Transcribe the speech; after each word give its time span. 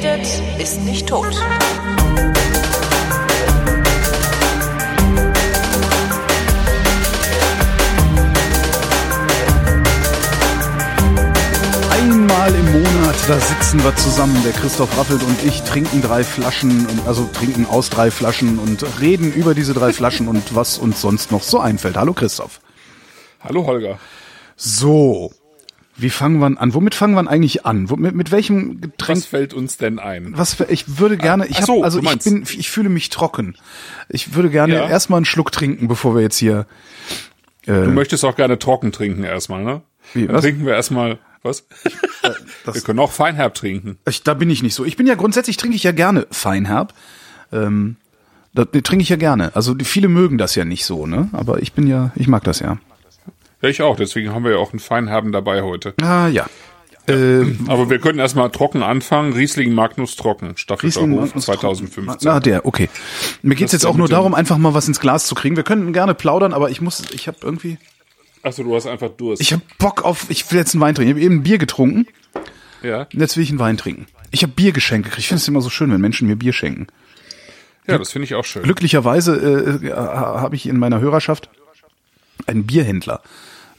redet, 0.00 0.42
ist 0.58 0.80
nicht 0.82 1.06
tot. 1.08 1.26
Einmal 11.90 12.54
im 12.54 12.72
Monat, 12.72 13.14
da 13.28 13.38
sitzen 13.38 13.84
wir 13.84 13.94
zusammen, 13.96 14.42
der 14.42 14.52
Christoph 14.52 14.96
Raffelt 14.96 15.22
und 15.22 15.44
ich, 15.44 15.62
trinken 15.62 16.00
drei 16.00 16.24
Flaschen, 16.24 16.86
also 17.06 17.28
trinken 17.34 17.66
aus 17.66 17.90
drei 17.90 18.10
Flaschen 18.10 18.58
und 18.58 18.84
reden 19.00 19.32
über 19.32 19.54
diese 19.54 19.74
drei 19.74 19.92
Flaschen 19.92 20.28
und 20.28 20.54
was 20.54 20.78
uns 20.78 21.02
sonst 21.02 21.30
noch 21.30 21.42
so 21.42 21.60
einfällt. 21.60 21.96
Hallo 21.98 22.14
Christoph. 22.14 22.60
Hallo 23.40 23.66
Holger. 23.66 23.98
So, 24.56 25.32
wie 26.02 26.10
fangen 26.10 26.38
wir 26.40 26.46
an? 26.60 26.74
Womit 26.74 26.94
fangen 26.94 27.14
wir 27.14 27.28
eigentlich 27.30 27.64
an? 27.66 27.90
Wo, 27.90 27.96
mit, 27.96 28.14
mit 28.14 28.30
welchem 28.30 28.80
Getränk? 28.80 29.18
Was 29.18 29.26
fällt 29.26 29.54
uns 29.54 29.76
denn 29.76 29.98
ein? 29.98 30.32
Was 30.36 30.54
für, 30.54 30.64
ich 30.64 30.98
würde 30.98 31.16
gerne, 31.16 31.46
ich 31.46 31.58
so, 31.58 31.78
hab, 31.78 31.84
also 31.84 32.00
ich 32.00 32.18
bin, 32.24 32.42
ich 32.42 32.70
fühle 32.70 32.88
mich 32.88 33.08
trocken. 33.10 33.56
Ich 34.08 34.34
würde 34.34 34.50
gerne 34.50 34.74
Ja. 34.74 34.88
erstmal 34.88 35.18
einen 35.18 35.24
Schluck 35.26 35.52
trinken, 35.52 35.88
bevor 35.88 36.14
wir 36.14 36.22
jetzt 36.22 36.38
hier. 36.38 36.66
Du 37.66 37.72
möchtest 37.90 38.24
auch 38.24 38.36
gerne 38.36 38.58
trocken 38.58 38.90
trinken 38.90 39.22
erstmal, 39.22 39.62
ne? 39.62 39.82
Wie, 40.14 40.26
Dann 40.26 40.36
was? 40.36 40.42
trinken 40.42 40.64
wir 40.66 40.74
erstmal, 40.74 41.18
was? 41.42 41.64
das- 42.64 42.74
wir 42.74 42.82
können 42.82 42.98
auch 42.98 43.12
Feinherb 43.12 43.54
trinken. 43.54 43.98
Ich, 44.08 44.22
da 44.22 44.34
bin 44.34 44.50
ich 44.50 44.62
nicht 44.62 44.74
so. 44.74 44.84
Ich 44.84 44.96
bin 44.96 45.06
ja 45.06 45.14
grundsätzlich 45.14 45.56
trinke 45.56 45.76
ich 45.76 45.82
ja 45.84 45.92
gerne 45.92 46.26
Feinherb. 46.30 46.94
Ähm, 47.52 47.96
das 48.54 48.66
nee, 48.72 48.80
trinke 48.80 49.02
ich 49.02 49.08
ja 49.10 49.16
gerne. 49.16 49.54
Also 49.54 49.74
die, 49.74 49.84
viele 49.84 50.08
mögen 50.08 50.38
das 50.38 50.54
ja 50.54 50.64
nicht 50.64 50.84
so, 50.84 51.06
ne? 51.06 51.28
Aber 51.32 51.62
ich 51.62 51.72
bin 51.72 51.86
ja, 51.86 52.10
ich 52.16 52.26
mag 52.28 52.42
das 52.44 52.58
ja. 52.60 52.78
Ja, 53.62 53.68
ich 53.68 53.82
auch, 53.82 53.96
deswegen 53.96 54.32
haben 54.32 54.44
wir 54.44 54.52
ja 54.52 54.58
auch 54.58 54.72
einen 54.72 54.80
Feinherben 54.80 55.32
dabei 55.32 55.62
heute. 55.62 55.94
Ah 56.00 56.28
ja. 56.28 56.46
Ähm, 57.06 57.64
Aber 57.68 57.90
wir 57.90 57.98
können 57.98 58.18
erstmal 58.18 58.50
trocken 58.50 58.82
anfangen. 58.82 59.32
Riesling 59.32 59.72
Magnus 59.74 60.16
Trocken, 60.16 60.56
Staffelter 60.56 61.00
Riesling 61.00 61.12
Hof 61.12 61.26
Magnus 61.26 61.44
2015. 61.44 62.16
Na, 62.22 62.40
der, 62.40 62.66
okay. 62.66 62.88
Mir 63.42 63.54
geht's 63.54 63.72
Das 63.72 63.82
jetzt 63.82 63.86
auch 63.86 63.96
nur 63.96 64.08
darum, 64.08 64.34
einfach 64.34 64.58
mal 64.58 64.74
was 64.74 64.88
ins 64.88 65.00
Glas 65.00 65.26
zu 65.26 65.34
kriegen. 65.34 65.56
Wir 65.56 65.64
können 65.64 65.92
gerne 65.92 66.14
plaudern, 66.14 66.52
aber 66.52 66.70
ich 66.70 66.80
muss, 66.80 67.02
ich 67.12 67.26
habe 67.28 67.38
irgendwie, 67.42 67.78
Achso, 68.42 68.62
du 68.62 68.74
hast 68.74 68.86
einfach 68.86 69.10
Durst. 69.10 69.42
ich 69.42 69.52
habe 69.52 69.62
Bock 69.78 70.04
auf, 70.04 70.26
ich 70.30 70.50
will 70.50 70.58
jetzt 70.58 70.74
einen 70.74 70.80
Wein 70.80 70.94
trinken. 70.94 71.10
Ich 71.10 71.14
habe 71.16 71.24
eben 71.24 71.36
ein 71.36 71.42
Bier 71.42 71.58
getrunken 71.58 72.06
ja. 72.82 73.06
und 73.12 73.20
jetzt 73.20 73.36
will 73.36 73.44
ich 73.44 73.50
einen 73.50 73.58
Wein 73.58 73.76
trinken. 73.76 74.06
Ich 74.30 74.42
habe 74.42 74.52
Biergeschenke 74.52 75.08
gekriegt. 75.08 75.20
Ich 75.20 75.28
finde 75.28 75.40
es 75.42 75.48
immer 75.48 75.60
so 75.60 75.70
schön, 75.70 75.92
wenn 75.92 76.00
Menschen 76.00 76.28
mir 76.28 76.36
Bier 76.36 76.52
schenken. 76.52 76.86
ja, 77.86 77.98
das 77.98 78.12
finde 78.12 78.24
ich 78.24 78.34
auch 78.34 78.44
schön. 78.44 78.62
Glücklicherweise 78.62 79.80
äh, 79.82 79.92
habe 79.92 80.56
ich 80.56 80.66
in 80.66 80.78
meiner 80.78 81.00
Hörerschaft 81.00 81.50
einen 82.46 82.64
Bierhändler, 82.64 83.22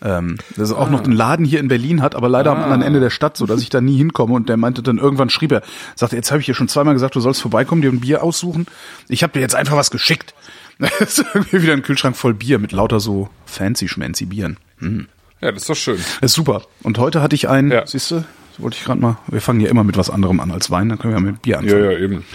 ähm, 0.04 0.38
der 0.58 0.66
so 0.66 0.78
auch 0.78 0.90
noch 0.90 1.04
einen 1.04 1.14
Laden 1.14 1.46
hier 1.46 1.60
in 1.60 1.68
Berlin 1.68 2.02
hat, 2.02 2.16
aber 2.16 2.28
leider 2.30 2.52
am 2.52 2.62
anderen 2.64 2.82
Ende 2.82 3.00
der 3.00 3.10
Stadt, 3.12 3.38
so 3.38 3.46
dass 3.46 3.62
ich 3.62 3.70
da 3.70 3.82
nie 3.82 3.98
hinkomme. 3.98 4.34
Und 4.34 4.50
der 4.50 4.58
meinte 4.58 4.82
dann 4.82 4.98
irgendwann 4.98 5.30
schrieb 5.30 5.52
er, 5.52 5.62
sagte, 5.96 6.16
jetzt 6.16 6.32
habe 6.32 6.40
ich 6.40 6.46
dir 6.48 6.56
schon 6.56 6.68
zweimal 6.68 6.94
gesagt, 6.94 7.16
du 7.16 7.20
sollst 7.20 7.42
vorbeikommen, 7.42 7.82
dir 7.82 7.92
ein 7.92 8.00
Bier 8.02 8.24
aussuchen. 8.24 8.66
Ich 9.10 9.24
habe 9.24 9.34
dir 9.34 9.40
jetzt 9.42 9.56
einfach 9.56 9.78
was 9.78 9.92
geschickt. 9.92 10.34
Das 11.00 11.20
ist 11.20 11.26
irgendwie 11.36 11.62
wieder 11.62 11.74
ein 11.74 11.84
Kühlschrank 11.84 12.18
voll 12.18 12.34
Bier 12.34 12.58
mit 12.58 12.72
lauter 12.72 13.00
so 13.00 13.30
fancy 13.46 13.88
schmancy 13.88 14.26
Bieren. 14.26 14.58
Ja, 15.40 15.52
das 15.52 15.62
ist 15.62 15.70
doch 15.70 15.76
schön. 15.76 15.98
Das 16.22 16.32
ist 16.32 16.34
super. 16.34 16.64
Und 16.82 16.98
heute 16.98 17.22
hatte 17.22 17.36
ich 17.36 17.48
einen, 17.50 17.70
Ja. 17.72 17.86
siehst 17.86 18.10
du, 18.10 18.16
das 18.16 18.26
wollte 18.58 18.78
ich 18.78 18.84
gerade 18.86 19.00
mal, 19.00 19.18
wir 19.28 19.42
fangen 19.42 19.60
ja 19.60 19.70
immer 19.70 19.84
mit 19.84 19.96
was 19.98 20.10
anderem 20.10 20.40
an 20.40 20.50
als 20.52 20.72
Wein, 20.72 20.90
dann 20.90 20.98
können 20.98 21.14
wir 21.14 21.20
ja 21.20 21.26
mit 21.34 21.42
Bier 21.44 21.54
Ja, 21.54 21.60
anfangen. 21.60 21.84
ja, 21.84 21.92
eben. 22.00 22.26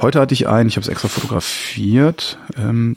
Heute 0.00 0.18
hatte 0.18 0.32
ich 0.32 0.48
einen, 0.48 0.68
ich 0.70 0.76
habe 0.76 0.82
es 0.82 0.88
extra 0.88 1.08
fotografiert. 1.08 2.38
Ähm, 2.56 2.96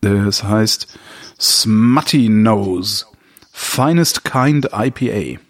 es 0.00 0.42
heißt 0.44 0.98
Smutty 1.42 2.28
Nose, 2.28 3.04
Finest 3.52 4.24
Kind 4.24 4.68
IPA. 4.72 5.40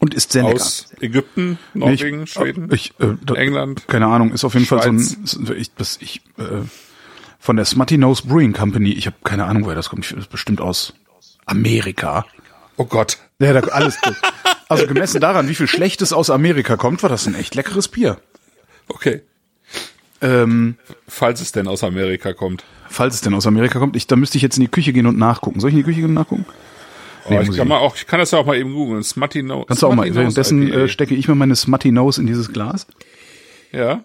Und 0.00 0.14
ist 0.14 0.32
sehr 0.32 0.42
lecker. 0.44 0.56
Aus 0.56 0.86
Ägypten, 1.00 1.58
Nee, 1.72 1.92
ich- 1.94 2.00
Norwegen, 2.02 2.26
Schweden, 2.26 2.68
ich, 2.72 2.92
äh, 3.00 3.14
da, 3.24 3.34
England. 3.34 3.88
Keine 3.88 4.06
Ahnung, 4.06 4.32
ist 4.32 4.44
auf 4.44 4.54
jeden 4.54 4.66
Fall 4.66 4.82
Schweiz. 4.82 5.16
so 5.24 5.40
ein, 5.40 5.56
ich, 5.58 5.72
das, 5.74 5.98
ich, 6.00 6.20
äh, 6.38 6.62
von 7.38 7.56
der 7.56 7.64
Smutty 7.64 7.96
Nose 7.98 8.22
Brewing 8.26 8.52
Company. 8.52 8.92
Ich 8.92 9.06
habe 9.06 9.16
keine 9.24 9.44
Ahnung, 9.46 9.64
woher 9.64 9.74
das 9.74 9.88
kommt. 9.88 10.04
Das 10.10 10.18
ist 10.18 10.30
bestimmt 10.30 10.60
aus 10.60 10.92
Amerika. 11.46 12.26
Oh 12.76 12.84
Gott. 12.84 13.18
Ja, 13.38 13.52
da, 13.52 13.60
alles. 13.68 13.98
Also 14.68 14.86
gemessen 14.86 15.20
daran, 15.20 15.48
wie 15.48 15.54
viel 15.54 15.68
Schlechtes 15.68 16.12
aus 16.12 16.30
Amerika 16.30 16.76
kommt, 16.76 17.02
war 17.02 17.10
das 17.10 17.26
ein 17.26 17.34
echt 17.34 17.54
leckeres 17.54 17.88
Bier. 17.88 18.18
Okay. 18.88 19.22
Ähm, 20.24 20.76
Falls 21.06 21.40
es 21.40 21.52
denn 21.52 21.68
aus 21.68 21.84
Amerika 21.84 22.32
kommt. 22.32 22.64
falls 22.88 23.14
es 23.16 23.20
denn 23.20 23.34
aus 23.34 23.46
Amerika 23.46 23.78
kommt, 23.78 23.94
ich, 23.96 24.06
da 24.06 24.16
müsste 24.16 24.38
ich 24.38 24.42
jetzt 24.42 24.56
in 24.56 24.62
die 24.62 24.70
Küche 24.70 24.92
gehen 24.92 25.06
und 25.06 25.18
nachgucken. 25.18 25.60
Soll 25.60 25.68
ich 25.70 25.74
in 25.74 25.78
die 25.80 25.84
Küche 25.84 26.00
gehen 26.00 26.08
und 26.10 26.14
nachgucken? 26.14 26.46
Oh, 27.26 27.30
Nee, 27.30 27.40
ich 27.40 27.46
muss 27.48 27.56
kann 27.56 27.66
ich 27.66 27.68
mal 27.68 27.78
auch, 27.78 27.96
ich 27.96 28.06
kann 28.06 28.18
das 28.20 28.30
ja 28.32 28.38
auch 28.38 28.46
mal 28.46 28.56
eben 28.56 28.72
googeln. 28.74 29.02
Smutty 29.02 29.42
Nose. 29.42 29.66
Kannst 29.66 29.82
du 29.82 29.86
auch 29.86 29.94
mal. 29.94 30.14
Währenddessen 30.14 30.72
äh, 30.72 30.88
stecke 30.88 31.14
ich 31.14 31.26
mir 31.28 31.34
meine 31.34 31.56
Smutty 31.56 31.90
Nose 31.92 32.20
in 32.20 32.26
dieses 32.26 32.52
Glas. 32.52 32.86
Ja. 33.72 34.04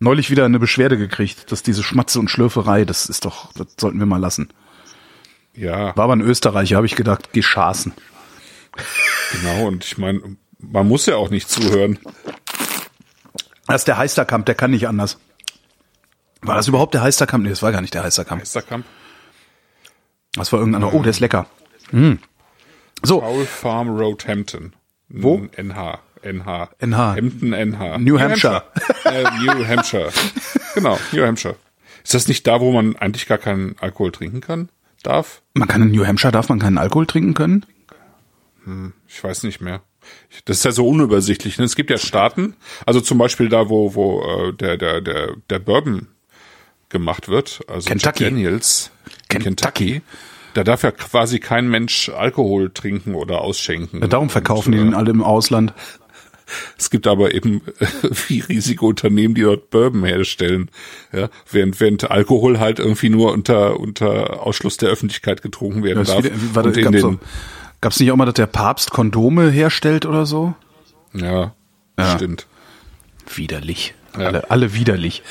Neulich 0.00 0.30
wieder 0.30 0.44
eine 0.46 0.58
Beschwerde 0.58 0.96
gekriegt, 0.96 1.50
dass 1.52 1.62
diese 1.62 1.82
Schmatze 1.82 2.18
und 2.20 2.30
Schlürferei, 2.30 2.84
das 2.84 3.06
ist 3.06 3.24
doch, 3.26 3.52
das 3.52 3.66
sollten 3.78 3.98
wir 3.98 4.06
mal 4.06 4.16
lassen. 4.20 4.48
Ja, 5.54 5.94
War 5.96 6.04
aber 6.04 6.14
ein 6.14 6.20
Österreicher, 6.22 6.76
habe 6.76 6.86
ich 6.86 6.96
gedacht, 6.96 7.30
geh 7.32 7.42
schaßen. 7.42 7.92
genau. 9.32 9.66
Und 9.66 9.84
ich 9.84 9.98
meine, 9.98 10.36
man 10.58 10.88
muss 10.88 11.06
ja 11.06 11.16
auch 11.16 11.30
nicht 11.30 11.48
zuhören. 11.50 11.98
Das 13.70 13.82
ist 13.82 13.88
der 13.88 13.98
Heisterkamp, 13.98 14.46
der 14.46 14.56
kann 14.56 14.72
nicht 14.72 14.88
anders. 14.88 15.18
War 16.42 16.56
das 16.56 16.66
überhaupt 16.66 16.92
der 16.94 17.02
Heisterkamp? 17.02 17.44
Nee, 17.44 17.50
das 17.50 17.62
war 17.62 17.70
gar 17.70 17.80
nicht 17.80 17.94
der 17.94 18.02
Heisterkamp. 18.02 18.40
Heisterkamp. 18.40 18.84
Das 20.34 20.52
war 20.52 20.58
irgendeiner. 20.58 20.92
Oh, 20.92 21.02
der 21.02 21.10
ist 21.10 21.20
lecker. 21.20 21.46
Mm. 21.92 22.14
So, 23.02 23.20
Fowl 23.20 23.46
Farm 23.46 23.90
Road 23.90 24.26
Hampton. 24.26 24.72
Wo? 25.08 25.46
NH. 25.56 26.00
NH. 26.22 26.70
NH. 26.80 27.16
Hampton 27.16 27.52
NH. 27.52 27.98
New 27.98 28.18
Hampshire. 28.18 28.64
äh, 29.04 29.22
New 29.40 29.66
Hampshire. 29.66 30.10
Genau, 30.74 30.98
New 31.12 31.24
Hampshire. 31.24 31.56
Ist 32.04 32.14
das 32.14 32.28
nicht 32.28 32.46
da, 32.46 32.60
wo 32.60 32.72
man 32.72 32.96
eigentlich 32.96 33.26
gar 33.26 33.38
keinen 33.38 33.76
Alkohol 33.80 34.12
trinken 34.12 34.40
kann? 34.40 34.68
Darf? 35.02 35.42
man 35.54 35.66
kann 35.66 35.82
in 35.82 35.90
New 35.90 36.06
Hampshire, 36.06 36.32
darf 36.32 36.48
man 36.48 36.58
keinen 36.60 36.78
Alkohol 36.78 37.06
trinken 37.06 37.34
können? 37.34 37.66
Ich 39.08 39.22
weiß 39.22 39.42
nicht 39.42 39.60
mehr. 39.60 39.82
Das 40.44 40.58
ist 40.58 40.64
ja 40.64 40.72
so 40.72 40.86
unübersichtlich. 40.86 41.58
Ne? 41.58 41.64
Es 41.64 41.76
gibt 41.76 41.90
ja 41.90 41.98
Staaten, 41.98 42.54
also 42.86 43.00
zum 43.00 43.18
Beispiel 43.18 43.48
da, 43.48 43.68
wo, 43.68 43.94
wo 43.94 44.22
äh, 44.22 44.52
der, 44.54 44.76
der, 44.76 45.00
der, 45.00 45.36
der 45.48 45.58
Bourbon 45.58 46.08
gemacht 46.88 47.28
wird, 47.28 47.60
also 47.68 47.88
Kentucky. 47.88 48.24
Jack 48.24 48.32
Daniels, 48.32 48.90
in 49.32 49.42
Kentucky. 49.42 49.44
Kentucky, 49.44 50.02
da 50.54 50.64
darf 50.64 50.82
ja 50.82 50.90
quasi 50.90 51.38
kein 51.38 51.68
Mensch 51.68 52.08
Alkohol 52.08 52.70
trinken 52.70 53.14
oder 53.14 53.40
ausschenken. 53.40 54.00
Ja, 54.00 54.08
darum 54.08 54.30
verkaufen 54.30 54.72
Und, 54.72 54.72
die 54.72 54.78
äh, 54.78 54.84
den 54.84 54.94
alle 54.94 55.10
im 55.10 55.22
Ausland. 55.22 55.72
Es 56.76 56.90
gibt 56.90 57.06
aber 57.06 57.32
eben 57.32 57.62
wie 58.28 58.40
riesige 58.40 58.84
Unternehmen, 58.84 59.34
die 59.34 59.42
dort 59.42 59.70
Bourbon 59.70 60.04
herstellen, 60.04 60.70
ja, 61.12 61.28
während 61.50 61.80
während 61.80 62.10
Alkohol 62.10 62.58
halt 62.58 62.80
irgendwie 62.80 63.08
nur 63.08 63.32
unter 63.32 63.78
unter 63.78 64.44
Ausschluss 64.44 64.76
der 64.76 64.90
Öffentlichkeit 64.90 65.42
getrunken 65.42 65.84
werden 65.84 66.02
ist 66.02 66.10
darf. 66.10 66.24
wie 66.24 66.54
war 66.54 66.64
das, 66.64 66.76
und 66.76 66.84
in 66.84 66.92
den, 66.92 67.00
so, 67.00 67.18
gab's 67.80 67.98
nicht 68.00 68.10
auch 68.12 68.16
mal, 68.16 68.24
dass 68.26 68.34
der 68.34 68.46
Papst 68.46 68.90
Kondome 68.90 69.50
herstellt 69.50 70.06
oder 70.06 70.26
so? 70.26 70.54
ja, 71.12 71.52
Ja. 71.98 72.14
stimmt. 72.16 72.46
Widerlich. 73.34 73.94
Ja. 74.18 74.26
Alle, 74.26 74.50
alle 74.50 74.74
widerlich. 74.74 75.22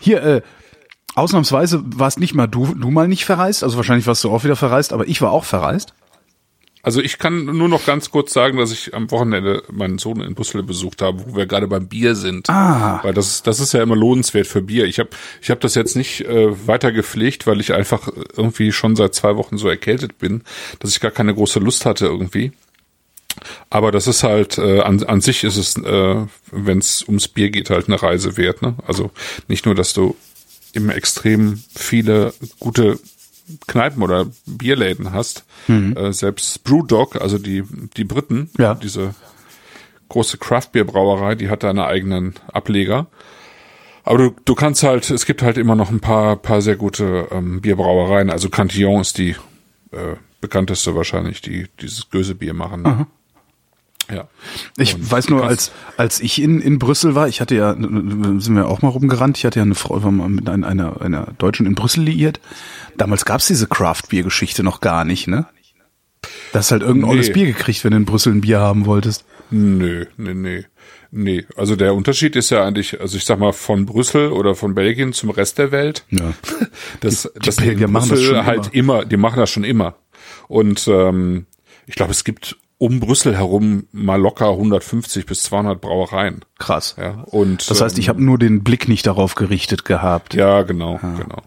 Hier, 0.00 0.22
äh, 0.22 0.42
ausnahmsweise 1.14 1.82
warst 1.84 2.18
nicht 2.18 2.34
mal 2.34 2.46
du, 2.46 2.74
du 2.74 2.90
mal 2.90 3.08
nicht 3.08 3.24
verreist, 3.24 3.62
also 3.62 3.76
wahrscheinlich 3.76 4.06
warst 4.06 4.24
du 4.24 4.30
auch 4.32 4.44
wieder 4.44 4.56
verreist, 4.56 4.92
aber 4.92 5.06
ich 5.06 5.20
war 5.22 5.30
auch 5.32 5.44
verreist. 5.44 5.94
Also 6.88 7.02
ich 7.02 7.18
kann 7.18 7.44
nur 7.44 7.68
noch 7.68 7.84
ganz 7.84 8.10
kurz 8.10 8.32
sagen, 8.32 8.56
dass 8.56 8.72
ich 8.72 8.94
am 8.94 9.10
Wochenende 9.10 9.62
meinen 9.70 9.98
Sohn 9.98 10.22
in 10.22 10.34
Brüssel 10.34 10.62
besucht 10.62 11.02
habe, 11.02 11.22
wo 11.26 11.36
wir 11.36 11.44
gerade 11.44 11.68
beim 11.68 11.86
Bier 11.86 12.14
sind. 12.14 12.48
Ah. 12.48 13.00
Weil 13.02 13.12
das, 13.12 13.42
das 13.42 13.60
ist 13.60 13.74
ja 13.74 13.82
immer 13.82 13.94
lohnenswert 13.94 14.46
für 14.46 14.62
Bier. 14.62 14.86
Ich 14.86 14.98
habe 14.98 15.10
ich 15.42 15.50
hab 15.50 15.60
das 15.60 15.74
jetzt 15.74 15.96
nicht 15.96 16.22
äh, 16.22 16.66
weiter 16.66 16.90
gepflegt, 16.90 17.46
weil 17.46 17.60
ich 17.60 17.74
einfach 17.74 18.08
irgendwie 18.34 18.72
schon 18.72 18.96
seit 18.96 19.14
zwei 19.14 19.36
Wochen 19.36 19.58
so 19.58 19.68
erkältet 19.68 20.16
bin, 20.16 20.44
dass 20.78 20.92
ich 20.92 21.00
gar 21.00 21.10
keine 21.10 21.34
große 21.34 21.58
Lust 21.58 21.84
hatte 21.84 22.06
irgendwie. 22.06 22.52
Aber 23.68 23.92
das 23.92 24.06
ist 24.06 24.22
halt, 24.22 24.56
äh, 24.56 24.80
an, 24.80 25.02
an 25.02 25.20
sich 25.20 25.44
ist 25.44 25.58
es, 25.58 25.76
äh, 25.76 26.26
wenn 26.50 26.78
es 26.78 27.06
ums 27.06 27.28
Bier 27.28 27.50
geht, 27.50 27.68
halt 27.68 27.88
eine 27.88 28.02
Reise 28.02 28.38
wert. 28.38 28.62
Ne? 28.62 28.76
Also 28.86 29.10
nicht 29.46 29.66
nur, 29.66 29.74
dass 29.74 29.92
du 29.92 30.16
im 30.72 30.88
Extrem 30.88 31.62
viele 31.74 32.32
gute 32.58 32.98
Kneipen 33.66 34.02
oder 34.02 34.26
Bierläden 34.46 35.12
hast. 35.12 35.44
Äh, 35.68 36.12
selbst 36.12 36.64
Brewdog, 36.64 37.20
also 37.20 37.38
die, 37.38 37.64
die 37.96 38.04
Briten, 38.04 38.50
Ja. 38.58 38.74
diese 38.74 39.14
große 40.08 40.38
Craft-Bier-Brauerei, 40.38 41.34
die 41.34 41.50
hat 41.50 41.62
da 41.62 41.70
einen 41.70 41.80
eigenen 41.80 42.34
Ableger. 42.52 43.06
Aber 44.04 44.18
du, 44.18 44.34
du 44.44 44.54
kannst 44.54 44.82
halt, 44.82 45.10
es 45.10 45.26
gibt 45.26 45.42
halt 45.42 45.58
immer 45.58 45.74
noch 45.74 45.90
ein 45.90 46.00
paar, 46.00 46.36
paar 46.36 46.62
sehr 46.62 46.76
gute 46.76 47.28
ähm, 47.30 47.60
Bierbrauereien. 47.60 48.30
Also 48.30 48.48
Cantillon 48.48 49.02
ist 49.02 49.18
die 49.18 49.36
äh, 49.92 50.16
bekannteste 50.40 50.94
wahrscheinlich, 50.94 51.42
die 51.42 51.66
dieses 51.82 52.08
Gösebier 52.08 52.54
machen. 52.54 52.82
Ne? 52.82 53.06
Ja. 54.10 54.28
Ich 54.78 54.94
Und 54.94 55.10
weiß 55.10 55.28
nur, 55.28 55.44
als, 55.46 55.70
als 55.96 56.20
ich 56.20 56.40
in, 56.40 56.60
in 56.60 56.78
Brüssel 56.78 57.14
war, 57.14 57.28
ich 57.28 57.40
hatte 57.40 57.54
ja, 57.54 57.74
sind 57.74 58.54
wir 58.54 58.68
auch 58.68 58.80
mal 58.82 58.88
rumgerannt, 58.88 59.36
ich 59.38 59.44
hatte 59.44 59.58
ja 59.58 59.64
eine 59.64 59.74
Frau 59.74 60.02
war 60.02 60.10
mal 60.10 60.28
mit 60.28 60.48
einer, 60.48 61.00
einer, 61.00 61.34
Deutschen 61.38 61.66
in 61.66 61.74
Brüssel 61.74 62.04
liiert. 62.04 62.40
Damals 62.96 63.24
gab's 63.24 63.46
diese 63.46 63.66
Craft-Bier-Geschichte 63.66 64.62
noch 64.62 64.80
gar 64.80 65.04
nicht, 65.04 65.28
ne? 65.28 65.46
Das 66.52 66.66
ist 66.66 66.72
halt 66.72 66.82
irgendein 66.82 67.10
Nee. 67.10 67.16
olles 67.16 67.32
Bier 67.32 67.46
gekriegt, 67.46 67.84
wenn 67.84 67.90
du 67.92 67.98
in 67.98 68.04
Brüssel 68.06 68.32
ein 68.32 68.40
Bier 68.40 68.60
haben 68.60 68.86
wolltest. 68.86 69.24
Nö, 69.50 70.06
nee, 70.16 70.34
nee. 70.34 70.64
Nee, 71.10 71.46
also 71.56 71.74
der 71.74 71.94
Unterschied 71.94 72.36
ist 72.36 72.50
ja 72.50 72.66
eigentlich, 72.66 73.00
also 73.00 73.16
ich 73.16 73.24
sag 73.24 73.38
mal, 73.38 73.52
von 73.52 73.86
Brüssel 73.86 74.30
oder 74.30 74.54
von 74.54 74.74
Belgien 74.74 75.14
zum 75.14 75.30
Rest 75.30 75.56
der 75.58 75.70
Welt. 75.72 76.04
Ja. 76.10 76.32
Das, 77.00 77.30
Die 77.34 77.46
das 77.46 77.56
Belgier 77.56 77.86
in 77.86 77.92
machen 77.92 78.10
das 78.10 78.22
schon 78.22 78.44
halt 78.46 78.74
immer. 78.74 79.04
die 79.04 79.16
machen 79.16 79.38
das 79.38 79.50
schon 79.50 79.64
immer. 79.64 79.96
Und 80.48 80.88
ähm, 80.88 81.46
ich 81.86 81.94
glaube, 81.94 82.12
es 82.12 82.24
gibt 82.24 82.56
um 82.78 83.00
Brüssel 83.00 83.36
herum 83.36 83.86
mal 83.92 84.20
locker 84.20 84.50
150 84.50 85.26
bis 85.26 85.42
200 85.44 85.80
Brauereien. 85.80 86.44
Krass. 86.58 86.94
Ja, 86.98 87.22
und 87.26 87.68
Das 87.68 87.80
heißt, 87.80 87.98
ich 87.98 88.06
ähm, 88.06 88.10
habe 88.10 88.24
nur 88.24 88.38
den 88.38 88.62
Blick 88.62 88.88
nicht 88.88 89.06
darauf 89.06 89.34
gerichtet 89.34 89.84
gehabt. 89.84 90.34
Ja, 90.34 90.62
genau, 90.62 90.98
genau. 90.98 91.42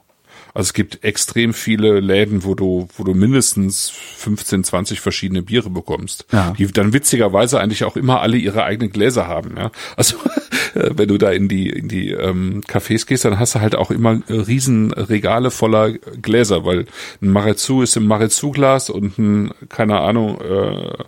Also 0.54 0.68
es 0.68 0.74
gibt 0.74 1.04
extrem 1.04 1.54
viele 1.54 2.00
Läden, 2.00 2.44
wo 2.44 2.56
du, 2.56 2.88
wo 2.98 3.04
du 3.04 3.14
mindestens 3.14 3.90
15, 3.90 4.64
20 4.64 5.00
verschiedene 5.00 5.42
Biere 5.42 5.70
bekommst, 5.70 6.26
Ja. 6.32 6.54
die 6.58 6.68
dann 6.68 6.94
witzigerweise 6.94 7.60
eigentlich 7.60 7.84
auch 7.84 7.96
immer 7.96 8.22
alle 8.22 8.38
ihre 8.38 8.64
eigenen 8.64 8.92
Gläser 8.92 9.28
haben. 9.28 9.56
Ja? 9.58 9.72
Also 9.96 10.18
wenn 10.74 11.08
du 11.08 11.18
da 11.18 11.32
in 11.32 11.48
die 11.48 11.70
in 11.70 11.88
die 11.88 12.12
ähm, 12.12 12.62
Cafés 12.68 13.06
gehst, 13.08 13.26
dann 13.26 13.40
hast 13.40 13.56
du 13.56 13.60
halt 13.62 13.76
auch 13.76 13.92
immer 13.92 14.22
äh, 14.28 14.34
riesen 14.34 14.92
Regale 14.92 15.52
voller 15.52 15.92
Gläser, 15.92 16.66
weil 16.66 16.86
ein 17.22 17.30
Marezu 17.30 17.82
ist 17.82 17.96
im 17.98 18.08
Marezu-Glas 18.08 18.90
und 18.90 19.18
ein 19.18 19.52
keine 19.70 20.00
Ahnung 20.00 20.40
äh, 20.42 21.04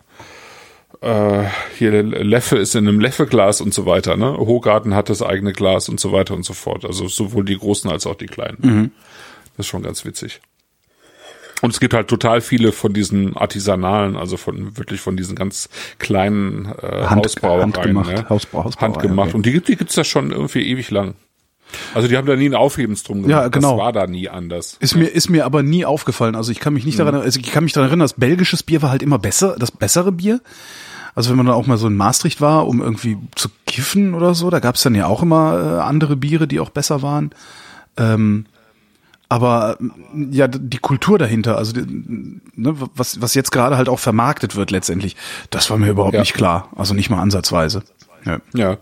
äh, 1.01 1.43
hier 1.77 2.01
Leffe 2.03 2.57
ist 2.57 2.75
in 2.75 2.87
einem 2.87 2.99
Leffe-Glas 2.99 3.59
und 3.61 3.73
so 3.73 3.85
weiter. 3.85 4.15
Ne? 4.15 4.37
Hogarten 4.37 4.95
hat 4.95 5.09
das 5.09 5.21
eigene 5.21 5.51
Glas 5.53 5.89
und 5.89 5.99
so 5.99 6.11
weiter 6.11 6.33
und 6.33 6.43
so 6.45 6.53
fort. 6.53 6.85
Also 6.85 7.07
sowohl 7.07 7.43
die 7.45 7.57
großen 7.57 7.89
als 7.91 8.05
auch 8.07 8.15
die 8.15 8.27
kleinen. 8.27 8.91
Das 9.57 9.65
ist 9.65 9.69
schon 9.69 9.83
ganz 9.83 10.05
witzig. 10.05 10.41
Und 11.61 11.69
es 11.71 11.79
gibt 11.79 11.93
halt 11.93 12.09
total 12.09 12.41
viele 12.41 12.73
von 12.73 12.91
diesen 12.93 13.37
artisanalen, 13.37 14.17
also 14.17 14.35
von 14.35 14.75
wirklich 14.77 14.99
von 14.99 15.15
diesen 15.15 15.35
ganz 15.35 15.69
kleinen 15.97 16.65
äh, 16.81 17.05
Hand- 17.05 17.25
Hausbrauereien. 17.25 17.73
handgemacht, 17.73 18.11
ne? 18.11 18.25
Hausbrau- 18.29 18.63
Hausbrauerei, 18.65 18.93
Handgemacht. 18.93 19.27
okay. 19.29 19.37
Und 19.37 19.45
die 19.45 19.51
gibt 19.53 19.67
die 19.69 19.77
gibt's 19.77 19.95
da 19.95 20.03
schon 20.03 20.31
irgendwie 20.31 20.61
ewig 20.67 20.91
lang. 20.91 21.13
Also 21.95 22.07
die 22.09 22.17
haben 22.17 22.27
da 22.27 22.35
nie 22.35 22.45
einen 22.45 22.55
Aufhebens 22.55 23.03
drum 23.03 23.21
Ja, 23.29 23.37
gemacht. 23.47 23.51
genau. 23.53 23.77
Das 23.77 23.79
war 23.79 23.93
da 23.93 24.07
nie 24.07 24.27
anders. 24.29 24.75
Ist 24.81 24.95
mir, 24.95 25.05
ist 25.07 25.29
mir 25.29 25.45
aber 25.45 25.63
nie 25.63 25.85
aufgefallen. 25.85 26.35
Also 26.35 26.51
ich 26.51 26.59
kann 26.59 26.73
mich 26.73 26.85
nicht 26.85 26.99
daran, 26.99 27.15
also 27.15 27.39
ich 27.39 27.49
kann 27.51 27.63
mich 27.63 27.73
daran 27.73 27.89
erinnern, 27.89 28.03
das 28.03 28.13
belgisches 28.13 28.61
Bier 28.63 28.81
war 28.81 28.89
halt 28.91 29.01
immer 29.01 29.17
besser, 29.17 29.55
das 29.57 29.71
bessere 29.71 30.11
Bier. 30.11 30.41
Also 31.15 31.29
wenn 31.29 31.37
man 31.37 31.45
dann 31.45 31.55
auch 31.55 31.65
mal 31.65 31.77
so 31.77 31.87
in 31.87 31.95
Maastricht 31.95 32.41
war, 32.41 32.67
um 32.67 32.81
irgendwie 32.81 33.17
zu 33.35 33.47
kiffen 33.65 34.13
oder 34.15 34.35
so, 34.35 34.49
da 34.49 34.59
gab 34.59 34.75
es 34.75 34.81
dann 34.83 34.95
ja 34.95 35.07
auch 35.07 35.21
immer 35.23 35.77
äh, 35.77 35.81
andere 35.81 36.15
Biere, 36.17 36.47
die 36.47 36.59
auch 36.59 36.69
besser 36.71 37.01
waren. 37.01 37.31
Ähm, 37.97 38.47
aber 39.33 39.77
äh, 39.81 39.85
ja, 40.31 40.47
die 40.47 40.77
Kultur 40.77 41.17
dahinter, 41.17 41.57
also 41.57 41.73
ne, 41.75 42.75
was, 42.95 43.19
was 43.21 43.33
jetzt 43.33 43.51
gerade 43.51 43.77
halt 43.77 43.89
auch 43.89 43.99
vermarktet 43.99 44.55
wird 44.55 44.69
letztendlich, 44.71 45.15
das 45.49 45.69
war 45.69 45.77
mir 45.77 45.89
überhaupt 45.89 46.13
Ja. 46.13 46.19
nicht 46.19 46.33
klar. 46.35 46.69
Also 46.75 46.93
nicht 46.93 47.09
mal 47.09 47.19
ansatzweise. 47.21 47.83
Ja. 48.25 48.39
Ja. 48.53 48.77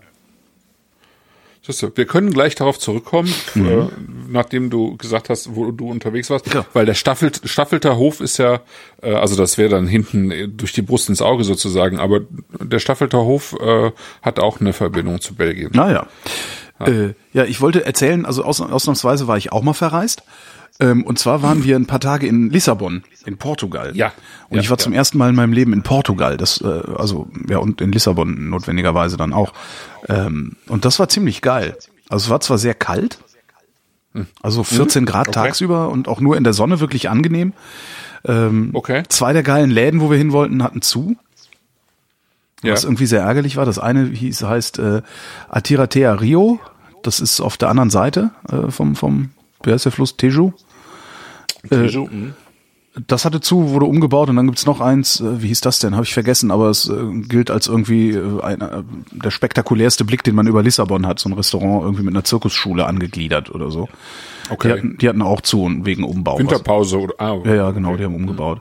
Wir 1.94 2.06
können 2.06 2.32
gleich 2.32 2.56
darauf 2.56 2.76
zurückkommen, 2.80 3.32
äh, 3.54 3.84
nachdem 4.28 4.68
du 4.68 4.96
gesagt 4.96 5.28
hast, 5.30 5.54
wo 5.54 5.70
du 5.70 5.88
unterwegs 5.88 6.28
warst, 6.28 6.48
Mhm. 6.48 6.52
Ja. 6.54 6.66
weil 6.72 6.86
der 6.86 6.94
Staffelt, 6.94 7.40
Staffelter 7.44 7.96
Hof 7.96 8.20
ist 8.20 8.38
ja, 8.38 8.60
äh, 9.00 9.14
also 9.14 9.36
das 9.36 9.58
wäre 9.58 9.68
dann 9.70 9.86
hinten 9.86 10.32
äh, 10.32 10.48
durch 10.48 10.72
die 10.72 10.82
Brust 10.82 11.08
ins 11.08 11.22
Auge 11.22 11.44
sozusagen, 11.44 12.00
aber 12.00 12.22
der 12.60 12.80
Staffelter 12.80 13.18
Hof 13.20 13.54
äh, 13.60 13.92
hat 14.22 14.40
auch 14.40 14.60
eine 14.60 14.72
Verbindung 14.72 15.20
zu 15.20 15.34
Belgien. 15.36 15.70
Naja. 15.72 16.08
Ja. 16.80 16.86
Äh, 16.86 17.14
ja, 17.32 17.44
ich 17.44 17.60
wollte 17.60 17.84
erzählen, 17.86 18.26
also 18.26 18.44
aus, 18.44 18.60
ausnahmsweise 18.60 19.26
war 19.28 19.36
ich 19.36 19.52
auch 19.52 19.62
mal 19.62 19.72
verreist. 19.74 20.22
Ähm, 20.80 21.04
und 21.04 21.18
zwar 21.18 21.42
waren 21.42 21.64
wir 21.64 21.76
ein 21.76 21.86
paar 21.86 22.00
Tage 22.00 22.26
in 22.26 22.48
Lissabon, 22.50 23.04
in 23.26 23.36
Portugal. 23.36 23.92
Ja. 23.94 24.12
Und 24.48 24.56
Ja, 24.56 24.62
ich 24.62 24.70
war 24.70 24.78
ja. 24.78 24.82
zum 24.82 24.92
ersten 24.94 25.18
Mal 25.18 25.28
in 25.28 25.36
meinem 25.36 25.52
Leben 25.52 25.72
in 25.74 25.82
Portugal. 25.82 26.36
Das, 26.38 26.60
äh, 26.62 26.80
also, 26.96 27.28
ja, 27.48 27.58
und 27.58 27.80
in 27.82 27.92
Lissabon 27.92 28.48
notwendigerweise 28.48 29.16
dann 29.18 29.32
auch. 29.34 29.52
Ähm, 30.08 30.56
und 30.68 30.84
das 30.84 30.98
war 30.98 31.08
ziemlich 31.08 31.42
geil. 31.42 31.76
Also 32.08 32.24
es 32.26 32.30
war 32.30 32.40
zwar 32.40 32.58
sehr 32.58 32.74
kalt, 32.74 33.18
also 34.42 34.64
14 34.64 35.06
Grad 35.06 35.28
Hm. 35.28 35.30
Okay. 35.30 35.46
tagsüber 35.48 35.88
und 35.88 36.08
auch 36.08 36.20
nur 36.20 36.36
in 36.36 36.44
der 36.44 36.52
Sonne 36.52 36.80
wirklich 36.80 37.08
angenehm. 37.08 37.52
Okay. 38.24 39.02
Zwei 39.08 39.32
der 39.32 39.42
geilen 39.42 39.70
Läden, 39.70 40.00
wo 40.00 40.10
wir 40.10 40.18
hin 40.18 40.32
wollten, 40.32 40.62
hatten 40.62 40.80
zu. 40.82 41.16
Ja. 42.62 42.72
Was 42.72 42.84
irgendwie 42.84 43.06
sehr 43.06 43.22
ärgerlich 43.22 43.56
war. 43.56 43.66
Das 43.66 43.78
eine 43.78 44.06
hieß, 44.06 44.42
heißt 44.42 44.78
äh, 44.78 45.02
Atiratea 45.48 46.12
Rio. 46.14 46.60
Das 47.02 47.20
ist 47.20 47.40
auf 47.40 47.56
der 47.56 47.68
anderen 47.68 47.90
Seite 47.90 48.30
äh, 48.50 48.70
vom, 48.70 48.94
vom, 48.94 49.30
wie 49.64 49.72
heißt 49.72 49.84
der 49.84 49.92
Fluss? 49.92 50.16
Teju. 50.16 50.52
Teju, 51.68 52.06
mhm. 52.10 52.34
Das 53.06 53.24
hatte 53.24 53.40
zu, 53.40 53.70
wurde 53.70 53.86
umgebaut 53.86 54.28
und 54.28 54.36
dann 54.36 54.46
gibt's 54.46 54.66
noch 54.66 54.80
eins, 54.80 55.20
äh, 55.20 55.42
wie 55.42 55.48
hieß 55.48 55.62
das 55.62 55.78
denn? 55.78 55.94
Habe 55.94 56.04
ich 56.04 56.12
vergessen, 56.12 56.50
aber 56.50 56.68
es 56.68 56.88
äh, 56.90 56.94
gilt 57.22 57.50
als 57.50 57.66
irgendwie 57.66 58.10
äh, 58.10 58.42
einer, 58.42 58.72
äh, 58.72 58.82
der 59.12 59.30
spektakulärste 59.30 60.04
Blick, 60.04 60.22
den 60.22 60.34
man 60.34 60.46
über 60.46 60.62
Lissabon 60.62 61.06
hat. 61.06 61.18
So 61.18 61.30
ein 61.30 61.32
Restaurant 61.32 61.84
irgendwie 61.84 62.02
mit 62.02 62.14
einer 62.14 62.24
Zirkusschule 62.24 62.84
angegliedert 62.86 63.50
oder 63.50 63.70
so. 63.70 63.88
Okay. 64.50 64.68
Die, 64.68 64.72
hatten, 64.72 64.98
die 64.98 65.08
hatten 65.08 65.22
auch 65.22 65.40
zu 65.40 65.62
und 65.62 65.86
wegen 65.86 66.04
Umbau. 66.04 66.38
Winterpause 66.38 66.98
oder 66.98 67.14
ah, 67.18 67.38
Ja, 67.44 67.54
ja, 67.54 67.70
genau, 67.70 67.96
die 67.96 68.04
haben 68.04 68.14
umgebaut. 68.14 68.60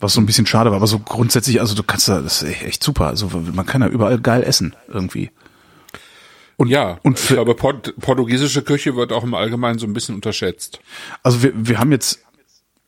Was 0.00 0.12
so 0.14 0.20
ein 0.20 0.26
bisschen 0.26 0.46
schade 0.46 0.70
war, 0.70 0.76
aber 0.76 0.86
so 0.86 0.98
grundsätzlich, 1.00 1.60
also 1.60 1.74
du 1.74 1.82
kannst 1.82 2.08
da, 2.08 2.20
das 2.20 2.42
ist 2.42 2.62
echt 2.62 2.84
super. 2.84 3.06
Also 3.08 3.30
man 3.52 3.66
kann 3.66 3.80
da 3.80 3.88
überall 3.88 4.18
geil 4.20 4.42
essen 4.44 4.76
irgendwie. 4.86 5.30
Und, 6.56 6.68
Ja, 6.68 6.98
und 7.02 7.18
ich 7.18 7.24
für, 7.24 7.34
glaube, 7.34 7.54
Port 7.54 7.94
portugiesische 8.00 8.62
Küche 8.62 8.96
wird 8.96 9.12
auch 9.12 9.24
im 9.24 9.34
Allgemeinen 9.34 9.78
so 9.78 9.86
ein 9.86 9.92
bisschen 9.92 10.14
unterschätzt. 10.14 10.80
also 11.22 11.42
wir, 11.42 11.52
wir 11.54 11.78
haben 11.78 11.90
jetzt, 11.92 12.20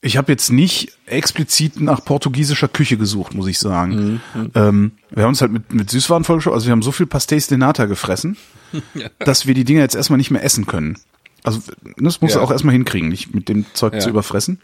ich 0.02 0.16
habe 0.16 0.30
jetzt 0.32 0.50
nicht 0.50 0.92
explizit 1.06 1.80
nach 1.80 2.04
portugiesischer 2.04 2.68
Küche 2.68 2.96
gesucht, 2.96 3.34
muss 3.34 3.46
ich 3.48 3.58
sagen. 3.58 4.20
Ähm, 4.54 4.92
wir 5.10 5.22
haben 5.24 5.30
uns 5.30 5.40
halt 5.40 5.52
mit, 5.52 5.72
mit 5.72 5.90
Süßwaren 5.90 6.24
vollgeschaut, 6.24 6.54
also 6.54 6.66
wir 6.66 6.72
haben 6.72 6.82
so 6.82 6.92
viel 6.92 7.06
Pastéis 7.06 7.48
de 7.48 7.58
Nata 7.58 7.86
gefressen, 7.86 8.36
dass 9.18 9.46
wir 9.46 9.54
die 9.54 9.64
Dinger 9.64 9.80
jetzt 9.82 9.94
erstmal 9.96 10.16
nicht 10.16 10.30
mehr 10.30 10.42
essen 10.44 10.66
können. 10.66 10.96
Also 11.42 11.60
das 11.96 12.20
musst 12.20 12.34
du 12.34 12.38
Ja. 12.38 12.44
auch 12.44 12.50
erstmal 12.50 12.72
hinkriegen, 12.72 13.08
nicht 13.08 13.34
mit 13.34 13.48
dem 13.48 13.66
Zeug 13.74 13.94
Ja. 13.94 13.98
zu 14.00 14.10
überfressen. 14.10 14.60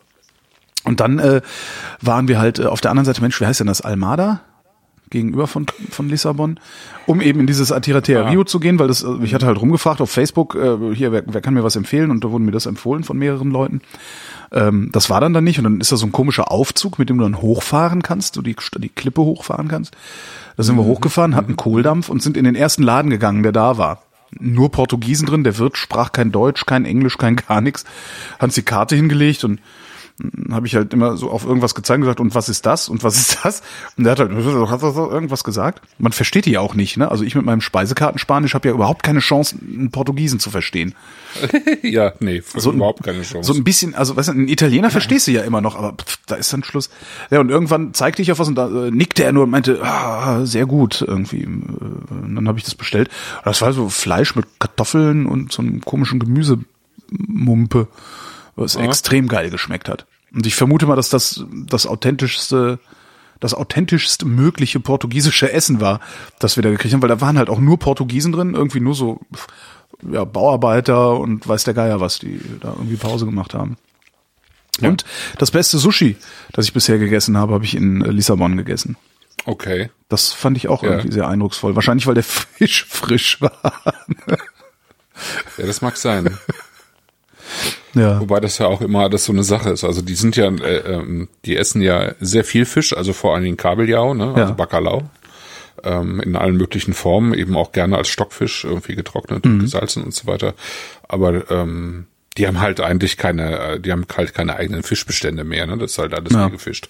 Und 0.87 1.00
dann 1.00 1.19
äh, 1.19 1.41
waren 2.00 2.29
wir 2.29 2.38
halt 2.38 2.59
äh, 2.59 2.65
auf 2.67 2.81
der 2.81 2.91
anderen 2.91 3.05
Seite, 3.05 3.21
Mensch, 3.21 3.41
wie 3.41 3.47
heißt 3.47 3.61
denn 3.61 3.67
das? 3.67 3.81
Almada? 3.81 4.41
Gegenüber 5.09 5.47
von, 5.47 5.67
von 5.91 6.09
Lissabon, 6.09 6.59
um 7.06 7.21
eben 7.21 7.38
in 7.38 7.47
dieses 7.47 7.71
Atiratea 7.71 8.23
Ah. 8.23 8.29
Rio 8.29 8.43
zu 8.43 8.59
gehen, 8.59 8.81
weil 8.81 8.88
das, 8.88 9.05
äh, 9.05 9.09
ich 9.23 9.35
hatte 9.35 9.47
halt 9.47 9.61
rumgefragt 9.61 10.00
auf 10.00 10.11
Facebook, 10.11 10.56
äh, 10.56 10.94
hier, 10.94 11.12
wer, 11.12 11.23
wer 11.27 11.41
kann 11.41 11.55
mir 11.55 11.62
was 11.62 11.77
empfehlen? 11.77 12.11
Und 12.11 12.25
da 12.25 12.31
wurden 12.33 12.44
mir 12.44 12.50
das 12.50 12.67
empfohlen 12.67 13.05
von 13.05 13.17
mehreren 13.17 13.53
Leuten. 13.53 13.83
Ähm, 14.50 14.90
das 14.93 15.09
war 15.09 15.21
dann 15.21 15.33
dann 15.33 15.45
nicht 15.45 15.59
und 15.59 15.64
dann 15.64 15.81
ist 15.81 15.93
da 15.93 15.97
so 15.97 16.07
ein 16.07 16.12
komischer 16.12 16.50
Aufzug, 16.50 16.99
mit 16.99 17.09
dem 17.09 17.19
du 17.19 17.25
dann 17.25 17.40
hochfahren 17.40 18.02
kannst, 18.02 18.37
du 18.37 18.43
die, 18.43 18.57
die 18.78 18.88
Klippe 18.88 19.21
hochfahren 19.21 19.69
kannst. 19.69 19.97
Da 20.57 20.64
sind 20.64 20.76
wir 20.76 20.85
hochgefahren, 20.85 21.37
hatten 21.37 21.57
Kohldampf 21.57 22.09
und 22.09 22.21
sind 22.21 22.37
in 22.37 22.45
den 22.45 22.57
ersten 22.57 22.83
Laden 22.83 23.11
gegangen, 23.11 23.45
der 23.45 23.52
da 23.52 23.78
war. 23.78 24.02
Nur 24.40 24.73
Portugiesen 24.73 25.26
drin, 25.26 25.45
der 25.45 25.57
Wirt 25.59 25.78
sprach 25.78 26.11
kein 26.11 26.33
Deutsch, 26.33 26.66
kein 26.66 26.85
Englisch, 26.85 27.16
kein 27.16 27.37
gar 27.37 27.61
nichts. 27.61 27.85
Hat 28.35 28.45
uns 28.45 28.55
die 28.57 28.62
Karte 28.62 28.97
hingelegt 28.97 29.45
und 29.45 29.61
habe 30.50 30.66
ich 30.66 30.75
halt 30.75 30.94
immer 30.94 31.16
so 31.16 31.30
auf 31.30 31.44
irgendwas 31.44 31.75
gezeigt 31.75 31.96
und 31.96 32.02
gesagt, 32.02 32.20
und 32.20 32.35
was 32.35 32.49
ist 32.49 32.64
das? 32.64 32.88
Und 32.88 33.04
was 33.04 33.16
ist 33.16 33.38
das? 33.44 33.62
Und 33.96 34.04
der 34.04 34.12
hat 34.12 34.20
halt 34.20 34.30
hat 34.70 34.82
irgendwas 34.82 35.44
gesagt. 35.44 35.82
Man 35.99 36.12
versteht 36.12 36.46
die 36.46 36.52
ja 36.52 36.61
auch 36.61 36.75
nicht, 36.75 36.96
ne? 36.96 37.11
Also 37.11 37.23
ich 37.23 37.35
mit 37.35 37.44
meinem 37.44 37.61
Speisekartenspanisch 37.61 38.54
habe 38.54 38.68
ja 38.68 38.75
überhaupt 38.75 39.02
keine 39.02 39.20
Chance, 39.20 39.56
einen 39.61 39.90
Portugiesen 39.90 40.40
zu 40.40 40.50
verstehen. 40.50 40.94
ja, 41.82 42.12
nee, 42.20 42.42
So 42.56 42.73
überhaupt 42.73 43.02
keine 43.02 43.23
Chance. 43.23 43.52
So 43.52 43.58
ein 43.58 43.64
bisschen, 43.64 43.94
also 43.94 44.16
weißt 44.16 44.28
du, 44.28 44.32
ein 44.32 44.49
Italiener 44.49 44.90
verstehst 44.90 45.26
du 45.26 45.32
ja 45.32 45.42
immer 45.42 45.61
noch, 45.61 45.76
aber 45.76 45.92
pff, 45.92 46.18
da 46.26 46.37
ist 46.37 46.52
dann 46.52 46.64
Schluss. 46.64 46.88
Ja, 47.30 47.40
und 47.40 47.50
irgendwann 47.50 47.92
zeigte 47.92 48.23
ich 48.23 48.32
auf 48.32 48.38
was 48.38 48.49
und 48.49 48.54
da 48.54 48.68
äh, 48.68 48.90
nickte 48.90 49.23
er 49.23 49.32
nur 49.32 49.44
und 49.44 49.50
meinte, 49.50 49.82
ah, 49.82 50.46
sehr 50.46 50.64
gut 50.66 51.04
irgendwie. 51.06 51.42
Äh, 51.42 51.46
Und 51.46 52.35
dann 52.35 52.49
habe 52.49 52.58
ich 52.58 52.64
das 52.64 52.75
bestellt. 52.75 53.08
Und 53.38 53.46
das 53.46 53.61
war 53.61 53.73
so 53.73 53.88
Fleisch 53.90 54.35
mit 54.35 54.46
Kartoffeln 54.58 55.26
und 55.26 55.52
so 55.52 55.61
einem 55.62 55.82
komischen 55.82 56.18
Gemüsemumpe, 56.20 57.88
was 58.57 58.77
extrem 58.77 59.29
geil 59.29 59.51
geschmeckt 59.51 59.89
hat. 59.89 60.07
Und 60.35 60.47
ich 60.47 60.55
vermute 60.55 60.87
mal, 60.87 60.97
dass 60.97 61.09
das 61.11 61.45
das 61.53 61.87
authentischste 61.87 62.79
das 63.39 63.53
authentischste 63.53 64.25
mögliche 64.25 64.81
portugiesische 64.81 65.53
Essen 65.53 65.79
war, 65.81 66.01
das 66.39 66.57
wir 66.57 66.63
da 66.63 66.71
gekriegt 66.71 66.95
haben, 66.95 67.03
weil 67.03 67.11
da 67.11 67.21
waren 67.21 67.37
halt 67.37 67.51
auch 67.51 67.59
nur 67.59 67.79
Portugiesen 67.79 68.33
drin, 68.33 68.55
irgendwie 68.55 68.81
nur 68.81 68.95
so 68.95 69.21
ja, 70.11 70.25
Bauarbeiter 70.25 71.19
und 71.19 71.47
weiß 71.47 71.65
der 71.65 71.75
Geier 71.75 72.01
was, 72.01 72.19
die 72.19 72.41
da 72.61 72.71
irgendwie 72.71 72.97
Pause 72.97 73.27
gemacht 73.27 73.53
haben. 73.53 73.77
Und 74.81 75.05
das 75.39 75.51
beste 75.51 75.77
Sushi, 75.77 76.17
das 76.53 76.65
ich 76.65 76.73
bisher 76.73 76.99
gegessen 76.99 77.37
habe, 77.37 77.53
habe 77.53 77.65
ich 77.67 77.75
in 77.75 78.01
Lissabon 78.01 78.57
gegessen. 78.57 78.97
okay. 79.45 79.91
Das 80.09 80.33
fand 80.33 80.57
ich 80.57 80.69
auch 80.69 80.83
Ja. 80.83 80.91
irgendwie 80.93 81.13
sehr 81.13 81.29
eindrucksvoll. 81.29 81.75
Wahrscheinlich, 81.75 82.07
weil 82.07 82.15
der 82.15 82.23
Fisch 82.25 82.87
frisch 82.87 83.41
war. 83.43 83.53
Ja, 85.59 85.67
das 85.67 85.83
mag 85.83 85.97
sein. 85.97 86.39
Ja. 87.95 88.21
Wobei 88.21 88.41
das 88.41 88.59
ja 88.59 88.67
auch 88.67 88.81
immer 88.81 89.09
das 89.09 89.25
so 89.25 89.33
eine 89.33 89.45
Sache 89.45 89.71
ist. 89.71 89.85
Also 89.85 90.03
die 90.03 90.15
sind 90.15 90.37
ja, 90.37 90.49
äh, 90.49 90.95
ähm, 90.95 91.29
die 91.45 91.57
essen 91.57 91.81
ja 91.83 92.12
sehr 92.21 92.45
viel 92.45 92.65
Fisch, 92.67 92.95
also 92.97 93.12
vor 93.12 93.35
allen 93.35 93.45
Dingen 93.45 93.57
Kabeljau, 93.57 94.15
ne? 94.15 94.26
also 94.29 94.38
Ja. 94.41 94.50
Bacalao. 94.50 95.03
Ähm, 95.85 96.21
in 96.21 96.37
allen 96.37 96.57
möglichen 96.57 96.95
Formen, 96.95 97.35
eben 97.35 97.55
auch 97.57 97.71
gerne 97.73 97.97
als 97.99 98.09
Stockfisch, 98.09 98.65
irgendwie 98.65 98.95
getrocknet 98.97 99.45
Mhm. 99.45 99.53
und 99.53 99.59
gesalzen 99.61 100.03
und 100.05 100.15
so 100.15 100.26
weiter. 100.26 100.55
Aber 101.07 101.50
ähm, 101.50 102.07
die 102.38 102.47
haben 102.47 102.61
halt 102.61 102.81
eigentlich 102.81 103.17
keine, 103.19 103.59
äh, 103.59 103.81
die 103.81 103.93
haben 103.93 104.07
halt 104.17 104.33
keine 104.35 104.57
eigenen 104.57 104.83
Fischbestände 104.83 105.45
mehr, 105.45 105.67
ne? 105.67 105.76
Das 105.79 105.93
ist 105.93 105.99
halt 105.99 106.15
alles 106.15 106.33
Ja. 106.33 106.47
wie 106.49 106.53
gefischt. 106.53 106.88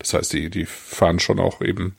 Das 0.00 0.14
heißt, 0.14 0.32
die, 0.32 0.50
die 0.50 0.66
fahren 0.66 1.20
schon 1.20 1.38
auch 1.38 1.60
eben 1.62 1.94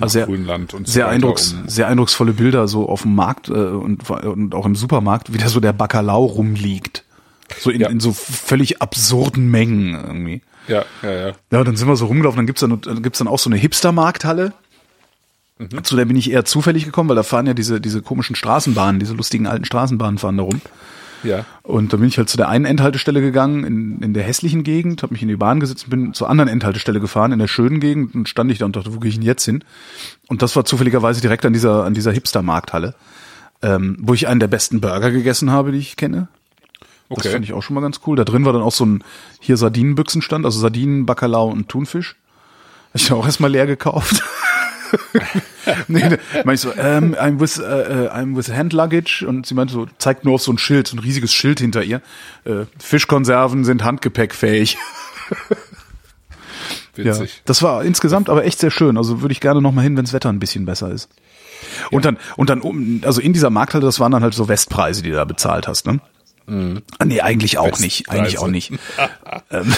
Also 0.00 0.14
sehr, 0.14 0.26
Grünland 0.26 0.74
und 0.74 0.86
so 0.88 0.92
sehr, 0.92 1.04
weiter, 1.06 1.14
eindrucks, 1.14 1.52
um- 1.52 1.68
sehr 1.68 1.86
eindrucksvolle 1.88 2.32
Bilder 2.32 2.66
so 2.66 2.88
auf 2.88 3.02
dem 3.02 3.14
Markt 3.14 3.48
äh, 3.48 3.52
und, 3.52 4.08
und 4.10 4.54
auch 4.54 4.66
im 4.66 4.74
Supermarkt, 4.74 5.32
wie 5.32 5.38
da 5.38 5.48
so 5.48 5.60
der 5.60 5.72
Bacalao 5.72 6.24
rumliegt. 6.24 7.04
So 7.58 7.70
in, 7.70 7.80
Ja. 7.80 7.88
in 7.88 8.00
so 8.00 8.12
völlig 8.12 8.82
absurden 8.82 9.50
Mengen 9.50 9.94
irgendwie. 9.94 10.42
Ja, 10.68 10.84
ja, 11.02 11.10
ja. 11.12 11.32
Ja, 11.52 11.64
dann 11.64 11.76
sind 11.76 11.86
wir 11.88 11.96
so 11.96 12.06
rumgelaufen, 12.06 12.38
dann 12.38 12.46
gibt's 12.46 12.60
dann, 12.60 12.80
dann 12.80 13.02
gibt's 13.02 13.18
dann 13.18 13.28
auch 13.28 13.38
so 13.38 13.48
eine 13.48 13.56
Hipster-Markthalle. 13.56 14.52
Mhm. 15.58 15.84
Zu 15.84 15.96
der 15.96 16.04
bin 16.04 16.16
ich 16.16 16.30
eher 16.30 16.44
zufällig 16.44 16.84
gekommen, 16.84 17.08
weil 17.08 17.16
da 17.16 17.22
fahren 17.22 17.46
ja 17.46 17.54
diese, 17.54 17.80
diese 17.80 18.02
komischen 18.02 18.36
Straßenbahnen, 18.36 18.98
diese 19.00 19.14
lustigen 19.14 19.46
alten 19.46 19.64
Straßenbahnen 19.64 20.18
fahren 20.18 20.36
da 20.36 20.42
rum. 20.42 20.60
Ja. 21.22 21.44
Und 21.62 21.92
dann 21.92 22.00
bin 22.00 22.08
ich 22.08 22.18
halt 22.18 22.28
zu 22.28 22.36
der 22.36 22.48
einen 22.48 22.66
Endhaltestelle 22.66 23.20
gegangen, 23.20 23.64
in, 23.64 24.00
in 24.02 24.12
der 24.12 24.22
hässlichen 24.22 24.64
Gegend, 24.64 25.02
habe 25.02 25.14
mich 25.14 25.22
in 25.22 25.28
die 25.28 25.36
Bahn 25.36 25.60
gesetzt 25.60 25.84
und 25.84 25.90
bin 25.90 26.14
zur 26.14 26.28
anderen 26.28 26.48
Endhaltestelle 26.48 27.00
gefahren, 27.00 27.32
in 27.32 27.38
der 27.38 27.48
schönen 27.48 27.80
Gegend 27.80 28.14
und 28.14 28.28
stand 28.28 28.50
ich 28.50 28.58
da 28.58 28.66
und 28.66 28.76
dachte, 28.76 28.94
wo 28.94 29.00
gehe 29.00 29.08
ich 29.08 29.16
denn 29.16 29.24
jetzt 29.24 29.44
hin? 29.44 29.64
Und 30.28 30.42
das 30.42 30.54
war 30.56 30.64
zufälligerweise 30.64 31.20
direkt 31.20 31.46
an 31.46 31.52
dieser, 31.52 31.84
an 31.84 31.94
dieser 31.94 32.12
Hipster-Markthalle, 32.12 32.94
ähm, 33.62 33.96
wo 34.00 34.14
ich 34.14 34.28
einen 34.28 34.40
der 34.40 34.48
besten 34.48 34.80
Burger 34.80 35.10
gegessen 35.10 35.50
habe, 35.50 35.72
die 35.72 35.78
ich 35.78 35.96
kenne. 35.96 36.28
Das 37.08 37.18
Okay. 37.18 37.30
fand 37.32 37.44
ich 37.44 37.52
auch 37.52 37.62
schon 37.62 37.74
mal 37.74 37.80
ganz 37.80 38.00
cool. 38.06 38.16
Da 38.16 38.24
drin 38.24 38.44
war 38.44 38.52
dann 38.52 38.62
auch 38.62 38.72
so 38.72 38.84
ein 38.84 39.04
hier 39.40 39.56
Sardinenbüchsenstand, 39.56 40.44
also 40.44 40.58
Sardinen, 40.58 41.06
Bacalao 41.06 41.48
und 41.48 41.68
Thunfisch. 41.68 42.16
Hab 42.92 43.00
ich 43.00 43.12
auch 43.12 43.24
erstmal 43.24 43.50
leer 43.50 43.66
gekauft. 43.66 44.22
nee, 45.88 46.16
mach 46.44 46.52
ich 46.52 46.60
so, 46.60 46.72
ähm, 46.76 47.14
I'm 47.14 47.40
with, 47.40 47.58
äh, 47.58 48.08
I'm 48.12 48.36
with 48.36 48.50
hand 48.52 48.72
luggage 48.72 49.24
und 49.26 49.46
sie 49.46 49.54
meinte 49.54 49.72
so, 49.74 49.86
zeigt 49.98 50.24
nur 50.24 50.34
auf 50.34 50.42
so 50.42 50.52
ein 50.52 50.58
Schild, 50.58 50.86
so 50.88 50.96
ein 50.96 51.00
riesiges 51.00 51.32
Schild 51.32 51.60
hinter 51.60 51.82
ihr. 51.82 52.00
Äh, 52.44 52.64
Fischkonserven 52.78 53.64
sind 53.64 53.84
handgepäckfähig. 53.84 54.78
Ja, 56.96 57.04
Witzig. 57.04 57.42
das 57.44 57.62
war 57.62 57.84
insgesamt 57.84 58.30
aber 58.30 58.46
echt 58.46 58.58
sehr 58.58 58.70
schön. 58.70 58.96
Also 58.96 59.20
würde 59.20 59.32
ich 59.32 59.40
gerne 59.42 59.60
noch 59.60 59.70
mal 59.72 59.82
hin, 59.82 59.98
wenns 59.98 60.14
Wetter 60.14 60.30
ein 60.30 60.38
bisschen 60.38 60.64
besser 60.64 60.90
ist. 60.90 61.10
Und 61.90 62.06
dann, 62.06 62.16
und 62.38 62.48
dann, 62.48 62.62
um, 62.62 63.02
also 63.04 63.20
in 63.20 63.34
dieser 63.34 63.50
Markthalle, 63.50 63.84
das 63.84 64.00
waren 64.00 64.12
dann 64.12 64.22
halt 64.22 64.32
so 64.32 64.48
Westpreise, 64.48 65.02
die 65.02 65.10
du 65.10 65.16
da 65.16 65.26
bezahlt 65.26 65.68
hast, 65.68 65.86
ne? 65.86 66.00
Ah, 66.46 67.04
Nee, 67.04 67.20
eigentlich 67.20 67.58
auch 67.58 67.78
nicht. 67.78 68.08
Eigentlich 68.08 68.38
auch 68.38 68.48
nicht. 68.48 68.72
ähm, 69.50 69.74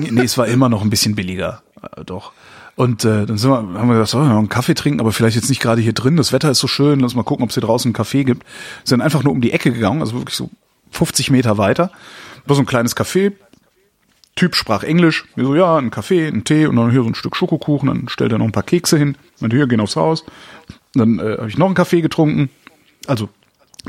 nee, 0.10 0.22
es 0.22 0.36
war 0.38 0.46
immer 0.46 0.68
noch 0.68 0.82
ein 0.82 0.90
bisschen 0.90 1.14
billiger. 1.14 1.62
Äh, 1.96 2.04
doch. 2.04 2.32
Und 2.74 3.04
äh, 3.04 3.26
dann 3.26 3.36
sind 3.36 3.50
wir, 3.50 3.56
haben 3.56 3.88
wir 3.88 3.94
gesagt, 3.94 4.10
so, 4.10 4.22
noch 4.22 4.38
einen 4.38 4.48
Kaffee 4.48 4.74
trinken, 4.74 5.00
aber 5.00 5.12
vielleicht 5.12 5.36
jetzt 5.36 5.50
nicht 5.50 5.60
gerade 5.60 5.82
hier 5.82 5.92
drin. 5.92 6.16
Das 6.16 6.32
Wetter 6.32 6.50
ist 6.50 6.58
so 6.58 6.68
schön, 6.68 7.00
lass 7.00 7.14
mal 7.14 7.22
gucken, 7.22 7.42
ob 7.42 7.50
es 7.50 7.54
hier 7.54 7.62
draußen 7.62 7.88
einen 7.88 7.94
Kaffee 7.94 8.24
gibt. 8.24 8.46
Sind 8.84 9.02
einfach 9.02 9.22
nur 9.22 9.32
um 9.32 9.40
die 9.40 9.52
Ecke 9.52 9.72
gegangen, 9.72 10.00
also 10.00 10.14
wirklich 10.14 10.36
so 10.36 10.50
50 10.90 11.30
Meter 11.30 11.58
weiter. 11.58 11.90
War 12.46 12.56
so 12.56 12.62
ein 12.62 12.66
kleines 12.66 12.96
Café. 12.96 13.32
Typ 14.34 14.56
sprach 14.56 14.82
Englisch. 14.82 15.26
Wir 15.36 15.44
so, 15.44 15.54
ja, 15.54 15.76
ein 15.76 15.90
Kaffee, 15.90 16.26
ein 16.26 16.44
Tee 16.44 16.66
und 16.66 16.76
dann 16.76 16.90
hier 16.90 17.02
so 17.02 17.08
ein 17.08 17.14
Stück 17.14 17.36
Schokokuchen. 17.36 17.88
Dann 17.88 18.08
stellt 18.08 18.32
er 18.32 18.38
noch 18.38 18.46
ein 18.46 18.52
paar 18.52 18.62
Kekse 18.62 18.96
hin. 18.96 19.16
Und 19.40 19.52
hier, 19.52 19.66
gehen 19.66 19.80
aufs 19.80 19.96
Haus. 19.96 20.24
Dann 20.94 21.18
äh, 21.18 21.36
habe 21.38 21.48
ich 21.48 21.58
noch 21.58 21.66
einen 21.66 21.74
Kaffee 21.74 22.00
getrunken. 22.00 22.48
Also 23.06 23.28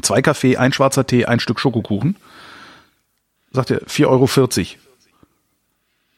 zwei 0.01 0.21
Kaffee, 0.21 0.57
ein 0.57 0.73
schwarzer 0.73 1.05
Tee, 1.05 1.25
ein 1.25 1.39
Stück 1.39 1.59
Schokokuchen. 1.59 2.15
Sagt 3.51 3.71
er, 3.71 3.81
4,40 3.81 4.07
Euro. 4.07 4.29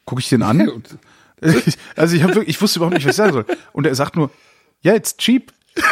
Guck 0.04 0.20
ich 0.20 0.28
den 0.28 0.42
an. 0.42 0.82
Also 1.96 2.16
ich 2.16 2.22
habe 2.22 2.34
wirklich, 2.34 2.56
ich 2.56 2.62
wusste 2.62 2.78
überhaupt 2.78 2.94
nicht, 2.94 3.04
was 3.04 3.10
ich 3.10 3.16
sagen 3.16 3.34
soll. 3.34 3.44
Und 3.74 3.86
er 3.86 3.94
sagt 3.94 4.16
nur, 4.16 4.30
ja, 4.80 4.94
it's 4.94 5.18
cheap. 5.18 5.52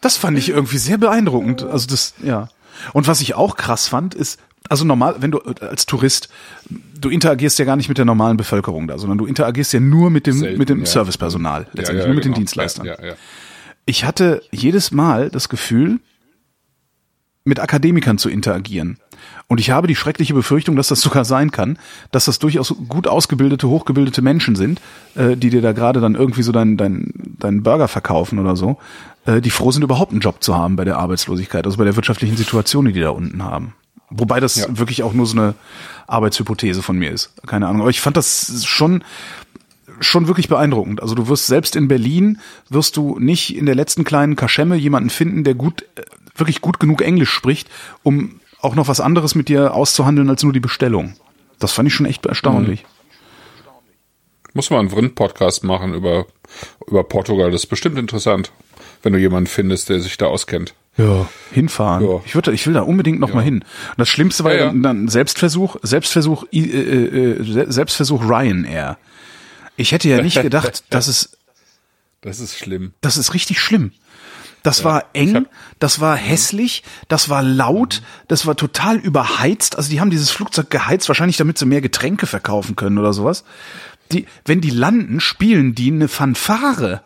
das 0.00 0.16
fand 0.16 0.38
ich 0.38 0.48
irgendwie 0.48 0.78
sehr 0.78 0.96
beeindruckend. 0.96 1.62
Also 1.62 1.86
das, 1.86 2.14
ja. 2.22 2.48
Und 2.94 3.08
was 3.08 3.20
ich 3.20 3.34
auch 3.34 3.56
krass 3.56 3.88
fand, 3.88 4.14
ist, 4.14 4.40
also 4.68 4.84
normal, 4.84 5.16
wenn 5.18 5.32
du 5.32 5.40
als 5.40 5.86
Tourist, 5.86 6.28
du 6.68 7.08
interagierst 7.08 7.58
ja 7.58 7.64
gar 7.64 7.76
nicht 7.76 7.88
mit 7.88 7.98
der 7.98 8.04
normalen 8.04 8.36
Bevölkerung 8.36 8.86
da, 8.86 8.98
sondern 8.98 9.18
du 9.18 9.26
interagierst 9.26 9.72
ja 9.72 9.80
nur 9.80 10.10
mit 10.10 10.26
dem, 10.26 10.38
Selten, 10.38 10.58
mit 10.58 10.68
dem 10.68 10.80
ja. 10.80 10.86
Servicepersonal, 10.86 11.66
letztendlich 11.72 11.88
ja, 11.88 12.02
ja, 12.02 12.06
nur 12.06 12.14
mit 12.14 12.24
den 12.24 12.32
genau. 12.32 12.38
Dienstleistern. 12.38 12.86
Ich 13.86 14.04
hatte 14.04 14.42
jedes 14.52 14.90
Mal 14.90 15.30
das 15.30 15.48
Gefühl, 15.48 16.00
mit 17.44 17.58
Akademikern 17.58 18.18
zu 18.18 18.28
interagieren. 18.28 18.98
Und 19.48 19.58
ich 19.60 19.70
habe 19.70 19.86
die 19.86 19.96
schreckliche 19.96 20.34
Befürchtung, 20.34 20.76
dass 20.76 20.88
das 20.88 21.00
sogar 21.00 21.24
sein 21.24 21.50
kann, 21.50 21.78
dass 22.12 22.26
das 22.26 22.38
durchaus 22.38 22.74
gut 22.88 23.08
ausgebildete, 23.08 23.68
hochgebildete 23.68 24.22
Menschen 24.22 24.54
sind, 24.54 24.80
äh, 25.16 25.36
die 25.36 25.50
dir 25.50 25.60
da 25.62 25.72
gerade 25.72 26.00
dann 26.00 26.14
irgendwie 26.14 26.42
so 26.42 26.52
deinen 26.52 26.76
dein, 26.76 27.12
dein 27.38 27.62
Burger 27.62 27.88
verkaufen 27.88 28.38
oder 28.38 28.56
so, 28.56 28.78
äh, 29.26 29.40
die 29.40 29.50
froh 29.50 29.72
sind, 29.72 29.82
überhaupt 29.82 30.12
einen 30.12 30.20
Job 30.20 30.42
zu 30.42 30.56
haben 30.56 30.76
bei 30.76 30.84
der 30.84 30.98
Arbeitslosigkeit, 30.98 31.66
also 31.66 31.78
bei 31.78 31.84
der 31.84 31.96
wirtschaftlichen 31.96 32.36
Situation, 32.36 32.84
die 32.84 32.92
die 32.92 33.00
da 33.00 33.10
unten 33.10 33.42
haben. 33.42 33.74
Wobei 34.10 34.40
das 34.40 34.56
Ja. 34.56 34.78
wirklich 34.78 35.02
auch 35.02 35.12
nur 35.12 35.26
so 35.26 35.36
eine 35.38 35.54
Arbeitshypothese 36.06 36.82
von 36.82 36.98
mir 36.98 37.10
ist. 37.10 37.32
Keine 37.46 37.66
Ahnung. 37.68 37.82
Aber 37.82 37.90
ich 37.90 38.00
fand 38.00 38.16
das 38.16 38.64
schon 38.64 39.02
schon 40.00 40.26
wirklich 40.26 40.48
beeindruckend. 40.48 41.02
Also 41.02 41.14
du 41.14 41.28
wirst 41.28 41.46
selbst 41.46 41.76
in 41.76 41.88
Berlin 41.88 42.40
wirst 42.68 42.96
du 42.96 43.18
nicht 43.18 43.56
in 43.56 43.66
der 43.66 43.74
letzten 43.74 44.04
kleinen 44.04 44.36
Kaschemme 44.36 44.76
jemanden 44.76 45.10
finden, 45.10 45.44
der 45.44 45.54
gut 45.54 45.84
äh, 45.96 46.02
wirklich 46.36 46.60
gut 46.60 46.80
genug 46.80 47.02
Englisch 47.02 47.30
spricht, 47.30 47.68
um 48.02 48.40
auch 48.60 48.74
noch 48.74 48.88
was 48.88 49.00
anderes 49.00 49.34
mit 49.34 49.48
dir 49.48 49.74
auszuhandeln 49.74 50.28
als 50.28 50.42
nur 50.42 50.52
die 50.52 50.60
Bestellung. 50.60 51.14
Das 51.58 51.72
fand 51.72 51.88
ich 51.88 51.94
schon 51.94 52.06
echt 52.06 52.26
erstaunlich. 52.26 52.84
Muss 54.52 54.70
man 54.70 54.80
einen 54.80 54.90
Vrind-Podcast 54.90 55.62
machen 55.62 55.94
über, 55.94 56.26
über 56.86 57.04
Portugal. 57.04 57.50
Das 57.50 57.62
ist 57.62 57.68
bestimmt 57.68 57.98
interessant, 57.98 58.50
wenn 59.02 59.12
du 59.12 59.18
jemanden 59.18 59.46
findest, 59.46 59.88
der 59.88 60.00
sich 60.00 60.16
da 60.16 60.26
auskennt. 60.26 60.74
Ja, 60.96 61.28
hinfahren. 61.52 62.04
Ja. 62.04 62.20
Ich 62.26 62.34
würde, 62.34 62.52
ich 62.52 62.66
will 62.66 62.74
da 62.74 62.82
unbedingt 62.82 63.20
noch 63.20 63.32
mal 63.32 63.44
hin. 63.44 63.60
Und 63.60 63.98
das 63.98 64.08
Schlimmste 64.08 64.42
war 64.42 64.52
Ja, 64.52 64.58
ja. 64.58 64.66
dann, 64.66 64.82
dann 64.82 65.08
Selbstversuch, 65.08 65.76
Selbstversuch, 65.82 66.44
äh, 66.52 66.58
äh, 66.58 67.66
Selbstversuch 67.70 68.22
Ryanair. 68.24 68.98
Ich 69.76 69.92
hätte 69.92 70.08
ja 70.08 70.20
nicht 70.22 70.40
gedacht, 70.42 70.84
dass 70.90 71.06
es 71.08 71.36
Das 72.20 72.40
ist 72.40 72.56
schlimm. 72.58 72.92
Das 73.00 73.16
ist 73.16 73.32
richtig 73.34 73.60
schlimm. 73.60 73.92
Das 74.62 74.84
war 74.84 75.06
Ich 75.14 75.22
eng, 75.22 75.46
das 75.78 76.00
war 76.00 76.16
hässlich, 76.16 76.82
das 77.08 77.30
war 77.30 77.42
laut, 77.42 78.02
das 78.28 78.44
war 78.46 78.56
total 78.56 78.96
überheizt. 78.98 79.76
Also 79.76 79.88
die 79.90 80.00
haben 80.00 80.10
dieses 80.10 80.30
Flugzeug 80.30 80.68
geheizt, 80.68 81.08
wahrscheinlich 81.08 81.38
damit 81.38 81.56
sie 81.56 81.64
mehr 81.64 81.80
Getränke 81.80 82.26
verkaufen 82.26 82.76
können 82.76 82.98
oder 82.98 83.14
sowas. 83.14 83.44
Die, 84.12 84.26
wenn 84.44 84.60
die 84.60 84.68
landen, 84.68 85.20
spielen 85.20 85.74
die 85.74 85.90
eine 85.90 86.08
Fanfare. 86.08 87.02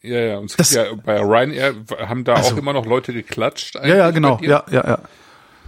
Ja, 0.00 0.18
ja. 0.20 0.38
Und 0.38 0.50
es 0.50 0.56
Das- 0.56 0.72
ja 0.72 0.84
bei 0.94 1.20
Ryanair 1.20 1.74
haben 1.98 2.24
da 2.24 2.34
Also- 2.34 2.54
auch 2.54 2.58
immer 2.58 2.72
noch 2.72 2.86
Leute 2.86 3.12
geklatscht. 3.12 3.74
Ja, 3.74 3.86
ja, 3.94 4.10
genau. 4.10 4.38
Ja, 4.40 4.64
ja, 4.70 4.86
ja. 4.88 4.98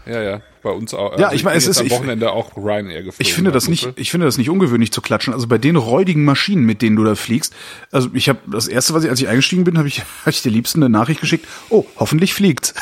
Ja, 0.06 0.22
ja. 0.22 0.40
Bei 0.62 0.70
uns 0.70 0.92
auch. 0.94 1.18
Ja, 1.18 1.32
ich 1.32 1.44
meine, 1.44 1.56
es 1.56 1.66
ist- 1.66 1.78
am 1.78 1.86
ich- 1.86 1.92
Wochenende 1.92 2.32
auch 2.32 2.56
Ryanair 2.56 3.02
geflogen. 3.02 3.16
Ich 3.18 3.34
finde 3.34 3.52
das 3.52 3.64
mein 3.64 3.70
nicht, 3.72 3.88
ich 3.96 4.10
finde 4.10 4.26
das 4.26 4.38
nicht 4.38 4.50
ungewöhnlich 4.50 4.92
zu 4.92 5.00
klatschen. 5.02 5.32
Also 5.34 5.46
bei 5.46 5.58
den 5.58 5.76
räudigen 5.76 6.24
Maschinen, 6.24 6.64
mit 6.64 6.82
denen 6.82 6.96
du 6.96 7.04
da 7.04 7.14
fliegst. 7.14 7.54
Also 7.90 8.10
ich 8.14 8.28
habe 8.28 8.38
das 8.46 8.66
erste, 8.68 8.94
was 8.94 9.04
ich, 9.04 9.10
als 9.10 9.20
ich 9.20 9.28
eingestiegen 9.28 9.64
bin, 9.64 9.76
habe 9.78 9.88
ich, 9.88 10.00
hab 10.24 10.28
ich 10.28 10.42
der 10.42 10.52
Liebsten 10.52 10.82
eine 10.82 10.90
Nachricht 10.90 11.20
geschickt. 11.20 11.46
Oh, 11.70 11.84
hoffentlich 11.96 12.34
fliegt's. 12.34 12.74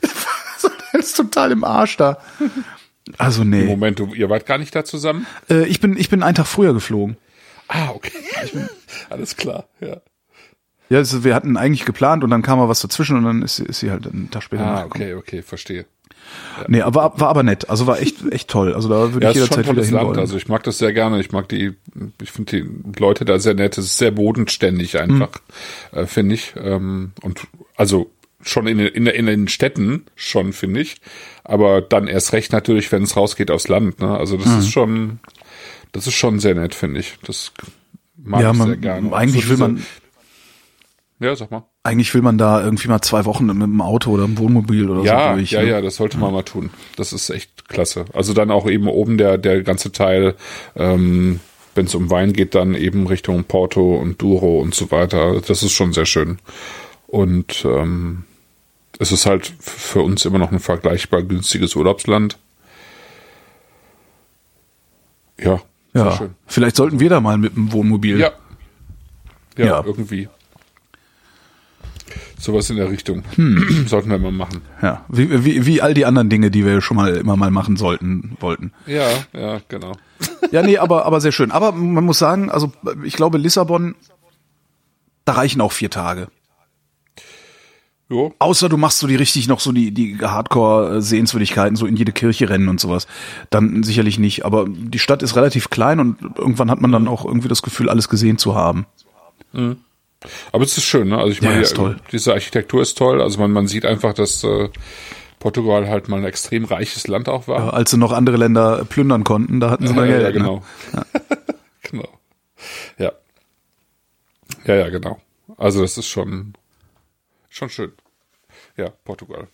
das 0.92 1.06
ist 1.06 1.16
total 1.16 1.52
im 1.52 1.64
Arsch 1.64 1.96
da. 1.96 2.18
Also 3.18 3.44
nee. 3.44 3.64
Moment, 3.64 3.98
du, 3.98 4.14
ihr 4.14 4.28
wart 4.30 4.46
gar 4.46 4.58
nicht 4.58 4.74
da 4.74 4.84
zusammen? 4.84 5.26
Äh, 5.48 5.64
ich 5.66 5.80
bin, 5.80 5.96
ich 5.96 6.08
bin 6.10 6.22
einen 6.22 6.34
Tag 6.34 6.46
früher 6.46 6.72
geflogen. 6.74 7.16
Ah, 7.68 7.90
okay. 7.90 8.12
Alles 9.10 9.36
klar, 9.36 9.68
ja. 9.80 9.96
Ja, 10.90 10.98
also 10.98 11.24
wir 11.24 11.34
hatten 11.34 11.56
eigentlich 11.56 11.84
geplant 11.86 12.22
und 12.24 12.30
dann 12.30 12.42
kam 12.42 12.58
mal 12.58 12.68
was 12.68 12.80
dazwischen 12.80 13.16
und 13.16 13.24
dann 13.24 13.42
ist, 13.42 13.56
sie- 13.56 13.64
ist 13.64 13.78
sie 13.80 13.90
halt 13.90 14.06
einen 14.06 14.30
Tag 14.30 14.42
später 14.42 14.66
Ah, 14.66 14.84
okay, 14.84 15.14
okay, 15.14 15.40
verstehe. 15.40 15.86
Nee, 16.68 16.82
aber 16.82 17.14
war 17.16 17.28
aber 17.28 17.42
nett. 17.42 17.70
Also 17.70 17.86
war 17.86 17.98
echt 18.00 18.16
echt 18.30 18.48
toll. 18.48 18.74
Also 18.74 18.88
da 18.88 19.12
würde 19.14 19.24
Ja, 19.26 19.30
ich 19.32 19.36
es 19.38 19.42
ist 19.44 19.48
schon 19.48 19.56
ein 19.58 19.62
jederzeit 19.64 19.76
wieder 19.76 19.88
tolles 19.88 19.90
Land. 20.06 20.18
Also 20.18 20.36
ich 20.36 20.48
mag 20.48 20.62
das 20.64 20.78
sehr 20.78 20.92
gerne. 20.92 21.18
Ich 21.20 21.32
mag 21.32 21.48
die, 21.48 21.72
ich 22.22 22.30
finde 22.30 22.62
die 22.62 23.00
Leute 23.00 23.24
da 23.24 23.38
sehr 23.38 23.54
nett. 23.54 23.78
Es 23.78 23.86
ist 23.86 23.98
sehr 23.98 24.10
bodenständig 24.12 24.98
einfach, 25.00 25.30
Hm. 25.92 25.98
äh, 25.98 26.06
finde 26.06 26.34
ich. 26.34 26.54
Ähm, 26.56 27.12
und 27.22 27.40
also 27.76 28.10
schon 28.42 28.66
in, 28.68 28.78
den- 28.78 28.88
in, 28.88 29.06
in 29.06 29.26
den 29.26 29.48
Städten 29.48 30.04
schon, 30.14 30.52
finde 30.52 30.80
ich. 30.80 31.00
Aber 31.44 31.80
dann 31.80 32.06
erst 32.06 32.32
recht 32.32 32.52
natürlich, 32.52 32.92
wenn 32.92 33.02
es 33.02 33.16
rausgeht 33.16 33.50
aufs 33.50 33.68
Land. 33.68 34.00
Ne? 34.00 34.16
Also 34.16 34.36
das 34.36 34.46
Hm. 34.46 34.58
ist 34.60 34.70
schon, 34.70 35.18
das 35.92 36.06
ist 36.06 36.14
schon 36.14 36.38
sehr 36.38 36.54
nett, 36.54 36.74
finde 36.74 37.00
ich. 37.00 37.14
Das 37.24 37.52
mag 38.16 38.42
ja, 38.42 38.50
ich 38.52 38.56
sehr 38.56 38.66
man, 38.66 38.80
gerne. 38.80 39.12
eigentlich 39.14 39.44
So 39.44 39.50
will 39.50 39.56
diese- 39.56 39.68
man 39.68 39.86
Ja, 41.20 41.36
sag 41.36 41.50
mal. 41.50 41.64
eigentlich 41.82 42.14
will 42.14 42.22
man 42.22 42.38
da 42.38 42.62
irgendwie 42.64 42.88
mal 42.88 43.02
zwei 43.02 43.26
Wochen 43.26 43.44
mit 43.46 43.54
dem 43.60 43.80
Auto 43.82 44.10
oder 44.12 44.24
im 44.24 44.38
Wohnmobil 44.38 44.88
oder 44.88 45.02
Ja, 45.02 45.30
so 45.32 45.36
durch. 45.36 45.50
ja, 45.50 45.60
ne? 45.62 45.68
ja, 45.68 45.80
das 45.82 45.96
sollte 45.96 46.16
man 46.18 46.32
mal 46.32 46.42
tun. 46.44 46.70
Das 46.96 47.12
ist 47.12 47.28
echt 47.28 47.68
klasse. 47.68 48.06
Also 48.14 48.32
dann 48.32 48.50
auch 48.50 48.66
eben 48.66 48.88
oben 48.88 49.18
der, 49.18 49.36
der 49.36 49.62
ganze 49.62 49.92
Teil, 49.92 50.34
ähm, 50.76 51.40
wenn 51.74 51.84
es 51.86 51.94
um 51.94 52.08
Wein 52.10 52.32
geht, 52.32 52.54
dann 52.54 52.74
eben 52.74 53.06
Richtung 53.06 53.44
Porto 53.44 53.96
und 53.96 54.20
Douro 54.22 54.60
und 54.60 54.74
so 54.74 54.90
weiter. 54.90 55.40
Das 55.46 55.62
ist 55.62 55.72
schon 55.72 55.92
sehr 55.92 56.06
schön. 56.06 56.38
Und 57.06 57.66
ähm, 57.66 58.24
es 58.98 59.12
ist 59.12 59.26
halt 59.26 59.52
für 59.60 60.00
uns 60.00 60.24
immer 60.24 60.38
noch 60.38 60.52
ein 60.52 60.58
vergleichbar 60.58 61.22
günstiges 61.22 61.76
Urlaubsland. 61.76 62.38
Ja, 65.38 65.60
sehr 65.92 66.04
Ja, 66.04 66.16
schön. 66.16 66.34
vielleicht 66.46 66.76
sollten 66.76 67.00
wir 67.00 67.10
da 67.10 67.20
mal 67.20 67.38
mit 67.38 67.54
dem 67.56 67.72
Wohnmobil. 67.72 68.20
Ja. 68.20 68.32
Ja, 69.56 69.64
Ja. 69.66 69.82
irgendwie. 69.84 70.28
Sowas 72.38 72.70
in 72.70 72.76
der 72.76 72.90
Richtung. 72.90 73.22
Hm. 73.36 73.84
Sollten 73.86 74.10
wir 74.10 74.18
mal 74.18 74.32
machen. 74.32 74.62
ja. 74.82 75.04
Wie, 75.08 75.44
wie, 75.44 75.66
wie 75.66 75.82
all 75.82 75.94
die 75.94 76.06
anderen 76.06 76.28
Dinge, 76.30 76.50
die 76.50 76.64
wir 76.64 76.80
schon 76.80 76.96
mal 76.96 77.16
immer 77.16 77.36
mal 77.36 77.50
machen 77.50 77.76
sollten, 77.76 78.36
wollten. 78.40 78.72
Ja, 78.86 79.08
ja, 79.32 79.60
genau. 79.68 79.92
Ja, 80.52 80.62
nee, 80.62 80.78
aber, 80.78 81.06
aber 81.06 81.20
sehr 81.20 81.30
schön. 81.30 81.52
Aber 81.52 81.70
man 81.70 82.04
muss 82.04 82.18
sagen, 82.18 82.50
also 82.50 82.72
ich 83.04 83.14
glaube, 83.14 83.38
Lissabon, 83.38 83.94
da 85.24 85.34
reichen 85.34 85.60
auch 85.60 85.70
vier 85.70 85.90
Tage. 85.90 86.26
Jo. 88.08 88.34
Außer 88.40 88.68
du 88.68 88.76
machst 88.76 88.98
so 88.98 89.06
die 89.06 89.14
richtig 89.14 89.46
noch 89.46 89.60
so 89.60 89.70
die, 89.70 89.92
die 89.92 90.18
Hardcore-Sehenswürdigkeiten, 90.20 91.76
so 91.76 91.86
in 91.86 91.96
jede 91.96 92.10
Kirche 92.10 92.48
rennen 92.48 92.68
und 92.68 92.80
sowas. 92.80 93.06
Dann 93.50 93.84
sicherlich 93.84 94.18
nicht. 94.18 94.44
Aber 94.44 94.66
die 94.68 94.98
Stadt 94.98 95.22
ist 95.22 95.36
relativ 95.36 95.70
klein 95.70 96.00
und 96.00 96.16
irgendwann 96.36 96.70
hat 96.70 96.80
man 96.80 96.90
dann 96.90 97.06
auch 97.06 97.24
irgendwie 97.24 97.48
das 97.48 97.62
Gefühl, 97.62 97.88
alles 97.88 98.08
gesehen 98.08 98.36
zu 98.36 98.56
haben. 98.56 98.86
Aber 100.52 100.64
es 100.64 100.76
ist 100.76 100.84
schön, 100.84 101.08
ne? 101.08 101.18
Also 101.18 101.32
ich 101.32 101.40
Ja, 101.40 101.50
meine, 101.50 101.62
toll. 101.64 101.96
diese 102.12 102.32
Architektur 102.32 102.82
ist 102.82 102.98
toll. 102.98 103.22
Also 103.22 103.40
man, 103.40 103.52
man 103.52 103.66
sieht 103.66 103.86
einfach, 103.86 104.12
dass 104.12 104.44
äh, 104.44 104.68
Portugal 105.38 105.88
halt 105.88 106.08
mal 106.08 106.18
ein 106.18 106.24
extrem 106.24 106.64
reiches 106.64 107.06
Land 107.08 107.28
auch 107.28 107.48
war. 107.48 107.72
Als 107.72 107.90
sie 107.90 107.96
noch 107.96 108.12
andere 108.12 108.36
Länder 108.36 108.84
plündern 108.84 109.24
konnten, 109.24 109.60
da 109.60 109.70
hatten 109.70 109.86
sie 109.86 109.94
mal 109.94 110.08
ja, 110.08 110.18
Geld. 110.18 110.22
ja, 110.22 110.28
ne? 110.28 110.32
genau. 110.38 110.62
genau. 111.82 112.08
Ja. 112.98 113.12
Ja, 114.66 114.74
ja, 114.74 114.88
genau. 114.90 115.18
Also 115.56 115.80
das 115.80 115.96
ist 115.96 116.06
schon, 116.06 116.52
schon 117.48 117.70
schön. 117.70 117.92
Ja, 118.76 118.90
Portugal. 119.04 119.48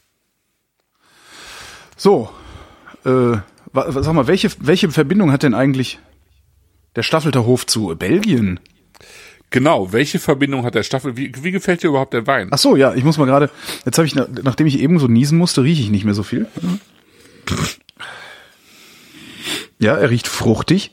So, 1.97 2.29
äh, 3.05 3.37
sag 3.73 4.13
mal, 4.13 4.27
welche, 4.27 4.51
welche 4.59 4.91
Verbindung 4.91 5.33
hat 5.33 5.43
denn 5.43 5.55
eigentlich 5.55 5.99
der 6.97 7.03
Staffelter 7.03 7.47
Hof 7.47 7.67
zu 7.67 7.95
Belgien? 7.97 8.61
Genau, 9.57 9.91
welche 9.91 10.19
Verbindung 10.19 10.67
hat 10.67 10.75
der 10.75 10.83
Staffel? 10.83 11.17
Wie, 11.17 11.33
wie 11.43 11.51
gefällt 11.51 11.83
dir 11.83 11.89
überhaupt 11.89 12.13
der 12.13 12.27
Wein? 12.27 12.49
Ach 12.51 12.59
so, 12.59 12.77
ja, 12.77 12.93
ich 12.93 13.05
muss 13.05 13.17
mal 13.17 13.25
gerade, 13.25 13.49
jetzt 13.87 13.97
habe 13.97 14.07
ich, 14.07 14.15
na- 14.15 14.29
nachdem 14.43 14.67
ich 14.67 14.79
eben 14.79 14.99
so 14.99 15.09
niesen 15.09 15.39
musste, 15.39 15.63
rieche 15.63 15.81
ich 15.81 15.89
nicht 15.89 16.05
mehr 16.05 16.13
so 16.13 16.23
viel. 16.23 16.47
Ja, 19.79 19.95
er 19.97 20.11
riecht 20.11 20.29
fruchtig. 20.29 20.91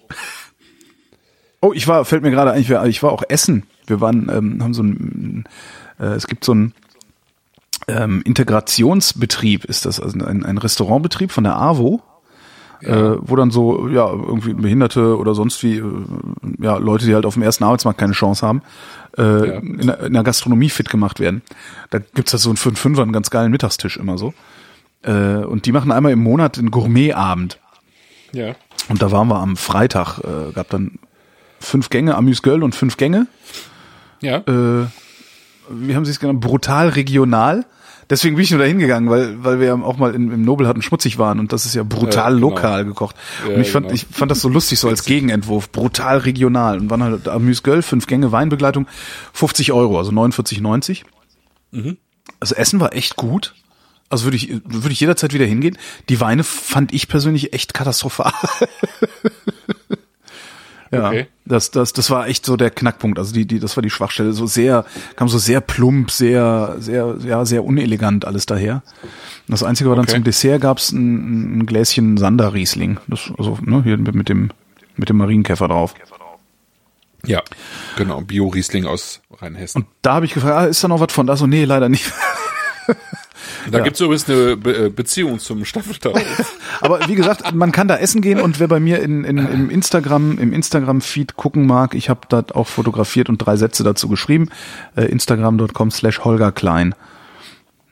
Oh, 1.60 1.74
ich 1.74 1.89
war, 1.89 2.05
fällt 2.05 2.24
mir 2.24 2.32
gerade 2.32 2.51
ein, 2.53 2.62
ich 2.62 2.70
war, 2.70 2.88
ich 2.88 3.03
war 3.03 3.12
auch 3.12 3.24
essen. 3.27 3.63
Wir 3.86 4.00
waren, 4.00 4.29
ähm, 4.34 4.63
haben 4.63 4.74
so 4.74 4.84
ein, 4.84 5.43
äh, 6.00 6.05
es 6.13 6.27
gibt 6.27 6.46
so 6.46 6.53
ein 6.55 6.74
ähm, 7.89 8.22
Integrationsbetrieb, 8.24 9.65
ist 9.65 9.86
das, 9.86 10.00
also 10.00 10.24
ein, 10.25 10.46
ein 10.46 10.58
Restaurantbetrieb 10.58 11.34
von 11.34 11.43
der 11.43 11.58
AWO, 11.58 12.01
äh, 12.86 13.16
wo 13.22 13.36
dann 13.36 13.52
so, 13.52 13.88
ja, 13.88 14.08
irgendwie 14.10 14.54
Behinderte 14.54 15.18
oder 15.18 15.36
sonst 15.36 15.62
wie, 15.63 15.78
äh, 15.78 15.84
ja, 16.60 16.78
Leute, 16.78 17.06
die 17.06 17.16
halt 17.16 17.25
auf 17.25 17.34
dem 17.36 17.44
ersten 17.44 17.63
Arbeitsmarkt 17.63 18.00
keine 18.00 18.13
Chance 18.13 18.46
haben, 18.46 18.62
äh, 19.18 19.22
Ja. 19.24 19.54
in, 19.60 19.88
der, 19.88 20.00
in 20.02 20.13
der 20.13 20.24
Gastronomie 20.24 20.70
fit 20.70 20.90
gemacht 20.90 21.20
werden. 21.20 21.42
Da 21.90 22.00
gibt's 22.00 22.34
halt 22.34 22.42
so 22.42 22.50
einen 22.50 22.58
für 22.58 22.70
einen 22.70 22.75
Fünfer 22.75 23.02
einen 23.04 23.13
ganz 23.13 23.30
geilen 23.30 23.52
Mittagstisch 23.52 23.98
immer 23.98 24.18
so. 24.18 24.34
Äh, 25.04 25.44
und 25.46 25.66
die 25.66 25.72
machen 25.72 25.92
einmal 25.92 26.12
im 26.12 26.24
Monat 26.24 26.58
einen 26.58 26.72
Gourmetabend. 26.72 27.60
Ja. 28.32 28.56
Und 28.90 29.02
da 29.02 29.12
waren 29.12 29.28
wir 29.28 29.38
am 29.40 29.56
Freitag, 29.58 30.20
äh, 30.20 30.52
gab 30.54 30.70
dann 30.70 31.00
fünf 31.60 31.90
Gänge, 31.90 32.16
Amüsgöl 32.16 32.63
und 32.63 32.75
fünf 32.75 32.98
Gänge. 32.98 33.28
Ja. 34.22 34.42
Wie 35.70 35.96
haben 35.96 36.06
sie 36.06 36.12
es 36.12 36.20
genannt? 36.20 36.42
Brutal 36.42 36.90
regional. 36.90 37.66
Deswegen 38.10 38.36
bin 38.36 38.43
ich 38.43 38.51
nur 38.51 38.60
da 38.60 38.65
hingegangen, 38.65 39.10
weil, 39.10 39.43
weil 39.43 39.60
wir 39.60 39.67
ja 39.67 39.75
auch 39.75 39.98
mal 39.98 40.13
in, 40.13 40.31
im 40.31 40.41
Nobel 40.43 40.67
hatten 40.67 40.81
schmutzig 40.81 41.17
waren 41.17 41.39
und 41.39 41.53
das 41.53 41.65
ist 41.65 41.75
ja 41.75 41.83
brutal 41.83 42.33
Ja, 42.33 42.36
genau. 42.36 42.50
lokal 42.50 42.86
gekocht. 42.86 43.15
Ja, 43.48 43.55
und 43.55 43.62
ich 43.62 43.72
fand, 43.72 43.88
genau. 43.88 43.95
ich 43.95 44.05
fand 44.12 44.31
das 44.31 44.41
so 44.41 44.50
lustig, 44.50 44.79
so 44.79 44.89
als 44.89 45.05
Gegenentwurf. 45.05 45.72
Brutal 45.72 46.19
regional. 46.19 46.79
Und 46.79 46.89
waren 46.89 47.03
halt 47.03 47.27
Amüsgöl, 47.27 47.81
fünf 47.81 48.07
Gänge 48.07 48.31
Weinbegleitung, 48.31 48.88
50 49.33 49.72
Euro, 49.72 49.98
also 49.98 50.12
49,90. 50.12 51.03
Mhm. 51.72 51.98
Also 52.39 52.55
Essen 52.55 52.79
war 52.79 52.93
echt 52.93 53.15
gut. 53.15 53.55
Also 54.10 54.25
würde 54.25 54.38
ich, 54.38 54.50
würde 54.63 54.91
ich 54.91 55.00
jederzeit 55.00 55.33
wieder 55.33 55.45
hingehen. 55.45 55.77
Die 56.10 56.19
Weine 56.19 56.43
fand 56.43 56.93
ich 56.93 57.07
persönlich 57.07 57.53
echt 57.53 57.74
katastrophal. 57.74 58.31
ja, 60.94 61.08
Okay. 61.10 61.27
das, 61.46 61.72
das, 61.72 61.94
das 61.94 62.10
war 62.10 62.27
echt 62.27 62.46
so 62.46 62.56
der 62.56 62.70
Knackpunkt. 62.70 63.20
Also 63.20 63.34
die, 63.34 63.46
die, 63.46 63.60
das 63.60 63.75
war 63.75 63.82
die 63.82 63.90
Schwachstelle. 63.90 64.34
So 64.34 64.46
sehr, 64.46 64.86
kam 65.16 65.27
so 65.27 65.38
sehr 65.38 65.62
plump, 65.62 66.12
sehr, 66.12 66.75
sehr, 66.79 67.18
ja, 67.25 67.46
sehr 67.46 67.64
unelegant 67.66 68.25
alles 68.25 68.46
daher. 68.46 68.84
Und 69.03 69.51
das 69.51 69.64
Einzige 69.64 69.90
war 69.90 69.96
dann 69.96 70.06
Okay. 70.06 70.14
zum 70.16 70.24
Dessert 70.24 70.62
gab's 70.62 70.92
ein, 70.92 71.60
ein 71.60 71.66
Gläschen 71.66 72.18
Sander-Riesling. 72.18 73.00
Das, 73.08 73.32
also, 73.38 73.58
ne, 73.62 73.84
hier 73.84 73.98
mit, 73.98 74.29
dem, 74.29 74.51
mit 74.96 75.10
dem 75.10 75.18
Marienkäfer 75.18 75.68
drauf. 75.68 75.94
Ja. 77.25 77.42
Genau. 77.98 78.22
Bio-Riesling 78.22 78.86
aus 78.86 79.22
Rheinhessen. 79.32 79.86
Da 80.01 80.16
habe 80.16 80.25
ich 80.25 80.34
gefragt, 80.34 80.56
ah, 80.56 80.66
ist 80.66 80.84
da 80.84 80.90
noch 80.90 81.00
was 81.00 81.14
von? 81.14 81.25
Da 81.25 81.38
so, 81.38 81.48
nee, 81.48 81.64
leider 81.66 81.88
nicht. 81.90 82.12
Da 83.72 83.79
gibt's 83.79 84.00
übrigens 84.00 84.29
eine 84.29 84.58
Be 84.58 84.86
äh, 84.86 84.90
Beziehung 84.90 85.40
zum 85.40 85.66
Staffeltau. 85.66 86.14
Aber 86.82 87.08
wie 87.08 87.16
gesagt, 87.16 87.53
man 87.53 87.72
kann 87.72 87.88
da 87.88 87.98
essen 87.98 88.22
gehen 88.22 88.40
und 88.40 88.60
wer 88.60 88.68
bei 88.68 88.79
mir 88.79 89.01
in, 89.01 89.24
in, 89.24 89.38
im 89.38 89.70
Instagram 89.70 90.38
im 90.38 90.53
Instagram 90.53 91.01
Feed 91.01 91.36
gucken 91.36 91.66
mag, 91.66 91.96
ich 91.96 92.10
habe 92.10 92.22
da 92.29 92.44
auch 92.53 92.68
fotografiert 92.68 93.29
und 93.29 93.38
drei 93.38 93.56
Sätze 93.56 93.84
dazu 93.84 94.08
geschrieben. 94.08 94.50
Äh, 94.96 95.06
Instagram.com 95.06 95.92
slash 95.92 96.20
Holger 96.24 96.51
Klein. 96.51 96.96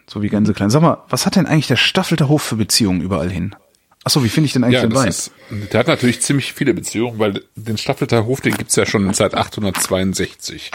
So 0.07 0.21
wie 0.21 0.29
Gänse 0.29 0.53
Klein. 0.53 0.69
Sag 0.69 0.81
mal, 0.81 0.97
was 1.09 1.25
hat 1.25 1.35
denn 1.35 1.45
eigentlich 1.45 1.67
der 1.67 1.77
Staffelter 1.77 2.27
Hof 2.27 2.41
für 2.41 2.57
Beziehungen 2.57 3.01
überall 3.01 3.29
hin? 3.29 3.55
Achso, 4.03 4.23
wie 4.23 4.29
finde 4.29 4.47
ich 4.47 4.53
denn 4.53 4.63
eigentlich 4.63 4.81
ja, 4.81 4.87
den 4.87 4.95
Wein? 4.95 5.07
ist, 5.07 5.31
der 5.71 5.79
hat 5.79 5.87
natürlich 5.87 6.21
ziemlich 6.21 6.53
viele 6.53 6.73
Beziehungen, 6.73 7.19
weil 7.19 7.43
den 7.55 7.77
Staffelter 7.77 8.25
Hof, 8.25 8.41
den 8.41 8.55
gibt's 8.55 8.75
ja 8.75 8.85
schon 8.85 9.13
seit 9.13 9.35
862. 9.35 10.71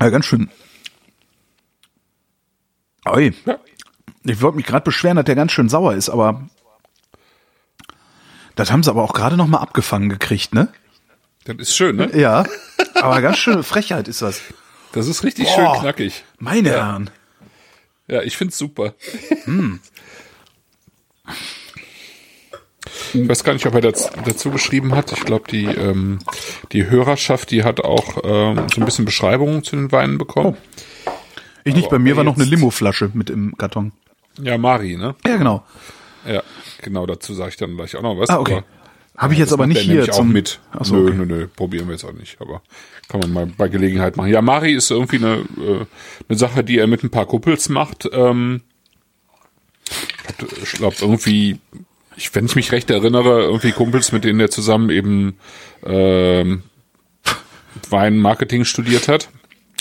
ja, 0.00 0.08
ganz 0.08 0.26
schön. 0.26 0.50
Oi. 3.06 3.32
Ja. 3.44 3.58
Ich 4.24 4.40
wollte 4.40 4.56
mich 4.56 4.66
gerade 4.66 4.84
beschweren, 4.84 5.16
dass 5.16 5.24
der 5.24 5.34
ganz 5.34 5.52
schön 5.52 5.68
sauer 5.68 5.94
ist, 5.94 6.08
aber 6.08 6.48
das 8.54 8.70
haben 8.70 8.82
sie 8.82 8.90
aber 8.90 9.02
auch 9.02 9.14
gerade 9.14 9.36
noch 9.36 9.48
mal 9.48 9.58
abgefangen 9.58 10.08
gekriegt, 10.08 10.54
ne? 10.54 10.68
Das 11.44 11.56
ist 11.56 11.76
schön, 11.76 11.96
ne? 11.96 12.10
Ja. 12.16 12.44
Aber 12.94 13.20
ganz 13.20 13.38
schön 13.38 13.62
Frechheit 13.64 14.06
ist 14.06 14.22
das. 14.22 14.40
Das 14.92 15.08
ist 15.08 15.24
richtig 15.24 15.46
Boah. 15.46 15.54
schön 15.54 15.80
knackig. 15.80 16.24
Meine 16.38 16.70
Herren. 16.70 17.10
Ja, 18.06 18.22
ich 18.22 18.36
find's 18.36 18.58
super. 18.58 18.94
Ich 23.14 23.28
weiß 23.28 23.44
gar 23.44 23.54
nicht, 23.54 23.66
ob 23.66 23.74
er 23.74 23.80
das, 23.80 24.10
dazu 24.24 24.50
geschrieben 24.50 24.94
hat. 24.94 25.12
Ich 25.12 25.24
glaube, 25.24 25.44
die, 25.50 25.64
ähm, 25.64 26.18
die 26.72 26.88
Hörerschaft, 26.88 27.50
die 27.50 27.64
hat 27.64 27.80
auch 27.80 28.18
ähm, 28.24 28.66
so 28.72 28.80
ein 28.80 28.84
bisschen 28.84 29.04
Beschreibungen 29.04 29.64
zu 29.64 29.76
den 29.76 29.92
Weinen 29.92 30.18
bekommen. 30.18 30.56
Ich 31.64 31.74
nicht, 31.74 31.90
bei 31.90 31.98
mir 31.98 32.16
war 32.16 32.24
noch 32.24 32.36
eine 32.36 32.44
Limoflasche 32.44 33.10
mit 33.14 33.30
im 33.30 33.56
Karton. 33.56 33.92
Ja, 34.40 34.58
Mari, 34.58 34.96
ne? 34.96 35.14
Ja, 35.26 35.36
genau. 35.36 35.64
Ja, 36.26 36.42
genau, 36.80 37.06
dazu 37.06 37.34
sage 37.34 37.50
ich 37.50 37.56
dann 37.56 37.76
gleich 37.76 37.96
auch 37.96 38.02
noch 38.02 38.18
was. 38.18 38.30
Ah, 38.30 38.38
okay. 38.38 38.62
Habe 39.16 39.34
ich 39.34 39.38
jetzt 39.38 39.52
aber 39.52 39.66
nicht 39.66 39.78
er 39.78 39.84
hier 39.84 40.10
zum 40.10 40.28
auch 40.28 40.32
mit. 40.32 40.60
Ach 40.72 40.84
so, 40.84 40.94
nö, 40.96 41.08
okay. 41.08 41.16
nö, 41.16 41.26
nö, 41.26 41.46
probieren 41.48 41.86
wir 41.86 41.92
jetzt 41.92 42.04
auch 42.04 42.12
nicht, 42.12 42.40
aber 42.40 42.62
kann 43.08 43.20
man 43.20 43.32
mal 43.32 43.46
bei 43.46 43.68
Gelegenheit 43.68 44.16
machen. 44.16 44.30
Ja, 44.30 44.40
Mari 44.40 44.72
ist 44.72 44.90
irgendwie 44.90 45.16
eine, 45.16 45.34
äh, 45.58 45.84
eine 46.28 46.38
Sache, 46.38 46.64
die 46.64 46.78
er 46.78 46.86
mit 46.86 47.02
ein 47.04 47.10
paar 47.10 47.26
Kuppels 47.26 47.68
macht. 47.68 48.08
Ähm, 48.10 48.62
ich 50.62 50.72
glaube 50.72 50.96
irgendwie, 51.00 51.58
ich, 52.16 52.34
wenn 52.34 52.46
ich 52.46 52.56
mich 52.56 52.72
recht 52.72 52.90
erinnere, 52.90 53.42
irgendwie 53.42 53.72
Kumpels, 53.72 54.12
mit 54.12 54.24
denen 54.24 54.40
er 54.40 54.50
zusammen 54.50 54.90
eben 54.90 55.36
ähm, 55.84 56.62
Weinmarketing 57.90 58.64
studiert 58.64 59.08
hat. 59.08 59.28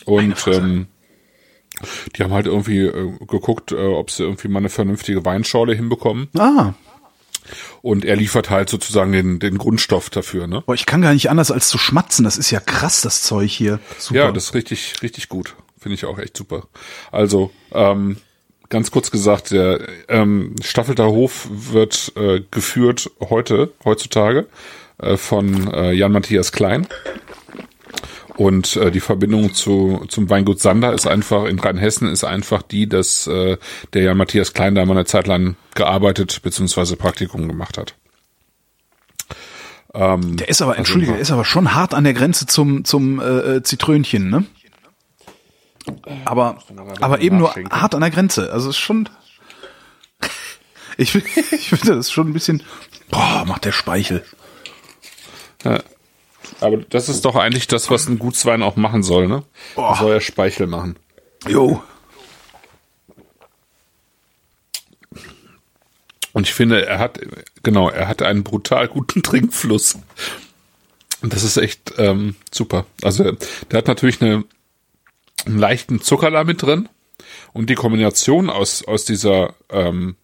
Und 0.05 0.35
ähm, 0.47 0.87
die 2.15 2.23
haben 2.23 2.33
halt 2.33 2.45
irgendwie 2.45 2.79
äh, 2.79 3.11
geguckt, 3.27 3.71
äh, 3.71 3.75
ob 3.75 4.11
sie 4.11 4.23
irgendwie 4.23 4.47
mal 4.47 4.59
eine 4.59 4.69
vernünftige 4.69 5.23
Weinschorle 5.25 5.73
hinbekommen. 5.73 6.29
Ah, 6.37 6.73
Und 7.81 8.05
er 8.05 8.15
liefert 8.15 8.49
halt 8.49 8.69
sozusagen 8.69 9.11
den, 9.11 9.39
den 9.39 9.57
Grundstoff 9.57 10.09
dafür, 10.09 10.47
ne? 10.47 10.63
boah, 10.65 10.73
ich 10.75 10.85
kann 10.85 11.01
gar 11.01 11.13
nicht 11.13 11.29
anders 11.29 11.51
als 11.51 11.67
zu 11.69 11.77
schmatzen. 11.77 12.23
Das 12.23 12.37
ist 12.37 12.51
ja 12.51 12.59
krass, 12.59 13.01
das 13.01 13.23
Zeug 13.23 13.49
hier. 13.51 13.79
Super. 13.97 14.19
Ja, 14.19 14.31
das 14.31 14.45
ist 14.45 14.53
richtig, 14.53 14.95
richtig 15.01 15.29
gut. 15.29 15.55
Finde 15.79 15.95
ich 15.95 16.05
auch 16.05 16.19
echt 16.19 16.37
super. 16.37 16.67
Also, 17.11 17.49
ähm, 17.73 18.17
ganz 18.69 18.91
kurz 18.91 19.09
gesagt, 19.11 19.51
der 19.51 19.81
ähm, 20.07 20.55
Staffelter 20.63 21.07
Hof 21.07 21.47
wird 21.51 22.13
äh, 22.15 22.41
geführt 22.51 23.09
heute, 23.19 23.73
heutzutage, 23.83 24.47
äh, 24.99 25.17
von 25.17 25.73
äh, 25.73 25.91
Jan-Matthias 25.91 26.51
Klein. 26.51 26.87
Und 28.37 28.75
äh, 28.77 28.91
die 28.91 28.99
Verbindung 28.99 29.53
zu, 29.53 30.05
zum 30.07 30.29
Weingut 30.29 30.59
Sander 30.59 30.93
ist 30.93 31.05
einfach, 31.05 31.45
in 31.45 31.59
Rheinhessen 31.59 32.07
ist 32.07 32.23
einfach 32.23 32.61
die, 32.61 32.87
dass 32.87 33.27
äh, 33.27 33.57
der 33.93 34.03
Jan-Matthias 34.03 34.53
Klein 34.53 34.75
da 34.75 34.85
mal 34.85 34.93
eine 34.93 35.05
Zeit 35.05 35.27
lang 35.27 35.55
gearbeitet 35.75 36.41
bzw. 36.41 36.95
Praktikum 36.95 37.47
gemacht 37.47 37.77
hat. 37.77 37.95
Ähm, 39.93 40.37
der 40.37 40.47
ist 40.47 40.61
aber, 40.61 40.77
entschuldige, 40.77 41.11
der 41.11 41.21
ist 41.21 41.31
aber 41.31 41.43
schon 41.43 41.73
hart 41.73 41.93
an 41.93 42.05
der 42.05 42.13
Grenze 42.13 42.45
zum, 42.45 42.85
zum 42.85 43.19
äh, 43.19 43.57
äh, 43.57 43.63
Zitrönchen, 43.63 44.29
ne? 44.29 44.45
Aber, 46.25 46.59
aber 47.01 47.21
eben 47.21 47.37
nur 47.37 47.53
hart 47.69 47.95
an 47.95 48.01
der 48.01 48.11
Grenze. 48.11 48.53
Also 48.53 48.69
es 48.69 48.75
ist 48.75 48.81
schon. 48.81 49.09
Ich, 50.97 51.15
ich 51.15 51.69
finde 51.69 51.95
das 51.95 52.07
ist 52.07 52.11
schon 52.11 52.27
ein 52.27 52.33
bisschen. 52.33 52.61
Boah, 53.09 53.45
macht 53.47 53.63
der 53.65 53.71
Speichel. 53.71 54.23
Ja. 55.63 55.81
Aber 56.61 56.77
das 56.77 57.09
ist 57.09 57.25
doch 57.25 57.35
eigentlich 57.35 57.67
das, 57.67 57.89
was 57.89 58.07
ein 58.07 58.19
Gutswein 58.19 58.61
auch 58.63 58.75
machen 58.75 59.03
soll, 59.03 59.27
ne? 59.27 59.43
Boah. 59.75 59.95
Soll 59.97 60.13
er 60.13 60.21
Speichel 60.21 60.67
machen. 60.67 60.95
Jo. 61.47 61.81
Und 66.33 66.47
ich 66.47 66.53
finde, 66.53 66.85
er 66.85 66.99
hat, 66.99 67.19
genau, 67.63 67.89
er 67.89 68.07
hat 68.07 68.21
einen 68.21 68.43
brutal 68.43 68.87
guten 68.87 69.21
Trinkfluss. 69.23 69.97
Und 71.21 71.33
das 71.33 71.43
ist 71.43 71.57
echt 71.57 71.93
ähm, 71.97 72.35
super. 72.51 72.85
Also 73.03 73.31
der 73.69 73.77
hat 73.77 73.87
natürlich 73.87 74.21
eine, 74.21 74.43
einen 75.45 75.57
leichten 75.59 76.01
Zucker 76.01 76.31
da 76.31 76.43
mit 76.43 76.61
drin. 76.61 76.89
Und 77.53 77.69
die 77.69 77.75
Kombination 77.75 78.49
aus, 78.49 78.83
aus 78.85 79.03
dieser 79.05 79.53
ähm, 79.69 80.15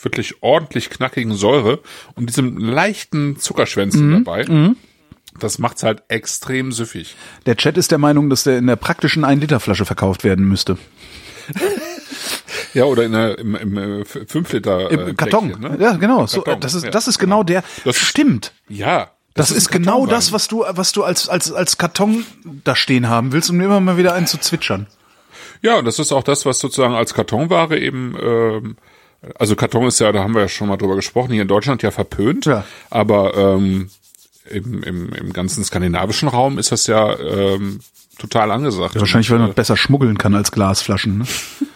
wirklich 0.00 0.42
ordentlich 0.42 0.90
knackigen 0.90 1.34
Säure 1.34 1.80
und 2.14 2.26
diesem 2.28 2.56
leichten 2.58 3.38
Zuckerschwänzen 3.38 4.08
Mhm. 4.08 4.24
dabei, 4.24 4.76
das 5.38 5.58
macht's 5.58 5.82
halt 5.82 6.02
extrem 6.08 6.72
süffig. 6.72 7.16
Der 7.46 7.56
Chat 7.56 7.76
ist 7.76 7.90
der 7.90 7.98
Meinung, 7.98 8.30
dass 8.30 8.44
der 8.44 8.58
in 8.58 8.66
der 8.66 8.76
praktischen 8.76 9.24
1-Liter-Flasche 9.24 9.84
verkauft 9.84 10.24
werden 10.24 10.46
müsste. 10.48 10.78
Ja, 12.74 12.84
oder 12.84 13.04
in 13.04 13.14
einer, 13.14 13.38
im, 13.38 13.54
im 13.54 14.04
5 14.04 14.52
Liter 14.52 14.90
Im 14.90 15.08
äh, 15.08 15.14
Karton. 15.14 15.52
Päckchen, 15.52 15.78
ne? 15.78 15.78
Ja, 15.80 15.92
genau. 15.96 16.26
So, 16.26 16.42
Karton, 16.42 16.60
das 16.60 16.74
ist, 16.74 16.84
ja. 16.84 16.90
das 16.90 17.08
ist 17.08 17.18
genau 17.18 17.42
der. 17.42 17.62
Das 17.84 17.96
ist- 17.96 18.02
Stimmt. 18.06 18.52
Ja. 18.68 19.10
Das, 19.34 19.50
ist, 19.50 19.68
ein 19.68 19.82
genau 19.82 20.06
das, 20.06 20.32
was 20.32 20.48
du, 20.48 20.64
was 20.66 20.92
du 20.92 21.04
als, 21.04 21.28
als, 21.28 21.52
als 21.52 21.76
Karton 21.76 22.24
da 22.64 22.74
stehen 22.74 23.08
haben 23.10 23.32
willst, 23.32 23.50
um 23.50 23.60
immer 23.60 23.80
mal 23.80 23.98
wieder 23.98 24.14
einen 24.14 24.26
zu 24.26 24.38
zwitschern. 24.38 24.86
Ja, 25.60 25.76
und 25.78 25.84
das 25.84 25.98
ist 25.98 26.10
auch 26.12 26.22
das, 26.22 26.46
was 26.46 26.58
sozusagen 26.58 26.94
als 26.94 27.12
Kartonware 27.12 27.78
eben, 27.78 28.16
ähm, 28.18 28.76
also 29.38 29.54
Karton 29.54 29.86
ist 29.88 29.98
ja, 29.98 30.10
da 30.12 30.20
haben 30.22 30.34
wir 30.34 30.40
ja 30.42 30.48
schon 30.48 30.68
mal 30.68 30.78
drüber 30.78 30.96
gesprochen, 30.96 31.32
hier 31.32 31.42
in 31.42 31.48
Deutschland 31.48 31.82
ja 31.82 31.90
verpönt, 31.90 32.46
Ja. 32.46 32.64
aber 32.88 33.36
ähm, 33.36 33.90
im, 34.50 34.82
im, 34.82 35.12
im 35.12 35.32
ganzen 35.32 35.64
skandinavischen 35.64 36.28
Raum 36.28 36.58
ist 36.58 36.72
das 36.72 36.86
ja 36.86 37.18
ähm, 37.18 37.80
total 38.18 38.50
angesagt. 38.50 38.98
Wahrscheinlich, 38.98 39.30
weil 39.30 39.38
man 39.38 39.54
besser 39.54 39.76
schmuggeln 39.76 40.18
kann 40.18 40.34
als 40.34 40.52
Glasflaschen. 40.52 41.18
Ne? 41.18 41.26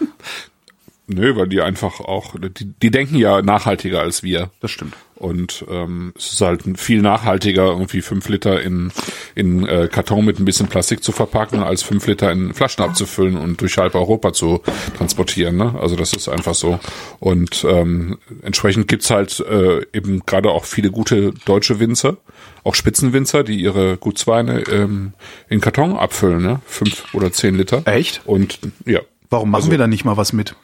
Nö, 1.13 1.35
weil 1.37 1.49
die 1.49 1.61
einfach 1.61 2.01
auch, 2.01 2.35
die, 2.39 2.67
die 2.81 2.91
denken 2.91 3.17
ja 3.17 3.43
nachhaltiger 3.43 4.01
als 4.01 4.23
wir. 4.23 4.51
Das 4.61 4.71
stimmt. 4.71 4.95
Und 5.17 5.67
ähm, 5.69 6.15
es 6.17 6.33
ist 6.33 6.41
halt 6.41 6.63
viel 6.81 7.03
nachhaltiger, 7.03 7.67
irgendwie 7.67 8.01
fünf 8.01 8.27
Liter 8.31 8.63
in, 8.63 8.91
in 9.35 9.67
äh, 9.67 9.89
Karton 9.93 10.25
mit 10.25 10.39
ein 10.39 10.47
bisschen 10.47 10.69
Plastik 10.69 11.03
zu 11.03 11.13
verpacken, 11.13 11.63
als 11.63 11.83
fünf 11.83 12.07
Liter 12.07 12.33
in 12.33 12.55
Flaschen 12.55 12.83
abzufüllen 12.85 13.37
und 13.37 13.61
durch 13.61 13.77
halb 13.77 13.95
Europa 13.97 14.33
zu 14.33 14.63
transportieren. 14.97 15.57
Ne? 15.57 15.75
Also 15.79 15.95
das 15.97 16.15
ist 16.15 16.29
einfach 16.29 16.55
so. 16.55 16.79
Und 17.19 17.67
ähm, 17.69 18.17
entsprechend 18.43 18.89
gibt's 18.89 19.11
halt 19.11 19.41
äh, 19.41 19.83
eben 19.93 20.21
gerade 20.25 20.49
auch 20.51 20.65
viele 20.65 20.91
gute 20.91 21.33
deutsche 21.45 21.81
Winzer, 21.81 22.17
auch 22.65 22.75
Spitzenwinzer, 22.75 23.43
die 23.45 23.61
ihre 23.61 23.99
Gutsweine 23.99 24.61
ähm, 24.73 25.13
in 25.51 25.61
Karton 25.61 25.97
abfüllen, 25.97 26.41
ne? 26.41 26.61
fünf 26.65 27.13
oder 27.15 27.31
zehn 27.33 27.57
Liter. 27.57 27.83
Echt? 27.87 28.23
Und 28.25 28.59
ja. 28.87 29.01
Warum 29.29 29.51
machen 29.51 29.61
Also- 29.65 29.71
wir 29.71 29.79
da 29.79 29.87
nicht 29.87 30.05
mal 30.07 30.17
was 30.17 30.33
mit? 30.33 30.55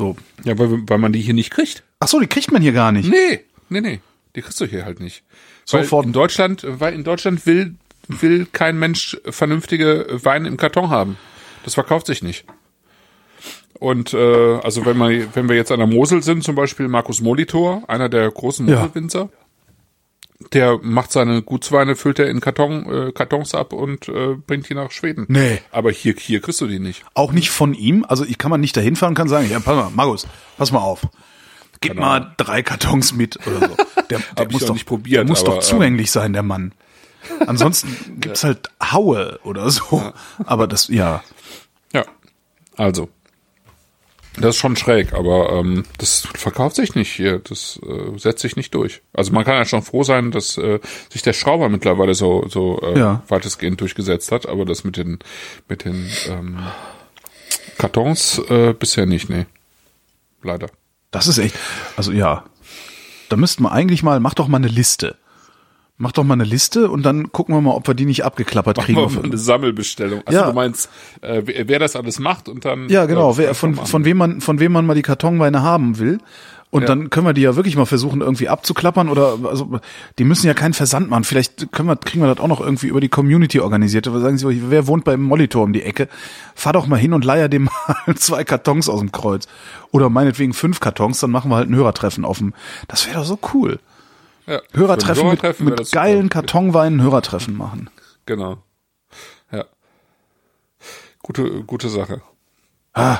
So. 0.00 0.16
Ja, 0.44 0.58
weil, 0.58 0.88
weil 0.88 0.96
man 0.96 1.12
die 1.12 1.20
hier 1.20 1.34
nicht 1.34 1.50
kriegt. 1.50 1.82
Ach 1.98 2.08
so, 2.08 2.18
die 2.20 2.26
kriegt 2.26 2.50
man 2.52 2.62
hier 2.62 2.72
gar 2.72 2.90
nicht. 2.90 3.10
Nee, 3.10 3.40
nee, 3.68 3.82
nee. 3.82 4.00
Die 4.34 4.40
kriegst 4.40 4.58
du 4.58 4.64
hier 4.64 4.86
halt 4.86 4.98
nicht. 4.98 5.22
Sofort. 5.66 6.04
Weil 6.04 6.08
in 6.08 6.12
Deutschland, 6.14 6.64
weil 6.66 6.94
in 6.94 7.04
Deutschland 7.04 7.44
will, 7.44 7.74
will 8.08 8.46
kein 8.50 8.78
Mensch 8.78 9.18
vernünftige 9.26 10.06
Weine 10.22 10.48
im 10.48 10.56
Karton 10.56 10.88
haben. 10.88 11.18
Das 11.64 11.74
verkauft 11.74 12.06
sich 12.06 12.22
nicht. 12.22 12.46
Und 13.74 14.14
äh, 14.14 14.56
also 14.62 14.86
wenn 14.86 14.96
man, 14.96 15.28
wenn 15.34 15.50
wir 15.50 15.56
jetzt 15.56 15.70
an 15.70 15.80
der 15.80 15.86
Mosel 15.86 16.22
sind, 16.22 16.44
zum 16.44 16.54
Beispiel 16.54 16.88
Markus 16.88 17.20
Molitor, 17.20 17.82
einer 17.86 18.08
der 18.08 18.30
großen 18.30 18.68
Ja. 18.68 18.90
Der 20.52 20.78
macht 20.82 21.12
seine 21.12 21.42
Gutsweine, 21.42 21.96
füllt 21.96 22.18
er 22.18 22.28
in 22.28 22.40
Karton, 22.40 23.08
äh, 23.08 23.12
Kartons 23.12 23.54
ab 23.54 23.72
und 23.72 24.08
äh, 24.08 24.34
bringt 24.34 24.68
die 24.68 24.74
nach 24.74 24.90
Schweden. 24.90 25.26
Nee. 25.28 25.60
Aber 25.70 25.90
hier, 25.92 26.14
hier 26.18 26.40
kriegst 26.40 26.60
du 26.60 26.66
die 26.66 26.78
nicht. 26.78 27.04
Auch 27.14 27.32
nicht 27.32 27.50
von 27.50 27.74
ihm. 27.74 28.04
Also 28.08 28.24
ich 28.24 28.38
kann 28.38 28.50
man 28.50 28.60
nicht 28.60 28.76
dahin 28.76 28.96
fahren 28.96 29.10
und 29.10 29.16
kann 29.16 29.28
sagen, 29.28 29.48
ja, 29.50 29.60
pass 29.60 29.76
mal, 29.76 29.90
Markus, 29.90 30.26
pass 30.56 30.72
mal 30.72 30.80
auf. 30.80 31.06
Gib 31.80 31.92
Keine 31.92 32.00
mal 32.00 32.34
drei 32.36 32.62
Kartons 32.62 33.12
mit 33.14 33.38
oder 33.46 33.68
so. 33.68 33.76
Der, 34.10 34.20
der 34.38 34.50
muss 34.50 34.64
doch 34.64 34.74
nicht 34.74 34.86
probiert, 34.86 35.20
Der 35.20 35.28
muss 35.28 35.44
aber, 35.44 35.56
doch 35.56 35.60
zugänglich 35.60 36.10
sein, 36.10 36.32
der 36.32 36.42
Mann. 36.42 36.72
Ansonsten 37.46 38.16
gibt's 38.20 38.44
halt 38.44 38.70
Haue 38.82 39.38
oder 39.44 39.70
so. 39.70 40.12
Aber 40.44 40.66
das, 40.66 40.88
ja. 40.88 41.22
Ja, 41.92 42.04
also. 42.76 43.08
Das 44.36 44.54
ist 44.54 44.60
schon 44.60 44.76
schräg, 44.76 45.12
aber 45.12 45.52
ähm, 45.52 45.84
das 45.98 46.26
verkauft 46.34 46.76
sich 46.76 46.94
nicht 46.94 47.10
hier. 47.12 47.40
Das 47.40 47.80
äh, 47.82 48.16
setzt 48.18 48.42
sich 48.42 48.56
nicht 48.56 48.72
durch. 48.74 49.02
Also 49.12 49.32
man 49.32 49.44
kann 49.44 49.54
ja 49.56 49.64
schon 49.64 49.82
froh 49.82 50.02
sein, 50.04 50.30
dass 50.30 50.56
äh, 50.56 50.78
sich 51.10 51.22
der 51.22 51.32
Schrauber 51.32 51.68
mittlerweile 51.68 52.14
so, 52.14 52.46
so 52.48 52.80
äh, 52.80 52.98
Ja. 52.98 53.22
weitestgehend 53.28 53.80
durchgesetzt 53.80 54.30
hat, 54.30 54.46
aber 54.48 54.64
das 54.64 54.84
mit 54.84 54.96
den 54.96 55.18
mit 55.68 55.84
den 55.84 56.08
ähm, 56.28 56.58
Kartons 57.78 58.38
äh, 58.48 58.72
bisher 58.72 59.06
nicht, 59.06 59.28
nee. 59.30 59.46
Leider. 60.42 60.68
Das 61.10 61.26
ist 61.26 61.38
echt, 61.38 61.56
also 61.96 62.12
ja. 62.12 62.44
Da 63.28 63.36
müssten 63.36 63.62
wir 63.64 63.72
eigentlich 63.72 64.02
mal, 64.02 64.20
mach 64.20 64.34
doch 64.34 64.48
mal 64.48 64.56
eine 64.58 64.68
Liste. 64.68 65.16
Mach 66.02 66.12
doch 66.12 66.24
mal 66.24 66.32
eine 66.32 66.44
Liste 66.44 66.90
und 66.90 67.02
dann 67.04 67.30
gucken 67.30 67.54
wir 67.54 67.60
mal, 67.60 67.72
ob 67.74 67.86
wir 67.86 67.92
die 67.94 68.06
nicht 68.06 68.24
abgeklappert 68.24 68.78
kriegen. 68.78 68.98
Machen 68.98 69.14
wir 69.16 69.20
mal 69.20 69.26
eine 69.26 69.36
Sammelbestellung. 69.36 70.22
Also 70.24 70.38
Ja. 70.40 70.46
du 70.46 70.54
meinst, 70.54 70.88
äh, 71.20 71.42
wer, 71.44 71.78
das 71.78 71.94
alles 71.94 72.18
macht 72.18 72.48
und 72.48 72.64
dann 72.64 72.88
Ja, 72.88 73.04
genau. 73.04 73.32
äh, 73.32 73.36
Wer, 73.36 73.54
von, 73.54 73.74
von 73.74 74.06
wem 74.06 74.16
man, 74.16 74.40
von 74.40 74.60
wem 74.60 74.72
man 74.72 74.86
mal 74.86 74.94
die 74.94 75.02
Kartonweine 75.02 75.62
haben 75.62 75.98
will. 75.98 76.18
Und 76.70 76.82
Ja. 76.82 76.86
dann 76.88 77.10
können 77.10 77.26
wir 77.26 77.32
die 77.34 77.42
ja 77.42 77.54
wirklich 77.54 77.76
mal 77.76 77.84
versuchen, 77.84 78.22
irgendwie 78.22 78.48
abzuklappern 78.48 79.08
oder, 79.10 79.36
also, 79.44 79.78
die 80.18 80.24
müssen 80.24 80.46
ja 80.46 80.54
keinen 80.54 80.72
Versand 80.72 81.10
machen. 81.10 81.24
Vielleicht 81.24 81.70
können 81.70 81.88
wir, 81.88 81.96
kriegen 81.96 82.22
wir 82.24 82.32
das 82.34 82.42
auch 82.42 82.48
noch 82.48 82.60
irgendwie 82.62 82.86
über 82.86 83.00
die 83.02 83.08
Community 83.10 83.60
organisiert. 83.60 84.08
Aber 84.08 84.20
sagen 84.20 84.38
Sie, 84.38 84.70
wer 84.70 84.86
wohnt 84.86 85.04
beim 85.04 85.20
Molitor 85.20 85.64
um 85.64 85.74
die 85.74 85.82
Ecke? 85.82 86.08
Fahr 86.54 86.72
doch 86.72 86.86
mal 86.86 86.96
hin 86.96 87.12
und 87.12 87.26
leier 87.26 87.50
dem 87.50 87.64
mal 88.06 88.14
zwei 88.16 88.44
Kartons 88.44 88.88
aus 88.88 89.00
dem 89.00 89.12
Kreuz. 89.12 89.48
Oder 89.90 90.08
meinetwegen 90.08 90.54
fünf 90.54 90.80
Kartons, 90.80 91.20
dann 91.20 91.30
machen 91.30 91.50
wir 91.50 91.56
halt 91.56 91.68
ein 91.68 91.74
Hörertreffen 91.74 92.24
offen. 92.24 92.54
Das 92.88 93.06
wäre 93.06 93.18
doch 93.18 93.26
so 93.26 93.38
cool. 93.52 93.80
Ja. 94.50 94.60
Hörertreffen, 94.72 95.24
Hörertreffen 95.24 95.64
mit, 95.66 95.78
mit 95.78 95.92
geilen 95.92 96.22
super. 96.22 96.34
Kartonweinen 96.40 97.02
Hörertreffen 97.02 97.56
machen. 97.56 97.90
Genau. 98.26 98.58
Ja. 99.52 99.64
Gute, 101.22 101.62
gute 101.64 101.88
Sache. 101.88 102.22
Ah. 102.92 103.18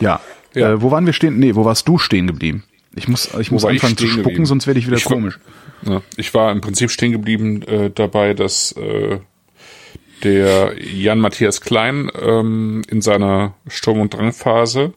Ja. 0.00 0.20
Ja. 0.54 0.72
Äh, 0.72 0.82
wo 0.82 0.90
waren 0.90 1.06
wir 1.06 1.12
stehen? 1.12 1.38
Nee, 1.38 1.54
wo 1.54 1.64
warst 1.64 1.88
du 1.88 1.98
stehen 1.98 2.26
geblieben? 2.26 2.64
Ich 2.94 3.08
muss, 3.08 3.32
ich 3.38 3.50
muss 3.50 3.62
war 3.62 3.70
ich 3.70 3.82
anfangen 3.82 3.96
zu 3.96 4.06
spucken, 4.06 4.22
geblieben? 4.24 4.46
sonst 4.46 4.66
werde 4.66 4.78
ich 4.80 4.86
wieder 4.86 4.96
Ich 4.96 5.06
war- 5.06 5.12
komisch. 5.12 5.38
Ja, 5.84 6.02
ich 6.16 6.32
war 6.34 6.52
im 6.52 6.60
Prinzip 6.60 6.90
stehen 6.90 7.10
geblieben 7.10 7.62
äh, 7.62 7.90
dabei, 7.90 8.34
dass 8.34 8.72
äh, 8.72 9.18
der 10.22 10.74
Jan 10.80 11.18
Matthias 11.18 11.60
Klein 11.60 12.10
ähm, 12.20 12.82
in 12.88 13.00
seiner 13.02 13.54
Sturm- 13.66 14.00
und 14.00 14.14
Drangphase, 14.14 14.92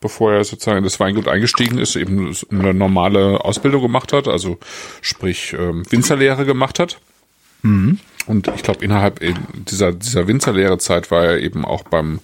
bevor 0.00 0.32
er 0.32 0.44
sozusagen 0.44 0.78
in 0.78 0.84
das 0.84 1.00
Weingut 1.00 1.28
eingestiegen 1.28 1.78
ist, 1.78 1.96
eben 1.96 2.34
eine 2.50 2.74
normale 2.74 3.44
Ausbildung 3.44 3.82
gemacht 3.82 4.12
hat, 4.12 4.28
also 4.28 4.58
sprich 5.00 5.54
ähm, 5.58 5.84
Winzerlehre 5.90 6.44
gemacht 6.44 6.78
hat. 6.78 6.98
Und 8.26 8.48
ich 8.54 8.62
glaube, 8.62 8.84
innerhalb 8.84 9.20
dieser, 9.66 9.92
dieser 9.92 10.26
Winzerlehrezeit 10.28 11.10
war 11.10 11.24
er 11.24 11.38
eben 11.38 11.64
auch 11.64 11.82
beim 11.82 12.20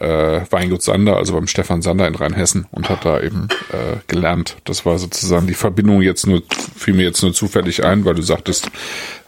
äh, 0.00 0.40
Weingut 0.50 0.82
Sander, 0.82 1.16
also 1.16 1.32
beim 1.32 1.46
Stefan 1.46 1.82
Sander 1.82 2.06
in 2.06 2.14
Rheinhessen 2.14 2.66
und 2.70 2.88
hat 2.88 3.04
da 3.04 3.20
eben 3.20 3.48
äh, 3.72 3.96
gelernt. 4.08 4.56
Das 4.64 4.84
war 4.84 4.98
sozusagen 4.98 5.46
die 5.46 5.54
Verbindung 5.54 6.02
jetzt 6.02 6.26
nur, 6.26 6.42
fiel 6.76 6.94
mir 6.94 7.04
jetzt 7.04 7.22
nur 7.22 7.32
zufällig 7.32 7.84
ein, 7.84 8.04
weil 8.04 8.14
du 8.14 8.22
sagtest, 8.22 8.70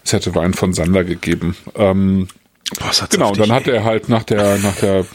es 0.05 0.13
hätte 0.13 0.35
Wein 0.35 0.55
von 0.55 0.73
Sander 0.73 1.05
gegeben. 1.05 1.57
Ähm, 1.75 2.29
hat's 2.81 3.09
genau, 3.09 3.31
und 3.31 3.41
dann 3.41 3.53
hat 3.53 3.67
er 3.67 3.85
halt 3.85 4.09
nach 4.09 4.25
der, 4.25 4.59
nach 4.59 4.77
der, 4.77 5.07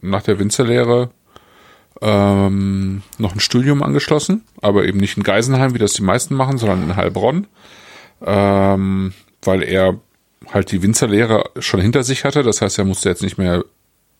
nach 0.00 0.22
der 0.22 0.38
Winzerlehre 0.38 1.10
ähm, 2.02 3.02
noch 3.18 3.34
ein 3.34 3.40
Studium 3.40 3.82
angeschlossen, 3.82 4.44
aber 4.60 4.84
eben 4.84 4.98
nicht 4.98 5.16
in 5.16 5.22
Geisenheim, 5.22 5.74
wie 5.74 5.78
das 5.78 5.94
die 5.94 6.02
meisten 6.02 6.34
machen, 6.34 6.58
sondern 6.58 6.82
in 6.82 6.96
Heilbronn, 6.96 7.46
ähm, 8.24 9.12
weil 9.42 9.62
er 9.62 9.98
halt 10.52 10.70
die 10.72 10.82
Winzerlehre 10.82 11.50
schon 11.58 11.80
hinter 11.80 12.02
sich 12.02 12.24
hatte. 12.24 12.42
Das 12.42 12.60
heißt, 12.60 12.78
er 12.78 12.84
musste 12.84 13.08
jetzt 13.08 13.22
nicht 13.22 13.38
mehr 13.38 13.64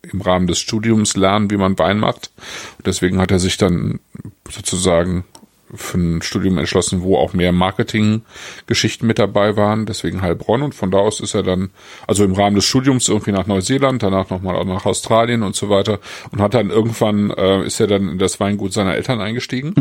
im 0.02 0.20
Rahmen 0.20 0.46
des 0.46 0.58
Studiums 0.58 1.16
lernen, 1.16 1.50
wie 1.50 1.56
man 1.56 1.78
Wein 1.78 1.98
macht. 1.98 2.30
Und 2.78 2.86
deswegen 2.86 3.20
hat 3.20 3.30
er 3.30 3.38
sich 3.38 3.56
dann 3.56 4.00
sozusagen 4.48 5.24
für 5.76 5.98
ein 5.98 6.22
Studium 6.22 6.58
entschlossen, 6.58 7.02
wo 7.02 7.16
auch 7.16 7.32
mehr 7.32 7.52
Marketing-Geschichten 7.52 9.06
mit 9.06 9.18
dabei 9.18 9.56
waren, 9.56 9.86
deswegen 9.86 10.22
Heilbronn 10.22 10.62
und 10.62 10.74
von 10.74 10.90
da 10.90 10.98
aus 10.98 11.20
ist 11.20 11.34
er 11.34 11.42
dann, 11.42 11.70
also 12.06 12.24
im 12.24 12.32
Rahmen 12.32 12.56
des 12.56 12.64
Studiums 12.64 13.08
irgendwie 13.08 13.32
nach 13.32 13.46
Neuseeland, 13.46 14.02
danach 14.02 14.30
nochmal 14.30 14.56
auch 14.56 14.64
nach 14.64 14.86
Australien 14.86 15.42
und 15.42 15.54
so 15.56 15.68
weiter. 15.68 16.00
Und 16.30 16.40
hat 16.40 16.54
dann 16.54 16.70
irgendwann, 16.70 17.30
äh, 17.30 17.64
ist 17.64 17.80
er 17.80 17.86
dann 17.86 18.08
in 18.08 18.18
das 18.18 18.40
Weingut 18.40 18.72
seiner 18.72 18.94
Eltern 18.94 19.20
eingestiegen. 19.20 19.72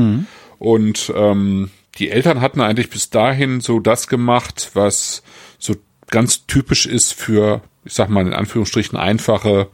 Und 0.60 1.12
ähm, 1.16 1.70
die 1.98 2.10
Eltern 2.10 2.42
hatten 2.42 2.62
eigentlich 2.62 2.90
bis 2.90 3.10
dahin 3.10 3.62
so 3.62 3.80
das 3.80 4.08
gemacht, 4.08 4.72
was 4.74 5.24
so 5.58 5.76
ganz 6.10 6.46
typisch 6.48 6.86
ist 6.86 7.14
für, 7.14 7.62
ich 7.84 7.94
sag 7.94 8.10
mal 8.10 8.26
in 8.26 8.34
Anführungsstrichen, 8.34 8.98
einfache, 8.98 9.70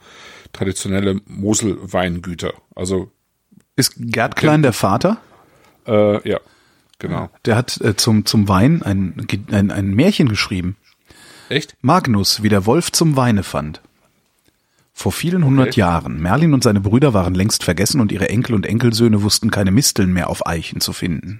traditionelle 0.53 1.19
Moselweingüter. 1.25 2.53
Also, 2.75 3.11
Ist 3.75 3.93
Gerd 3.97 4.35
Klein 4.35 4.61
der 4.61 4.73
Vater? 4.73 5.17
Äh, 5.91 6.29
ja, 6.29 6.39
genau. 6.99 7.29
Der 7.45 7.55
hat 7.55 7.79
äh, 7.81 7.95
zum, 7.95 8.25
zum 8.25 8.47
Wein 8.47 8.81
ein, 8.81 9.27
ein, 9.51 9.71
ein 9.71 9.93
Märchen 9.93 10.29
geschrieben. 10.29 10.77
Echt? 11.49 11.75
Magnus, 11.81 12.43
wie 12.43 12.49
der 12.49 12.65
Wolf 12.65 12.91
zum 12.91 13.17
Weine 13.17 13.43
fand. 13.43 13.81
Vor 14.93 15.11
vielen 15.11 15.43
hundert 15.43 15.75
Jahren. 15.75 16.21
Merlin 16.21 16.53
und 16.53 16.63
seine 16.63 16.79
Brüder 16.79 17.13
waren 17.13 17.33
längst 17.33 17.63
vergessen 17.63 18.01
und 18.01 18.11
ihre 18.11 18.29
Enkel 18.29 18.53
und 18.53 18.67
Enkelsöhne 18.67 19.23
wussten 19.23 19.49
keine 19.49 19.71
Misteln 19.71 20.13
mehr 20.13 20.29
auf 20.29 20.45
Eichen 20.45 20.79
zu 20.79 20.93
finden. 20.93 21.39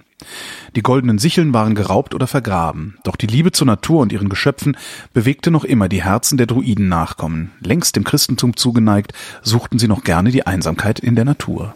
Die 0.74 0.82
goldenen 0.82 1.18
Sicheln 1.18 1.52
waren 1.54 1.76
geraubt 1.76 2.14
oder 2.14 2.26
vergraben. 2.26 2.98
Doch 3.04 3.14
die 3.14 3.28
Liebe 3.28 3.52
zur 3.52 3.68
Natur 3.68 4.00
und 4.00 4.10
ihren 4.10 4.28
Geschöpfen 4.28 4.76
bewegte 5.12 5.52
noch 5.52 5.64
immer 5.64 5.88
die 5.88 6.02
Herzen 6.02 6.38
der 6.38 6.46
Druiden-Nachkommen. 6.46 7.52
Längst 7.60 7.94
dem 7.94 8.02
Christentum 8.02 8.56
zugeneigt, 8.56 9.12
suchten 9.42 9.78
sie 9.78 9.86
noch 9.86 10.02
gerne 10.02 10.32
die 10.32 10.44
Einsamkeit 10.44 10.98
in 10.98 11.14
der 11.14 11.24
Natur. 11.24 11.74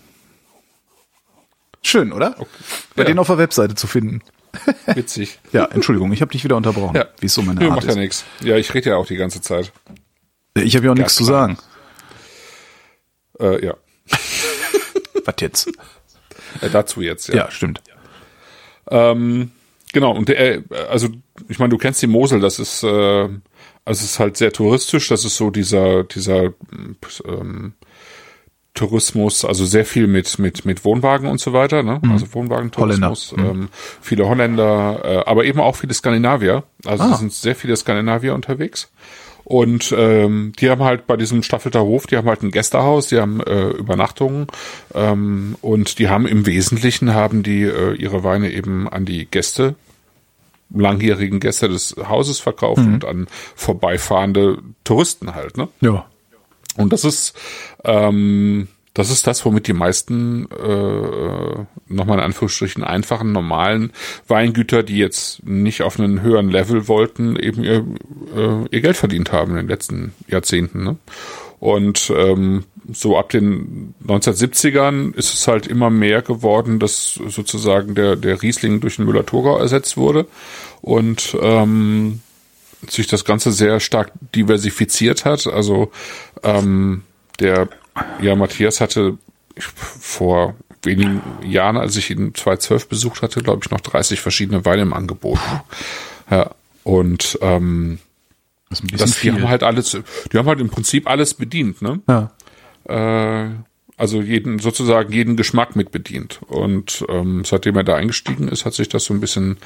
Schön, 1.86 2.12
oder? 2.12 2.34
Okay. 2.36 2.48
Bei 2.96 3.02
ja. 3.02 3.06
denen 3.06 3.20
auf 3.20 3.28
der 3.28 3.38
Webseite 3.38 3.76
zu 3.76 3.86
finden. 3.86 4.20
Witzig. 4.86 5.38
ja, 5.52 5.66
Entschuldigung, 5.66 6.12
ich 6.12 6.20
habe 6.20 6.32
dich 6.32 6.42
wieder 6.42 6.56
unterbrochen. 6.56 6.96
Ja. 6.96 7.06
Wie 7.20 7.26
es 7.26 7.34
so 7.34 7.42
meine 7.42 7.60
ja, 7.60 7.68
Art 7.68 7.76
macht 7.76 7.88
ja 7.88 7.94
nichts. 7.94 8.24
Ja, 8.40 8.56
ich 8.56 8.74
rede 8.74 8.90
ja 8.90 8.96
auch 8.96 9.06
die 9.06 9.14
ganze 9.14 9.40
Zeit. 9.40 9.72
Ich 10.56 10.74
habe 10.74 10.86
ja 10.86 10.92
auch 10.92 10.96
nichts 10.96 11.14
zu 11.14 11.22
sagen. 11.22 11.58
Äh, 13.38 13.66
ja. 13.66 13.74
Was 15.24 15.34
jetzt? 15.40 15.68
Äh, 16.60 16.70
dazu 16.70 17.02
jetzt, 17.02 17.28
ja. 17.28 17.36
Ja, 17.36 17.50
stimmt. 17.52 17.80
Ähm, 18.90 19.52
genau, 19.92 20.12
und 20.12 20.28
der, 20.28 20.64
also 20.90 21.08
ich 21.48 21.60
meine, 21.60 21.70
du 21.70 21.78
kennst 21.78 22.02
die 22.02 22.08
Mosel, 22.08 22.40
das 22.40 22.58
ist, 22.58 22.82
äh, 22.82 22.88
also 22.88 23.40
es 23.84 24.02
ist 24.02 24.18
halt 24.18 24.36
sehr 24.36 24.52
touristisch, 24.52 25.06
das 25.06 25.24
ist 25.24 25.36
so 25.36 25.50
dieser, 25.50 26.02
dieser 26.02 26.52
ähm, 27.26 27.74
Tourismus, 28.76 29.44
also 29.44 29.64
sehr 29.64 29.84
viel 29.84 30.06
mit 30.06 30.38
mit 30.38 30.64
mit 30.64 30.84
Wohnwagen 30.84 31.28
und 31.28 31.40
so 31.40 31.52
weiter, 31.52 31.82
ne? 31.82 31.98
Mhm. 32.02 32.12
Also 32.12 32.32
Wohnwagentourismus, 32.32 33.32
Holländer. 33.32 33.54
Mhm. 33.54 33.60
ähm, 33.62 33.68
viele 34.00 34.28
Holländer, 34.28 35.00
äh, 35.04 35.28
aber 35.28 35.44
eben 35.44 35.60
auch 35.60 35.74
viele 35.74 35.94
Skandinavier. 35.94 36.62
Also 36.84 37.04
ah. 37.04 37.10
es 37.12 37.18
sind 37.18 37.32
sehr 37.32 37.56
viele 37.56 37.76
Skandinavier 37.76 38.34
unterwegs. 38.34 38.90
Und 39.44 39.94
ähm, 39.96 40.52
die 40.58 40.70
haben 40.70 40.82
halt 40.82 41.06
bei 41.06 41.16
diesem 41.16 41.44
Staffelter 41.44 41.82
Hof, 41.82 42.08
die 42.08 42.16
haben 42.16 42.26
halt 42.26 42.42
ein 42.42 42.50
Gästehaus, 42.50 43.06
die 43.06 43.20
haben 43.20 43.40
äh, 43.40 43.68
Übernachtungen 43.68 44.48
ähm, 44.92 45.56
und 45.60 46.00
die 46.00 46.08
haben 46.08 46.26
im 46.26 46.46
Wesentlichen 46.46 47.14
haben 47.14 47.44
die 47.44 47.62
äh, 47.62 47.94
ihre 47.94 48.24
Weine 48.24 48.50
eben 48.50 48.88
an 48.88 49.04
die 49.04 49.24
Gäste 49.24 49.76
langjährigen 50.74 51.38
Gäste 51.38 51.68
des 51.68 51.94
Hauses 52.08 52.40
verkauft 52.40 52.82
mhm. 52.82 52.94
und 52.94 53.04
an 53.04 53.26
vorbeifahrende 53.54 54.58
Touristen 54.82 55.36
halt, 55.36 55.56
ne? 55.56 55.68
Ja. 55.80 56.06
Und 56.76 56.92
das 56.92 57.04
ist 57.04 57.34
ähm, 57.84 58.68
das 58.96 59.10
ist 59.10 59.26
das, 59.26 59.44
womit 59.44 59.66
die 59.66 59.74
meisten 59.74 60.48
äh, 60.50 61.66
nochmal 61.86 62.16
in 62.16 62.24
Anführungsstrichen 62.24 62.82
einfachen, 62.82 63.30
normalen 63.30 63.92
Weingüter, 64.26 64.82
die 64.82 64.96
jetzt 64.96 65.46
nicht 65.46 65.82
auf 65.82 66.00
einen 66.00 66.22
höheren 66.22 66.48
Level 66.48 66.88
wollten, 66.88 67.36
eben 67.36 67.62
ihr, 67.62 67.84
äh, 68.34 68.64
ihr 68.70 68.80
Geld 68.80 68.96
verdient 68.96 69.32
haben 69.32 69.50
in 69.50 69.58
den 69.58 69.68
letzten 69.68 70.14
Jahrzehnten. 70.28 70.82
Ne? 70.82 70.96
Und 71.60 72.10
ähm, 72.16 72.64
so 72.90 73.18
ab 73.18 73.28
den 73.28 73.94
1970ern 74.06 75.14
ist 75.14 75.34
es 75.34 75.46
halt 75.46 75.66
immer 75.66 75.90
mehr 75.90 76.22
geworden, 76.22 76.78
dass 76.78 77.20
sozusagen 77.28 77.94
der, 77.94 78.16
der 78.16 78.40
Riesling 78.40 78.80
durch 78.80 78.96
den 78.96 79.04
Müller-Thurgau 79.04 79.58
ersetzt 79.58 79.98
wurde. 79.98 80.26
Und 80.80 81.36
ähm, 81.42 82.22
sich 82.90 83.06
das 83.06 83.24
Ganze 83.24 83.52
sehr 83.52 83.80
stark 83.80 84.12
diversifiziert 84.34 85.24
hat. 85.24 85.46
Also 85.46 85.90
ähm, 86.42 87.02
der 87.40 87.68
ja, 88.20 88.34
Matthias 88.36 88.80
hatte 88.80 89.18
vor 89.58 90.54
wenigen 90.82 91.22
Jahren, 91.42 91.76
als 91.76 91.96
ich 91.96 92.10
ihn 92.10 92.34
2012 92.34 92.88
besucht 92.88 93.22
hatte, 93.22 93.40
glaube 93.40 93.62
ich, 93.64 93.70
noch 93.70 93.80
30 93.80 94.20
verschiedene 94.20 94.64
Weine 94.64 94.82
im 94.82 94.92
Angebot. 94.92 95.38
Ja, 96.30 96.50
und 96.84 97.38
ähm, 97.42 97.98
das, 98.70 98.82
das 98.96 99.20
die 99.20 99.32
haben 99.32 99.48
halt 99.48 99.62
alles, 99.62 99.98
die 100.32 100.38
haben 100.38 100.46
halt 100.46 100.60
im 100.60 100.70
Prinzip 100.70 101.08
alles 101.08 101.34
bedient, 101.34 101.82
ne? 101.82 102.00
Ja. 102.08 102.32
Äh, 102.88 103.50
also 103.98 104.20
jeden 104.20 104.58
sozusagen 104.58 105.12
jeden 105.12 105.36
Geschmack 105.36 105.74
mit 105.74 105.90
bedient. 105.90 106.40
Und 106.48 107.04
ähm, 107.08 107.44
seitdem 107.44 107.76
er 107.76 107.84
da 107.84 107.96
eingestiegen 107.96 108.48
ist, 108.48 108.66
hat 108.66 108.74
sich 108.74 108.88
das 108.88 109.04
so 109.04 109.14
ein 109.14 109.20
bisschen 109.20 109.56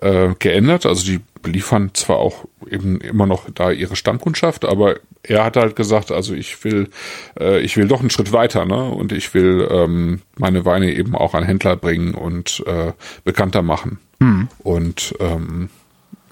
äh, 0.00 0.34
geändert. 0.38 0.86
Also 0.86 1.04
die 1.04 1.20
liefern 1.44 1.90
zwar 1.92 2.16
auch 2.16 2.46
eben 2.68 3.00
immer 3.00 3.26
noch 3.26 3.48
da 3.52 3.70
ihre 3.70 3.96
Stammkundschaft, 3.96 4.64
aber 4.64 4.96
er 5.22 5.44
hat 5.44 5.56
halt 5.56 5.76
gesagt, 5.76 6.10
also 6.10 6.34
ich 6.34 6.62
will, 6.64 6.90
äh, 7.38 7.60
ich 7.60 7.76
will 7.76 7.88
doch 7.88 8.00
einen 8.00 8.10
Schritt 8.10 8.32
weiter, 8.32 8.64
ne? 8.64 8.84
Und 8.90 9.12
ich 9.12 9.34
will 9.34 9.66
ähm, 9.70 10.22
meine 10.36 10.64
Weine 10.64 10.92
eben 10.92 11.14
auch 11.14 11.34
an 11.34 11.44
Händler 11.44 11.76
bringen 11.76 12.14
und 12.14 12.62
äh, 12.66 12.92
bekannter 13.24 13.62
machen. 13.62 13.98
Mhm. 14.18 14.48
Und 14.58 15.14
ähm, 15.20 15.70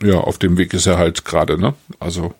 ja, 0.03 0.18
auf 0.18 0.38
dem 0.38 0.57
Weg 0.57 0.75
ist 0.75 0.87
er 0.87 0.99
halt 0.99 1.25
gerade, 1.25 1.59
ne? 1.59 1.75
Also 2.01 2.35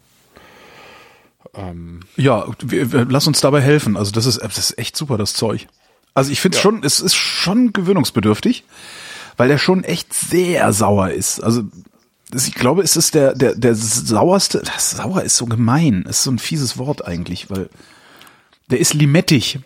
ähm, 1.55 2.00
ja, 2.16 2.46
wir, 2.62 2.92
wir, 2.92 3.05
lass 3.05 3.26
uns 3.26 3.40
dabei 3.40 3.61
helfen. 3.61 3.96
Also 3.96 4.12
das 4.12 4.26
ist, 4.26 4.42
das 4.42 4.59
ist 4.59 4.78
echt 4.78 4.96
super, 4.96 5.18
das 5.18 5.35
Zeug. 5.35 5.68
Also 6.14 6.31
ich 6.31 6.40
finde 6.40 6.57
ja. 6.57 6.62
schon, 6.62 6.83
es 6.85 7.00
ist 7.00 7.14
schon 7.14 7.72
gewöhnungsbedürftig, 7.72 8.64
weil 9.37 9.48
der 9.48 9.59
schon 9.59 9.85
echt 9.85 10.12
sehr 10.12 10.72
sauer 10.72 11.11
ist. 11.11 11.40
Also 11.40 11.62
ich 12.34 12.54
glaube, 12.54 12.82
es 12.82 12.96
ist 12.96 13.14
der, 13.14 13.34
der, 13.34 13.54
der 13.54 13.74
sauerste, 13.74 14.62
das 14.64 14.92
sauer 14.92 15.22
ist 15.22 15.36
so 15.36 15.46
gemein, 15.46 16.04
ist 16.08 16.22
so 16.22 16.30
ein 16.30 16.38
fieses 16.38 16.78
Wort 16.78 17.06
eigentlich, 17.06 17.50
weil 17.50 17.68
der 18.70 18.80
ist 18.80 18.94
limettig. 18.94 19.60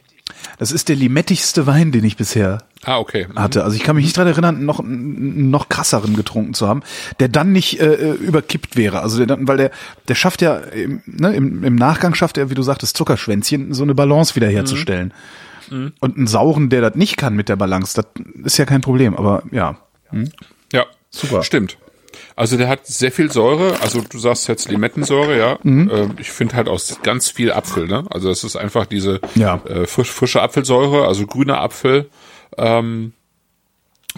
Das 0.58 0.72
ist 0.72 0.88
der 0.88 0.96
limettigste 0.96 1.66
Wein, 1.66 1.92
den 1.92 2.04
ich 2.04 2.16
bisher 2.16 2.58
ah, 2.84 2.98
okay. 2.98 3.26
Mhm. 3.28 3.38
hatte. 3.38 3.62
Also 3.62 3.76
ich 3.76 3.84
kann 3.84 3.94
mich 3.94 4.04
nicht 4.04 4.16
dran 4.16 4.26
erinnern, 4.26 4.64
noch 4.64 4.80
noch 4.82 5.68
krasseren 5.68 6.16
getrunken 6.16 6.54
zu 6.54 6.66
haben, 6.66 6.82
der 7.20 7.28
dann 7.28 7.52
nicht 7.52 7.80
äh, 7.80 8.12
überkippt 8.12 8.76
wäre. 8.76 9.00
Also 9.00 9.24
der 9.24 9.38
weil 9.40 9.56
der 9.56 9.70
der 10.08 10.14
schafft 10.14 10.42
ja 10.42 10.56
im, 10.56 11.02
ne, 11.06 11.34
im, 11.34 11.62
im 11.62 11.76
Nachgang 11.76 12.14
schafft 12.14 12.38
er, 12.38 12.50
wie 12.50 12.54
du 12.54 12.62
sagtest, 12.62 12.96
Zuckerschwänzchen 12.96 13.72
so 13.72 13.84
eine 13.84 13.94
Balance 13.94 14.34
wiederherzustellen. 14.34 15.08
Mhm. 15.70 15.78
Mhm. 15.78 15.92
Und 16.00 16.16
einen 16.16 16.26
sauren, 16.26 16.68
der 16.68 16.80
das 16.80 16.94
nicht 16.94 17.16
kann 17.16 17.34
mit 17.34 17.48
der 17.48 17.56
Balance, 17.56 17.94
das 17.94 18.24
ist 18.44 18.56
ja 18.56 18.64
kein 18.64 18.80
Problem. 18.80 19.16
Aber 19.16 19.42
ja. 19.50 19.76
Hm? 20.10 20.30
Ja, 20.72 20.86
super. 21.10 21.42
Stimmt. 21.42 21.76
Also 22.36 22.58
der 22.58 22.68
hat 22.68 22.86
sehr 22.86 23.10
viel 23.10 23.32
Säure, 23.32 23.80
also 23.80 24.02
du 24.02 24.18
sagst 24.18 24.46
jetzt 24.46 24.68
Limettensäure, 24.68 25.38
ja. 25.38 25.58
Mhm. 25.62 25.90
Äh, 25.90 26.20
ich 26.20 26.30
finde 26.30 26.54
halt 26.54 26.68
aus 26.68 26.98
ganz 27.02 27.30
viel 27.30 27.50
Apfel, 27.50 27.86
ne? 27.88 28.04
Also 28.10 28.30
es 28.30 28.44
ist 28.44 28.56
einfach 28.56 28.84
diese 28.84 29.22
ja. 29.34 29.62
äh, 29.64 29.86
frisch, 29.86 30.10
frische 30.10 30.42
Apfelsäure, 30.42 31.06
also 31.06 31.26
grüner 31.26 31.60
Apfel. 31.60 32.10
Ähm, 32.58 33.14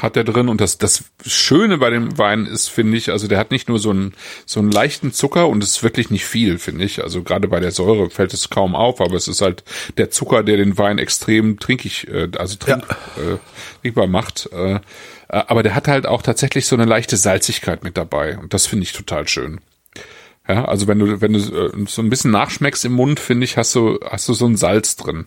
hat 0.03 0.17
der 0.17 0.25
drin 0.25 0.49
und 0.49 0.61
das 0.61 0.79
das 0.79 1.05
Schöne 1.27 1.79
bei 1.79 1.91
dem 1.91 2.19
Wein 2.19 2.47
ist, 2.47 2.69
finde 2.69 2.97
ich, 2.97 3.11
also 3.11 3.27
der 3.29 3.39
hat 3.39 3.51
nicht 3.51 3.69
nur 3.69 3.79
so 3.79 3.91
einen 3.91 4.15
so 4.47 4.61
einen 4.61 4.71
leichten 4.71 5.13
Zucker 5.13 5.49
und 5.49 5.63
es 5.63 5.71
ist 5.71 5.83
wirklich 5.83 6.11
nicht 6.11 6.25
viel, 6.25 6.59
finde 6.59 6.85
ich. 6.85 7.03
Also 7.03 7.23
gerade 7.23 7.49
bei 7.49 7.61
der 7.61 7.73
Säure 7.73 8.11
fällt 8.11 8.35
es 8.35 8.51
kaum 8.51 8.75
auf, 8.75 9.01
aber 9.01 9.15
es 9.15 9.29
ist 9.29 9.41
halt 9.41 9.65
der 9.97 10.11
Zucker, 10.11 10.43
der 10.43 10.57
den 10.57 10.79
Wein 10.79 10.99
extrem 10.99 11.59
trinkig, 11.59 12.09
äh, 12.09 12.29
also 12.37 12.57
trink, 12.57 12.85
ja. 12.89 13.35
äh, 13.35 13.39
trinkbar 13.83 14.07
macht. 14.07 14.49
Äh, 14.53 14.81
aber 15.29 15.63
der 15.63 15.75
hat 15.75 15.89
halt 15.89 16.07
auch 16.07 16.23
tatsächlich 16.23 16.67
so 16.67 16.77
eine 16.77 16.85
leichte 16.85 17.17
Salzigkeit 17.17 17.85
mit 17.85 17.97
dabei 17.97 18.39
und 18.39 18.55
das 18.55 18.67
finde 18.67 18.85
ich 18.85 18.93
total 18.93 19.29
schön. 19.29 19.61
Ja, 20.49 20.65
also 20.65 20.87
wenn 20.87 20.99
du 20.99 21.21
wenn 21.21 21.35
du 21.35 21.39
äh, 21.39 21.87
so 21.87 22.01
ein 22.01 22.09
bisschen 22.09 22.31
nachschmeckst 22.31 22.85
im 22.85 22.93
Mund, 22.93 23.21
finde 23.21 23.45
ich, 23.45 23.57
hast 23.57 23.75
du 23.75 24.01
hast 24.09 24.29
du 24.29 24.33
so 24.33 24.47
ein 24.47 24.57
Salz 24.57 24.97
drin. 24.97 25.27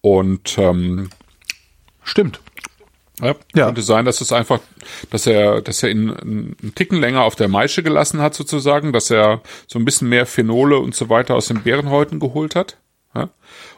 Und 0.00 0.56
ähm, 0.58 1.10
stimmt. 2.02 2.40
Ja, 3.20 3.34
ja. 3.54 3.66
Könnte 3.66 3.82
sein, 3.82 4.04
dass 4.04 4.20
es 4.20 4.32
einfach, 4.32 4.60
dass 5.10 5.26
er, 5.26 5.60
dass 5.60 5.82
er 5.82 5.90
ihn 5.90 6.10
einen 6.10 6.72
Ticken 6.74 6.98
länger 6.98 7.22
auf 7.22 7.36
der 7.36 7.48
Maische 7.48 7.82
gelassen 7.82 8.20
hat 8.20 8.34
sozusagen, 8.34 8.92
dass 8.92 9.10
er 9.10 9.42
so 9.66 9.78
ein 9.78 9.84
bisschen 9.84 10.08
mehr 10.08 10.24
Phenole 10.24 10.78
und 10.78 10.94
so 10.94 11.08
weiter 11.10 11.34
aus 11.34 11.48
den 11.48 11.62
Beerenhäuten 11.62 12.18
geholt 12.18 12.54
hat. 12.54 12.78
Ja? 13.14 13.28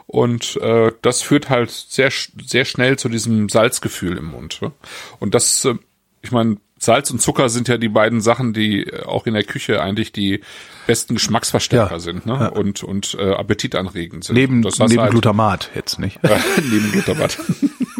Und 0.07 0.57
äh, 0.57 0.91
das 1.01 1.21
führt 1.21 1.49
halt 1.49 1.71
sehr, 1.71 2.11
sehr 2.11 2.65
schnell 2.65 2.97
zu 2.97 3.09
diesem 3.09 3.49
Salzgefühl 3.49 4.17
im 4.17 4.25
Mund. 4.25 4.59
Ja? 4.61 4.71
Und 5.19 5.33
das, 5.33 5.65
äh, 5.65 5.75
ich 6.21 6.31
meine, 6.31 6.57
Salz 6.83 7.09
und 7.11 7.21
Zucker 7.21 7.49
sind 7.49 7.67
ja 7.67 7.77
die 7.77 7.89
beiden 7.89 8.21
Sachen, 8.21 8.53
die 8.53 8.83
äh, 8.83 9.03
auch 9.03 9.25
in 9.25 9.33
der 9.33 9.43
Küche 9.43 9.81
eigentlich 9.81 10.11
die 10.11 10.41
besten 10.85 11.15
Geschmacksverstärker 11.15 11.93
ja, 11.93 11.99
sind 11.99 12.25
ne? 12.25 12.33
Ja. 12.33 12.47
und 12.49 12.83
und 12.83 13.15
äh, 13.17 13.31
appetitanregend 13.31 14.25
sind. 14.25 14.35
Neben, 14.35 14.59
neben 14.59 15.01
halt, 15.01 15.11
Glutamat 15.11 15.71
jetzt 15.75 15.97
nicht. 15.99 16.19
Ja, 16.23 16.37
neben 16.57 16.91
Glutamat. 16.91 17.37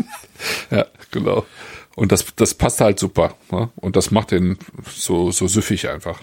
ja, 0.71 0.85
genau. 1.11 1.45
Und 1.95 2.11
das 2.11 2.25
das 2.35 2.53
passt 2.53 2.81
halt 2.81 2.99
super 2.99 3.35
ne? 3.51 3.69
und 3.75 3.95
das 3.95 4.11
macht 4.11 4.31
den 4.31 4.57
so 4.93 5.31
so 5.31 5.47
süffig 5.47 5.89
einfach. 5.89 6.21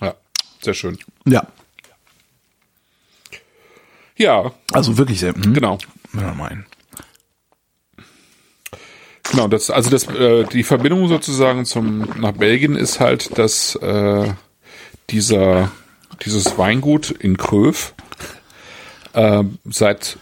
Ja, 0.00 0.14
sehr 0.62 0.74
schön. 0.74 0.98
Ja, 1.26 1.48
ja. 4.16 4.52
Also 4.72 4.98
wirklich 4.98 5.20
sehr. 5.20 5.34
Hm? 5.34 5.54
Genau. 5.54 5.78
Ja, 6.14 6.34
mein. 6.36 6.66
Genau, 9.30 9.48
das, 9.48 9.70
also 9.70 9.90
das, 9.90 10.06
äh, 10.08 10.44
die 10.44 10.62
Verbindung 10.62 11.08
sozusagen 11.08 11.64
zum 11.64 12.06
nach 12.20 12.32
Belgien 12.32 12.76
ist 12.76 13.00
halt, 13.00 13.36
dass 13.38 13.74
äh, 13.76 14.32
dieser 15.10 15.72
dieses 16.24 16.56
Weingut 16.58 17.10
in 17.10 17.36
Kröv 17.36 17.94
äh, 19.14 19.42
seit 19.64 20.18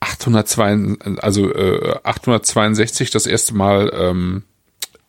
802, 0.00 0.96
also 1.20 1.52
äh, 1.52 1.96
862 2.02 3.10
das 3.10 3.26
erste 3.26 3.54
Mal 3.54 3.92
ähm, 3.94 4.42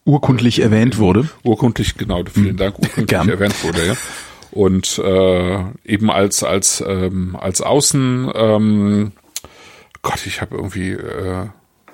urkundlich 0.06 0.62
erwähnt 0.62 0.98
wurde. 0.98 1.30
Urkundlich, 1.44 1.96
genau, 1.96 2.24
vielen 2.32 2.58
Dank, 2.58 2.76
urkundlich 2.80 3.08
Gern. 3.08 3.30
erwähnt 3.30 3.64
wurde, 3.64 3.88
ja. 3.88 3.98
Und 4.52 4.98
äh, 5.00 5.64
eben 5.86 6.10
als 6.12 6.44
als 6.44 6.84
ähm, 6.86 7.36
als 7.40 7.62
Außen 7.62 8.32
ähm, 8.34 9.12
Gott, 10.02 10.26
ich 10.26 10.42
habe 10.42 10.56
irgendwie 10.56 10.92
äh, 10.92 11.48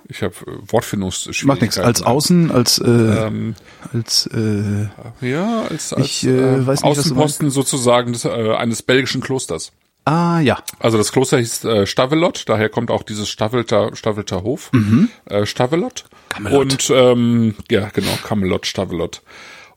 ich 0.08 0.22
habe 0.22 0.34
Wortfindungsschwierigkeiten. 0.68 1.48
Macht 1.48 1.62
nichts. 1.62 1.80
Als 1.80 2.04
Außen, 2.04 2.52
als 2.52 2.78
äh, 2.78 2.90
ähm, 2.90 3.56
als 3.92 4.28
äh, 4.28 4.88
ja, 5.22 5.64
als, 5.64 5.94
als 5.94 6.06
ich, 6.06 6.28
äh, 6.28 6.66
weiß 6.66 6.84
nicht, 6.84 7.00
Außenposten 7.00 7.50
sozusagen 7.50 8.14
des, 8.14 8.26
äh, 8.26 8.54
eines 8.56 8.84
belgischen 8.84 9.22
Klosters. 9.22 9.72
Ah 10.06 10.40
ja. 10.40 10.60
Also 10.78 11.00
das 11.00 11.12
Kloster 11.12 11.40
hieß 11.40 11.66
äh, 11.66 11.88
Stavelot, 11.88 12.44
daher 12.48 12.70
kommt 12.70 12.92
auch 12.92 13.02
dieses 13.02 13.28
Stavelter 13.28 13.96
Stavelter 13.96 14.44
Hof. 14.44 14.72
Mhm. 14.72 15.10
Äh, 15.26 15.48
Stavelot. 15.48 16.06
Camelot. 16.30 16.62
Und 16.62 16.90
ähm, 16.92 17.56
ja, 17.72 17.90
genau, 17.90 18.12
Camelot, 18.24 18.68
Stavelot. 18.68 19.24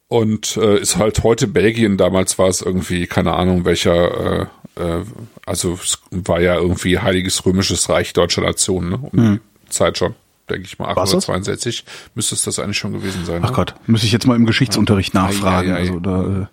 Und 0.09 0.57
äh, 0.57 0.79
ist 0.79 0.97
halt 0.97 1.23
heute 1.23 1.47
Belgien, 1.47 1.99
damals 1.99 2.39
war 2.39 2.49
es 2.49 2.63
irgendwie, 2.63 3.07
keine 3.07 3.35
Ahnung, 3.35 3.67
welcher, 3.67 4.49
äh, 4.77 4.83
äh, 4.83 5.05
also 5.45 5.79
es 5.83 6.01
war 6.11 6.41
ja 6.41 6.57
irgendwie 6.57 6.99
Heiliges 6.99 7.45
Römisches 7.45 7.91
Reich 7.91 8.15
deutscher 8.15 8.41
Nation, 8.41 8.89
ne? 8.89 8.99
Um 8.99 9.11
mhm. 9.13 9.41
die 9.67 9.71
Zeit 9.71 9.99
schon 9.99 10.15
denke 10.49 10.67
ich 10.67 10.79
mal, 10.79 10.89
862 10.89 11.85
müsste 12.15 12.35
es 12.35 12.43
das 12.43 12.59
eigentlich 12.59 12.79
schon 12.79 12.93
gewesen 12.93 13.25
sein. 13.25 13.43
Ach 13.45 13.51
ne? 13.51 13.57
Gott, 13.57 13.75
muss 13.87 14.03
ich 14.03 14.13
jetzt 14.13 14.27
mal 14.27 14.37
im 14.37 14.47
Geschichtsunterricht 14.47 15.15
ja. 15.15 15.23
nachfragen. 15.23 15.69
Ja, 15.69 15.75
ja, 15.75 15.81
also 15.81 16.01
da, 16.01 16.49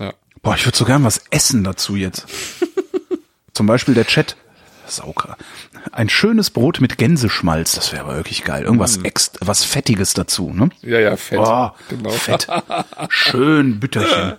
äh, 0.00 0.04
ja. 0.04 0.12
Boah, 0.42 0.54
ich 0.54 0.64
würde 0.64 0.78
so 0.78 0.84
gern 0.84 1.04
was 1.04 1.22
essen 1.30 1.64
dazu 1.64 1.96
jetzt. 1.96 2.26
Zum 3.54 3.66
Beispiel 3.66 3.94
der 3.94 4.06
Chat. 4.06 4.36
Sauker. 4.90 5.36
Ein 5.92 6.08
schönes 6.08 6.50
Brot 6.50 6.80
mit 6.80 6.98
Gänseschmalz, 6.98 7.74
das 7.74 7.92
wäre 7.92 8.04
aber 8.04 8.16
wirklich 8.16 8.44
geil. 8.44 8.64
Irgendwas 8.64 8.98
mm. 8.98 9.04
ex 9.04 9.32
was 9.40 9.64
Fettiges 9.64 10.14
dazu, 10.14 10.50
ne? 10.50 10.70
Ja, 10.82 11.00
ja, 11.00 11.16
Fett. 11.16 11.38
Oh, 11.40 11.70
genau. 11.88 12.10
Fett. 12.10 12.46
Schön 13.08 13.80
Bütterchen. 13.80 14.34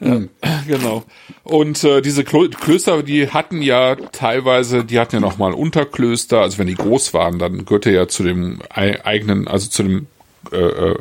Ja, 0.00 0.20
genau. 0.66 1.04
Und 1.44 1.84
äh, 1.84 2.00
diese 2.00 2.24
Klöster, 2.24 3.02
die 3.02 3.28
hatten 3.28 3.60
ja 3.60 3.96
teilweise, 3.96 4.84
die 4.84 4.98
hatten 4.98 5.16
ja 5.16 5.20
noch 5.20 5.36
mal 5.36 5.52
Unterklöster. 5.52 6.40
Also 6.40 6.58
wenn 6.58 6.66
die 6.66 6.74
groß 6.74 7.12
waren, 7.12 7.38
dann 7.38 7.66
gehörte 7.66 7.90
ja 7.90 8.08
zu 8.08 8.22
dem 8.22 8.60
eigenen, 8.70 9.46
also 9.46 9.68
zu 9.68 9.82
dem 9.82 10.06
äh, 10.52 10.56
äh, 10.56 10.96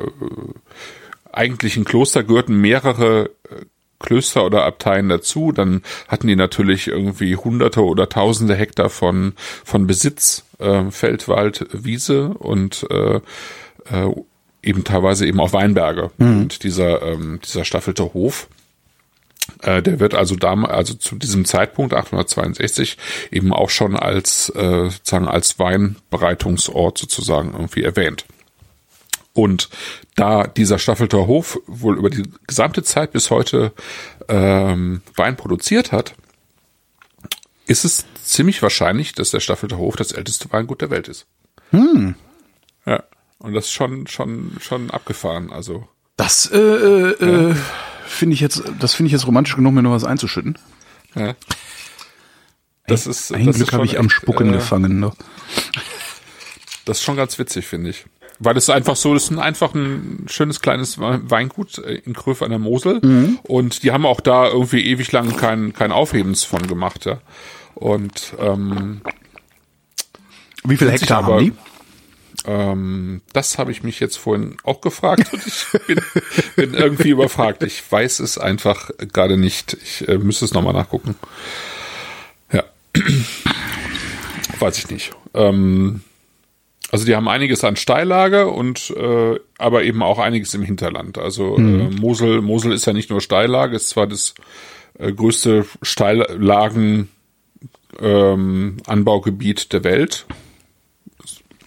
eigentlichen 1.31 1.85
Kloster 1.85 2.23
gehörten 2.23 2.59
mehrere 2.59 3.29
äh, 3.49 3.65
Klöster 3.99 4.45
oder 4.45 4.63
Abteien 4.63 5.09
dazu. 5.09 5.51
Dann 5.51 5.83
hatten 6.07 6.27
die 6.27 6.35
natürlich 6.35 6.87
irgendwie 6.87 7.35
Hunderte 7.35 7.83
oder 7.83 8.09
Tausende 8.09 8.55
Hektar 8.55 8.89
von 8.89 9.33
von 9.63 9.87
Besitz, 9.87 10.45
äh, 10.59 10.89
Feld, 10.91 11.27
Wald, 11.27 11.67
Wiese 11.71 12.29
und 12.29 12.85
äh, 12.89 13.15
äh, 13.15 14.13
eben 14.63 14.83
teilweise 14.83 15.25
eben 15.25 15.39
auch 15.39 15.53
Weinberge. 15.53 16.11
Mhm. 16.17 16.41
Und 16.41 16.63
dieser 16.63 17.01
ähm, 17.01 17.39
dieser 17.43 17.65
staffelte 17.65 18.13
Hof 18.13 18.47
äh, 19.63 19.81
der 19.81 19.99
wird 19.99 20.13
also 20.13 20.35
da, 20.35 20.53
also 20.63 20.93
zu 20.93 21.15
diesem 21.15 21.45
Zeitpunkt 21.45 21.93
862 21.93 22.97
eben 23.31 23.53
auch 23.53 23.69
schon 23.69 23.95
als 23.95 24.49
äh, 24.49 24.89
sozusagen 24.89 25.27
als 25.27 25.59
Weinbereitungsort 25.59 26.97
sozusagen 26.97 27.53
irgendwie 27.53 27.83
erwähnt. 27.83 28.25
Und 29.41 29.69
da 30.15 30.47
dieser 30.47 30.79
Staffelter 30.79 31.27
Hof 31.27 31.59
wohl 31.67 31.97
über 31.97 32.09
die 32.09 32.23
gesamte 32.47 32.83
Zeit 32.83 33.11
bis 33.11 33.31
heute 33.31 33.73
ähm, 34.27 35.01
Wein 35.15 35.37
produziert 35.37 35.91
hat, 35.91 36.15
ist 37.65 37.85
es 37.85 38.05
ziemlich 38.23 38.61
wahrscheinlich, 38.61 39.13
dass 39.13 39.31
der 39.31 39.39
Staffelter 39.39 39.77
Hof 39.77 39.95
das 39.95 40.11
älteste 40.11 40.51
Weingut 40.51 40.81
der 40.81 40.89
Welt 40.89 41.07
ist. 41.07 41.25
Hm. 41.71 42.15
Ja. 42.85 43.03
Und 43.37 43.53
das 43.53 43.65
ist 43.65 43.71
schon, 43.71 44.07
schon, 44.07 44.57
schon 44.59 44.91
abgefahren. 44.91 45.51
Also. 45.51 45.87
Das 46.17 46.49
äh, 46.51 46.57
äh, 46.57 47.49
ja 47.49 47.55
finde 48.09 48.33
ich 48.33 48.41
jetzt, 48.41 48.63
das 48.79 48.93
finde 48.93 49.07
ich 49.07 49.13
jetzt 49.13 49.27
romantisch 49.27 49.55
genug, 49.55 49.73
mir 49.73 49.83
noch 49.83 49.91
was 49.91 50.03
einzuschütten. 50.03 50.57
Ja. 51.15 51.35
Das 52.87 53.05
ein, 53.05 53.11
ist, 53.11 53.33
ein 53.33 53.45
das 53.45 53.55
Glück 53.55 53.73
habe 53.73 53.85
ich 53.85 53.97
am 53.97 54.09
Spucken 54.09 54.49
äh, 54.49 54.53
gefangen. 54.53 54.99
Ne? 54.99 55.11
Das 56.85 56.97
ist 56.97 57.03
schon 57.03 57.15
ganz 57.15 57.37
witzig, 57.39 57.67
finde 57.67 57.91
ich. 57.91 58.05
Weil 58.39 58.55
es 58.55 58.69
einfach 58.69 58.95
so, 58.95 59.13
das 59.13 59.23
ist 59.23 59.31
ein, 59.31 59.39
einfach 59.39 59.73
ein 59.73 60.25
schönes 60.27 60.61
kleines 60.61 60.97
Weingut 60.97 61.77
äh, 61.79 61.95
in 61.95 62.13
Kröf 62.13 62.41
an 62.41 62.49
der 62.49 62.59
Mosel. 62.59 62.99
Mhm. 63.03 63.39
Und 63.43 63.83
die 63.83 63.91
haben 63.91 64.05
auch 64.05 64.21
da 64.21 64.47
irgendwie 64.47 64.85
ewig 64.85 65.11
lang 65.11 65.35
kein, 65.35 65.73
kein 65.73 65.91
Aufhebens 65.91 66.43
von 66.45 66.65
gemacht, 66.65 67.05
ja. 67.05 67.19
Und 67.75 68.33
ähm, 68.39 69.01
wie 70.63 70.77
viel 70.77 70.91
Hektar 70.91 71.19
aber, 71.19 71.35
haben 71.35 71.45
die? 71.45 71.53
Ähm, 72.45 73.21
das 73.33 73.57
habe 73.57 73.71
ich 73.71 73.83
mich 73.83 73.99
jetzt 73.99 74.17
vorhin 74.17 74.57
auch 74.63 74.81
gefragt 74.81 75.33
und 75.33 75.45
ich 75.45 75.65
bin, 75.87 76.01
bin 76.55 76.73
irgendwie 76.73 77.09
überfragt. 77.09 77.63
Ich 77.63 77.83
weiß 77.89 78.19
es 78.19 78.37
einfach 78.37 78.89
gerade 78.97 79.37
nicht. 79.37 79.77
Ich 79.83 80.07
äh, 80.07 80.17
müsste 80.17 80.45
es 80.45 80.53
nochmal 80.53 80.73
nachgucken. 80.73 81.15
Ja. 82.51 82.63
weiß 84.59 84.77
ich 84.77 84.89
nicht. 84.89 85.11
Ähm, 85.33 86.03
also 86.91 87.05
die 87.05 87.15
haben 87.15 87.27
einiges 87.27 87.63
an 87.63 87.75
Steillage 87.75 88.47
und 88.47 88.93
äh, 88.95 89.39
aber 89.57 89.83
eben 89.83 90.01
auch 90.01 90.19
einiges 90.19 90.53
im 90.53 90.63
Hinterland. 90.63 91.17
Also 91.17 91.57
mhm. 91.57 91.79
äh, 91.79 91.89
Mosel, 91.99 92.41
Mosel 92.41 92.71
ist 92.71 92.85
ja 92.85 92.93
nicht 92.93 93.09
nur 93.09 93.21
Steillage, 93.21 93.75
ist 93.75 93.89
zwar 93.89 94.07
das 94.07 94.33
äh, 94.97 95.11
größte 95.11 95.65
Steillagen 95.81 97.09
ähm, 97.99 98.77
Anbaugebiet 98.85 99.73
der 99.73 99.83
Welt 99.83 100.25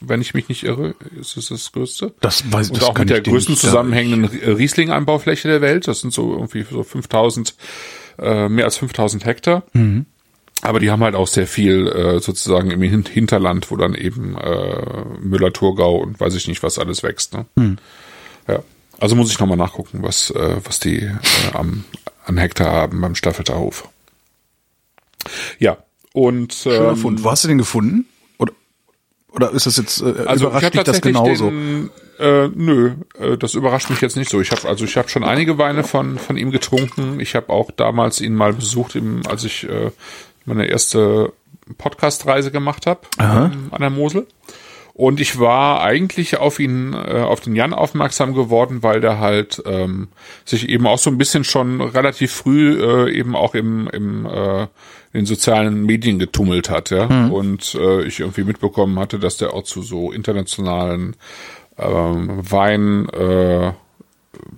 wenn 0.06 0.20
ich 0.20 0.34
mich 0.34 0.48
nicht 0.48 0.64
irre, 0.64 0.94
ist 1.20 1.36
es 1.36 1.48
das 1.48 1.72
größte. 1.72 2.14
Das 2.20 2.50
weiß 2.50 2.68
ich 2.68 2.74
Und 2.74 2.84
auch 2.84 2.98
mit 2.98 3.10
der 3.10 3.20
größten 3.20 3.56
zusammenhängenden 3.56 4.24
Riesling-Anbaufläche 4.24 5.48
der 5.48 5.60
Welt. 5.60 5.88
Das 5.88 6.00
sind 6.00 6.12
so 6.12 6.32
irgendwie 6.32 6.64
so 6.68 6.82
5000, 6.82 7.54
äh, 8.18 8.48
mehr 8.48 8.64
als 8.64 8.78
5000 8.78 9.24
Hektar. 9.24 9.64
Mhm. 9.72 10.06
Aber 10.62 10.78
die 10.80 10.90
haben 10.90 11.02
halt 11.02 11.14
auch 11.14 11.26
sehr 11.26 11.46
viel 11.46 11.88
äh, 11.88 12.20
sozusagen 12.20 12.70
im 12.70 12.80
Hinterland, 12.80 13.70
wo 13.70 13.76
dann 13.76 13.94
eben 13.94 14.36
äh, 14.36 15.04
Müller-Thurgau 15.20 15.96
und 15.96 16.20
weiß 16.20 16.34
ich 16.34 16.46
nicht, 16.48 16.62
was 16.62 16.78
alles 16.78 17.02
wächst. 17.02 17.34
Ne? 17.34 17.46
Mhm. 17.56 17.78
Ja. 18.48 18.62
Also 19.00 19.16
muss 19.16 19.30
ich 19.30 19.38
nochmal 19.40 19.56
nachgucken, 19.56 20.02
was, 20.02 20.30
äh, 20.30 20.56
was 20.62 20.78
die 20.78 20.98
äh, 20.98 21.12
am, 21.52 21.84
an 22.24 22.38
Hektar 22.38 22.70
haben 22.70 23.00
beim 23.00 23.16
Staffelter 23.16 23.58
Hof. 23.58 23.88
Ja. 25.58 25.78
Und 26.12 26.66
ähm, 26.66 26.72
Schöner 26.72 26.96
Fund. 26.96 27.24
Wo 27.24 27.30
hast 27.30 27.42
du 27.42 27.48
den 27.48 27.58
gefunden? 27.58 28.06
Oder 29.32 29.50
ist 29.52 29.66
das 29.66 29.76
jetzt 29.78 30.02
äh, 30.02 30.24
also 30.26 30.48
überrascht 30.48 30.74
dich 30.74 30.82
das 30.82 31.00
genauso? 31.00 31.46
Den, 31.46 31.90
äh, 32.18 32.48
nö, 32.48 32.92
äh, 33.18 33.38
das 33.38 33.54
überrascht 33.54 33.88
mich 33.88 34.00
jetzt 34.00 34.16
nicht 34.16 34.30
so. 34.30 34.40
Ich 34.40 34.50
habe 34.50 34.68
also 34.68 34.84
ich 34.84 34.96
habe 34.96 35.08
schon 35.08 35.24
einige 35.24 35.58
Weine 35.58 35.84
von 35.84 36.18
von 36.18 36.36
ihm 36.36 36.50
getrunken. 36.50 37.18
Ich 37.18 37.34
habe 37.34 37.48
auch 37.48 37.70
damals 37.70 38.20
ihn 38.20 38.34
mal 38.34 38.52
besucht, 38.52 38.94
im, 38.94 39.26
als 39.26 39.44
ich 39.44 39.64
äh, 39.64 39.90
meine 40.44 40.66
erste 40.66 41.32
Podcast-Reise 41.78 42.50
gemacht 42.50 42.86
habe 42.86 43.00
ähm, 43.18 43.68
an 43.70 43.80
der 43.80 43.90
Mosel. 43.90 44.26
Und 44.94 45.20
ich 45.20 45.38
war 45.38 45.82
eigentlich 45.82 46.36
auf 46.36 46.58
ihn, 46.58 46.92
äh, 46.92 47.22
auf 47.22 47.40
den 47.40 47.56
Jan 47.56 47.72
aufmerksam 47.72 48.34
geworden, 48.34 48.82
weil 48.82 49.00
der 49.00 49.18
halt 49.20 49.62
ähm, 49.64 50.08
sich 50.44 50.68
eben 50.68 50.86
auch 50.86 50.98
so 50.98 51.08
ein 51.08 51.16
bisschen 51.16 51.44
schon 51.44 51.80
relativ 51.80 52.32
früh 52.32 52.78
äh, 52.78 53.10
eben 53.10 53.34
auch 53.34 53.54
im, 53.54 53.88
im 53.88 54.26
äh, 54.26 54.66
in 55.14 55.20
den 55.20 55.26
sozialen 55.26 55.84
Medien 55.84 56.18
getummelt 56.18 56.70
hat, 56.70 56.90
ja. 56.90 57.06
Mhm. 57.06 57.32
Und 57.32 57.74
äh, 57.74 58.02
ich 58.04 58.20
irgendwie 58.20 58.44
mitbekommen 58.44 58.98
hatte, 58.98 59.18
dass 59.18 59.36
der 59.36 59.52
auch 59.52 59.64
zu 59.64 59.82
so 59.82 60.10
internationalen 60.10 61.16
ähm, 61.78 62.50
Wein 62.50 63.08
äh, 63.10 63.72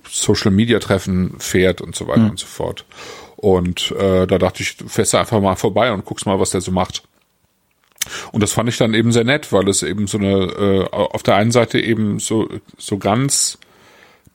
Social 0.09 0.51
Media 0.51 0.79
Treffen 0.79 1.35
fährt 1.39 1.81
und 1.81 1.95
so 1.95 2.07
weiter 2.07 2.21
mhm. 2.21 2.29
und 2.31 2.39
so 2.39 2.47
fort. 2.47 2.85
Und 3.35 3.91
äh, 3.91 4.25
da 4.27 4.37
dachte 4.37 4.63
ich, 4.63 4.77
fährst 4.87 5.13
du 5.13 5.17
einfach 5.17 5.41
mal 5.41 5.55
vorbei 5.55 5.91
und 5.91 6.05
guckst 6.05 6.25
mal, 6.25 6.39
was 6.39 6.51
der 6.51 6.61
so 6.61 6.71
macht. 6.71 7.03
Und 8.31 8.41
das 8.43 8.53
fand 8.53 8.69
ich 8.69 8.77
dann 8.77 8.93
eben 8.93 9.11
sehr 9.11 9.23
nett, 9.23 9.51
weil 9.51 9.67
es 9.67 9.83
eben 9.83 10.07
so 10.07 10.17
eine, 10.17 10.33
äh, 10.33 10.89
auf 10.91 11.23
der 11.23 11.35
einen 11.35 11.51
Seite 11.51 11.79
eben 11.79 12.19
so, 12.19 12.47
so 12.77 12.97
ganz 12.97 13.57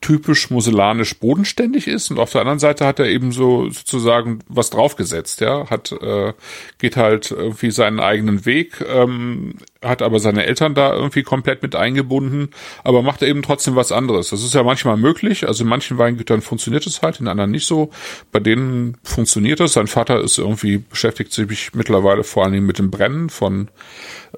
typisch 0.00 0.50
muselanisch 0.50 1.18
bodenständig 1.18 1.86
ist 1.86 2.10
und 2.10 2.18
auf 2.18 2.32
der 2.32 2.40
anderen 2.40 2.58
Seite 2.58 2.86
hat 2.86 2.98
er 2.98 3.06
eben 3.06 3.32
so 3.32 3.68
sozusagen 3.68 4.38
was 4.48 4.70
draufgesetzt, 4.70 5.40
ja, 5.42 5.68
hat 5.68 5.92
äh, 5.92 6.32
geht 6.78 6.96
halt 6.96 7.30
irgendwie 7.30 7.70
seinen 7.70 8.00
eigenen 8.00 8.46
Weg, 8.46 8.82
ähm, 8.88 9.54
hat 9.82 10.00
aber 10.00 10.18
seine 10.18 10.46
Eltern 10.46 10.74
da 10.74 10.94
irgendwie 10.94 11.22
komplett 11.22 11.62
mit 11.62 11.76
eingebunden, 11.76 12.48
aber 12.82 13.02
macht 13.02 13.20
er 13.20 13.28
eben 13.28 13.42
trotzdem 13.42 13.76
was 13.76 13.92
anderes. 13.92 14.30
Das 14.30 14.42
ist 14.42 14.54
ja 14.54 14.62
manchmal 14.62 14.96
möglich, 14.96 15.46
also 15.46 15.64
in 15.64 15.68
manchen 15.68 15.98
Weingütern 15.98 16.40
funktioniert 16.40 16.86
es 16.86 17.02
halt, 17.02 17.20
in 17.20 17.28
anderen 17.28 17.50
nicht 17.50 17.66
so. 17.66 17.90
Bei 18.32 18.40
denen 18.40 18.96
funktioniert 19.02 19.60
es. 19.60 19.74
Sein 19.74 19.86
Vater 19.86 20.20
ist 20.20 20.38
irgendwie 20.38 20.78
beschäftigt 20.78 21.32
sich 21.32 21.74
mittlerweile 21.74 22.24
vor 22.24 22.44
allen 22.44 22.52
Dingen 22.52 22.66
mit 22.66 22.78
dem 22.78 22.90
Brennen 22.90 23.28
von 23.28 23.68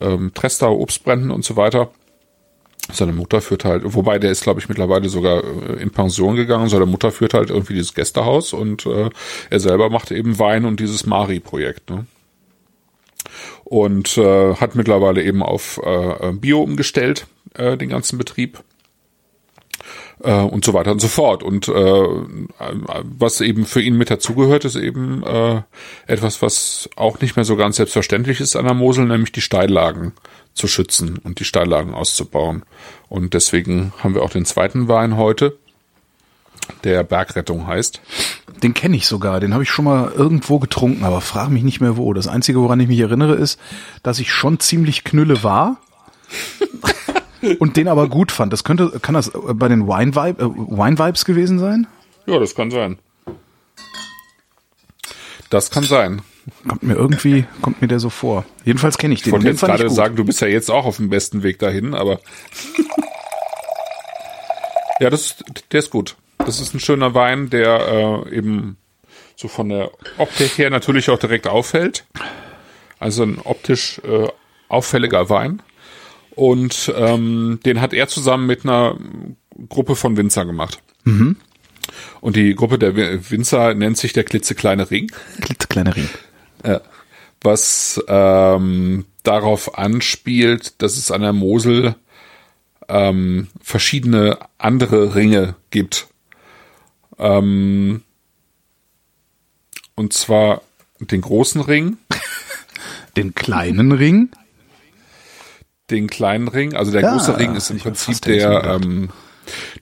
ähm, 0.01 0.33
Trestau, 0.35 0.77
Obstbrennen 0.79 1.31
und 1.31 1.45
so 1.45 1.57
weiter. 1.57 1.93
Seine 2.93 3.13
Mutter 3.13 3.41
führt 3.41 3.65
halt, 3.65 3.83
wobei 3.85 4.19
der 4.19 4.31
ist, 4.31 4.43
glaube 4.43 4.61
ich, 4.61 4.69
mittlerweile 4.69 5.09
sogar 5.09 5.43
äh, 5.43 5.83
in 5.83 5.91
Pension 5.91 6.37
gegangen. 6.37 6.69
Seine 6.69 6.87
Mutter 6.87 7.11
führt 7.11 7.35
halt 7.35 7.51
irgendwie 7.51 7.75
dieses 7.75 7.95
Gästehaus 7.95 8.53
und 8.53 8.87
äh, 8.87 9.11
er 9.51 9.61
selber 9.61 9.91
macht 9.91 10.11
eben 10.11 10.39
Wein 10.39 10.65
und 10.65 10.79
dieses 10.81 11.07
Mari-Projekt. 11.07 11.91
Ne? 11.91 12.07
Und 13.65 14.19
äh, 14.19 14.55
hat 14.55 14.75
mittlerweile 14.75 15.23
eben 15.23 15.43
auf 15.43 15.81
äh, 15.83 16.33
Bio 16.33 16.61
umgestellt, 16.63 17.27
äh, 17.55 17.77
den 17.77 17.89
ganzen 17.89 18.19
Betrieb. 18.19 18.59
äh, 20.23 20.41
und 20.41 20.65
so 20.65 20.75
weiter 20.75 20.93
und 20.93 21.01
so 21.01 21.09
fort. 21.09 21.43
Und 21.43 21.69
äh, 21.69 22.07
was 23.19 23.41
eben 23.41 23.67
für 23.67 23.81
ihn 23.81 23.97
mit 23.97 24.11
dazugehört, 24.11 24.65
ist 24.65 24.77
eben 24.77 25.23
äh, 25.23 25.63
etwas, 26.07 26.43
was 26.43 26.89
auch 26.97 27.21
nicht 27.21 27.37
mehr 27.37 27.45
so 27.45 27.57
ganz 27.57 27.77
selbstverständlich 27.77 28.41
ist 28.41 28.57
an 28.57 28.65
der 28.65 28.75
Mosel, 28.75 29.07
nämlich 29.07 29.33
die 29.33 29.41
Steillagen 29.41 30.13
zu 30.55 30.69
schützen 30.69 31.19
und 31.19 31.41
die 31.41 31.45
Steillagen 31.45 31.95
auszubauen. 31.95 32.65
Und 33.09 33.35
deswegen 33.35 33.93
haben 33.99 34.15
wir 34.15 34.23
auch 34.23 34.31
den 34.31 34.45
zweiten 34.45 34.89
Wein 34.89 35.17
heute, 35.17 35.59
der 36.85 37.03
Bergrettung 37.05 37.67
heißt. 37.67 38.01
Den 38.63 38.75
kenne 38.75 38.97
ich 38.97 39.07
sogar, 39.07 39.41
den 39.41 39.53
habe 39.53 39.65
ich 39.65 39.71
schon 39.71 39.85
mal 39.85 40.13
irgendwo 40.13 40.59
getrunken, 40.59 41.05
aber 41.05 41.21
frage 41.21 41.51
mich 41.51 41.63
nicht 41.63 41.81
mehr 41.81 41.97
wo. 41.97 42.13
Das 42.13 42.29
Einzige, 42.29 42.61
woran 42.61 42.81
ich 42.81 42.89
mich 42.89 43.01
erinnere, 43.01 43.35
ist, 43.35 43.59
dass 44.03 44.19
ich 44.21 44.33
schon 44.33 44.61
ziemlich 44.61 45.05
knülle 45.05 45.43
war. 45.43 45.79
und 47.59 47.77
den 47.77 47.89
aber 47.89 48.09
gut 48.09 48.33
fand. 48.33 48.53
Das 48.53 48.65
könnte, 48.65 49.01
kann 49.01 49.15
das 49.15 49.33
bei 49.35 49.69
den 49.69 49.87
Wine, 49.87 50.15
Vibe, 50.15 50.43
äh, 50.43 50.47
Wine 50.47 50.99
Vibes 50.99 51.25
gewesen 51.25 51.59
sein? 51.59 51.87
Ja, 52.27 52.39
das 52.39 52.55
kann 52.55 52.71
sein. 52.71 52.99
Das 55.51 55.71
kann 55.71 55.85
sein. 55.85 56.23
Kommt 56.67 56.83
mir 56.83 56.95
irgendwie, 56.95 57.45
kommt 57.61 57.81
mir 57.81 57.89
der 57.89 58.01
so 58.01 58.11
vor. 58.11 58.45
Jedenfalls 58.65 58.99
kenne 58.99 59.15
ich 59.15 59.23
den. 59.23 59.29
Ich 59.29 59.33
wollte 59.33 59.49
jetzt 59.49 59.61
gerade 59.61 59.89
sagen, 59.91 60.17
du 60.17 60.25
bist 60.25 60.41
ja 60.41 60.49
jetzt 60.49 60.71
auch 60.71 60.87
auf 60.87 60.97
dem 60.97 61.09
besten 61.09 61.43
Weg 61.43 61.59
dahin, 61.59 61.95
aber 61.95 62.21
ja, 65.01 65.11
das, 65.11 65.37
der 65.71 65.81
ist 65.81 65.91
gut. 65.91 66.17
Das 66.39 66.61
ist 66.61 66.75
ein 66.75 66.81
schöner 66.81 67.15
Wein, 67.15 67.51
der 67.51 68.25
äh, 68.27 68.37
eben 68.37 68.77
so 69.37 69.49
von 69.49 69.69
der 69.69 69.91
Optik 70.19 70.59
her 70.59 70.71
natürlich 70.71 71.11
auch 71.11 71.19
direkt 71.19 71.47
auffällt. 71.47 72.05
Also 72.99 73.25
ein 73.25 73.39
optisch 73.43 74.01
äh, 74.05 74.29
auffälliger 74.69 75.29
Wein. 75.29 75.63
Und 76.35 76.93
ähm, 76.97 77.61
den 77.65 77.81
hat 77.81 77.93
er 77.93 78.09
zusammen 78.09 78.47
mit 78.47 78.65
einer 78.65 78.97
Gruppe 79.69 79.97
von 79.97 80.17
Winzer 80.17 80.45
gemacht. 80.45 80.83
Mhm. 81.05 81.37
Und 82.21 82.37
die 82.37 82.55
Gruppe 82.55 82.79
der 82.79 82.97
Winzer 83.31 83.75
nennt 83.75 83.99
sich 83.99 84.13
der 84.13 84.25
klitzekleine 84.25 84.91
Ring. 84.91 85.11
Klitzekleine 85.41 85.95
Ring. 85.95 86.09
Ja. 86.65 86.81
Was 87.41 88.03
ähm, 88.09 89.05
darauf 89.23 89.79
anspielt, 89.79 90.81
dass 90.81 90.97
es 90.97 91.11
an 91.11 91.23
der 91.23 91.33
Mosel 91.33 91.97
ähm, 92.89 93.49
verschiedene 93.61 94.39
andere 94.59 95.15
Ringe 95.15 95.57
gibt. 95.71 96.09
Ähm, 97.19 98.03
und 99.95 100.13
zwar 100.13 100.63
den 101.01 101.21
großen 101.21 101.61
Ring. 101.61 101.97
Den 103.17 103.35
kleinen 103.35 103.93
Ring? 103.93 104.31
Den 105.91 106.07
kleinen 106.07 106.49
Ring. 106.49 106.75
Also 106.75 106.93
der 106.93 107.03
ja, 107.03 107.13
große 107.13 107.39
Ring 107.39 107.55
ist 107.55 107.69
im 107.71 107.79
Prinzip 107.79 108.23
der, 108.23 108.65
ähm, 108.65 109.11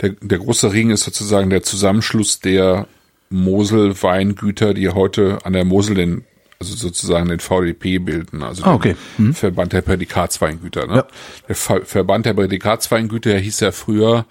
der, 0.00 0.10
der 0.20 0.38
große 0.38 0.72
Ring 0.72 0.90
ist 0.90 1.04
sozusagen 1.04 1.48
der 1.48 1.62
Zusammenschluss 1.62 2.40
der 2.40 2.88
Mosel-Weingüter, 3.28 4.74
die 4.74 4.88
heute 4.88 5.38
an 5.44 5.52
der 5.52 5.64
Mosel 5.64 5.94
den, 5.94 6.24
also 6.60 6.76
sozusagen 6.76 7.28
den 7.28 7.40
VDP 7.40 7.98
bilden, 7.98 8.42
also 8.42 8.64
ah, 8.64 8.74
okay. 8.74 8.94
hm. 9.16 9.34
Verband 9.34 9.72
der 9.72 9.80
Prädikatsweingüter. 9.80 10.86
Ne? 10.86 10.96
Ja. 10.96 11.06
Der 11.48 11.54
Ver 11.56 11.86
Verband 11.86 12.26
der 12.26 12.34
Prädikatsweingüter 12.34 13.36
hieß 13.38 13.60
ja 13.60 13.72
früher 13.72 14.26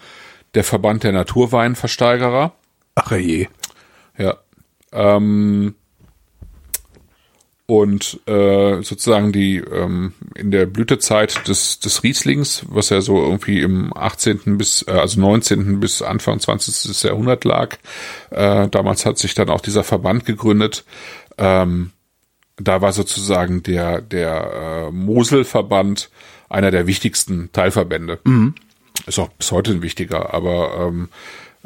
der 0.53 0.63
Verband 0.63 1.03
der 1.03 1.11
Naturweinversteigerer. 1.11 2.53
Ach 2.93 3.11
je. 3.11 3.47
Ja. 4.17 4.37
Ähm, 4.91 5.73
und 7.65 8.19
äh, 8.27 8.81
sozusagen 8.81 9.31
die 9.31 9.57
ähm, 9.57 10.13
in 10.35 10.51
der 10.51 10.65
Blütezeit 10.67 11.47
des, 11.47 11.79
des 11.79 12.03
Rieslings, 12.03 12.63
was 12.67 12.89
ja 12.89 13.01
so 13.01 13.21
irgendwie 13.21 13.61
im 13.61 13.95
18. 13.95 14.57
bis 14.57 14.85
äh, 14.87 14.91
also 14.91 15.19
19. 15.19 15.79
bis 15.79 16.01
Anfang 16.03 16.39
20. 16.39 17.01
Jahrhundert 17.03 17.43
lag, 17.43 17.77
äh, 18.29 18.67
damals 18.67 19.05
hat 19.05 19.17
sich 19.17 19.33
dann 19.33 19.49
auch 19.49 19.61
dieser 19.61 19.83
Verband 19.83 20.25
gegründet. 20.25 20.83
Ähm, 21.37 21.91
da 22.59 22.81
war 22.81 22.91
sozusagen 22.91 23.63
der 23.63 24.01
der 24.01 24.87
äh, 24.89 24.91
Moselverband 24.91 26.09
einer 26.49 26.71
der 26.71 26.87
wichtigsten 26.87 27.51
Teilverbände. 27.51 28.19
Mhm. 28.23 28.55
Ist 29.05 29.19
auch 29.19 29.29
bis 29.29 29.51
heute 29.51 29.71
ein 29.71 29.81
wichtiger, 29.81 30.33
aber 30.33 30.87
ähm, 30.87 31.09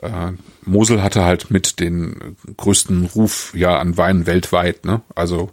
äh, 0.02 0.32
Mosel 0.66 1.02
hatte 1.02 1.24
halt 1.24 1.52
mit 1.52 1.80
den 1.80 2.38
größten 2.58 3.06
Ruf 3.06 3.54
ja 3.56 3.78
an 3.80 3.98
Wein 3.98 4.26
weltweit, 4.26 4.86
ne? 4.86 5.02
Also 5.16 5.52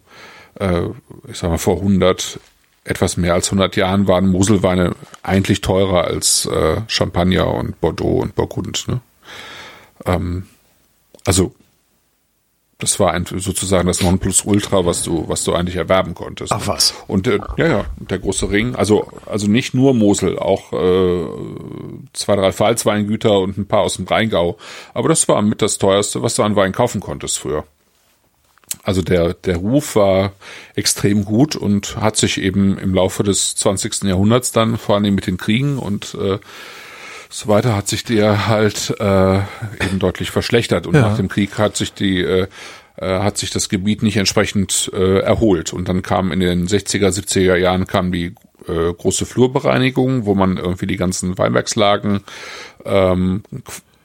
äh, 0.54 0.82
ich 1.28 1.38
sag 1.38 1.50
mal 1.50 1.58
vor 1.58 1.78
100 1.78 2.40
etwas 2.84 3.16
mehr 3.16 3.34
als 3.34 3.48
100 3.48 3.76
Jahren 3.76 4.08
waren 4.08 4.28
Moselweine 4.28 4.94
eigentlich 5.22 5.60
teurer 5.60 6.04
als 6.04 6.46
äh, 6.46 6.80
Champagner 6.88 7.52
und 7.52 7.80
Bordeaux 7.80 8.20
und 8.20 8.34
Burgund. 8.34 8.88
Ne? 8.88 9.00
Ähm, 10.06 10.46
also 11.26 11.54
das 12.80 12.98
war 12.98 13.12
ein, 13.12 13.24
sozusagen 13.24 13.86
das 13.86 14.02
Nonplusultra, 14.02 14.84
was 14.84 15.02
du, 15.02 15.24
was 15.28 15.44
du 15.44 15.54
eigentlich 15.54 15.76
erwerben 15.76 16.14
konntest. 16.14 16.52
Ach 16.52 16.66
was. 16.66 16.94
Und 17.06 17.26
äh, 17.26 17.38
ja, 17.56 17.66
ja, 17.66 17.84
der 17.98 18.18
große 18.18 18.50
Ring, 18.50 18.74
also 18.74 19.06
also 19.26 19.46
nicht 19.46 19.74
nur 19.74 19.94
Mosel, 19.94 20.38
auch 20.38 20.72
äh, 20.72 21.26
zwei, 22.12 22.36
drei 22.36 22.52
Pfalzweingüter 22.52 23.38
und 23.38 23.58
ein 23.58 23.66
paar 23.66 23.80
aus 23.80 23.96
dem 23.96 24.06
Rheingau. 24.06 24.56
Aber 24.94 25.08
das 25.08 25.28
war 25.28 25.40
mit 25.42 25.62
das 25.62 25.78
teuerste, 25.78 26.22
was 26.22 26.34
du 26.34 26.42
an 26.42 26.56
Wein 26.56 26.72
kaufen 26.72 27.00
konntest 27.00 27.38
früher. 27.38 27.64
Also 28.82 29.02
der, 29.02 29.34
der 29.34 29.56
Ruf 29.56 29.96
war 29.96 30.32
extrem 30.74 31.24
gut 31.24 31.56
und 31.56 31.96
hat 31.96 32.16
sich 32.16 32.40
eben 32.40 32.78
im 32.78 32.94
Laufe 32.94 33.22
des 33.22 33.56
20. 33.56 34.04
Jahrhunderts 34.04 34.52
dann, 34.52 34.78
vor 34.78 34.96
allem 34.96 35.14
mit 35.14 35.26
den 35.26 35.36
Kriegen 35.36 35.78
und 35.78 36.14
äh, 36.14 36.38
so 37.30 37.48
weiter, 37.48 37.76
hat 37.76 37.88
sich 37.88 38.04
der 38.04 38.48
halt 38.48 38.94
äh, 38.98 39.38
eben 39.84 39.98
deutlich 39.98 40.30
verschlechtert. 40.30 40.86
Und 40.86 40.94
ja. 40.94 41.02
nach 41.02 41.16
dem 41.16 41.28
Krieg 41.28 41.58
hat 41.58 41.76
sich 41.76 41.92
die 41.94 42.20
äh, 42.20 42.48
äh 42.96 43.20
hat 43.20 43.38
sich 43.38 43.50
das 43.50 43.68
Gebiet 43.68 44.02
nicht 44.02 44.16
entsprechend 44.16 44.90
äh, 44.92 45.20
erholt. 45.20 45.72
Und 45.72 45.88
dann 45.88 46.02
kam 46.02 46.32
in 46.32 46.40
den 46.40 46.66
60er, 46.66 47.08
70er 47.08 47.56
Jahren 47.56 47.86
kam 47.86 48.12
die 48.12 48.34
äh, 48.66 48.92
große 48.92 49.26
Flurbereinigung, 49.26 50.26
wo 50.26 50.34
man 50.34 50.56
irgendwie 50.56 50.86
die 50.86 50.96
ganzen 50.96 51.38
Weinbergslagen 51.38 52.20
ähm, 52.84 53.42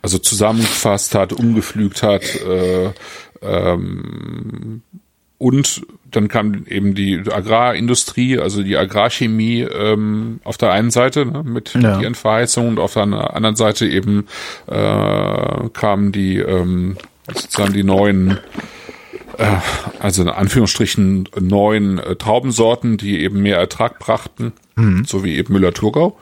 also 0.01 0.19
zusammengefasst 0.19 1.15
hat, 1.15 1.33
umgepflügt 1.33 2.03
hat, 2.03 2.23
äh, 2.41 2.91
ähm, 3.41 4.83
und 5.37 5.85
dann 6.11 6.27
kam 6.27 6.65
eben 6.65 6.95
die 6.95 7.21
Agrarindustrie, 7.29 8.39
also 8.39 8.63
die 8.63 8.77
Agrarchemie 8.77 9.61
ähm, 9.61 10.39
auf 10.43 10.57
der 10.57 10.71
einen 10.71 10.91
Seite 10.91 11.25
ne, 11.25 11.43
mit 11.43 11.73
ja. 11.73 11.99
ihren 11.99 12.15
Verheißungen 12.15 12.71
und 12.71 12.79
auf 12.79 12.93
der 12.93 13.03
anderen 13.03 13.55
Seite 13.55 13.85
eben 13.85 14.27
äh, 14.67 15.69
kamen 15.73 16.11
die 16.13 16.37
ähm, 16.37 16.97
sozusagen 17.27 17.73
die 17.73 17.83
neuen 17.83 18.37
äh, 19.37 19.57
also 19.99 20.21
in 20.21 20.29
Anführungsstrichen 20.29 21.27
neuen 21.39 21.99
äh, 21.99 22.15
Traubensorten, 22.15 22.97
die 22.97 23.19
eben 23.19 23.41
mehr 23.41 23.57
Ertrag 23.57 23.99
brachten, 23.99 24.53
mhm. 24.75 25.03
so 25.05 25.23
wie 25.23 25.35
eben 25.35 25.53
Müller-Thurgau. 25.53 26.17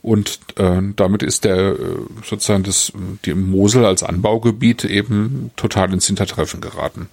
Und 0.00 0.38
äh, 0.56 0.80
damit 0.96 1.22
ist 1.22 1.44
der 1.44 1.56
äh, 1.56 1.76
sozusagen 2.24 2.62
das 2.62 2.92
die 3.24 3.34
Mosel 3.34 3.84
als 3.84 4.02
Anbaugebiet 4.02 4.84
eben 4.84 5.50
total 5.56 5.92
ins 5.92 6.06
Hintertreffen 6.06 6.60
geraten. 6.60 7.08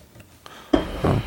Ja. 1.04 1.22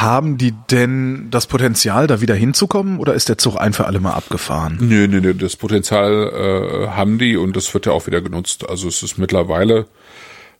Haben 0.00 0.36
die 0.36 0.52
denn 0.70 1.28
das 1.30 1.46
Potenzial, 1.46 2.06
da 2.06 2.20
wieder 2.20 2.34
hinzukommen, 2.34 2.98
oder 2.98 3.14
ist 3.14 3.28
der 3.28 3.38
Zug 3.38 3.56
ein 3.56 3.72
für 3.72 3.86
alle 3.86 3.98
Mal 3.98 4.12
abgefahren? 4.12 4.76
Nö, 4.80 5.08
nö, 5.08 5.20
nö, 5.20 5.32
das 5.32 5.56
Potenzial 5.56 6.32
äh, 6.34 6.88
haben 6.88 7.18
die 7.18 7.36
und 7.36 7.56
das 7.56 7.72
wird 7.72 7.86
ja 7.86 7.92
auch 7.92 8.06
wieder 8.06 8.20
genutzt. 8.20 8.68
Also 8.68 8.88
es 8.88 9.02
ist 9.02 9.16
mittlerweile, 9.16 9.86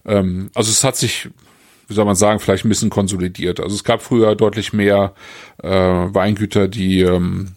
ähm, 0.07 0.51
also 0.55 0.71
es 0.71 0.85
hat 0.85 0.97
sich, 0.97 1.29
wie 1.87 1.95
soll 1.95 2.07
man 2.07 2.15
sagen, 2.15 2.41
vielleicht 2.41 2.65
ein 2.65 2.71
bisschen 2.71 2.89
konsolidiert. 2.89 3.61
Also 3.61 3.75
es 3.75 3.85
gab 3.85 4.01
früher 4.01 4.35
deutlich 4.37 4.73
mehr 4.73 5.13
äh, 5.63 5.69
Weingüter, 5.69 6.67
die 6.67 7.03
ähm, 7.03 7.57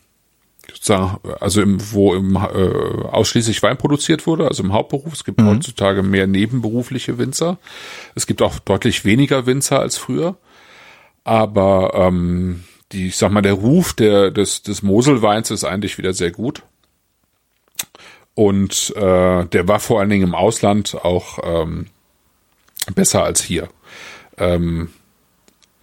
sozusagen, 0.74 1.20
also 1.40 1.62
im, 1.62 1.78
wo 1.94 2.14
im, 2.14 2.36
äh, 2.36 3.08
ausschließlich 3.10 3.64
Wein 3.64 3.78
produziert 3.78 4.28
wurde, 4.28 4.48
also 4.48 4.64
im 4.64 4.74
Hauptberuf. 4.74 5.14
Es 5.14 5.24
gibt 5.24 5.40
mhm. 5.40 5.48
heutzutage 5.48 6.04
mehr 6.04 6.28
nebenberufliche 6.28 7.18
Winzer. 7.18 7.58
Es 8.16 8.28
gibt 8.28 8.42
auch 8.42 8.60
deutlich 8.60 9.06
weniger 9.06 9.46
Winzer 9.46 9.80
als 9.80 9.98
früher. 9.98 10.36
Aber 11.24 11.92
ähm, 11.94 12.64
die, 12.92 13.08
ich 13.08 13.18
sag 13.18 13.32
mal, 13.32 13.42
der 13.42 13.54
Ruf 13.54 13.94
der, 13.94 14.32
des, 14.32 14.64
des 14.64 14.82
Moselweins 14.82 15.52
ist 15.52 15.64
eigentlich 15.64 15.98
wieder 15.98 16.14
sehr 16.14 16.32
gut. 16.32 16.64
Und 18.36 18.94
äh, 18.96 19.46
der 19.46 19.68
war 19.68 19.80
vor 19.80 20.00
allen 20.00 20.10
Dingen 20.10 20.30
im 20.30 20.36
Ausland 20.36 20.96
auch 20.96 21.40
ähm, 21.44 21.88
besser 22.96 23.24
als 23.24 23.44
hier. 23.44 23.70
Ähm, 24.38 24.90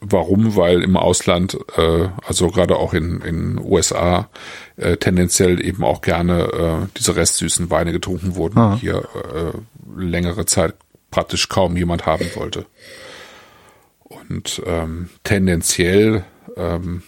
Warum? 0.01 0.57
Weil 0.57 0.82
im 0.82 0.97
Ausland, 0.97 1.59
äh, 1.76 2.09
also 2.26 2.51
gerade 2.51 2.76
auch 2.76 2.93
in 2.93 3.22
in 3.22 3.59
USA, 3.59 4.28
äh, 4.76 4.99
tendenziell 4.99 5.64
eben 5.64 5.82
auch 5.82 6.03
gerne 6.03 6.43
äh, 6.43 6.99
diese 6.99 7.16
restsüßen 7.16 7.70
Weine 7.70 7.93
getrunken 7.93 8.37
wurden, 8.37 8.59
ah. 8.59 8.78
hier 8.78 9.09
äh, 9.34 9.99
längere 9.99 10.45
Zeit 10.45 10.74
praktisch 11.11 11.49
kaum 11.49 11.76
jemand 11.76 12.05
haben 12.05 12.26
wollte. 12.34 12.66
Und 14.09 14.63
ähm, 14.67 15.11
tendenziell 15.25 16.25
ähm, 16.57 17.03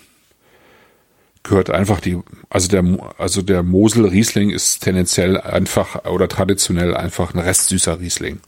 gehört 1.42 1.70
einfach 1.70 2.00
die, 2.00 2.18
also 2.50 2.68
der, 2.68 2.84
also 3.18 3.42
der 3.42 3.62
Mosel 3.62 4.06
Riesling 4.06 4.50
ist 4.50 4.80
tendenziell 4.80 5.40
einfach 5.40 6.04
oder 6.04 6.28
traditionell 6.28 6.96
einfach 6.96 7.34
ein 7.34 7.38
restsüßer 7.38 8.00
Riesling. 8.00 8.40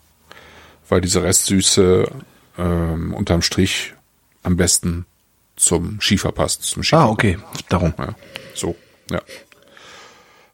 Weil 0.88 1.01
diese 1.01 1.22
Restsüße 1.22 2.11
ähm, 2.59 3.14
unterm 3.14 3.42
Strich 3.42 3.94
am 4.42 4.57
besten 4.57 5.07
zum 5.57 6.01
Schiefer 6.01 6.32
passt. 6.32 6.64
Zum 6.64 6.82
Schiefer. 6.82 7.03
Ah, 7.03 7.09
okay, 7.09 7.38
darum. 7.68 7.94
Ja, 7.96 8.14
so, 8.55 8.74
ja. 9.11 9.20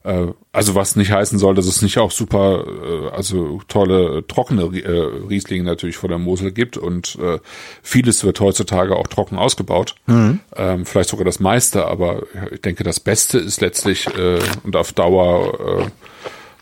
Äh, 0.07 0.29
also 0.53 0.77
was 0.77 0.95
nicht 0.95 1.11
heißen 1.11 1.39
soll, 1.39 1.57
dass 1.57 1.67
es 1.67 1.83
nicht 1.83 1.99
auch 1.99 2.13
super, 2.13 2.65
äh, 2.65 3.09
also 3.09 3.61
tolle 3.67 4.25
trockene 4.29 4.63
äh, 4.63 5.27
Rieslinge 5.29 5.65
natürlich 5.65 5.97
vor 5.97 6.09
der 6.09 6.19
Mosel 6.19 6.53
gibt 6.53 6.77
und 6.77 7.19
äh, 7.21 7.41
vieles 7.83 8.23
wird 8.23 8.39
heutzutage 8.39 8.95
auch 8.95 9.09
trocken 9.09 9.37
ausgebaut. 9.37 9.97
Mhm. 10.07 10.39
Ähm, 10.55 10.87
vielleicht 10.87 11.11
sogar 11.11 11.25
das 11.25 11.41
meiste, 11.41 11.87
aber 11.87 12.23
ich 12.53 12.61
denke, 12.61 12.85
das 12.85 13.01
Beste 13.01 13.39
ist 13.39 13.61
letztlich 13.61 14.07
äh, 14.17 14.39
und 14.63 14.77
auf 14.77 14.93
Dauer 14.93 15.91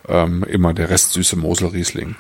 äh, 0.09 0.25
äh, 0.25 0.51
immer 0.51 0.73
der 0.73 0.89
restsüße 0.89 1.37
Mosel-Riesling. 1.37 2.17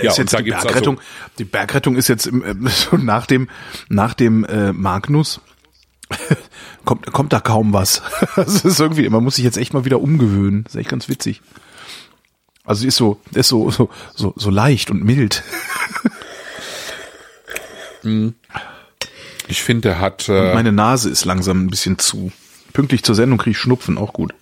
Ja, 0.00 0.10
ist 0.10 0.18
jetzt 0.18 0.38
die 0.38 0.42
Bergrettung. 0.44 0.98
Also, 0.98 1.08
die 1.38 1.44
Bergrettung 1.44 1.96
ist 1.96 2.06
jetzt 2.06 2.26
äh, 2.26 2.54
so 2.66 2.96
nach 2.96 3.26
dem 3.26 3.48
nach 3.88 4.14
dem 4.14 4.44
äh, 4.44 4.72
Magnus 4.72 5.40
kommt 6.84 7.06
kommt 7.12 7.32
da 7.32 7.40
kaum 7.40 7.72
was. 7.72 8.02
Das 8.36 8.64
ist 8.64 8.80
irgendwie, 8.80 9.08
man 9.08 9.24
muss 9.24 9.36
sich 9.36 9.44
jetzt 9.44 9.58
echt 9.58 9.74
mal 9.74 9.84
wieder 9.84 10.00
umgewöhnen. 10.00 10.64
Das 10.64 10.74
ist 10.74 10.80
echt 10.80 10.90
ganz 10.90 11.08
witzig. 11.08 11.42
Also 12.64 12.86
ist 12.86 12.96
so 12.96 13.20
ist 13.34 13.48
so 13.48 13.70
so 13.70 13.90
so, 14.14 14.34
so 14.36 14.50
leicht 14.50 14.90
und 14.90 15.04
mild. 15.04 15.42
Mhm. 18.02 18.34
Ich 19.48 19.62
finde, 19.62 19.90
er 19.90 19.98
hat. 19.98 20.28
Äh, 20.28 20.54
meine 20.54 20.72
Nase 20.72 21.10
ist 21.10 21.24
langsam 21.24 21.64
ein 21.64 21.70
bisschen 21.70 21.98
zu. 21.98 22.32
Pünktlich 22.72 23.02
zur 23.02 23.14
Sendung 23.14 23.38
kriege 23.38 23.50
ich 23.50 23.58
Schnupfen, 23.58 23.98
auch 23.98 24.12
gut. 24.12 24.32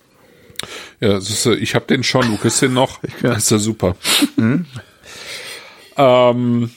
Ja, 0.99 1.17
ist, 1.17 1.45
ich 1.45 1.75
habe 1.75 1.85
den 1.85 2.03
schon, 2.03 2.27
du 2.27 2.37
kriegst 2.37 2.61
den 2.61 2.73
noch. 2.73 3.01
Ja. 3.21 3.33
Das 3.33 3.43
ist 3.43 3.51
ja 3.51 3.57
super. 3.57 3.95
Mhm. 4.35 4.65
Ähm, 5.97 6.71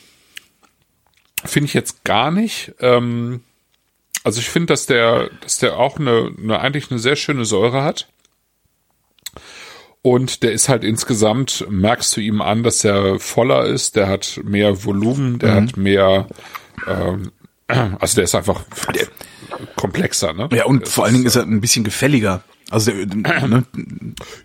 finde 1.45 1.67
ich 1.67 1.75
jetzt 1.75 2.05
gar 2.05 2.31
nicht. 2.31 2.73
Ähm, 2.81 3.43
also 4.25 4.41
ich 4.41 4.49
finde, 4.49 4.67
dass 4.67 4.87
der, 4.87 5.31
dass 5.41 5.59
der 5.59 5.77
auch 5.79 5.99
eine, 5.99 6.33
eine 6.39 6.61
eigentlich 6.61 6.91
eine 6.91 7.01
sehr 7.01 7.17
schöne 7.17 7.45
Säure 7.45 7.83
hat. 7.83 8.09
Und 10.03 10.43
der 10.43 10.53
ist 10.53 10.69
halt 10.69 10.83
insgesamt, 10.83 11.65
merkst 11.71 12.17
du 12.17 12.21
ihm 12.21 12.43
an, 12.43 12.65
dass 12.65 12.83
er 12.85 13.21
voller 13.21 13.67
ist, 13.67 13.95
der 13.95 14.09
hat 14.09 14.41
mehr 14.43 14.85
Volumen, 14.85 15.39
der 15.39 15.53
mhm. 15.53 15.69
hat 15.69 15.77
mehr, 15.77 16.27
ähm, 16.89 17.31
also 17.69 18.17
der 18.17 18.25
ist 18.25 18.35
einfach 18.35 18.65
komplexer, 19.77 20.33
ne? 20.33 20.49
Ja, 20.53 20.65
und 20.65 20.89
vor 20.89 21.05
allen 21.05 21.15
Dingen 21.15 21.27
ist 21.27 21.37
er 21.37 21.45
ein 21.45 21.61
bisschen 21.61 21.85
gefälliger. 21.85 22.43
Also 22.71 22.91
der, 22.91 23.07
ne? 23.49 23.65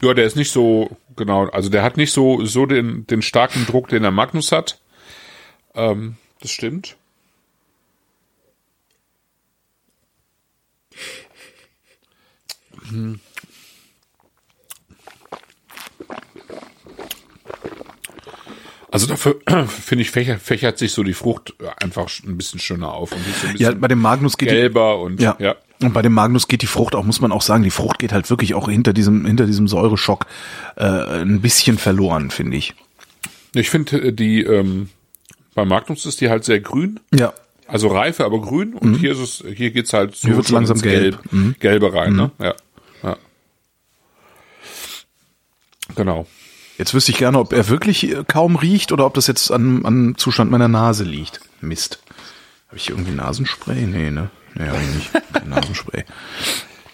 Ja, 0.04 0.14
der 0.14 0.26
ist 0.26 0.36
nicht 0.36 0.52
so, 0.52 0.96
genau, 1.16 1.48
also 1.48 1.70
der 1.70 1.82
hat 1.82 1.98
nicht 1.98 2.14
so, 2.14 2.46
so 2.46 2.68
den, 2.68 3.08
den 3.08 3.24
starken 3.24 3.66
Druck, 3.66 3.88
den 3.88 4.04
der 4.04 4.12
Magnus 4.12 4.52
hat. 4.52 4.80
Ähm, 5.74 6.18
das 6.40 6.52
stimmt. 6.52 6.98
Hm. 12.90 13.20
Also 18.90 19.06
dafür 19.08 19.36
finde 19.68 20.02
ich 20.02 20.12
fächert, 20.12 20.42
fächert 20.42 20.78
sich 20.78 20.92
so 20.92 21.04
die 21.04 21.14
Frucht 21.14 21.54
einfach 21.82 22.10
ein 22.26 22.38
bisschen 22.38 22.60
schöner 22.60 22.94
auf 22.94 23.12
und 23.12 23.20
so 23.42 23.48
ein 23.48 23.58
ja, 23.58 23.72
bei 23.72 23.88
dem 23.88 24.00
Magnus 24.00 24.38
geht 24.38 24.50
gelber 24.50 24.96
die, 24.98 25.04
und 25.04 25.22
ja. 25.22 25.36
ja. 25.40 25.56
Und 25.82 25.94
bei 25.94 26.02
dem 26.02 26.14
Magnus 26.14 26.48
geht 26.48 26.64
die 26.64 26.68
Frucht 26.68 26.96
auch, 26.96 27.04
muss 27.04 27.22
man 27.22 27.32
auch 27.32 27.44
sagen, 27.44 27.64
die 27.64 27.70
Frucht 27.70 28.00
geht 28.00 28.12
halt 28.12 28.30
wirklich 28.30 28.56
auch 28.56 28.70
hinter 28.70 28.94
diesem 28.94 29.26
hinter 29.26 29.46
diesem 29.46 29.68
Säureschock 29.68 30.26
äh, 30.78 31.22
ein 31.22 31.42
bisschen 31.42 31.78
verloren, 31.78 32.32
finde 32.32 32.58
ich. 32.58 32.74
Ich 33.54 33.70
finde 33.70 34.02
äh, 34.02 34.14
die 34.14 34.42
ähm, 34.42 34.90
bei 35.54 35.66
Magnus 35.66 36.06
ist 36.06 36.22
die 36.22 36.30
halt 36.30 36.46
sehr 36.46 36.60
grün. 36.60 37.00
Ja. 37.14 37.34
Also 37.68 37.90
reife, 37.90 38.24
aber 38.24 38.40
grün. 38.40 38.74
Und 38.74 38.92
mhm. 38.92 38.96
hier 38.96 39.12
ist 39.12 39.20
es, 39.20 39.44
hier 39.56 39.72
geht's 39.72 39.92
halt 39.92 40.16
so 40.16 40.30
hier 40.30 40.42
langsam 40.50 40.82
gelb. 40.82 41.22
gelb 41.22 41.34
mhm. 41.34 41.56
Gelbe 41.60 41.94
rein, 41.94 42.16
ne? 42.16 42.32
Mhm. 42.38 42.46
Ja. 42.46 42.50
ja. 42.50 42.56
Genau. 45.96 46.28
Jetzt 46.78 46.94
wüsste 46.94 47.12
ich 47.12 47.18
gerne, 47.18 47.40
ob 47.40 47.54
er 47.54 47.70
wirklich 47.70 48.16
kaum 48.28 48.56
riecht 48.56 48.92
oder 48.92 49.06
ob 49.06 49.16
das 49.16 49.28
jetzt 49.28 49.52
an, 49.52 49.86
an 49.86 50.16
Zustand 50.18 50.52
meiner 50.52 50.68
Nase 50.68 51.04
liegt. 51.04 51.42
Mist. 51.60 52.00
Habe 52.68 52.78
ich 52.78 52.90
irgendwie 52.90 53.12
Nasenspray? 53.12 53.86
Nee, 53.86 54.12
ne? 54.12 54.30
Nee, 54.54 54.68
hab 54.68 54.82
ich 54.82 54.96
nicht. 54.96 55.12
Kein 55.34 55.50
Nasenspray. 55.50 56.06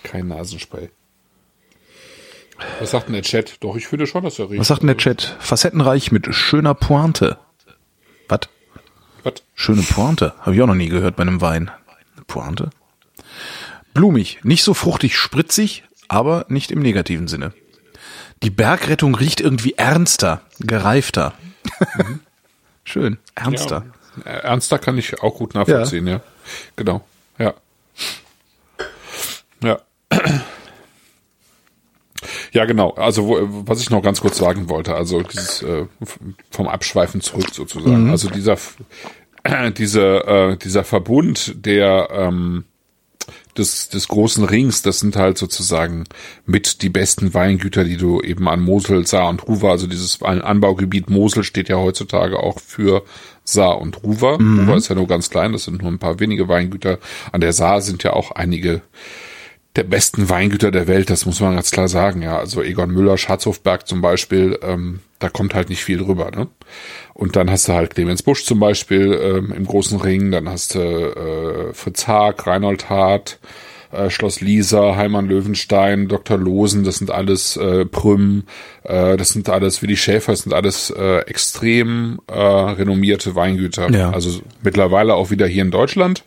Kein 0.03 0.27
Nasenspray. 0.27 0.89
Was 2.79 2.91
sagt 2.91 3.07
denn 3.07 3.13
der 3.13 3.23
Chat? 3.23 3.57
Doch, 3.61 3.75
ich 3.75 3.87
finde 3.87 4.07
schon, 4.07 4.23
dass 4.23 4.39
er 4.39 4.49
riecht. 4.49 4.59
Was 4.59 4.67
sagt 4.67 4.81
denn 4.81 4.87
der 4.87 4.97
Chat? 4.97 5.35
Facettenreich 5.39 6.11
mit 6.11 6.33
schöner 6.33 6.75
Pointe. 6.75 7.37
Was? 8.29 8.41
Was? 9.23 9.33
Schöne 9.55 9.81
Pointe. 9.81 10.33
Habe 10.39 10.55
ich 10.55 10.61
auch 10.61 10.67
noch 10.67 10.75
nie 10.75 10.89
gehört 10.89 11.15
bei 11.15 11.23
einem 11.23 11.41
Wein. 11.41 11.71
Pointe? 12.27 12.69
Blumig, 13.93 14.39
nicht 14.43 14.63
so 14.63 14.73
fruchtig 14.73 15.17
spritzig, 15.17 15.83
aber 16.07 16.45
nicht 16.47 16.71
im 16.71 16.79
negativen 16.79 17.27
Sinne. 17.27 17.53
Die 18.43 18.49
Bergrettung 18.49 19.15
riecht 19.15 19.41
irgendwie 19.41 19.73
ernster, 19.73 20.41
gereifter. 20.59 21.33
Mhm. 21.95 22.19
Schön, 22.83 23.17
ernster. 23.35 23.85
Ja, 24.25 24.31
ernster 24.31 24.77
kann 24.79 24.97
ich 24.97 25.21
auch 25.21 25.35
gut 25.35 25.55
nachvollziehen, 25.55 26.05
ja. 26.05 26.13
ja. 26.15 26.21
Genau, 26.75 27.01
ja. 27.37 27.53
Ja. 29.63 29.79
Ja, 32.53 32.65
genau. 32.65 32.91
Also 32.91 33.27
wo, 33.27 33.39
was 33.67 33.81
ich 33.81 33.89
noch 33.89 34.03
ganz 34.03 34.21
kurz 34.21 34.37
sagen 34.37 34.69
wollte, 34.69 34.93
also 34.95 35.23
dieses 35.23 35.63
äh, 35.63 35.87
vom 36.51 36.67
Abschweifen 36.67 37.19
zurück 37.19 37.49
sozusagen. 37.51 38.05
Mhm. 38.05 38.11
Also 38.11 38.29
dieser 38.29 38.57
äh, 39.43 39.71
diese, 39.77 40.25
äh, 40.25 40.57
dieser 40.57 40.83
Verbund 40.83 41.65
der 41.65 42.09
ähm, 42.11 42.65
des, 43.57 43.89
des 43.89 44.07
großen 44.07 44.43
Rings, 44.43 44.81
das 44.81 44.99
sind 44.99 45.15
halt 45.15 45.37
sozusagen 45.37 46.05
mit 46.45 46.81
die 46.81 46.89
besten 46.89 47.33
Weingüter, 47.33 47.83
die 47.83 47.97
du 47.97 48.21
eben 48.21 48.47
an 48.47 48.61
Mosel, 48.61 49.05
Saar 49.05 49.29
und 49.29 49.47
Ruwer, 49.47 49.71
also 49.71 49.87
dieses 49.87 50.21
Anbaugebiet 50.21 51.09
Mosel 51.09 51.43
steht 51.43 51.69
ja 51.69 51.77
heutzutage 51.77 52.39
auch 52.39 52.59
für 52.59 53.03
Saar 53.43 53.79
und 53.79 54.03
Ruwer. 54.03 54.41
Mhm. 54.41 54.67
Ruwer 54.67 54.77
ist 54.77 54.89
ja 54.89 54.95
nur 54.95 55.07
ganz 55.07 55.29
klein, 55.29 55.51
das 55.51 55.65
sind 55.65 55.81
nur 55.81 55.91
ein 55.91 55.99
paar 55.99 56.19
wenige 56.19 56.47
Weingüter. 56.47 56.99
An 57.31 57.41
der 57.41 57.53
Saar 57.53 57.81
sind 57.81 58.03
ja 58.03 58.13
auch 58.13 58.31
einige 58.31 58.81
der 59.75 59.83
besten 59.83 60.29
Weingüter 60.29 60.69
der 60.69 60.87
Welt, 60.87 61.09
das 61.09 61.25
muss 61.25 61.39
man 61.39 61.55
ganz 61.55 61.71
klar 61.71 61.87
sagen, 61.87 62.21
ja. 62.21 62.37
Also 62.37 62.61
Egon 62.61 62.91
Müller, 62.91 63.17
Schatzhofberg 63.17 63.87
zum 63.87 64.01
Beispiel, 64.01 64.59
ähm, 64.61 64.99
da 65.19 65.29
kommt 65.29 65.55
halt 65.55 65.69
nicht 65.69 65.83
viel 65.83 66.01
rüber, 66.01 66.29
ne? 66.31 66.47
Und 67.13 67.35
dann 67.35 67.49
hast 67.49 67.67
du 67.67 67.73
halt 67.73 67.95
Clemens 67.95 68.21
Busch 68.21 68.43
zum 68.45 68.59
Beispiel 68.59 69.19
ähm, 69.21 69.53
im 69.55 69.65
großen 69.65 69.99
Ring, 69.99 70.31
dann 70.31 70.47
hast 70.47 70.75
du 70.75 70.79
äh, 70.79 71.73
Fritz 71.73 72.07
Haag, 72.07 72.45
Reinhold 72.45 72.89
Hart, 72.89 73.39
äh, 73.91 74.11
Schloss 74.11 74.41
Lisa, 74.41 74.95
Heimann 74.95 75.27
Löwenstein, 75.27 76.07
Dr. 76.07 76.37
Losen, 76.37 76.83
das 76.83 76.97
sind 76.97 77.09
alles 77.09 77.57
äh, 77.57 77.85
Prüm, 77.85 78.43
äh, 78.83 79.17
das 79.17 79.29
sind 79.29 79.49
alles 79.49 79.81
Willi 79.81 79.97
Schäfer, 79.97 80.33
das 80.33 80.41
sind 80.41 80.53
alles 80.53 80.91
äh, 80.91 81.19
extrem 81.21 82.19
äh, 82.27 82.39
renommierte 82.39 83.35
Weingüter. 83.35 83.89
Ja. 83.89 84.11
Also 84.11 84.41
mittlerweile 84.61 85.15
auch 85.15 85.31
wieder 85.31 85.47
hier 85.47 85.63
in 85.63 85.71
Deutschland. 85.71 86.25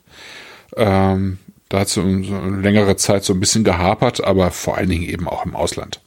Ähm, 0.77 1.39
da 1.69 1.81
hat 1.81 1.89
es 1.89 1.95
so 1.95 2.03
eine 2.03 2.61
längere 2.61 2.97
Zeit 2.97 3.25
so 3.25 3.33
ein 3.33 3.41
bisschen 3.41 3.65
gehapert, 3.65 4.23
aber 4.23 4.51
vor 4.51 4.77
allen 4.77 4.89
Dingen 4.89 5.09
eben 5.09 5.29
auch 5.29 5.45
im 5.45 5.57
Ausland. 5.57 6.01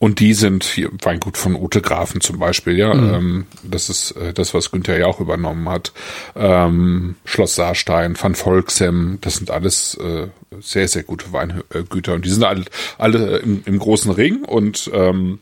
Und 0.00 0.20
die 0.20 0.34
sind 0.34 0.62
hier 0.62 0.90
Weingut 1.02 1.36
von 1.36 1.56
Ute 1.56 1.80
Grafen 1.80 2.20
zum 2.20 2.38
Beispiel, 2.38 2.78
ja. 2.78 2.94
Mhm. 2.94 3.14
Ähm, 3.14 3.46
das 3.64 3.88
ist 3.88 4.12
äh, 4.12 4.32
das, 4.32 4.54
was 4.54 4.70
Günther 4.70 4.98
ja 4.98 5.06
auch 5.06 5.18
übernommen 5.20 5.68
hat. 5.68 5.92
Ähm, 6.36 7.16
Schloss 7.24 7.56
Saarstein, 7.56 8.16
Van 8.20 8.36
Volksem, 8.36 9.18
das 9.22 9.36
sind 9.36 9.50
alles 9.50 9.94
äh, 9.96 10.28
sehr, 10.60 10.86
sehr 10.86 11.02
gute 11.02 11.32
Weingüter. 11.32 12.14
Und 12.14 12.24
die 12.24 12.30
sind 12.30 12.44
alle, 12.44 12.64
alle 12.96 13.38
im, 13.38 13.62
im 13.64 13.78
großen 13.78 14.12
Ring 14.12 14.44
und 14.44 14.88
ähm, 14.94 15.40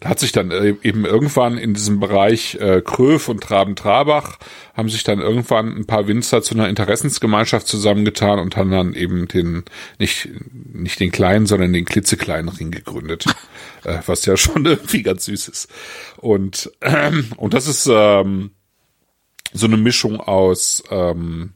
da 0.00 0.08
hat 0.08 0.18
sich 0.18 0.32
dann 0.32 0.50
äh, 0.50 0.74
eben 0.82 1.04
irgendwann 1.04 1.58
in 1.58 1.74
diesem 1.74 2.00
Bereich 2.00 2.56
äh, 2.56 2.82
Kröf 2.84 3.28
und 3.28 3.42
Traben-Trabach 3.42 4.38
haben 4.74 4.88
sich 4.88 5.04
dann 5.04 5.20
irgendwann 5.20 5.76
ein 5.76 5.86
paar 5.86 6.08
Winzer 6.08 6.42
zu 6.42 6.54
einer 6.54 6.68
Interessensgemeinschaft 6.68 7.66
zusammengetan 7.66 8.38
und 8.38 8.56
haben 8.56 8.70
dann 8.70 8.94
eben 8.94 9.28
den, 9.28 9.64
nicht, 9.98 10.28
nicht 10.52 11.00
den 11.00 11.12
kleinen, 11.12 11.46
sondern 11.46 11.72
den 11.72 11.84
klitzekleinen 11.84 12.48
Ring 12.48 12.70
gegründet. 12.70 13.24
äh, 13.84 13.98
was 14.06 14.26
ja 14.26 14.36
schon 14.36 14.64
irgendwie 14.66 15.02
ganz 15.02 15.26
süß 15.26 15.48
ist. 15.48 15.68
Und, 16.16 16.70
ähm, 16.80 17.30
und 17.36 17.54
das 17.54 17.66
ist 17.66 17.88
ähm, 17.90 18.50
so 19.52 19.66
eine 19.66 19.76
Mischung 19.76 20.20
aus 20.20 20.82
ähm, 20.90 21.52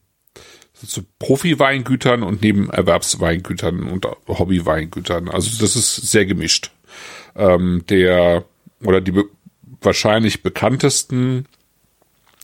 so 0.81 1.03
Profi-Weingütern 1.19 2.23
und 2.23 2.43
Nebenerwerbsweingütern 2.43 3.83
und 3.83 4.07
Hobby-Weingütern. 4.29 5.29
Also 5.29 5.61
das 5.61 5.75
ist 5.75 5.97
sehr 5.97 6.25
gemischt 6.25 6.71
ähm, 7.37 7.85
der 7.89 8.45
oder 8.83 9.01
die 9.01 9.13
be 9.13 9.25
wahrscheinlich 9.81 10.43
bekanntesten 10.43 11.47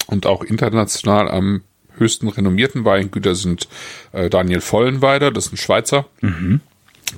und 0.07 0.27
auch 0.27 0.45
international 0.45 1.29
am 1.29 1.63
höchsten 1.97 2.29
renommierten 2.29 2.85
Weingüter 2.85 3.35
sind 3.35 3.69
äh, 4.13 4.31
Daniel 4.31 4.61
Vollenweider, 4.61 5.31
das 5.31 5.47
ist 5.47 5.55
ein 5.55 5.57
Schweizer, 5.57 6.07
mhm. 6.21 6.61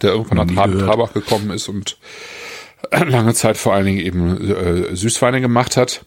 der 0.00 0.12
irgendwann 0.12 0.46
nach 0.46 0.54
Trab 0.54 0.78
Trabach 0.78 1.12
gekommen 1.12 1.50
ist 1.50 1.68
und 1.68 1.98
lange 2.90 3.34
Zeit 3.34 3.56
vor 3.56 3.74
allen 3.74 3.86
Dingen 3.86 4.00
eben 4.00 4.50
äh, 4.50 4.96
Süßweine 4.96 5.40
gemacht 5.40 5.76
hat 5.76 6.04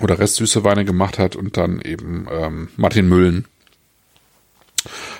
oder 0.00 0.18
restsüße 0.18 0.64
Weine 0.64 0.84
gemacht 0.84 1.18
hat 1.18 1.36
und 1.36 1.56
dann 1.56 1.80
eben 1.80 2.26
ähm, 2.30 2.68
Martin 2.76 3.08
Müllen, 3.08 3.46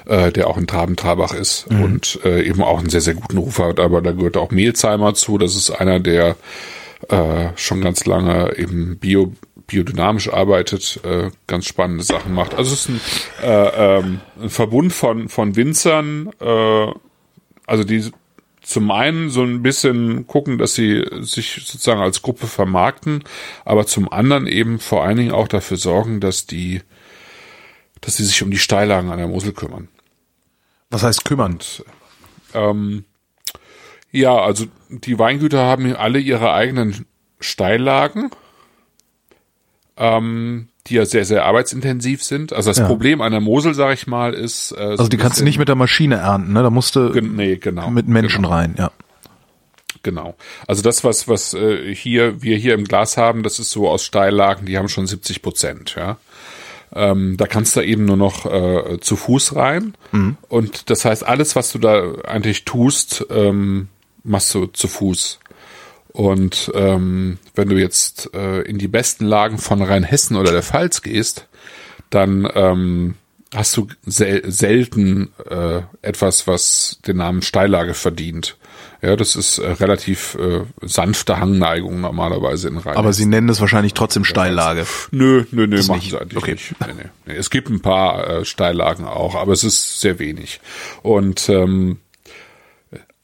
äh, 0.09 0.33
der 0.33 0.49
auch 0.49 0.57
in 0.57 0.67
Traben-Trabach 0.67 1.35
ist 1.35 1.71
mhm. 1.71 1.83
und 1.83 2.21
äh, 2.25 2.43
eben 2.43 2.63
auch 2.63 2.79
einen 2.79 2.91
sehr, 2.91 3.01
sehr 3.01 3.15
guten 3.15 3.39
Ruf 3.39 3.59
hat. 3.59 3.79
Aber 3.79 4.03
da 4.03 4.13
gehört 4.13 4.37
auch 4.37 4.51
Mehlsheimer 4.51 5.15
zu. 5.15 5.39
Das 5.39 5.55
ist 5.55 5.71
einer, 5.71 6.01
der 6.01 6.37
äh, 7.09 7.51
schon 7.57 7.81
ganz 7.81 8.07
lange 8.07 8.57
eben 8.57 8.99
Bio, 8.99 9.33
biodynamisch 9.67 10.33
arbeitet, 10.33 11.01
äh, 11.05 11.31
ganz 11.47 11.67
spannende 11.67 12.03
Sachen 12.03 12.35
macht. 12.35 12.55
Also 12.55 12.73
es 12.73 12.81
ist 12.81 12.89
ein, 12.89 13.01
äh, 13.43 13.99
ähm, 13.99 14.21
ein 14.41 14.51
Verbund 14.51 14.93
von, 14.93 15.29
von 15.29 15.57
Winzern, 15.57 16.31
äh, 16.41 16.87
also 17.67 17.85
die 17.85 18.11
zum 18.63 18.91
einen 18.91 19.31
so 19.31 19.43
ein 19.43 19.63
bisschen 19.63 20.27
gucken, 20.27 20.59
dass 20.59 20.75
sie 20.75 21.03
sich 21.21 21.63
sozusagen 21.65 22.01
als 22.01 22.23
Gruppe 22.23 22.47
vermarkten, 22.47 23.25
aber 23.65 23.87
zum 23.87 24.11
anderen 24.13 24.47
eben 24.47 24.79
vor 24.79 25.05
allen 25.05 25.17
Dingen 25.17 25.33
auch 25.33 25.49
dafür 25.49 25.77
sorgen, 25.77 26.21
dass 26.21 26.47
die, 26.47 26.83
dass 28.01 28.17
sie 28.17 28.25
sich 28.25 28.43
um 28.43 28.51
die 28.51 28.59
Steillagen 28.59 29.11
an 29.11 29.19
der 29.19 29.29
Mosel 29.29 29.53
kümmern. 29.53 29.89
Was 30.91 31.03
heißt 31.03 31.25
kümmern? 31.25 31.53
Und, 31.53 31.85
ähm, 32.55 33.05
ja, 34.11 34.35
also 34.37 34.67
die 34.89 35.19
Weingüter 35.19 35.65
haben 35.65 35.95
alle 35.95 36.19
ihre 36.19 36.53
eigenen 36.53 37.07
Steillagen, 37.41 38.31
ähm, 39.97 40.69
die 40.87 40.95
ja 40.95 41.05
sehr, 41.05 41.25
sehr 41.25 41.45
arbeitsintensiv 41.45 42.23
sind. 42.23 42.53
Also 42.53 42.71
das 42.71 42.79
ja. 42.79 42.87
Problem 42.87 43.21
an 43.21 43.33
der 43.33 43.41
Mosel, 43.41 43.75
sag 43.75 43.93
ich 43.93 44.07
mal, 44.07 44.33
ist. 44.33 44.73
Äh, 44.73 44.77
so 44.77 44.83
also 44.83 45.09
die 45.09 45.19
kannst 45.19 45.41
du 45.41 45.45
nicht 45.45 45.59
mit 45.59 45.69
der 45.69 45.75
Maschine 45.75 46.17
ernten, 46.17 46.53
ne? 46.53 46.63
Da 46.63 46.71
musst 46.71 46.97
du 46.97 47.11
nee, 47.21 47.57
genau, 47.57 47.91
mit 47.91 48.09
Menschen 48.09 48.43
genau. 48.43 48.55
rein, 48.55 48.75
ja. 48.79 48.91
Genau. 50.03 50.37
Also 50.67 50.83
das, 50.83 51.05
was, 51.05 51.29
was 51.29 51.55
äh, 51.55 51.95
hier, 51.95 52.41
wir 52.43 52.57
hier 52.57 52.75
im 52.75 52.85
Glas 52.85 53.17
haben, 53.17 53.43
das 53.43 53.59
ist 53.59 53.71
so 53.71 53.89
aus 53.89 54.05
Steillagen, 54.05 54.65
die 54.65 54.79
haben 54.79 54.89
schon 54.89 55.07
70 55.07 55.43
Prozent, 55.43 55.97
ja. 55.97 56.19
Ähm, 56.95 57.37
da 57.37 57.47
kannst 57.47 57.77
du 57.77 57.81
eben 57.81 58.05
nur 58.05 58.17
noch 58.17 58.47
äh, 58.47 58.99
zu 59.01 59.17
Fuß 59.17 59.57
rein. 59.57 59.95
Mhm. 60.13 60.37
Und 60.49 60.91
das 60.91 61.05
heißt, 61.05 61.27
alles, 61.27 61.57
was 61.57 61.73
du 61.73 61.79
da 61.79 62.15
eigentlich 62.25 62.65
tust, 62.65 63.27
ähm, 63.31 63.89
machst 64.25 64.55
du 64.55 64.67
zu 64.67 64.89
Fuß. 64.89 65.41
Und 66.13 66.73
ähm, 66.75 67.39
wenn 67.55 67.69
du 67.69 67.77
jetzt 67.77 68.35
äh, 68.35 68.63
in 68.63 68.79
die 68.79 68.89
besten 68.89 69.27
Lagen 69.27 69.59
von 69.59 69.83
Rheinhessen 69.83 70.37
oder 70.37 70.51
der 70.51 70.63
Pfalz 70.63 71.03
gehst, 71.03 71.47
dann 72.11 72.49
ähm, 72.55 73.15
hast 73.55 73.77
du 73.77 73.89
sel 74.05 74.43
selten 74.51 75.33
äh, 75.49 75.83
etwas, 76.03 76.47
was 76.47 76.99
den 77.07 77.19
Namen 77.19 77.43
Steillage 77.43 77.95
verdient. 77.95 78.57
Ja, 79.01 79.15
das 79.15 79.37
ist 79.37 79.59
äh, 79.59 79.71
relativ 79.71 80.37
äh, 80.41 80.65
sanfte 80.83 81.39
Hangneigung 81.39 82.01
normalerweise 82.01 82.69
in 82.69 82.79
Rhein. 82.79 82.97
Aber 82.97 83.13
Sie 83.13 83.27
nennen 83.27 83.49
es 83.49 83.61
wahrscheinlich 83.61 83.95
trotzdem 83.95 84.25
Steillage. 84.25 84.87
Nö, 85.13 85.45
nö, 85.53 85.67
nö, 85.67 85.77
das 85.77 85.89
machen 85.89 86.01
nicht. 86.01 86.11
sie 86.11 86.21
eigentlich 86.21 86.43
okay. 86.43 86.53
nicht. 86.53 86.75
Nee, 86.81 86.95
nee, 86.97 87.11
nee. 87.27 87.35
Es 87.35 87.51
gibt 87.51 87.71
ein 87.71 87.81
paar 87.81 88.29
äh, 88.29 88.45
Steillagen 88.45 89.07
auch, 89.07 89.35
aber 89.37 89.53
es 89.53 89.63
ist 89.63 90.01
sehr 90.01 90.19
wenig. 90.19 90.61
Und 91.03 91.49
ähm, 91.49 91.99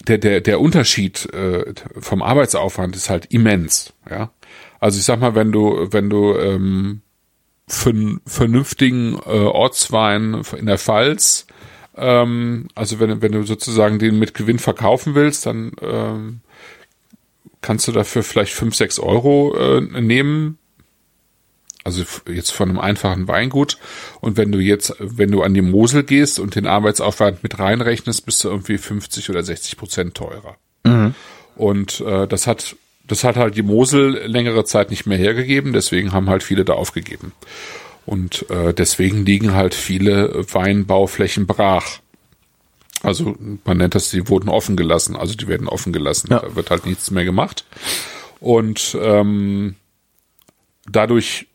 der, 0.07 0.19
der, 0.19 0.41
der 0.41 0.61
Unterschied 0.61 1.33
äh, 1.33 1.75
vom 1.99 2.23
Arbeitsaufwand 2.23 2.95
ist 2.95 3.11
halt 3.11 3.27
immens, 3.27 3.93
ja. 4.09 4.31
Also 4.79 4.99
ich 4.99 5.05
sag 5.05 5.21
mal, 5.21 5.35
wenn 5.35 5.51
du, 5.51 5.89
wenn 5.91 6.11
du 6.11 6.37
ähm, 6.37 7.01
für 7.67 8.19
vernünftigen 8.27 9.15
äh, 9.27 9.31
Ortswein 9.31 10.43
in 10.57 10.67
der 10.67 10.79
Pfalz, 10.79 11.47
ähm, 11.97 12.69
also 12.75 13.01
wenn, 13.01 13.23
wenn 13.23 13.33
du 13.33 13.45
sozusagen 13.45 13.99
den 13.99 14.19
mit 14.19 14.35
Gewinn 14.35 14.59
verkaufen 14.59 15.15
willst, 15.15 15.47
dann 15.47 15.73
ähm, 15.81 16.41
kannst 17.63 17.89
du 17.89 17.93
dafür 17.93 18.23
vielleicht 18.23 18.53
fünf, 18.53 18.75
sechs 18.75 18.99
Euro 18.99 19.57
äh, 19.57 19.81
nehmen 19.81 20.59
also 21.85 22.03
jetzt 22.27 22.51
von 22.51 22.71
einem 22.71 22.79
einfachen 22.79 23.29
Weingut. 23.29 23.79
Und 24.21 24.39
wenn 24.39 24.51
du 24.51 24.59
jetzt, 24.59 24.97
wenn 24.99 25.31
du 25.31 25.43
an 25.43 25.53
die 25.53 25.63
Mosel 25.63 26.03
gehst 26.03 26.39
und 26.39 26.55
den 26.55 26.67
Arbeitsaufwand 26.67 27.43
mit 27.43 27.59
reinrechnest, 27.59 28.25
bist 28.25 28.43
du 28.43 28.49
irgendwie 28.49 28.79
50 28.79 29.29
oder 29.29 29.43
60 29.43 29.77
Prozent 29.77 30.15
teurer. 30.15 30.57
Mhm. 30.85 31.15
Und 31.57 32.01
äh, 32.01 32.27
das 32.27 32.47
hat, 32.47 32.75
das 33.07 33.25
hat 33.25 33.37
halt 33.37 33.57
die 33.57 33.63
Mosel 33.63 34.27
längere 34.27 34.65
Zeit 34.65 34.91
nicht 34.91 35.07
mehr 35.07 35.19
hergegeben, 35.19 35.73
deswegen 35.73 36.13
haben 36.13 36.29
halt 36.29 36.43
viele 36.43 36.65
da 36.65 36.75
aufgegeben. 36.75 37.33
Und 38.07 38.49
äh, 38.51 38.75
deswegen 38.75 39.25
liegen 39.25 39.55
halt 39.55 39.75
viele 39.75 40.45
Weinbauflächen 40.53 41.47
brach. 41.47 42.01
Also 43.03 43.37
man 43.65 43.79
nennt 43.79 43.95
das, 43.95 44.11
die 44.11 44.29
wurden 44.29 44.49
offen 44.49 44.77
gelassen, 44.77 45.17
also 45.17 45.35
die 45.35 45.49
werden 45.49 45.69
offen 45.69 45.93
gelassen. 45.93 46.29
Ja. 46.31 46.41
Da 46.41 46.57
wird 46.57 46.71
halt 46.71 46.87
nichts 46.87 47.11
mehr 47.11 47.25
gemacht. 47.25 47.65
Und 48.41 48.97
ähm, 49.01 49.77
dadurch 50.87 51.47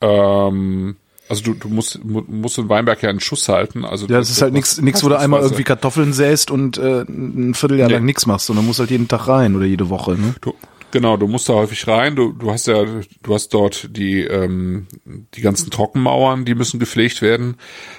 ähm, 0.00 0.96
also 1.28 1.42
du, 1.42 1.54
du 1.54 1.68
musst, 1.68 2.04
musst 2.04 2.56
den 2.56 2.68
Weinberg 2.68 3.02
ja 3.02 3.10
in 3.10 3.20
Schuss 3.20 3.48
halten. 3.48 3.84
Also 3.84 4.06
ja, 4.06 4.18
das 4.18 4.30
ist 4.30 4.42
halt 4.42 4.52
nichts, 4.52 4.80
nix, 4.80 5.02
wo 5.02 5.08
du 5.08 5.18
einmal 5.18 5.40
irgendwie 5.42 5.64
Kartoffeln 5.64 6.12
säst 6.12 6.50
und 6.50 6.78
äh, 6.78 7.02
ein 7.02 7.54
Vierteljahr 7.54 7.88
nee. 7.88 7.94
lang 7.94 8.04
nichts 8.04 8.26
machst, 8.26 8.46
sondern 8.46 8.64
musst 8.64 8.78
halt 8.78 8.90
jeden 8.90 9.08
Tag 9.08 9.26
rein 9.26 9.56
oder 9.56 9.64
jede 9.64 9.88
Woche. 9.88 10.12
Ne? 10.12 10.34
Du, 10.40 10.54
genau, 10.90 11.16
du 11.16 11.26
musst 11.26 11.48
da 11.48 11.54
häufig 11.54 11.86
rein. 11.86 12.16
Du, 12.16 12.32
du 12.32 12.50
hast 12.50 12.66
ja, 12.66 12.84
du 12.84 13.34
hast 13.34 13.48
dort 13.50 13.88
die 13.96 14.22
ähm, 14.22 14.86
die 15.04 15.40
ganzen 15.40 15.70
Trockenmauern, 15.70 16.44
die 16.44 16.54
müssen 16.54 16.80
gepflegt 16.80 17.22
werden. 17.22 17.56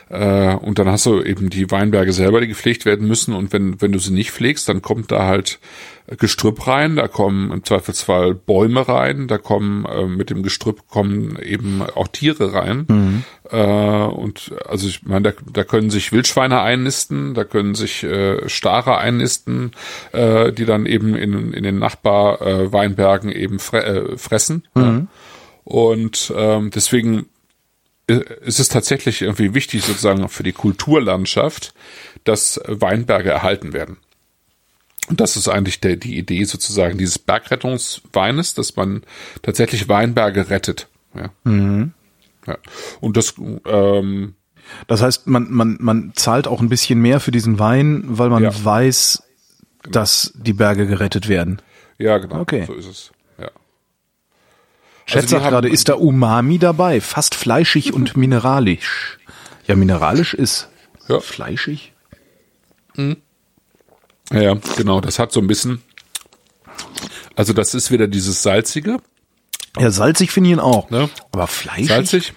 Äh, 0.09 0.55
und 0.55 0.79
dann 0.79 0.87
hast 0.87 1.05
du 1.05 1.21
eben 1.21 1.49
die 1.49 1.69
Weinberge 1.71 2.13
selber, 2.13 2.41
die 2.41 2.47
gepflegt 2.47 2.85
werden 2.85 3.07
müssen. 3.07 3.33
Und 3.33 3.53
wenn 3.53 3.81
wenn 3.81 3.91
du 3.91 3.99
sie 3.99 4.13
nicht 4.13 4.31
pflegst, 4.31 4.67
dann 4.69 4.81
kommt 4.81 5.11
da 5.11 5.25
halt 5.25 5.59
Gestrüpp 6.15 6.67
rein, 6.67 6.95
da 6.95 7.09
kommen 7.09 7.51
im 7.51 7.63
Zweifelsfall 7.65 8.33
Bäume 8.33 8.87
rein, 8.87 9.27
da 9.27 9.37
kommen 9.37 9.85
äh, 9.85 10.05
mit 10.05 10.29
dem 10.29 10.41
Gestrüpp 10.41 10.87
kommen 10.87 11.37
eben 11.41 11.81
auch 11.81 12.07
Tiere 12.07 12.53
rein. 12.53 12.85
Mhm. 12.87 13.23
Äh, 13.51 14.05
und 14.05 14.53
also 14.65 14.87
ich 14.87 15.03
meine, 15.03 15.33
da, 15.33 15.41
da 15.51 15.63
können 15.65 15.89
sich 15.89 16.13
Wildschweine 16.13 16.61
einnisten, 16.61 17.33
da 17.33 17.43
können 17.43 17.75
sich 17.75 18.03
äh, 18.03 18.47
Stare 18.47 18.97
einnisten, 18.99 19.71
äh, 20.13 20.53
die 20.53 20.65
dann 20.65 20.85
eben 20.85 21.13
in, 21.13 21.51
in 21.51 21.63
den 21.63 21.79
Nachbarweinbergen 21.79 23.29
äh, 23.29 23.37
eben 23.37 23.59
fre 23.59 23.83
äh, 23.83 24.17
fressen. 24.17 24.65
Mhm. 24.75 25.09
Und 25.65 26.33
ähm, 26.37 26.71
deswegen 26.73 27.25
ist 28.07 28.59
es 28.59 28.69
tatsächlich 28.69 29.21
irgendwie 29.21 29.53
wichtig 29.53 29.83
sozusagen 29.83 30.29
für 30.29 30.43
die 30.43 30.53
Kulturlandschaft, 30.53 31.73
dass 32.23 32.61
Weinberge 32.65 33.29
erhalten 33.29 33.73
werden. 33.73 33.97
Und 35.07 35.21
das 35.21 35.37
ist 35.37 35.47
eigentlich 35.47 35.79
der, 35.79 35.95
die 35.95 36.17
Idee 36.17 36.43
sozusagen 36.43 36.97
dieses 36.97 37.17
Bergrettungsweines, 37.17 38.53
dass 38.53 38.75
man 38.75 39.03
tatsächlich 39.41 39.87
Weinberge 39.87 40.49
rettet. 40.49 40.87
Ja. 41.15 41.29
Mhm. 41.43 41.93
ja. 42.45 42.57
Und 42.99 43.15
das, 43.15 43.35
ähm, 43.65 44.35
das 44.87 45.01
heißt, 45.01 45.27
man, 45.27 45.49
man, 45.49 45.77
man 45.79 46.11
zahlt 46.15 46.47
auch 46.47 46.61
ein 46.61 46.69
bisschen 46.69 46.99
mehr 46.99 47.21
für 47.21 47.31
diesen 47.31 47.57
Wein, 47.57 48.03
weil 48.05 48.29
man 48.29 48.43
ja. 48.43 48.51
weiß, 48.65 49.23
genau. 49.83 49.93
dass 49.93 50.33
die 50.35 50.53
Berge 50.53 50.87
gerettet 50.87 51.29
werden. 51.29 51.61
Ja, 51.97 52.17
genau. 52.17 52.41
Okay. 52.41 52.65
So 52.65 52.73
ist 52.73 52.87
es. 52.87 53.11
Ja. 53.39 53.49
Schätze 55.05 55.37
also 55.37 55.49
gerade, 55.49 55.69
ist 55.69 55.87
da 55.87 55.93
Umami 55.95 56.59
dabei? 56.59 56.99
Fast 56.99 57.33
fleischig 57.33 57.93
und 57.93 58.17
mineralisch. 58.17 59.19
Ja, 59.67 59.75
mineralisch 59.75 60.33
ist 60.33 60.69
ja. 61.07 61.21
fleischig. 61.21 61.93
Mhm. 62.95 63.17
Ja, 64.31 64.57
genau, 64.75 65.01
das 65.01 65.19
hat 65.19 65.31
so 65.31 65.39
ein 65.39 65.47
bisschen, 65.47 65.81
also 67.35 67.53
das 67.53 67.73
ist 67.73 67.91
wieder 67.91 68.07
dieses 68.07 68.43
salzige. 68.43 68.97
Ja, 69.79 69.91
salzig 69.91 70.31
finde 70.31 70.49
ich 70.49 70.53
ihn 70.55 70.59
auch. 70.59 70.89
Ne? 70.89 71.09
Aber 71.31 71.47
fleischig? 71.47 71.87
Salzig? 71.87 72.33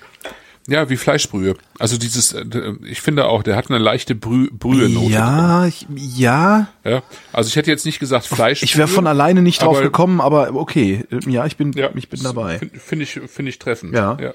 Ja, 0.68 0.88
wie 0.88 0.97
Fleischbrühe. 0.97 1.57
Also 1.78 1.97
dieses, 1.97 2.32
äh, 2.32 2.45
ich 2.84 3.01
finde 3.01 3.24
auch, 3.26 3.43
der 3.43 3.57
hat 3.57 3.70
eine 3.70 3.78
leichte 3.78 4.14
Brü 4.14 4.51
Brühenote. 4.53 5.11
Ja, 5.11 5.66
ich, 5.66 5.86
ja. 5.97 6.68
Ja, 6.84 7.03
also 7.32 7.49
ich 7.49 7.57
hätte 7.57 7.70
jetzt 7.70 7.86
nicht 7.86 7.99
gesagt 7.99 8.26
Fleisch. 8.26 8.62
Ich 8.62 8.76
wäre 8.76 8.86
von 8.86 9.07
alleine 9.07 9.43
nicht 9.43 9.62
drauf 9.62 9.80
gekommen, 9.80 10.20
aber 10.20 10.55
okay. 10.55 11.05
Ja, 11.26 11.47
ich 11.47 11.57
bin, 11.57 11.72
ja, 11.72 11.91
ich 11.95 12.09
bin 12.09 12.22
dabei. 12.22 12.59
Finde 12.59 12.78
find 12.78 13.03
ich, 13.03 13.20
finde 13.26 13.49
ich 13.49 13.59
treffend. 13.59 13.95
Ja. 13.95 14.16
ja 14.20 14.34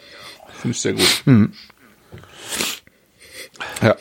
finde 0.60 0.76
ich 0.76 0.82
sehr 0.82 0.94
gut. 0.94 1.22
Hm. 1.26 1.54
Ja. 3.82 3.96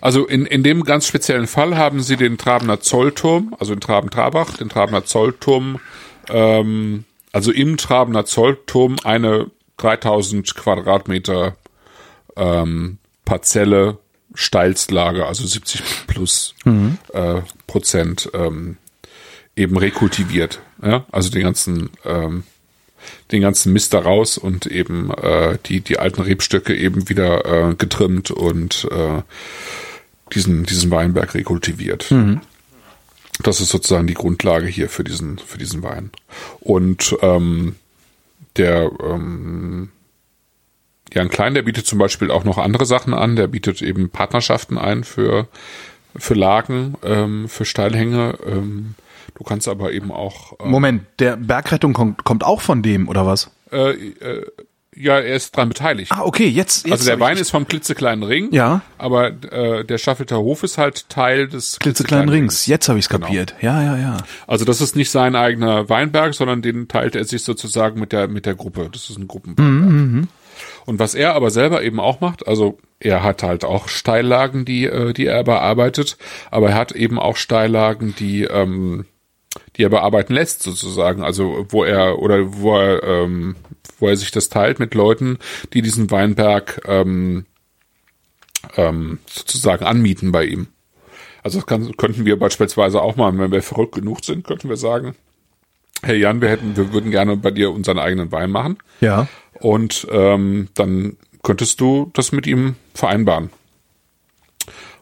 Also 0.00 0.26
in, 0.26 0.46
in 0.46 0.62
dem 0.62 0.84
ganz 0.84 1.06
speziellen 1.06 1.46
Fall 1.46 1.76
haben 1.76 2.02
sie 2.02 2.16
den 2.16 2.38
Trabener 2.38 2.80
Zollturm, 2.80 3.54
also 3.58 3.72
in 3.72 3.80
Traben-Trabach, 3.80 4.56
den 4.56 4.68
Trabener 4.68 5.04
Zollturm, 5.04 5.78
ähm, 6.28 7.04
also 7.32 7.52
im 7.52 7.76
Trabener 7.76 8.24
Zollturm 8.24 8.96
eine 9.04 9.50
3000 9.76 10.54
Quadratmeter 10.54 11.56
ähm, 12.36 12.98
Parzelle 13.24 13.98
Steilslage, 14.34 15.26
also 15.26 15.46
70 15.46 15.82
plus 16.06 16.54
mhm. 16.64 16.98
äh, 17.12 17.42
Prozent 17.66 18.30
ähm, 18.32 18.76
eben 19.56 19.76
rekultiviert. 19.76 20.60
Ja? 20.82 21.04
Also 21.10 21.30
den 21.30 21.42
ganzen 21.42 21.90
ähm, 22.04 22.44
den 23.32 23.42
ganzen 23.42 23.72
Mist 23.72 23.94
da 23.94 24.00
raus 24.00 24.38
und 24.38 24.66
eben 24.66 25.10
äh, 25.10 25.58
die, 25.66 25.80
die 25.80 25.98
alten 25.98 26.20
Rebstöcke 26.20 26.76
eben 26.76 27.08
wieder 27.08 27.70
äh, 27.70 27.74
getrimmt 27.74 28.30
und 28.30 28.86
äh, 28.90 29.22
diesen, 30.34 30.64
diesen 30.64 30.90
Weinberg 30.90 31.34
rekultiviert. 31.34 32.10
Mhm. 32.10 32.40
Das 33.42 33.60
ist 33.60 33.70
sozusagen 33.70 34.06
die 34.06 34.14
Grundlage 34.14 34.66
hier 34.66 34.88
für 34.88 35.04
diesen, 35.04 35.38
für 35.38 35.58
diesen 35.58 35.82
Wein. 35.82 36.10
Und 36.60 37.16
ähm, 37.22 37.76
der 38.56 38.90
ähm, 39.02 39.90
Jan 41.12 41.28
Klein, 41.28 41.54
der 41.54 41.62
bietet 41.62 41.86
zum 41.86 41.98
Beispiel 41.98 42.30
auch 42.30 42.44
noch 42.44 42.58
andere 42.58 42.86
Sachen 42.86 43.14
an. 43.14 43.36
Der 43.36 43.46
bietet 43.46 43.82
eben 43.82 44.10
Partnerschaften 44.10 44.78
ein 44.78 45.04
für, 45.04 45.48
für 46.16 46.34
Lagen, 46.34 46.94
ähm, 47.02 47.48
für 47.48 47.64
Steilhänge. 47.64 48.38
Ähm, 48.46 48.94
du 49.34 49.44
kannst 49.44 49.68
aber 49.68 49.92
eben 49.92 50.12
auch. 50.12 50.54
Ähm, 50.60 50.70
Moment, 50.70 51.02
der 51.18 51.36
Bergrettung 51.36 51.92
kommt, 51.94 52.24
kommt 52.24 52.44
auch 52.44 52.60
von 52.60 52.82
dem, 52.82 53.08
oder 53.08 53.26
was? 53.26 53.50
Äh, 53.72 53.90
äh, 53.90 54.46
ja, 54.94 55.20
er 55.20 55.36
ist 55.36 55.56
dran 55.56 55.68
beteiligt. 55.68 56.10
Ah, 56.12 56.22
okay, 56.24 56.48
jetzt. 56.48 56.84
jetzt 56.84 56.92
also 56.92 57.04
der 57.04 57.20
Wein 57.20 57.36
ist 57.36 57.50
vom 57.50 57.66
klitzekleinen 57.66 58.24
Ring. 58.24 58.52
Ja. 58.52 58.82
Aber 58.98 59.28
äh, 59.28 59.84
der 59.84 59.98
Schaffelter 59.98 60.38
Hof 60.38 60.64
ist 60.64 60.78
halt 60.78 61.08
Teil 61.08 61.48
des 61.48 61.78
klitzekleinen 61.78 62.28
Rings. 62.28 62.66
Jetzt 62.66 62.88
habe 62.88 62.98
ich 62.98 63.04
es 63.04 63.08
genau. 63.08 63.26
kapiert. 63.26 63.54
Ja, 63.60 63.82
ja, 63.82 63.96
ja. 63.96 64.16
Also 64.48 64.64
das 64.64 64.80
ist 64.80 64.96
nicht 64.96 65.10
sein 65.10 65.36
eigener 65.36 65.88
Weinberg, 65.88 66.34
sondern 66.34 66.60
den 66.60 66.88
teilt 66.88 67.14
er 67.14 67.24
sich 67.24 67.44
sozusagen 67.44 68.00
mit 68.00 68.12
der 68.12 68.26
mit 68.26 68.46
der 68.46 68.56
Gruppe. 68.56 68.88
Das 68.92 69.08
ist 69.10 69.18
ein 69.18 69.28
Gruppenweinberg. 69.28 69.90
Mhm, 69.90 70.14
mhm, 70.14 70.28
Und 70.86 70.98
was 70.98 71.14
er 71.14 71.34
aber 71.34 71.50
selber 71.50 71.82
eben 71.82 72.00
auch 72.00 72.20
macht, 72.20 72.48
also 72.48 72.78
er 72.98 73.22
hat 73.22 73.44
halt 73.44 73.64
auch 73.64 73.86
Steillagen, 73.86 74.64
die 74.64 74.86
äh, 74.86 75.12
die 75.12 75.26
er 75.26 75.44
bearbeitet, 75.44 76.18
aber 76.50 76.70
er 76.70 76.74
hat 76.74 76.92
eben 76.92 77.18
auch 77.18 77.36
Steillagen, 77.36 78.16
die 78.18 78.42
ähm, 78.42 79.06
die 79.76 79.84
er 79.84 79.88
bearbeiten 79.88 80.34
lässt 80.34 80.62
sozusagen, 80.62 81.22
also 81.22 81.66
wo 81.68 81.84
er 81.84 82.18
oder 82.18 82.60
wo 82.60 82.76
er 82.76 83.02
ähm, 83.02 83.56
wo 84.00 84.08
er 84.08 84.16
sich 84.16 84.30
das 84.30 84.48
teilt 84.48 84.78
mit 84.78 84.94
Leuten, 84.94 85.38
die 85.72 85.82
diesen 85.82 86.10
Weinberg 86.10 86.80
ähm, 86.86 87.46
ähm, 88.76 89.18
sozusagen 89.26 89.84
anmieten 89.84 90.32
bei 90.32 90.44
ihm. 90.44 90.68
Also 91.42 91.58
das 91.58 91.66
kann, 91.66 91.96
könnten 91.96 92.26
wir 92.26 92.38
beispielsweise 92.38 93.00
auch 93.00 93.16
mal, 93.16 93.36
wenn 93.38 93.52
wir 93.52 93.62
verrückt 93.62 93.94
genug 93.94 94.24
sind, 94.24 94.46
könnten 94.46 94.68
wir 94.68 94.76
sagen, 94.76 95.14
hey 96.02 96.18
Jan, 96.18 96.40
wir 96.40 96.48
hätten, 96.48 96.76
wir 96.76 96.92
würden 96.92 97.10
gerne 97.10 97.36
bei 97.36 97.50
dir 97.50 97.70
unseren 97.70 97.98
eigenen 97.98 98.32
Wein 98.32 98.50
machen. 98.50 98.78
Ja. 99.00 99.28
Und 99.54 100.06
ähm, 100.10 100.68
dann 100.74 101.16
könntest 101.42 101.80
du 101.80 102.10
das 102.12 102.32
mit 102.32 102.46
ihm 102.46 102.76
vereinbaren 102.94 103.50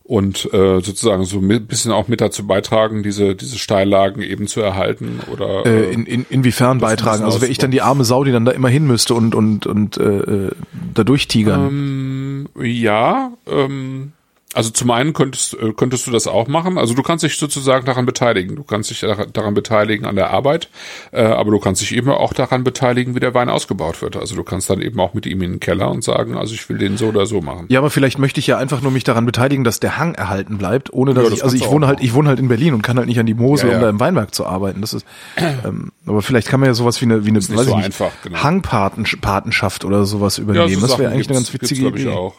und 0.09 0.46
äh, 0.54 0.80
sozusagen 0.80 1.24
so 1.24 1.38
ein 1.38 1.66
bisschen 1.66 1.92
auch 1.92 2.09
mit 2.09 2.22
dazu 2.22 2.46
beitragen, 2.46 3.02
diese 3.02 3.34
diese 3.34 3.59
Steillagen 3.59 4.22
eben 4.22 4.46
zu 4.46 4.62
erhalten 4.62 5.20
oder 5.30 5.66
äh, 5.66 5.92
in, 5.92 6.06
in, 6.06 6.24
inwiefern 6.30 6.78
beitragen? 6.78 7.24
Also 7.24 7.42
wäre 7.42 7.50
ich 7.50 7.59
dann 7.59 7.70
die 7.70 7.82
arme 7.82 8.04
Sau, 8.04 8.24
die 8.24 8.32
dann 8.32 8.46
da 8.46 8.52
immer 8.52 8.70
hin 8.70 8.86
müsste 8.86 9.12
und 9.12 9.34
und 9.34 9.66
und 9.66 9.98
äh, 9.98 10.02
äh 10.02 10.50
da 10.94 11.04
durchtigern? 11.04 11.68
Ähm, 11.68 12.48
ja, 12.59 13.32
ähm, 13.46 14.12
also 14.59 14.70
zum 14.70 14.90
einen 14.90 15.12
könntest, 15.12 15.54
äh, 15.54 15.72
könntest 15.72 16.09
du 16.09 16.11
das 16.11 16.26
auch 16.26 16.48
machen. 16.48 16.78
Also 16.78 16.92
du 16.92 17.04
kannst 17.04 17.22
dich 17.22 17.36
sozusagen 17.36 17.86
daran 17.86 18.06
beteiligen. 18.06 18.56
Du 18.56 18.64
kannst 18.64 18.90
dich 18.90 19.06
daran 19.32 19.54
beteiligen 19.54 20.04
an 20.04 20.16
der 20.16 20.30
Arbeit, 20.30 20.68
äh, 21.12 21.22
aber 21.22 21.52
du 21.52 21.61
kannst 21.61 21.80
dich 21.80 21.94
eben 21.94 22.11
auch 22.11 22.32
daran 22.32 22.64
beteiligen, 22.64 23.14
wie 23.14 23.20
der 23.20 23.34
Wein 23.34 23.50
ausgebaut 23.50 24.02
wird. 24.02 24.16
Also 24.16 24.34
du 24.34 24.42
kannst 24.42 24.68
dann 24.68 24.82
eben 24.82 24.98
auch 24.98 25.14
mit 25.14 25.26
ihm 25.26 25.42
in 25.42 25.52
den 25.52 25.61
Keller 25.61 25.92
und 25.92 26.02
sagen, 26.02 26.36
also 26.36 26.54
ich 26.54 26.68
will 26.68 26.76
den 26.76 26.96
so 26.96 27.06
oder 27.06 27.24
so 27.24 27.40
machen. 27.40 27.66
Ja, 27.68 27.78
aber 27.78 27.90
vielleicht 27.90 28.18
möchte 28.18 28.40
ich 28.40 28.48
ja 28.48 28.59
einfach 28.59 28.82
nur 28.82 28.90
mich 28.90 29.04
daran 29.04 29.26
beteiligen, 29.26 29.62
dass 29.62 29.78
der 29.78 29.96
Hang 29.96 30.16
erhalten 30.16 30.59
bleibt, 30.59 30.92
ohne 30.92 31.14
dass 31.14 31.22
ja, 31.22 31.30
das 31.30 31.38
ich, 31.38 31.44
also 31.44 31.56
ich 31.56 31.68
wohne 31.68 31.86
halt, 31.86 32.00
ich 32.00 32.12
wohne 32.14 32.28
halt 32.28 32.40
in 32.40 32.48
Berlin 32.48 32.74
und 32.74 32.82
kann 32.82 32.98
halt 32.98 33.06
nicht 33.06 33.20
an 33.20 33.26
die 33.26 33.34
Mosel, 33.34 33.68
ja, 33.68 33.74
ja. 33.74 33.78
um 33.78 33.82
da 33.84 33.90
im 33.90 34.00
Weinberg 34.00 34.34
zu 34.34 34.44
arbeiten. 34.44 34.80
Das 34.80 34.92
ist, 34.92 35.06
ähm, 35.64 35.92
aber 36.04 36.20
vielleicht 36.20 36.48
kann 36.48 36.59
man 36.59 36.66
ja 36.66 36.74
sowas 36.74 37.00
wie 37.00 37.04
eine, 37.04 37.24
wie 37.24 37.30
eine, 37.30 37.38
weiß 37.38 37.46
so 37.46 37.78
ich 37.78 37.84
einfach, 37.84 38.11
genau. 38.24 38.42
Hangpatenschaft 38.42 39.84
oder 39.84 40.04
sowas 40.04 40.38
übernehmen. 40.38 40.80
So 40.80 40.88
das 40.88 40.98
wäre 40.98 41.12
eigentlich 41.12 41.28
eine 41.28 41.36
ganz 41.36 41.52
witzige 41.52 41.86
Idee. 41.86 42.02
Ich 42.02 42.09
auch. 42.09 42.34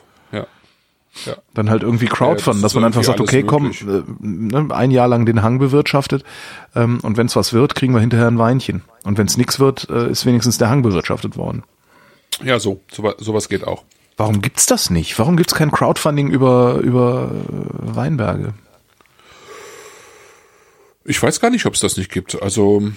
Ja. 1.26 1.36
Dann 1.53 1.70
halt 1.70 1.84
irgendwie 1.84 2.05
Crowdfund, 2.05 2.57
ja, 2.57 2.62
dass 2.62 2.76
man 2.76 2.84
einfach 2.84 3.03
sagt, 3.03 3.20
okay, 3.20 3.43
komm, 3.43 3.72
äh, 3.72 4.03
ne, 4.20 4.68
ein 4.70 4.91
Jahr 4.91 5.07
lang 5.07 5.26
den 5.26 5.41
Hang 5.41 5.60
bewirtschaftet 5.60 6.24
ähm, 6.76 6.99
und 7.01 7.18
wenn 7.18 7.28
es 7.28 7.36
was 7.36 7.51
wird, 7.51 7.76
kriegen 7.76 7.93
wir 7.93 7.99
hinterher 7.99 8.28
ein 8.28 8.38
Weinchen. 8.38 8.84
Und 9.03 9.18
wenn 9.18 9.28
es 9.28 9.36
nichts 9.36 9.60
wird, 9.60 9.89
äh, 9.89 10.10
ist 10.10 10.26
wenigstens 10.26 10.57
der 10.57 10.70
Hang 10.70 10.82
bewirtschaftet 10.82 11.36
worden. 11.36 11.64
Ja, 12.43 12.60
so, 12.60 12.82
so 12.91 13.14
sowas 13.18 13.49
geht 13.49 13.66
auch. 13.66 13.84
Warum 14.18 14.41
gibt's 14.41 14.66
das 14.66 14.89
nicht? 14.89 15.18
Warum 15.18 15.36
gibt's 15.36 15.55
kein 15.55 15.72
Crowdfunding 15.72 16.30
über 16.30 16.76
über 16.76 17.32
äh, 17.32 17.95
Weinberge? 17.95 18.53
Ich 21.05 21.22
weiß 21.22 21.39
gar 21.39 21.49
nicht, 21.49 21.66
ob 21.66 21.74
es 21.74 21.80
das 21.80 21.97
nicht 21.97 22.12
gibt. 22.12 22.41
Also 22.41 22.91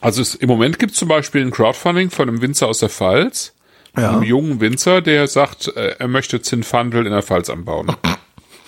also 0.00 0.22
es, 0.22 0.34
im 0.34 0.48
Moment 0.48 0.78
gibt 0.78 0.92
es 0.92 0.98
zum 0.98 1.08
Beispiel 1.08 1.42
ein 1.42 1.50
Crowdfunding 1.50 2.10
von 2.10 2.28
einem 2.28 2.42
Winzer 2.42 2.68
aus 2.68 2.78
der 2.78 2.88
Pfalz 2.88 3.54
ja. 4.00 4.10
einem 4.10 4.22
jungen 4.22 4.60
Winzer, 4.60 5.00
der 5.00 5.26
sagt, 5.26 5.68
äh, 5.68 5.96
er 5.98 6.08
möchte 6.08 6.40
Zinfandel 6.42 7.06
in 7.06 7.12
der 7.12 7.22
Pfalz 7.22 7.50
anbauen. 7.50 7.94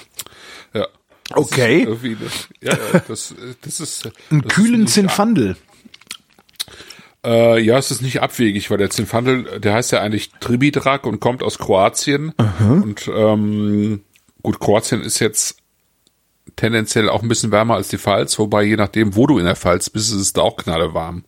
ja. 0.75 0.87
Okay. 1.33 1.87
Das, 1.87 2.49
ja, 2.61 3.01
das, 3.07 3.35
das 3.63 3.81
ist. 3.81 4.11
Ein 4.31 4.43
kühlen 4.43 4.85
ist 4.85 4.95
Zinfandel. 4.95 5.57
Äh, 7.25 7.61
ja, 7.61 7.77
es 7.77 7.91
ist 7.91 8.01
nicht 8.01 8.23
abwegig, 8.23 8.71
weil 8.71 8.79
der 8.79 8.91
Zinfandel, 8.91 9.61
der 9.61 9.75
heißt 9.75 9.93
ja 9.93 10.01
eigentlich 10.01 10.31
Tribidrak 10.41 11.07
und 11.07 11.21
kommt 11.21 11.43
aus 11.43 11.59
Kroatien. 11.59 12.33
Mhm. 12.59 12.83
Und 12.83 13.11
ähm, 13.15 14.01
gut, 14.43 14.59
Kroatien 14.59 15.03
ist 15.03 15.19
jetzt 15.19 15.59
tendenziell 16.57 17.09
auch 17.09 17.23
ein 17.23 17.29
bisschen 17.29 17.53
wärmer 17.53 17.75
als 17.75 17.89
die 17.89 17.99
Pfalz, 17.99 18.39
wobei 18.39 18.63
je 18.63 18.77
nachdem, 18.77 19.17
wo 19.17 19.27
du 19.27 19.39
in 19.39 19.45
der 19.45 19.57
Pfalz 19.57 19.91
bist, 19.91 20.13
ist 20.13 20.21
es 20.21 20.33
da 20.33 20.43
auch 20.43 20.57
knallewarm. 20.57 21.25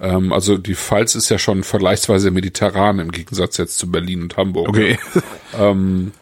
Ähm, 0.00 0.32
also 0.32 0.58
die 0.58 0.74
Pfalz 0.74 1.14
ist 1.14 1.28
ja 1.28 1.38
schon 1.38 1.62
vergleichsweise 1.62 2.30
mediterran 2.30 2.98
im 2.98 3.10
Gegensatz 3.10 3.56
jetzt 3.56 3.78
zu 3.78 3.90
Berlin 3.90 4.22
und 4.22 4.36
Hamburg. 4.36 4.68
Okay. 4.68 4.98
Ähm, 5.58 6.12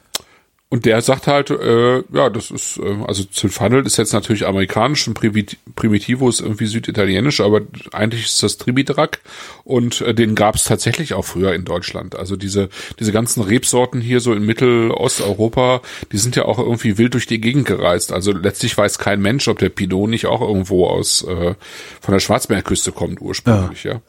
und 0.74 0.86
der 0.86 1.02
sagt 1.02 1.28
halt, 1.28 1.50
äh, 1.50 2.02
ja, 2.12 2.30
das 2.30 2.50
ist, 2.50 2.78
äh, 2.78 2.96
also 3.06 3.22
Zinfandel 3.22 3.86
ist 3.86 3.96
jetzt 3.96 4.12
natürlich 4.12 4.44
amerikanisch 4.44 5.06
und 5.06 5.14
Primitivo 5.14 6.28
ist 6.28 6.40
irgendwie 6.40 6.66
süditalienisch, 6.66 7.40
aber 7.40 7.60
eigentlich 7.92 8.24
ist 8.24 8.42
das 8.42 8.58
Tribidrak 8.58 9.20
und 9.62 10.00
äh, 10.00 10.12
den 10.14 10.34
gab 10.34 10.56
es 10.56 10.64
tatsächlich 10.64 11.14
auch 11.14 11.24
früher 11.24 11.54
in 11.54 11.64
Deutschland. 11.64 12.16
Also 12.16 12.34
diese, 12.34 12.70
diese 12.98 13.12
ganzen 13.12 13.44
Rebsorten 13.44 14.00
hier 14.00 14.18
so 14.18 14.32
in 14.32 14.44
Mittelosteuropa, 14.44 15.80
die 16.10 16.18
sind 16.18 16.34
ja 16.34 16.44
auch 16.44 16.58
irgendwie 16.58 16.98
wild 16.98 17.14
durch 17.14 17.28
die 17.28 17.40
Gegend 17.40 17.66
gereist. 17.66 18.10
Also 18.10 18.32
letztlich 18.32 18.76
weiß 18.76 18.98
kein 18.98 19.22
Mensch, 19.22 19.46
ob 19.46 19.60
der 19.60 19.68
Pinot 19.68 20.10
nicht 20.10 20.26
auch 20.26 20.40
irgendwo 20.40 20.88
aus 20.88 21.22
äh, 21.22 21.54
von 22.00 22.12
der 22.12 22.18
Schwarzmeerküste 22.18 22.90
kommt 22.90 23.20
ursprünglich, 23.20 23.84
ja. 23.84 23.92
ja. 23.92 24.00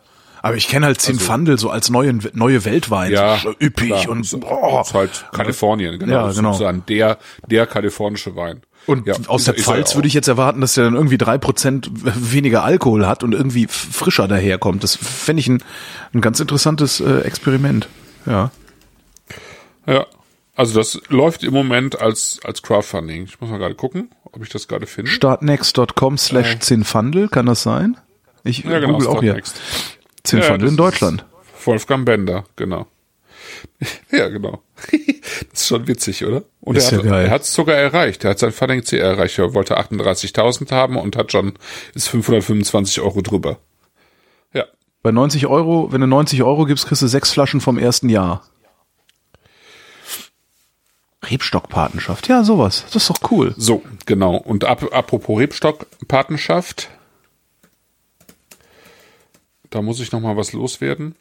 Aber 0.45 0.57
ich 0.57 0.67
kenne 0.67 0.85
halt 0.85 1.01
Zinfandel 1.01 1.55
also, 1.55 1.69
so 1.69 1.71
als 1.71 1.89
neuen, 1.89 2.21
neue 2.33 2.65
Weltwein. 2.65 3.11
Ja, 3.11 3.39
so 3.41 3.55
üppig 3.59 3.87
klar. 3.87 4.09
und 4.09 4.39
boah. 4.41 4.77
Das 4.77 4.89
ist 4.89 4.93
halt 4.93 5.25
Kalifornien, 5.31 5.97
genau. 5.97 6.13
Ja, 6.13 6.31
genau. 6.31 6.51
Sozusagen 6.51 6.83
der, 6.87 7.17
der 7.49 7.65
kalifornische 7.65 8.35
Wein. 8.35 8.61
Und 8.85 9.07
ja, 9.07 9.15
aus 9.25 9.45
der 9.45 9.55
Pfalz 9.55 9.95
würde 9.95 10.07
ich 10.07 10.13
jetzt 10.13 10.27
erwarten, 10.27 10.61
dass 10.61 10.75
der 10.75 10.83
dann 10.83 10.93
irgendwie 10.93 11.17
drei 11.17 11.39
Prozent 11.39 11.89
weniger 11.91 12.63
Alkohol 12.63 13.07
hat 13.07 13.23
und 13.23 13.33
irgendwie 13.33 13.65
frischer 13.65 14.27
daherkommt. 14.27 14.83
Das 14.83 14.95
fände 14.95 15.39
ich 15.39 15.47
ein, 15.47 15.63
ein 16.13 16.21
ganz 16.21 16.39
interessantes 16.39 16.99
äh, 16.99 17.21
Experiment. 17.21 17.89
Ja. 18.27 18.51
Ja. 19.87 20.05
Also 20.55 20.77
das 20.77 21.01
läuft 21.09 21.43
im 21.43 21.53
Moment 21.53 21.99
als, 21.99 22.39
als 22.43 22.61
Crowdfunding. 22.61 23.23
Ich 23.23 23.41
muss 23.41 23.49
mal 23.49 23.57
gerade 23.57 23.73
gucken, 23.73 24.11
ob 24.31 24.43
ich 24.43 24.49
das 24.49 24.67
gerade 24.67 24.85
finde. 24.85 25.09
Startnext.com 25.09 26.19
slash 26.19 26.53
äh. 26.53 26.59
Zinfandel, 26.59 27.29
kann 27.29 27.47
das 27.47 27.63
sein? 27.63 27.97
Ich 28.43 28.59
ja, 28.59 28.77
genau, 28.77 28.93
google 28.93 29.07
auch 29.07 29.21
hier. 29.21 29.41
Zinfandel 30.25 30.67
ja, 30.67 30.71
in 30.71 30.77
Deutschland. 30.77 31.25
Wolfgang 31.63 32.05
Bender, 32.05 32.45
genau. 32.55 32.87
ja, 34.11 34.27
genau. 34.29 34.61
das 35.51 35.61
ist 35.61 35.67
schon 35.67 35.87
witzig, 35.87 36.25
oder? 36.25 36.43
Und 36.61 36.77
ist 36.77 36.91
er, 36.91 36.99
hat, 36.99 37.05
ja 37.05 37.19
er 37.21 37.29
hat 37.31 37.41
es 37.43 37.53
sogar 37.53 37.75
erreicht. 37.75 38.23
Er 38.23 38.31
hat 38.31 38.39
sein 38.39 38.51
Funding-Ziel 38.51 38.99
erreicht. 38.99 39.37
Er 39.37 39.53
wollte 39.53 39.77
38.000 39.77 40.71
haben 40.71 40.97
und 40.97 41.15
hat 41.15 41.31
schon, 41.31 41.53
ist 41.93 42.09
525 42.09 43.01
Euro 43.01 43.21
drüber. 43.21 43.57
Ja. 44.53 44.65
Bei 45.01 45.11
90 45.11 45.47
Euro, 45.47 45.91
wenn 45.91 46.01
du 46.01 46.07
90 46.07 46.43
Euro 46.43 46.65
gibst, 46.65 46.87
kriegst 46.87 47.01
du 47.01 47.07
sechs 47.07 47.31
Flaschen 47.31 47.61
vom 47.61 47.77
ersten 47.77 48.09
Jahr. 48.09 48.43
Rebstockpatenschaft, 51.23 52.27
ja, 52.27 52.43
sowas. 52.43 52.85
Das 52.91 53.03
ist 53.03 53.09
doch 53.09 53.31
cool. 53.31 53.55
So, 53.57 53.81
genau. 54.05 54.35
Und 54.35 54.63
ap 54.63 54.93
apropos 54.93 55.39
Rebstockpatenschaft, 55.39 56.89
da 59.75 59.81
muss 59.81 59.99
ich 59.99 60.13
noch 60.13 60.21
mal 60.21 60.37
was 60.37 60.53
loswerden. 60.53 61.15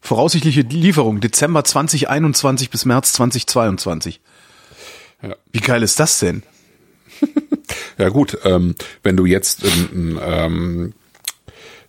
Voraussichtliche 0.00 0.60
Lieferung 0.60 1.20
Dezember 1.20 1.64
2021 1.64 2.70
bis 2.70 2.84
März 2.84 3.12
2022. 3.14 4.20
Ja. 5.22 5.34
Wie 5.50 5.58
geil 5.58 5.82
ist 5.82 5.98
das 5.98 6.20
denn? 6.20 6.44
ja 7.98 8.10
gut, 8.10 8.38
ähm, 8.44 8.76
wenn 9.02 9.16
du 9.16 9.26
jetzt 9.26 9.64
ähm, 9.64 10.20
ähm, 10.22 10.94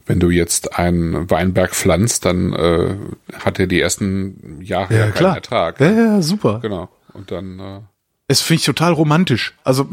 wenn 0.07 0.19
du 0.19 0.31
jetzt 0.31 0.77
einen 0.77 1.29
Weinberg 1.29 1.75
pflanzt, 1.75 2.25
dann 2.25 2.53
äh, 2.53 2.95
hat 3.39 3.59
er 3.59 3.67
die 3.67 3.79
ersten 3.79 4.59
Jahre 4.61 4.93
ja, 4.93 4.99
keinen 5.01 5.13
klar. 5.13 5.35
Ertrag. 5.35 5.79
Ja, 5.79 5.91
ja, 5.91 6.21
super. 6.21 6.59
Genau. 6.61 6.89
Und 7.13 7.29
dann. 7.29 7.59
Äh, 7.59 7.79
es 8.27 8.41
finde 8.41 8.59
ich 8.59 8.65
total 8.65 8.93
romantisch. 8.93 9.53
Also 9.63 9.87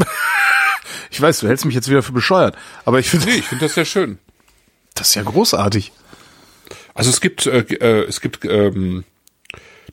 ich 1.11 1.20
weiß, 1.20 1.40
du 1.40 1.48
hältst 1.48 1.66
mich 1.66 1.74
jetzt 1.74 1.90
wieder 1.90 2.02
für 2.02 2.12
bescheuert, 2.12 2.56
aber 2.86 2.98
ich 2.98 3.11
finde. 3.11 3.26
Nee, 3.26 3.36
ich 3.36 3.46
finde 3.46 3.66
das 3.66 3.74
sehr 3.74 3.84
schön. 3.84 4.18
Das 4.95 5.09
ist 5.11 5.14
ja 5.14 5.22
großartig. 5.22 5.93
Also 6.95 7.11
es 7.11 7.20
gibt, 7.20 7.47
äh, 7.47 7.61
äh, 7.61 8.05
es 8.09 8.20
gibt 8.20 8.45
ähm, 8.45 9.05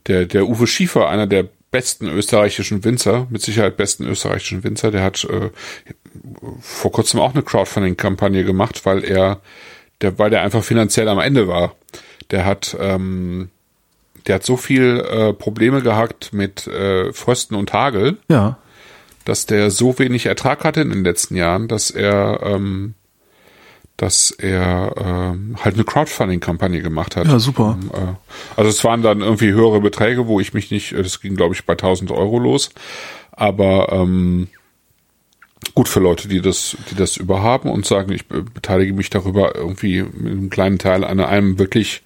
der, 0.08 0.26
der 0.26 0.48
Uwe 0.48 0.68
Schiefer, 0.68 1.10
einer 1.10 1.28
der 1.28 1.48
besten 1.72 2.08
österreichischen 2.08 2.84
Winzer, 2.84 3.28
mit 3.30 3.42
Sicherheit 3.42 3.78
besten 3.78 4.06
österreichischen 4.06 4.64
Winzer, 4.64 4.90
der 4.92 5.04
hat 5.04 5.24
äh, 5.26 5.50
vor 6.62 6.92
kurzem 6.92 7.20
auch 7.20 7.34
eine 7.34 7.44
Crowdfunding-Kampagne 7.44 8.44
gemacht, 8.44 8.86
weil 8.86 9.04
er, 9.04 9.42
der, 10.02 10.18
weil 10.18 10.30
der 10.30 10.42
einfach 10.42 10.64
finanziell 10.64 11.08
am 11.10 11.20
Ende 11.20 11.48
war. 11.48 11.76
Der 12.32 12.46
hat, 12.46 12.76
ähm, 12.80 13.50
der 14.26 14.36
hat 14.36 14.44
so 14.46 14.58
viel 14.58 15.00
äh, 15.00 15.34
Probleme 15.34 15.82
gehabt 15.82 16.34
mit 16.34 16.68
äh, 16.68 17.12
Frösten 17.14 17.56
und 17.56 17.74
Hagel, 17.74 18.18
Ja. 18.30 18.58
dass 19.26 19.46
der 19.46 19.70
so 19.72 20.00
wenig 20.00 20.26
Ertrag 20.26 20.64
hatte 20.64 20.82
in 20.82 20.90
den 20.90 21.04
letzten 21.04 21.36
Jahren, 21.36 21.68
dass 21.68 21.92
er, 21.92 22.40
ähm, 22.44 22.94
dass 23.98 24.32
er 24.32 24.94
ähm, 24.98 25.58
halt 25.64 25.76
eine 25.76 25.84
Crowdfunding-Kampagne 25.84 26.82
gemacht 26.82 27.16
hat. 27.16 27.28
Ja, 27.28 27.40
super. 27.40 27.78
Um, 27.82 27.90
äh, 27.92 28.14
also 28.56 28.70
es 28.70 28.84
waren 28.84 29.02
dann 29.02 29.22
irgendwie 29.22 29.52
höhere 29.52 29.82
Beträge, 29.82 30.28
wo 30.28 30.40
ich 30.40 30.54
mich 30.54 30.70
nicht, 30.72 30.94
äh, 30.94 31.02
das 31.02 31.20
ging 31.20 31.36
glaube 31.36 31.56
ich 31.56 31.66
bei 31.66 31.74
1000 31.74 32.12
Euro 32.12 32.38
los, 32.38 32.70
aber 33.32 33.92
ähm, 33.92 34.48
gut 35.74 35.88
für 35.90 36.00
Leute, 36.00 36.28
die 36.28 36.42
das, 36.42 36.78
die 36.92 36.96
das 36.96 37.18
überhaben 37.18 37.70
und 37.72 37.86
sagen, 37.86 38.12
ich 38.12 38.28
be- 38.28 38.44
beteilige 38.44 38.94
mich 38.94 39.10
darüber 39.10 39.56
irgendwie 39.56 40.04
mit 40.04 40.32
einem 40.32 40.50
kleinen 40.52 40.78
Teil 40.78 41.04
an 41.04 41.20
einem 41.20 41.58
wirklich 41.58 42.04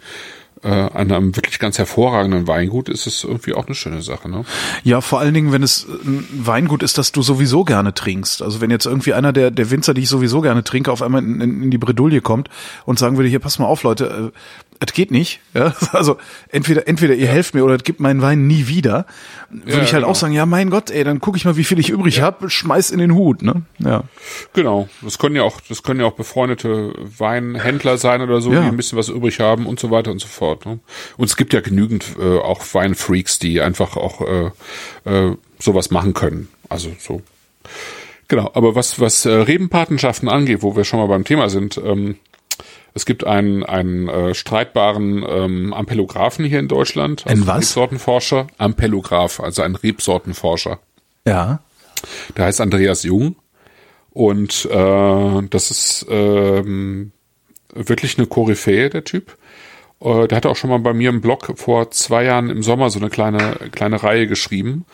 äh, 0.63 0.67
an 0.69 1.11
einem 1.11 1.35
wirklich 1.35 1.57
ganz 1.59 1.77
hervorragenden 1.77 2.47
Weingut 2.47 2.87
ist 2.89 3.07
es 3.07 3.23
irgendwie 3.23 3.53
auch 3.53 3.65
eine 3.65 3.75
schöne 3.75 4.01
Sache, 4.01 4.29
ne? 4.29 4.45
Ja, 4.83 5.01
vor 5.01 5.19
allen 5.19 5.33
Dingen, 5.33 5.51
wenn 5.51 5.63
es 5.63 5.87
ein 5.87 6.27
Weingut 6.31 6.83
ist, 6.83 6.97
das 6.97 7.11
du 7.11 7.21
sowieso 7.21 7.63
gerne 7.63 7.93
trinkst. 7.93 8.41
Also 8.41 8.61
wenn 8.61 8.69
jetzt 8.71 8.85
irgendwie 8.85 9.13
einer 9.13 9.33
der, 9.33 9.49
der 9.51 9.71
Winzer, 9.71 9.93
die 9.93 10.01
ich 10.01 10.09
sowieso 10.09 10.41
gerne 10.41 10.63
trinke, 10.63 10.91
auf 10.91 11.01
einmal 11.01 11.23
in, 11.23 11.41
in, 11.41 11.63
in 11.63 11.71
die 11.71 11.77
Bredouille 11.77 12.21
kommt 12.21 12.49
und 12.85 12.99
sagen 12.99 13.17
würde, 13.17 13.29
hier, 13.29 13.39
pass 13.39 13.57
mal 13.59 13.65
auf, 13.65 13.83
Leute, 13.83 14.31
äh, 14.33 14.37
es 14.83 14.93
geht 14.93 15.11
nicht. 15.11 15.39
Ja? 15.53 15.73
Also 15.93 16.17
entweder, 16.49 16.87
entweder 16.87 17.13
ihr 17.15 17.27
helft 17.27 17.53
mir 17.53 17.63
oder 17.65 17.75
es 17.75 17.83
gibt 17.83 17.99
meinen 17.99 18.21
Wein 18.21 18.47
nie 18.47 18.67
wieder. 18.67 19.05
Würde 19.49 19.71
Ja, 19.71 19.83
ich 19.83 19.93
halt 19.93 20.01
genau. 20.03 20.07
auch 20.07 20.15
sagen, 20.15 20.33
ja, 20.33 20.45
mein 20.45 20.69
Gott, 20.69 20.89
ey, 20.91 21.03
dann 21.03 21.19
gucke 21.19 21.37
ich 21.37 21.45
mal, 21.45 21.57
wie 21.57 21.63
viel 21.63 21.79
ich 21.79 21.89
übrig 21.89 22.21
hab, 22.21 22.49
schmeiß 22.51 22.91
in 22.91 22.99
den 22.99 23.13
Hut, 23.13 23.41
ne? 23.41 23.63
Ja. 23.79 24.03
Genau. 24.53 24.89
Das 25.01 25.17
können 25.19 25.35
ja 25.35 25.43
auch, 25.43 25.59
das 25.67 25.83
können 25.83 25.99
ja 25.99 26.05
auch 26.05 26.13
befreundete 26.13 26.93
Weinhändler 27.17 27.97
sein 27.97 28.21
oder 28.21 28.41
so, 28.41 28.51
Ja. 28.53 28.61
die 28.61 28.67
ein 28.67 28.77
bisschen 28.77 28.97
was 28.97 29.09
übrig 29.09 29.39
haben 29.39 29.65
und 29.65 29.79
so 29.79 29.91
weiter 29.91 30.11
und 30.11 30.19
so 30.19 30.27
fort. 30.27 30.50
Ne? 30.65 30.79
Und 31.17 31.25
es 31.25 31.37
gibt 31.37 31.53
ja 31.53 31.61
genügend 31.61 32.15
äh, 32.19 32.39
auch 32.39 32.61
Weinfreaks, 32.73 33.39
die 33.39 33.61
einfach 33.61 33.97
auch 33.97 34.21
äh, 34.21 34.51
äh, 35.05 35.35
sowas 35.59 35.91
machen 35.91 36.13
können. 36.13 36.49
Also 36.69 36.91
so. 36.99 37.21
Genau. 38.27 38.51
Aber 38.53 38.75
was 38.75 38.99
was 38.99 39.25
äh, 39.25 39.31
Rebenpatenschaften 39.31 40.29
angeht, 40.29 40.61
wo 40.61 40.75
wir 40.75 40.83
schon 40.83 40.99
mal 40.99 41.07
beim 41.07 41.25
Thema 41.25 41.49
sind, 41.49 41.77
ähm, 41.77 42.15
es 42.93 43.05
gibt 43.05 43.25
einen, 43.25 43.63
einen 43.63 44.09
äh, 44.09 44.33
streitbaren 44.33 45.25
ähm, 45.27 45.73
Ampelographen 45.73 46.43
hier 46.45 46.59
in 46.59 46.67
Deutschland. 46.67 47.25
Ein 47.25 47.39
also 47.39 47.47
was? 47.47 47.57
Rebsortenforscher. 47.57 48.47
Ampelograph, 48.57 49.39
also 49.39 49.61
ein 49.61 49.75
Rebsortenforscher. 49.75 50.79
Ja. 51.25 51.59
Der 52.35 52.45
heißt 52.45 52.59
Andreas 52.59 53.03
Jung. 53.03 53.35
Und 54.11 54.65
äh, 54.69 55.41
das 55.49 55.71
ist 55.71 56.05
ähm, 56.09 57.11
wirklich 57.73 58.17
eine 58.17 58.27
Koryphäe, 58.27 58.89
der 58.89 59.05
Typ. 59.05 59.37
Äh, 60.01 60.27
der 60.27 60.35
hatte 60.35 60.49
auch 60.49 60.55
schon 60.55 60.69
mal 60.69 60.79
bei 60.79 60.93
mir 60.93 61.09
im 61.09 61.21
Blog 61.21 61.53
vor 61.55 61.91
zwei 61.91 62.25
Jahren 62.25 62.49
im 62.49 62.63
Sommer 62.63 62.89
so 62.89 62.99
eine 62.99 63.09
kleine, 63.09 63.55
kleine 63.71 64.01
Reihe 64.01 64.27
geschrieben, 64.27 64.85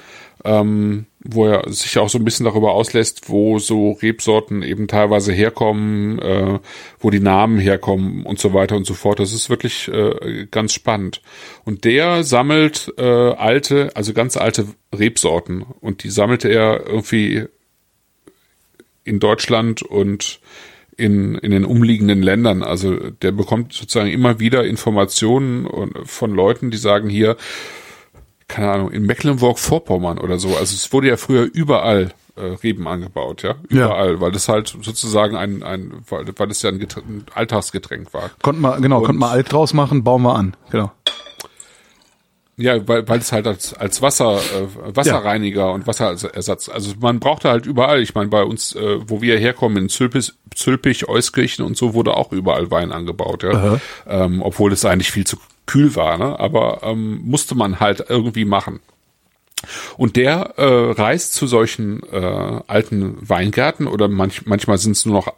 ähm, 0.43 1.05
wo 1.19 1.45
er 1.47 1.71
sich 1.71 1.97
auch 1.97 2.09
so 2.09 2.17
ein 2.17 2.25
bisschen 2.25 2.45
darüber 2.45 2.73
auslässt, 2.73 3.29
wo 3.29 3.59
so 3.59 3.91
Rebsorten 3.93 4.63
eben 4.63 4.87
teilweise 4.87 5.31
herkommen, 5.31 6.19
äh, 6.19 6.59
wo 6.99 7.09
die 7.09 7.19
Namen 7.19 7.57
herkommen 7.57 8.25
und 8.25 8.39
so 8.39 8.53
weiter 8.53 8.75
und 8.75 8.85
so 8.85 8.93
fort. 8.93 9.19
Das 9.19 9.33
ist 9.33 9.49
wirklich 9.49 9.87
äh, 9.87 10.47
ganz 10.51 10.73
spannend. 10.73 11.21
Und 11.63 11.85
der 11.85 12.23
sammelt 12.23 12.93
äh, 12.97 13.03
alte, 13.03 13.91
also 13.95 14.13
ganz 14.13 14.37
alte 14.37 14.67
Rebsorten 14.93 15.63
und 15.79 16.03
die 16.03 16.09
sammelte 16.09 16.49
er 16.49 16.85
irgendwie 16.85 17.45
in 19.05 19.19
Deutschland 19.19 19.81
und 19.81 20.41
in, 20.97 21.35
in 21.35 21.51
den 21.51 21.63
umliegenden 21.65 22.21
Ländern. 22.21 22.63
Also 22.63 22.95
der 22.95 23.31
bekommt 23.31 23.71
sozusagen 23.73 24.09
immer 24.09 24.39
wieder 24.39 24.65
Informationen 24.65 25.65
und- 25.65 25.95
von 26.07 26.31
Leuten, 26.33 26.71
die 26.71 26.77
sagen 26.77 27.07
hier, 27.09 27.37
keine 28.47 28.71
Ahnung, 28.71 28.91
in 28.91 29.05
Mecklenburg-Vorpommern 29.05 30.17
oder 30.19 30.39
so. 30.39 30.49
Also 30.49 30.73
es 30.73 30.91
wurde 30.93 31.09
ja 31.09 31.17
früher 31.17 31.43
überall 31.51 32.13
äh, 32.37 32.41
Reben 32.63 32.87
angebaut, 32.87 33.41
ja, 33.41 33.55
Ja. 33.71 33.85
überall, 33.87 34.21
weil 34.21 34.31
das 34.31 34.47
halt 34.47 34.67
sozusagen 34.81 35.35
ein, 35.35 35.63
ein 35.63 35.91
weil, 36.07 36.25
weil 36.37 36.47
das 36.47 36.61
ja 36.61 36.69
ein, 36.69 36.77
Getränk, 36.77 37.07
ein 37.09 37.25
Alltagsgetränk 37.33 38.13
war. 38.13 38.29
Konnten 38.43 38.61
wir, 38.61 38.79
genau, 38.79 39.01
konnten 39.01 39.19
wir 39.19 39.29
alt 39.31 39.51
draus 39.51 39.73
machen, 39.73 40.03
bauen 40.03 40.21
wir 40.21 40.35
an. 40.35 40.55
Genau. 40.71 40.91
Ja, 42.59 42.87
weil, 42.87 43.07
weil 43.07 43.19
es 43.19 43.31
halt 43.31 43.45
als, 43.45 43.75
als 43.75 44.01
Wasser, 44.01 44.39
äh, 44.39 44.95
Wasserreiniger 44.95 45.71
und 45.71 45.85
Wasserersatz, 45.85 46.69
also 46.69 46.93
man 46.99 47.19
brauchte 47.19 47.49
halt 47.49 47.67
überall. 47.67 48.01
Ich 48.01 48.15
meine, 48.15 48.29
bei 48.29 48.43
uns, 48.43 48.75
äh, 48.75 48.97
wo 49.07 49.21
wir 49.21 49.37
herkommen, 49.37 49.83
in 49.83 49.89
Zülpich, 49.89 50.33
Zülpich, 50.55 51.07
Euskirchen 51.07 51.63
und 51.63 51.77
so, 51.77 51.93
wurde 51.93 52.17
auch 52.17 52.31
überall 52.31 52.71
Wein 52.71 52.91
angebaut, 52.91 53.43
ja. 53.43 53.79
Ähm, 54.07 54.41
obwohl 54.41 54.73
es 54.73 54.85
eigentlich 54.85 55.11
viel 55.11 55.27
zu 55.27 55.37
kühl 55.67 55.95
war, 55.95 56.17
ne? 56.17 56.39
Aber 56.39 56.79
ähm, 56.81 57.21
musste 57.23 57.53
man 57.53 57.79
halt 57.79 58.05
irgendwie 58.09 58.45
machen. 58.45 58.79
Und 59.97 60.15
der 60.15 60.53
äh, 60.57 60.91
reist 60.93 61.33
zu 61.33 61.45
solchen 61.45 62.01
äh, 62.11 62.61
alten 62.67 63.17
Weingärten 63.21 63.87
oder 63.87 64.07
manch, 64.07 64.45
manchmal 64.45 64.77
sind 64.77 64.93
es 64.93 65.05
nur 65.05 65.15
noch 65.15 65.33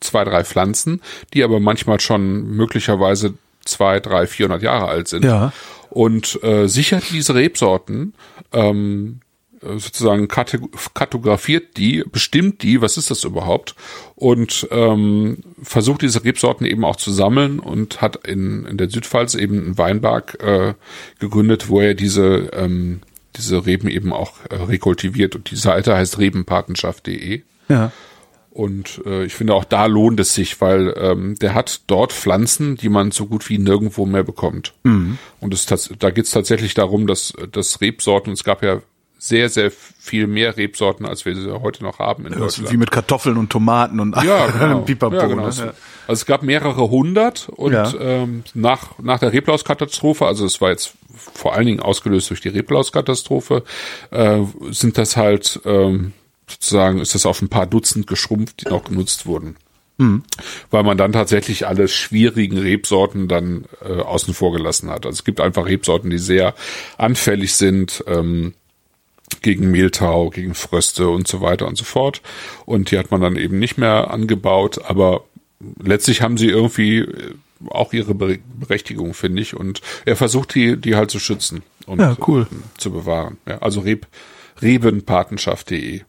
zwei, 0.00 0.24
drei 0.24 0.44
Pflanzen, 0.44 1.00
die 1.34 1.42
aber 1.42 1.60
manchmal 1.60 2.00
schon 2.00 2.50
möglicherweise 2.50 3.34
zwei, 3.64 4.00
drei, 4.00 4.26
vierhundert 4.26 4.62
Jahre 4.62 4.86
alt 4.86 5.08
sind. 5.08 5.24
Ja. 5.24 5.52
Und 5.90 6.42
äh, 6.42 6.68
sichert 6.68 7.04
diese 7.10 7.34
Rebsorten, 7.34 8.14
ähm, 8.52 9.20
äh, 9.62 9.78
sozusagen 9.78 10.28
kartografiert 10.28 11.76
die, 11.76 12.02
bestimmt 12.10 12.62
die, 12.62 12.80
was 12.80 12.96
ist 12.96 13.10
das 13.10 13.24
überhaupt, 13.24 13.74
und 14.14 14.68
ähm, 14.70 15.38
versucht 15.62 16.02
diese 16.02 16.24
Rebsorten 16.24 16.66
eben 16.66 16.84
auch 16.84 16.96
zu 16.96 17.12
sammeln 17.12 17.58
und 17.58 18.00
hat 18.00 18.26
in, 18.26 18.64
in 18.64 18.78
der 18.78 18.88
Südpfalz 18.88 19.34
eben 19.34 19.58
einen 19.58 19.78
Weinberg 19.78 20.42
äh, 20.42 20.74
gegründet, 21.18 21.68
wo 21.68 21.80
er 21.80 21.94
diese, 21.94 22.50
ähm, 22.54 23.00
diese 23.36 23.66
Reben 23.66 23.88
eben 23.88 24.12
auch 24.12 24.34
äh, 24.48 24.56
rekultiviert. 24.56 25.36
Und 25.36 25.50
die 25.50 25.56
Seite 25.56 25.94
heißt 25.94 26.18
rebenpatenschaft.de. 26.18 27.42
Ja. 27.68 27.92
Und 28.52 29.00
äh, 29.06 29.24
ich 29.24 29.34
finde 29.34 29.54
auch 29.54 29.64
da 29.64 29.86
lohnt 29.86 30.18
es 30.18 30.34
sich, 30.34 30.60
weil 30.60 30.92
ähm, 30.98 31.36
der 31.40 31.54
hat 31.54 31.82
dort 31.86 32.12
Pflanzen, 32.12 32.76
die 32.76 32.88
man 32.88 33.12
so 33.12 33.26
gut 33.26 33.48
wie 33.48 33.58
nirgendwo 33.58 34.06
mehr 34.06 34.24
bekommt. 34.24 34.72
Mhm. 34.82 35.18
Und 35.38 35.54
es, 35.54 35.66
da 35.66 36.10
geht 36.10 36.24
es 36.24 36.32
tatsächlich 36.32 36.74
darum, 36.74 37.06
dass, 37.06 37.32
dass 37.52 37.80
Rebsorten, 37.80 38.32
es 38.32 38.42
gab 38.42 38.62
ja 38.64 38.80
sehr, 39.22 39.50
sehr 39.50 39.70
viel 39.70 40.26
mehr 40.26 40.56
Rebsorten, 40.56 41.04
als 41.06 41.26
wir 41.26 41.36
sie 41.36 41.60
heute 41.60 41.84
noch 41.84 41.98
haben 41.98 42.26
in 42.26 42.32
Deutschland. 42.32 42.72
wie 42.72 42.78
mit 42.78 42.90
Kartoffeln 42.90 43.36
und 43.36 43.50
Tomaten 43.50 44.00
und 44.00 44.16
Ja, 44.24 44.46
genau. 44.58 44.80
Pipapo. 44.80 45.14
ja, 45.14 45.26
genau. 45.26 45.42
ne? 45.42 45.46
Also 45.48 45.72
es 46.08 46.24
gab 46.26 46.42
mehrere 46.42 46.88
hundert 46.90 47.50
und 47.50 47.72
Ja. 47.74 47.92
ähm, 48.00 48.42
nach, 48.54 48.98
nach 48.98 49.18
der 49.20 49.32
Reblauskatastrophe, 49.32 50.24
also 50.26 50.46
es 50.46 50.60
war 50.62 50.70
jetzt 50.70 50.94
vor 51.14 51.54
allen 51.54 51.66
Dingen 51.66 51.80
ausgelöst 51.80 52.30
durch 52.30 52.40
die 52.40 52.48
Reblauskatastrophe, 52.48 53.62
äh, 54.10 54.40
sind 54.70 54.96
das 54.98 55.16
halt 55.18 55.60
ähm, 55.66 56.14
sozusagen, 56.50 57.00
ist 57.00 57.14
das 57.14 57.26
auf 57.26 57.40
ein 57.42 57.48
paar 57.48 57.66
Dutzend 57.66 58.06
geschrumpft, 58.06 58.62
die 58.64 58.68
noch 58.68 58.84
genutzt 58.84 59.26
wurden. 59.26 59.56
Weil 60.70 60.82
man 60.82 60.96
dann 60.96 61.12
tatsächlich 61.12 61.66
alle 61.66 61.86
schwierigen 61.86 62.56
Rebsorten 62.56 63.28
dann 63.28 63.66
äh, 63.84 64.00
außen 64.00 64.32
vor 64.32 64.50
gelassen 64.50 64.88
hat. 64.88 65.04
Also 65.04 65.16
es 65.18 65.24
gibt 65.24 65.42
einfach 65.42 65.66
Rebsorten, 65.66 66.08
die 66.08 66.16
sehr 66.16 66.54
anfällig 66.96 67.52
sind, 67.52 68.02
ähm, 68.06 68.54
gegen 69.42 69.70
Mehltau, 69.70 70.30
gegen 70.30 70.54
Fröste 70.54 71.10
und 71.10 71.28
so 71.28 71.42
weiter 71.42 71.66
und 71.68 71.76
so 71.76 71.84
fort. 71.84 72.22
Und 72.64 72.90
die 72.90 72.98
hat 72.98 73.10
man 73.10 73.20
dann 73.20 73.36
eben 73.36 73.58
nicht 73.58 73.76
mehr 73.76 74.10
angebaut, 74.10 74.80
aber 74.86 75.24
letztlich 75.82 76.22
haben 76.22 76.38
sie 76.38 76.48
irgendwie 76.48 77.00
äh, 77.00 77.34
auch 77.68 77.92
ihre 77.92 78.12
Bere- 78.14 78.38
Berechtigung, 78.58 79.12
finde 79.12 79.42
ich. 79.42 79.52
Und 79.54 79.82
er 80.06 80.16
versucht 80.16 80.54
die, 80.54 80.78
die 80.78 80.96
halt 80.96 81.10
zu 81.10 81.18
schützen 81.18 81.62
und 81.84 82.00
Ja, 82.00 82.16
cool. 82.26 82.46
äh, 82.50 82.78
zu 82.78 82.90
bewahren. 82.90 83.36
Ja, 83.46 83.58
also 83.58 83.80
Reb, 83.80 84.06
rebenpatenschaft.de. 84.62 86.00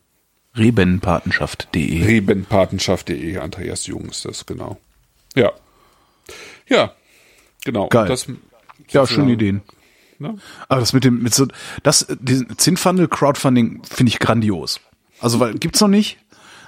Rebenpatenschaft.de. 0.56 2.04
Rebenpatenschaft.de, 2.06 3.38
Andreas 3.38 3.88
Jung 3.88 4.06
ist 4.10 4.26
das, 4.26 4.46
genau. 4.46 4.78
Ja. 5.36 5.52
Ja, 6.68 6.94
genau. 7.64 7.88
Geil. 7.88 8.08
Das, 8.08 8.28
Ja, 8.90 9.08
schöne 9.08 9.32
Ideen. 9.34 9.62
ne? 10.20 10.38
Aber 10.68 10.80
das 10.82 10.94
mit 10.94 11.04
dem, 11.04 11.22
mit 11.22 11.34
so, 11.34 11.48
das, 11.84 12.06
diesen 12.20 12.58
Zinsfundel 12.58 13.08
Crowdfunding 13.08 13.82
finde 13.84 14.10
ich 14.10 14.20
grandios. 14.20 14.80
Also, 15.20 15.40
weil, 15.40 15.54
gibt's 15.56 15.80
noch 15.82 15.88
nicht? 15.88 16.18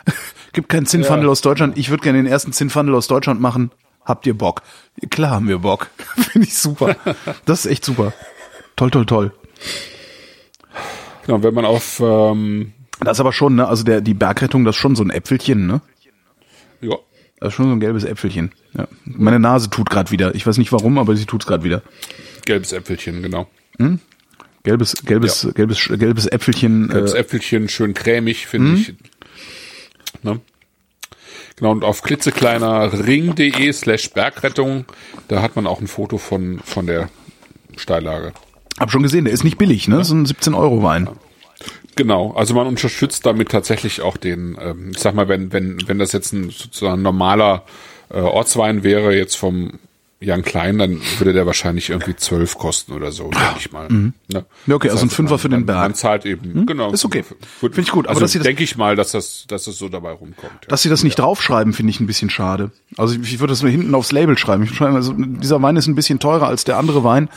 Gibt 0.53 0.69
keinen 0.69 0.85
Zinsfundel 0.85 1.25
Ja. 1.25 1.31
aus 1.31 1.41
Deutschland. 1.41 1.77
Ich 1.77 1.89
würde 1.89 2.03
gerne 2.03 2.19
den 2.19 2.27
ersten 2.31 2.53
Zinsfundel 2.53 2.93
aus 2.95 3.07
Deutschland 3.07 3.41
machen. 3.41 3.71
Habt 4.05 4.25
ihr 4.27 4.37
Bock? 4.37 4.61
Klar 5.09 5.31
haben 5.31 5.47
wir 5.47 5.59
Bock. 5.59 5.89
finde 6.15 6.47
ich 6.47 6.55
super. 6.55 6.95
Das 7.45 7.65
ist 7.65 7.71
echt 7.71 7.83
super. 7.85 8.13
Toll, 8.75 8.91
toll, 8.91 9.05
toll. 9.05 9.33
Genau, 11.25 11.41
wenn 11.41 11.53
man 11.53 11.65
auf, 11.65 11.99
ähm, 12.01 12.73
Das 13.03 13.17
ist 13.17 13.21
aber 13.21 13.33
schon, 13.33 13.55
ne, 13.55 13.67
also 13.67 13.83
der, 13.83 14.01
die 14.01 14.13
Bergrettung, 14.13 14.65
das 14.65 14.75
ist 14.75 14.81
schon 14.81 14.95
so 14.95 15.03
ein 15.03 15.09
Äpfelchen, 15.09 15.67
ne? 15.67 15.81
ja, 16.81 16.95
Das 17.39 17.49
ist 17.49 17.53
schon 17.55 17.67
so 17.67 17.71
ein 17.71 17.79
gelbes 17.79 18.03
Äpfelchen. 18.03 18.51
Ja. 18.77 18.87
Meine 19.05 19.39
Nase 19.39 19.69
tut 19.69 19.89
gerade 19.89 20.11
wieder. 20.11 20.35
Ich 20.35 20.45
weiß 20.45 20.57
nicht 20.57 20.71
warum, 20.71 20.97
aber 20.97 21.15
sie 21.15 21.25
tut's 21.25 21.45
gerade 21.45 21.63
wieder. 21.63 21.81
Gelbes 22.45 22.71
Äpfelchen, 22.71 23.21
genau. 23.21 23.47
Gelbes, 24.63 24.95
gelbes, 25.05 25.49
gelbes, 25.55 25.89
gelbes 25.97 26.25
Äpfelchen. 26.27 26.87
Gelbes 26.89 27.13
Äh, 27.13 27.19
Äpfelchen, 27.19 27.67
schön 27.69 27.93
cremig, 27.93 28.47
finde 28.47 28.75
ich. 28.75 28.93
Ne? 30.23 30.39
Genau, 31.57 31.71
und 31.71 31.83
auf 31.83 32.01
klitzekleiner 32.01 33.05
ring.de 33.05 33.71
slash 33.73 34.09
Bergrettung, 34.11 34.85
da 35.27 35.41
hat 35.41 35.55
man 35.55 35.67
auch 35.67 35.81
ein 35.81 35.87
Foto 35.87 36.17
von, 36.17 36.59
von 36.63 36.87
der 36.87 37.09
Steillage. 37.77 38.33
hab 38.79 38.91
schon 38.91 39.03
gesehen, 39.03 39.25
der 39.25 39.33
ist 39.33 39.43
nicht 39.43 39.57
billig, 39.57 39.87
ne? 39.87 39.97
Das 39.97 40.07
ist 40.07 40.13
ein 40.13 40.25
17 40.25 40.53
Euro 40.53 40.81
Wein. 40.81 41.09
Genau, 41.95 42.31
also 42.33 42.53
man 42.53 42.67
unterstützt 42.67 43.25
damit 43.25 43.49
tatsächlich 43.49 44.01
auch 44.01 44.17
den, 44.17 44.57
ähm, 44.59 44.91
ich 44.93 44.99
sag 44.99 45.13
mal, 45.15 45.27
wenn, 45.27 45.51
wenn, 45.53 45.77
wenn 45.87 45.99
das 45.99 46.11
jetzt 46.11 46.33
ein 46.33 46.49
sozusagen 46.49 47.01
normaler 47.01 47.63
äh, 48.09 48.19
Ortswein 48.19 48.83
wäre, 48.83 49.15
jetzt 49.15 49.35
vom 49.35 49.79
Jan 50.19 50.41
Klein, 50.41 50.77
dann 50.77 51.01
würde 51.17 51.33
der 51.33 51.45
wahrscheinlich 51.45 51.89
irgendwie 51.89 52.15
zwölf 52.15 52.57
kosten 52.57 52.93
oder 52.93 53.11
so, 53.11 53.23
denke 53.29 53.55
ich 53.57 53.71
mal. 53.73 53.89
Ne? 53.89 54.13
Ja, 54.29 54.45
okay, 54.75 54.89
also 54.89 55.05
ein 55.05 55.09
Fünfer 55.09 55.31
man, 55.33 55.39
für 55.39 55.49
den 55.49 55.65
Berg. 55.65 55.81
Man 55.81 55.95
zahlt 55.95 56.25
eben, 56.25 56.65
genau. 56.65 56.91
ist 56.93 57.03
okay. 57.03 57.25
Finde 57.59 57.81
ich 57.81 57.91
gut, 57.91 58.05
aber 58.05 58.11
Also 58.11 58.21
dass 58.21 58.31
sie 58.31 58.37
das- 58.39 58.45
denke 58.45 58.63
ich 58.63 58.77
mal, 58.77 58.95
dass 58.95 59.11
das, 59.11 59.43
dass 59.49 59.65
das 59.65 59.77
so 59.77 59.89
dabei 59.89 60.11
rumkommt. 60.11 60.53
Ja. 60.61 60.67
Dass 60.69 60.81
sie 60.81 60.87
das 60.89 61.03
nicht 61.03 61.19
draufschreiben, 61.19 61.73
finde 61.73 61.89
ich 61.89 61.99
ein 61.99 62.07
bisschen 62.07 62.29
schade. 62.29 62.71
Also 62.97 63.15
ich, 63.15 63.33
ich 63.33 63.39
würde 63.41 63.51
das 63.51 63.61
nur 63.63 63.71
hinten 63.71 63.93
aufs 63.95 64.13
Label 64.13 64.37
schreiben. 64.37 64.63
Ich 64.63 64.69
würde 64.69 64.77
schreiben, 64.77 64.95
also 64.95 65.13
dieser 65.13 65.61
Wein 65.61 65.75
ist 65.75 65.87
ein 65.87 65.95
bisschen 65.95 66.19
teurer 66.19 66.47
als 66.47 66.63
der 66.63 66.77
andere 66.77 67.03
Wein. 67.03 67.27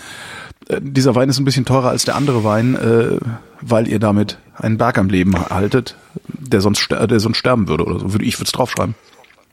Äh, 0.68 0.80
dieser 0.82 1.14
Wein 1.14 1.28
ist 1.28 1.38
ein 1.38 1.44
bisschen 1.44 1.64
teurer 1.64 1.90
als 1.90 2.04
der 2.04 2.14
andere 2.16 2.44
Wein, 2.44 2.74
äh, 2.74 3.18
weil 3.60 3.88
ihr 3.88 3.98
damit 3.98 4.38
einen 4.56 4.78
Berg 4.78 4.98
am 4.98 5.08
Leben 5.08 5.34
haltet, 5.50 5.96
der 6.28 6.60
sonst, 6.60 6.80
ster- 6.80 7.06
der 7.06 7.20
sonst 7.20 7.36
sterben 7.38 7.68
würde 7.68 7.84
oder 7.84 7.98
so. 7.98 8.12
Würde 8.12 8.24
ich 8.24 8.36
würde 8.38 8.46
es 8.46 8.52
draufschreiben. 8.52 8.94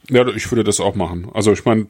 Ja, 0.09 0.28
ich 0.28 0.51
würde 0.51 0.64
das 0.64 0.80
auch 0.80 0.95
machen. 0.95 1.28
Also 1.34 1.51
ich 1.53 1.64
meine, 1.66 1.88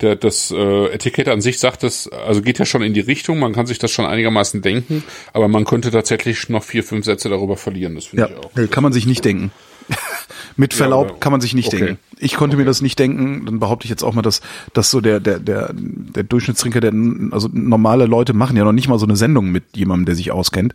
der, 0.00 0.16
das 0.16 0.50
äh, 0.50 0.86
Etikett 0.86 1.28
an 1.28 1.40
sich 1.40 1.58
sagt 1.58 1.82
das, 1.82 2.08
also 2.08 2.42
geht 2.42 2.58
ja 2.58 2.64
schon 2.64 2.82
in 2.82 2.94
die 2.94 3.00
Richtung, 3.00 3.38
man 3.38 3.52
kann 3.52 3.66
sich 3.66 3.78
das 3.78 3.90
schon 3.90 4.06
einigermaßen 4.06 4.60
denken, 4.62 5.04
aber 5.32 5.46
man 5.48 5.64
könnte 5.64 5.90
tatsächlich 5.90 6.48
noch 6.48 6.64
vier, 6.64 6.82
fünf 6.82 7.04
Sätze 7.04 7.28
darüber 7.28 7.56
verlieren, 7.56 7.94
das 7.94 8.06
finde 8.06 8.24
Ja, 8.24 8.30
ich 8.30 8.44
auch. 8.44 8.50
nee, 8.56 8.66
kann 8.66 8.82
man 8.82 8.92
sich 8.92 9.06
nicht 9.06 9.24
denken. 9.24 9.52
Mit 10.56 10.72
Verlaub 10.72 11.10
aber- 11.10 11.20
kann 11.20 11.32
man 11.32 11.40
sich 11.40 11.54
nicht 11.54 11.68
okay. 11.68 11.78
denken. 11.78 11.98
Ich 12.18 12.36
konnte 12.36 12.56
mir 12.56 12.64
das 12.64 12.80
nicht 12.80 12.98
denken, 12.98 13.44
dann 13.44 13.58
behaupte 13.58 13.84
ich 13.86 13.90
jetzt 13.90 14.04
auch 14.04 14.14
mal, 14.14 14.22
dass, 14.22 14.40
dass 14.72 14.90
so 14.90 15.00
der, 15.00 15.20
der, 15.20 15.38
der, 15.40 15.70
der 15.74 16.22
Durchschnittstrinker, 16.22 16.80
der, 16.80 16.92
also 17.32 17.48
normale 17.52 18.06
Leute 18.06 18.32
machen 18.32 18.56
ja 18.56 18.64
noch 18.64 18.72
nicht 18.72 18.88
mal 18.88 18.98
so 18.98 19.06
eine 19.06 19.16
Sendung 19.16 19.50
mit 19.50 19.64
jemandem, 19.76 20.06
der 20.06 20.14
sich 20.14 20.30
auskennt. 20.30 20.74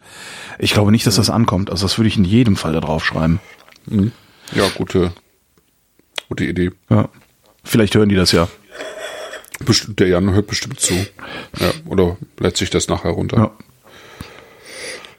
Ich 0.59 0.73
glaube 0.73 0.91
nicht, 0.91 1.07
dass 1.07 1.15
das 1.15 1.29
ankommt. 1.29 1.69
Also 1.71 1.85
das 1.85 1.97
würde 1.97 2.09
ich 2.09 2.17
in 2.17 2.25
jedem 2.25 2.55
Fall 2.55 2.73
da 2.73 2.81
drauf 2.81 3.05
schreiben. 3.05 3.39
Ja, 4.53 4.67
gute, 4.75 5.11
gute 6.27 6.45
Idee. 6.45 6.71
Ja. 6.89 7.07
Vielleicht 7.63 7.95
hören 7.95 8.09
die 8.09 8.15
das 8.15 8.31
ja. 8.31 8.47
Bestimmt, 9.65 9.99
der 9.99 10.07
Jan 10.07 10.31
hört 10.31 10.47
bestimmt 10.47 10.79
zu. 10.79 10.93
Ja, 10.93 11.71
oder 11.85 12.17
lädt 12.39 12.57
sich 12.57 12.69
das 12.69 12.87
nachher 12.87 13.11
runter. 13.11 13.37
Ja. 13.37 13.51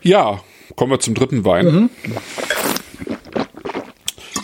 Ja, 0.02 0.40
kommen 0.76 0.92
wir 0.92 1.00
zum 1.00 1.14
dritten 1.14 1.44
Wein. 1.44 1.90
Da 2.04 2.59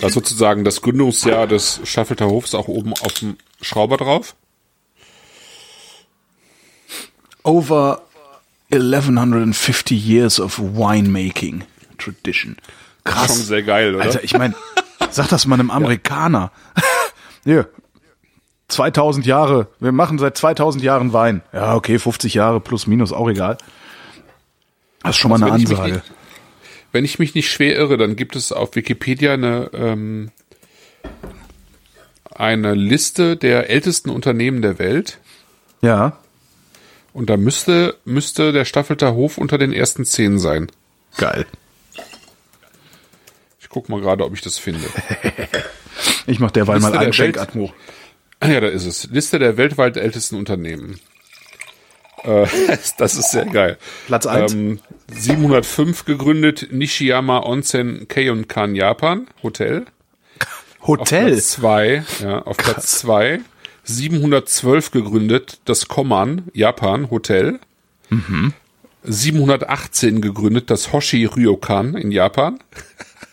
ist 0.09 0.14
sozusagen 0.14 0.64
das 0.64 0.80
Gründungsjahr 0.82 1.46
des 1.46 1.80
Staffelter 1.84 2.26
Hofs 2.26 2.54
auch 2.54 2.68
oben 2.68 2.92
auf 2.94 3.12
dem 3.14 3.36
Schrauber 3.61 3.96
drauf. 3.96 4.34
Over 7.42 8.02
1150 8.72 9.92
years 10.04 10.40
of 10.40 10.59
winemaking 10.59 11.64
tradition. 11.98 12.57
Krass. 13.04 13.26
Schon 13.28 13.36
sehr 13.44 13.62
geil, 13.62 13.94
oder? 13.94 14.04
Alter, 14.04 14.24
ich 14.24 14.36
meine, 14.36 14.54
sag 15.11 15.28
das 15.28 15.46
mal 15.46 15.54
einem 15.54 15.70
Amerikaner. 15.70 16.50
Hier, 17.44 17.68
2000 18.68 19.24
Jahre, 19.26 19.68
wir 19.78 19.92
machen 19.92 20.18
seit 20.18 20.36
2000 20.36 20.82
Jahren 20.82 21.12
Wein. 21.12 21.42
Ja, 21.52 21.74
okay, 21.76 22.00
50 22.00 22.34
Jahre 22.34 22.59
plus 22.61 22.88
minus, 22.88 23.12
auch 23.12 23.28
egal. 23.28 23.57
Das 25.02 25.11
ist 25.11 25.18
schon 25.18 25.30
mal 25.30 25.40
eine 25.40 25.57
ich 25.62 25.68
mich 25.68 25.78
Ansage. 25.78 25.92
nicht- 25.98 26.12
Wenn 26.97 27.05
ich 27.05 27.18
mich 27.18 27.34
nicht 27.34 27.51
schwer 27.51 27.76
irre, 27.76 27.99
dann 27.99 28.16
gibt 28.16 28.36
es 28.36 28.53
auf 28.53 28.74
Wikipedia 28.74 29.34
eine, 29.34 29.70
ähm, 29.74 30.30
eine 32.34 32.72
Liste 32.72 33.36
der 33.36 33.68
ältesten 33.68 34.09
Unternehmen 34.09 34.62
der 34.62 34.78
Welt. 34.78 35.18
Ja, 35.82 36.18
Und 37.12 37.28
da 37.28 37.36
müsste, 37.36 37.99
müsste 38.07 38.51
der 38.53 38.64
Staffelter 38.64 39.14
Hof 39.14 39.36
unter 39.36 39.59
den 39.59 39.74
ersten 39.74 40.07
zehn 40.07 40.38
sein. 40.38 40.68
geil. 41.18 41.44
Ich 43.61 43.68
guck 43.68 43.90
mal 43.90 44.01
gerade, 44.01 44.24
ob 44.24 44.32
ich 44.32 44.40
das 44.40 44.57
finde. 44.57 44.88
Ich 46.26 46.38
mach 46.40 46.51
derweil 46.51 46.76
Liste 46.76 46.86
mal 46.86 46.92
der 46.92 47.01
einen 47.01 47.07
Welt. 47.09 47.36
Schenkatmo. 47.36 47.74
Ah 48.40 48.49
ja, 48.49 48.61
da 48.61 48.68
ist 48.68 48.86
es. 48.86 49.11
Liste 49.11 49.38
der 49.38 49.59
weltweit 49.59 49.99
ältesten 49.99 50.36
Unternehmen. 50.36 50.99
Äh, 52.24 52.46
das 52.98 53.16
ist 53.16 53.30
sehr 53.30 53.46
geil. 53.46 53.78
Platz 54.06 54.26
eins. 54.26 54.52
Ähm, 54.52 54.80
705 55.12 56.04
gegründet 56.04 56.68
Nishiyama 56.72 57.40
Onsen 57.40 58.08
Keiunkan 58.08 58.74
Japan 58.74 59.26
Hotel. 59.42 59.86
Auf 60.80 60.88
Hotel. 60.88 61.28
Platz 61.28 61.50
zwei, 61.50 62.04
ja, 62.22 62.42
auf 62.42 62.56
Platz 62.56 62.98
zwei 62.98 63.40
712 63.84 64.90
gegründet 64.90 65.60
das 65.64 65.88
Koman 65.88 66.44
Japan 66.52 67.10
Hotel. 67.10 67.60
Mhm. 68.10 68.52
718 69.04 70.20
gegründet 70.20 70.70
das 70.70 70.92
Hoshi 70.92 71.24
Ryokan 71.24 71.94
in 71.94 72.10
Japan. 72.10 72.58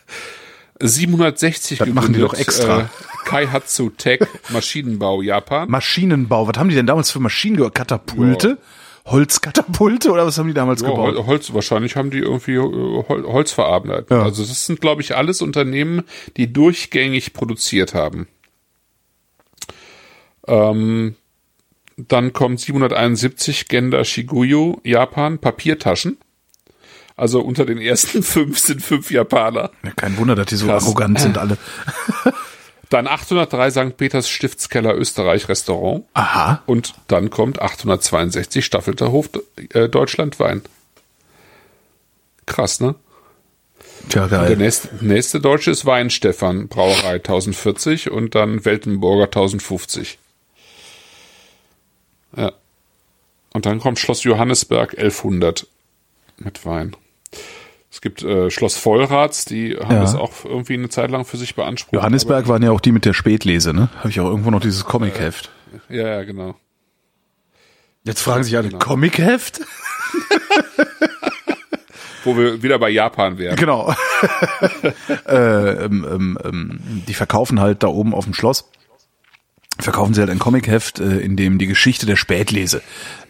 760 0.80 1.80
Das 1.80 1.88
machen 1.90 2.14
die 2.14 2.20
doch 2.20 2.34
extra. 2.34 2.82
Äh, 2.82 2.86
Kaihatsu 3.34 3.90
Tech 3.90 4.20
Maschinenbau 4.50 5.22
Japan. 5.22 5.70
Maschinenbau. 5.70 6.48
Was 6.48 6.58
haben 6.58 6.70
die 6.70 6.76
denn 6.76 6.86
damals 6.88 7.12
für 7.12 7.20
Maschinen 7.20 7.58
gebaut? 7.58 7.74
Katapulte? 7.76 8.58
Holzkatapulte 9.06 10.12
oder 10.12 10.26
was 10.26 10.38
haben 10.38 10.48
die 10.48 10.54
damals 10.54 10.82
Ja, 10.82 10.90
gebaut? 10.90 11.16
Hol- 11.16 11.26
Holz, 11.26 11.54
wahrscheinlich 11.54 11.96
haben 11.98 12.10
die 12.10 12.20
irgendwie 12.20 12.54
äh, 12.54 13.04
Hol 13.10 13.24
Holz 13.26 13.52
verarbeitet. 13.52 14.10
Ja. 14.12 14.24
Also 14.24 14.44
das 14.44 14.66
sind, 14.66 14.80
glaube 14.80 15.02
ich, 15.02 15.16
alles 15.18 15.42
Unternehmen, 15.42 16.04
die 16.38 16.54
durchgängig 16.54 17.34
produziert 17.34 17.94
haben. 17.94 18.28
Ähm, 20.48 21.16
dann 21.98 22.34
kommt 22.34 22.60
771 22.62 23.68
Genda 23.68 24.04
Shiguyu, 24.04 24.78
Japan, 24.84 25.40
Papiertaschen. 25.40 26.18
Also 27.16 27.42
unter 27.42 27.66
den 27.66 27.78
ersten 27.80 28.24
fünf 28.24 28.58
sind 28.60 28.82
fünf 28.82 29.12
Japaner. 29.12 29.72
Ja, 29.84 29.92
kein 29.92 30.18
Wunder, 30.18 30.36
dass 30.36 30.48
die 30.48 30.56
so 30.56 30.68
Krass. 30.68 30.84
arrogant 30.86 31.20
sind 31.20 31.38
alle. 31.38 31.58
Dann 32.94 33.08
803 33.08 33.72
St. 33.72 33.98
Peters 33.98 34.30
Stiftskeller 34.30 34.94
Österreich 34.96 35.50
Restaurant. 35.50 36.06
Aha. 36.14 36.62
Und 36.68 36.94
dann 37.08 37.32
kommt 37.32 37.60
862 37.60 38.64
Staffelter 38.64 39.12
Hof 39.12 39.32
äh, 39.74 39.90
Deutschland 39.90 40.40
Wein. 40.40 40.62
Krass, 42.46 42.82
ne? 42.82 42.94
Tja, 44.10 44.28
Der 44.28 44.42
geil. 44.42 44.58
nächste, 44.58 44.90
nächste 45.04 45.42
Deutsche 45.42 45.72
ist 45.72 45.88
Weinstefan 45.88 46.68
Brauerei 46.68 47.16
1040 47.16 48.12
und 48.12 48.36
dann 48.36 48.64
Weltenburger 48.64 49.26
1050. 49.26 50.20
Ja. 52.38 52.52
Und 53.54 53.66
dann 53.66 53.80
kommt 53.80 53.98
Schloss 53.98 54.24
Johannesberg 54.24 54.96
1100 55.00 55.66
mit 56.38 56.64
Wein. 56.64 56.96
Es 57.94 58.02
gibt 58.02 58.24
äh, 58.24 58.50
Schloss 58.50 58.76
Vollrats, 58.76 59.46
die 59.46 59.78
haben 59.78 59.94
Ja. 59.94 60.00
das 60.02 60.16
auch 60.16 60.32
irgendwie 60.46 60.74
eine 60.74 60.90
Zeit 60.90 61.12
lang 61.12 61.26
für 61.26 61.38
sich 61.38 61.54
beansprucht. 61.54 61.94
Johannesberg 61.94 62.48
waren 62.48 62.64
ja 62.64 62.72
auch 62.72 62.82
die 62.82 62.92
mit 62.92 63.06
der 63.06 63.14
Spätlese, 63.14 63.72
ne? 63.72 63.90
Habe 64.00 64.10
ich 64.10 64.20
auch 64.20 64.26
irgendwo 64.26 64.50
noch 64.50 64.62
dieses 64.62 64.84
Comicheft. 64.86 65.52
Aber, 65.72 65.96
ja, 65.96 66.08
ja, 66.08 66.24
genau. 66.24 66.56
Jetzt 68.04 68.22
fragen 68.22 68.44
sich 68.44 68.58
alle, 68.58 68.70
Genau. 68.70 68.80
Comicheft? 68.80 69.62
Wo 72.24 72.36
wir 72.36 72.64
wieder 72.64 72.80
bei 72.80 72.90
Japan 72.90 73.38
wären. 73.38 73.58
Genau. 73.58 73.94
äh, 75.28 75.86
ähm, 75.86 76.04
ähm, 76.10 76.40
ähm, 76.44 76.80
die 77.08 77.14
verkaufen 77.14 77.60
halt 77.60 77.84
da 77.84 77.88
oben 77.90 78.16
auf 78.16 78.24
dem 78.24 78.34
Schloss, 78.34 78.72
verkaufen 79.80 80.14
sie 80.14 80.22
halt 80.22 80.30
ein 80.30 80.40
Comicheft, 80.40 81.00
äh, 81.00 81.18
in 81.20 81.36
dem 81.36 81.58
die 81.58 81.68
Geschichte 81.68 82.06
der 82.06 82.16
Spätlese 82.16 82.82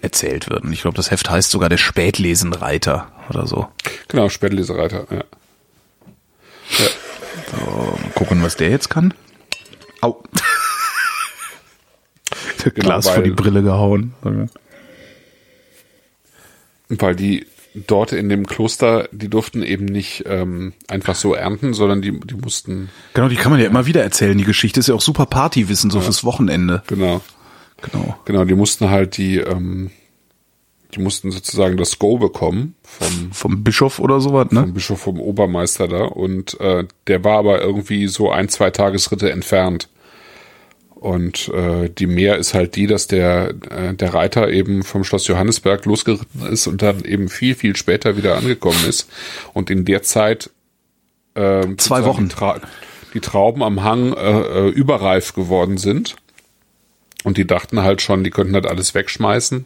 erzählt 0.01 0.49
wird. 0.49 0.63
Und 0.63 0.73
ich 0.73 0.81
glaube, 0.81 0.97
das 0.97 1.09
Heft 1.11 1.29
heißt 1.29 1.49
sogar 1.51 1.69
der 1.69 1.77
Spätlesenreiter 1.77 3.11
oder 3.29 3.47
so. 3.47 3.67
Genau, 4.09 4.27
Spätlesereiter, 4.29 5.07
ja. 5.09 5.23
So, 6.69 6.83
mal 8.01 8.11
gucken, 8.15 8.43
was 8.43 8.57
der 8.57 8.69
jetzt 8.69 8.89
kann. 8.89 9.13
Au. 10.01 10.21
der 12.65 12.71
Genau, 12.71 12.85
Glas 12.87 13.07
vor 13.07 13.17
weil- 13.17 13.23
die 13.23 13.31
Brille 13.31 13.63
gehauen. 13.63 14.13
Weil 16.89 17.15
die 17.15 17.47
dort 17.75 18.11
in 18.11 18.29
dem 18.29 18.45
Kloster, 18.45 19.07
die 19.11 19.29
durften 19.29 19.63
eben 19.63 19.85
nicht 19.85 20.23
ähm, 20.27 20.73
einfach 20.87 21.15
so 21.15 21.33
ernten, 21.33 21.73
sondern 21.73 22.01
die, 22.01 22.19
die 22.19 22.35
mussten, 22.35 22.89
Genau, 23.13 23.29
die 23.29 23.35
kann 23.35 23.51
man 23.51 23.59
ja 23.61 23.67
immer 23.67 23.85
wieder 23.85 24.03
erzählen. 24.03 24.37
Die 24.37 24.43
Geschichte 24.43 24.79
ist 24.79 24.87
ja 24.87 24.95
auch 24.95 25.01
super 25.01 25.25
Partywissen, 25.25 25.89
so 25.89 25.99
fürs 26.01 26.23
Wochenende. 26.23 26.83
genau, 26.87 27.21
Genau. 27.81 28.15
genau, 28.25 28.45
die 28.45 28.55
mussten 28.55 28.89
halt 28.89 29.17
die, 29.17 29.37
ähm, 29.37 29.91
die 30.93 31.01
mussten 31.01 31.31
sozusagen 31.31 31.75
das 31.75 31.97
Go 31.99 32.17
bekommen 32.17 32.75
vom, 32.83 33.31
Vom 33.31 33.63
Bischof 33.63 33.99
oder 33.99 34.21
sowas, 34.21 34.51
ne? 34.51 34.61
vom 34.61 34.73
Bischof, 34.73 34.99
vom 35.01 35.19
Obermeister 35.19 35.87
da 35.87 36.03
und 36.05 36.59
äh, 36.61 36.85
der 37.07 37.23
war 37.23 37.39
aber 37.39 37.61
irgendwie 37.61 38.07
so 38.07 38.29
ein, 38.31 38.47
zwei 38.49 38.69
Tagesritte 38.69 39.31
entfernt. 39.31 39.89
Und 41.03 41.49
äh, 41.49 41.89
die 41.89 42.07
mehr 42.07 42.37
ist 42.37 42.53
halt 42.53 42.77
die, 42.77 42.87
dass 42.87 43.07
der, 43.07 43.49
äh, 43.69 43.93
der 43.93 44.13
Reiter 44.13 44.49
eben 44.49 44.83
vom 44.83 45.03
Schloss 45.03 45.27
Johannesberg 45.27 45.83
losgeritten 45.83 46.45
ist 46.47 46.65
und 46.65 46.81
dann 46.81 47.03
eben 47.03 47.27
viel, 47.27 47.55
viel 47.55 47.75
später 47.75 48.15
wieder 48.15 48.37
angekommen 48.37 48.85
ist. 48.87 49.09
Und 49.51 49.69
in 49.69 49.83
der 49.83 50.03
Zeit 50.03 50.49
äh, 51.35 51.75
zwei 51.75 52.05
Wochen 52.05 52.29
die, 52.29 52.35
Tra 52.35 52.61
die, 53.13 53.19
Trauben 53.19 53.63
am 53.63 53.83
Hang 53.83 54.13
äh, 54.13 54.29
äh, 54.29 54.69
überreif 54.69 55.33
geworden 55.33 55.77
sind. 55.77 56.15
Und 57.25 57.35
die 57.35 57.45
dachten 57.45 57.81
halt 57.81 58.01
schon, 58.01 58.23
die 58.23 58.29
könnten 58.29 58.53
halt 58.53 58.65
alles 58.65 58.95
wegschmeißen 58.95 59.65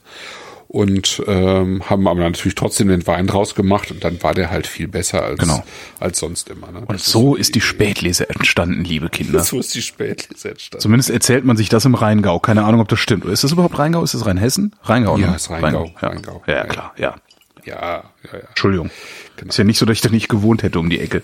und 0.67 1.23
ähm, 1.27 1.89
haben 1.89 2.07
aber 2.07 2.19
natürlich 2.19 2.55
trotzdem 2.55 2.89
den 2.89 3.07
Wein 3.07 3.27
draus 3.27 3.55
gemacht 3.55 3.89
und 3.91 4.03
dann 4.03 4.21
war 4.21 4.33
der 4.33 4.51
halt 4.51 4.67
viel 4.67 4.87
besser 4.87 5.23
als, 5.23 5.39
genau. 5.39 5.63
als 5.99 6.19
sonst 6.19 6.49
immer. 6.49 6.71
Ne? 6.71 6.83
Und 6.85 6.99
so 6.99 7.35
ist 7.35 7.55
die 7.55 7.61
Spätlese 7.61 8.29
entstanden, 8.29 8.83
liebe 8.83 9.09
Kinder. 9.09 9.43
So 9.47 9.59
ist 9.59 9.73
die 9.75 9.81
Spätlese 9.81 10.49
entstanden. 10.49 10.81
Zumindest 10.81 11.09
erzählt 11.09 11.45
man 11.45 11.55
sich 11.55 11.69
das 11.69 11.85
im 11.85 11.95
Rheingau. 11.95 12.39
Keine 12.39 12.65
Ahnung, 12.65 12.81
ob 12.81 12.89
das 12.89 12.99
stimmt. 12.99 13.23
Ist 13.25 13.45
das 13.45 13.53
überhaupt 13.53 13.79
Rheingau? 13.79 14.03
Ist 14.03 14.13
das 14.13 14.25
Rheinhessen? 14.25 14.75
Rheingau, 14.83 15.17
ja, 15.17 15.29
ne? 15.29 15.35
ist 15.35 15.49
Rheingau. 15.49 15.83
Rheingau. 15.83 15.95
Ja. 16.01 16.07
Rheingau. 16.09 16.43
Ja, 16.47 16.63
klar, 16.65 16.93
ja. 16.97 17.15
Ja, 17.63 17.75
ja, 17.75 18.03
ja. 18.33 18.39
Entschuldigung. 18.49 18.89
Genau. 19.37 19.49
Ist 19.49 19.57
ja 19.57 19.63
nicht 19.63 19.77
so, 19.77 19.85
dass 19.85 19.95
ich 19.95 20.01
da 20.01 20.09
nicht 20.09 20.27
gewohnt 20.27 20.63
hätte 20.63 20.79
um 20.79 20.89
die 20.89 20.99
Ecke. 20.99 21.23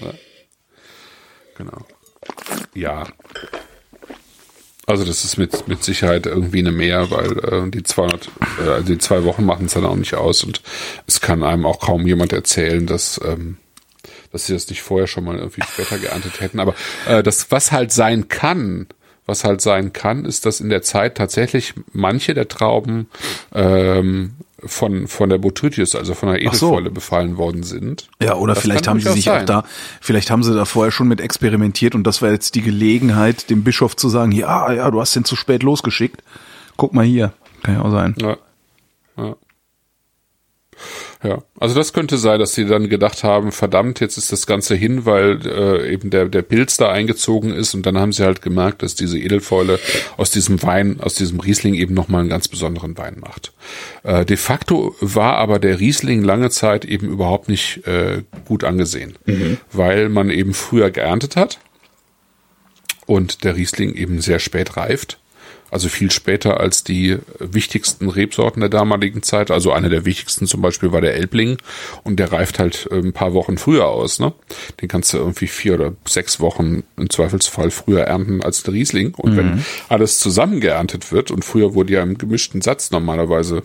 Ja. 0.00 0.12
Genau. 1.56 1.86
Ja, 2.74 3.04
also 4.92 5.04
das 5.04 5.24
ist 5.24 5.38
mit, 5.38 5.66
mit 5.68 5.82
Sicherheit 5.82 6.26
irgendwie 6.26 6.58
eine 6.58 6.70
mehr, 6.70 7.10
weil 7.10 7.38
äh, 7.38 7.70
die 7.70 7.82
200, 7.82 8.28
äh, 8.58 8.68
also 8.68 8.86
die 8.86 8.98
zwei 8.98 9.24
Wochen 9.24 9.44
machen 9.44 9.66
es 9.66 9.72
dann 9.72 9.86
auch 9.86 9.96
nicht 9.96 10.14
aus 10.14 10.44
und 10.44 10.60
es 11.06 11.22
kann 11.22 11.42
einem 11.42 11.64
auch 11.64 11.80
kaum 11.80 12.06
jemand 12.06 12.34
erzählen, 12.34 12.86
dass, 12.86 13.18
ähm, 13.24 13.56
dass 14.32 14.46
sie 14.46 14.52
das 14.52 14.68
nicht 14.68 14.82
vorher 14.82 15.06
schon 15.06 15.24
mal 15.24 15.38
irgendwie 15.38 15.62
später 15.62 15.96
geerntet 15.98 16.40
hätten. 16.40 16.60
Aber 16.60 16.74
äh, 17.08 17.22
das, 17.22 17.50
was 17.50 17.72
halt 17.72 17.90
sein 17.90 18.28
kann, 18.28 18.86
was 19.32 19.44
halt 19.44 19.62
sein 19.62 19.94
kann, 19.94 20.26
ist, 20.26 20.44
dass 20.44 20.60
in 20.60 20.68
der 20.68 20.82
Zeit 20.82 21.16
tatsächlich 21.16 21.72
manche 21.92 22.34
der 22.34 22.48
Trauben 22.48 23.08
ähm, 23.54 24.34
von, 24.58 25.08
von 25.08 25.30
der 25.30 25.38
Botrytis, 25.38 25.94
also 25.94 26.12
von 26.12 26.28
der 26.28 26.42
Edelfäule 26.42 26.88
so. 26.88 26.94
befallen 26.94 27.38
worden 27.38 27.62
sind. 27.62 28.08
Ja, 28.20 28.34
oder 28.34 28.52
das 28.52 28.62
vielleicht 28.62 28.86
haben 28.86 29.00
sie 29.00 29.10
sich 29.10 29.24
sein. 29.24 29.42
auch 29.42 29.46
da, 29.46 29.64
vielleicht 30.02 30.30
haben 30.30 30.42
sie 30.42 30.54
da 30.54 30.66
vorher 30.66 30.92
schon 30.92 31.08
mit 31.08 31.22
experimentiert 31.22 31.94
und 31.94 32.04
das 32.04 32.20
war 32.20 32.30
jetzt 32.30 32.54
die 32.54 32.60
Gelegenheit, 32.60 33.48
dem 33.48 33.64
Bischof 33.64 33.96
zu 33.96 34.10
sagen, 34.10 34.32
ja, 34.32 34.70
ja, 34.70 34.90
du 34.90 35.00
hast 35.00 35.16
den 35.16 35.24
zu 35.24 35.34
spät 35.34 35.62
losgeschickt. 35.62 36.22
Guck 36.76 36.92
mal 36.92 37.04
hier. 37.04 37.32
Kann 37.62 37.76
ja 37.76 37.82
auch 37.82 37.90
sein. 37.90 38.14
Ja. 38.18 38.36
ja. 39.16 39.36
Ja, 41.22 41.42
also 41.60 41.76
das 41.76 41.92
könnte 41.92 42.18
sein, 42.18 42.40
dass 42.40 42.54
sie 42.54 42.66
dann 42.66 42.88
gedacht 42.88 43.22
haben, 43.22 43.52
verdammt, 43.52 44.00
jetzt 44.00 44.16
ist 44.16 44.32
das 44.32 44.46
Ganze 44.46 44.74
hin, 44.74 45.06
weil 45.06 45.38
äh, 45.46 45.92
eben 45.92 46.10
der, 46.10 46.26
der 46.26 46.42
Pilz 46.42 46.76
da 46.76 46.90
eingezogen 46.90 47.52
ist 47.52 47.74
und 47.74 47.86
dann 47.86 47.96
haben 47.96 48.12
sie 48.12 48.24
halt 48.24 48.42
gemerkt, 48.42 48.82
dass 48.82 48.96
diese 48.96 49.18
Edelfäule 49.18 49.78
aus 50.16 50.32
diesem 50.32 50.60
Wein, 50.64 50.98
aus 51.00 51.14
diesem 51.14 51.38
Riesling 51.38 51.74
eben 51.74 51.94
nochmal 51.94 52.22
einen 52.22 52.28
ganz 52.28 52.48
besonderen 52.48 52.98
Wein 52.98 53.18
macht. 53.20 53.52
Äh, 54.02 54.24
de 54.24 54.36
facto 54.36 54.96
war 55.00 55.36
aber 55.36 55.60
der 55.60 55.78
Riesling 55.78 56.22
lange 56.22 56.50
Zeit 56.50 56.84
eben 56.84 57.08
überhaupt 57.08 57.48
nicht 57.48 57.86
äh, 57.86 58.22
gut 58.44 58.64
angesehen, 58.64 59.16
mhm. 59.24 59.58
weil 59.70 60.08
man 60.08 60.28
eben 60.28 60.54
früher 60.54 60.90
geerntet 60.90 61.36
hat 61.36 61.60
und 63.06 63.44
der 63.44 63.54
Riesling 63.54 63.94
eben 63.94 64.20
sehr 64.20 64.40
spät 64.40 64.76
reift 64.76 65.18
also 65.72 65.88
viel 65.88 66.10
später 66.10 66.60
als 66.60 66.84
die 66.84 67.18
wichtigsten 67.38 68.10
Rebsorten 68.10 68.60
der 68.60 68.68
damaligen 68.68 69.22
Zeit. 69.22 69.50
Also 69.50 69.72
eine 69.72 69.88
der 69.88 70.04
wichtigsten 70.04 70.46
zum 70.46 70.60
Beispiel 70.60 70.92
war 70.92 71.00
der 71.00 71.14
Elbling 71.14 71.56
und 72.04 72.18
der 72.18 72.30
reift 72.30 72.58
halt 72.58 72.88
äh, 72.90 72.96
ein 72.96 73.14
paar 73.14 73.32
Wochen 73.32 73.56
früher 73.56 73.88
aus. 73.88 74.18
Ne? 74.18 74.34
Den 74.82 74.88
kannst 74.88 75.14
du 75.14 75.16
irgendwie 75.16 75.46
vier 75.46 75.74
oder 75.74 75.94
sechs 76.06 76.40
Wochen 76.40 76.82
im 76.98 77.08
Zweifelsfall 77.08 77.70
früher 77.70 78.02
ernten 78.02 78.42
als 78.42 78.62
der 78.62 78.74
Riesling. 78.74 79.14
Und 79.14 79.32
mhm. 79.32 79.36
wenn 79.38 79.64
alles 79.88 80.18
zusammen 80.18 80.60
geerntet 80.60 81.10
wird 81.10 81.30
und 81.30 81.42
früher 81.42 81.72
wurde 81.72 81.94
ja 81.94 82.02
im 82.02 82.18
gemischten 82.18 82.60
Satz 82.60 82.90
normalerweise 82.90 83.62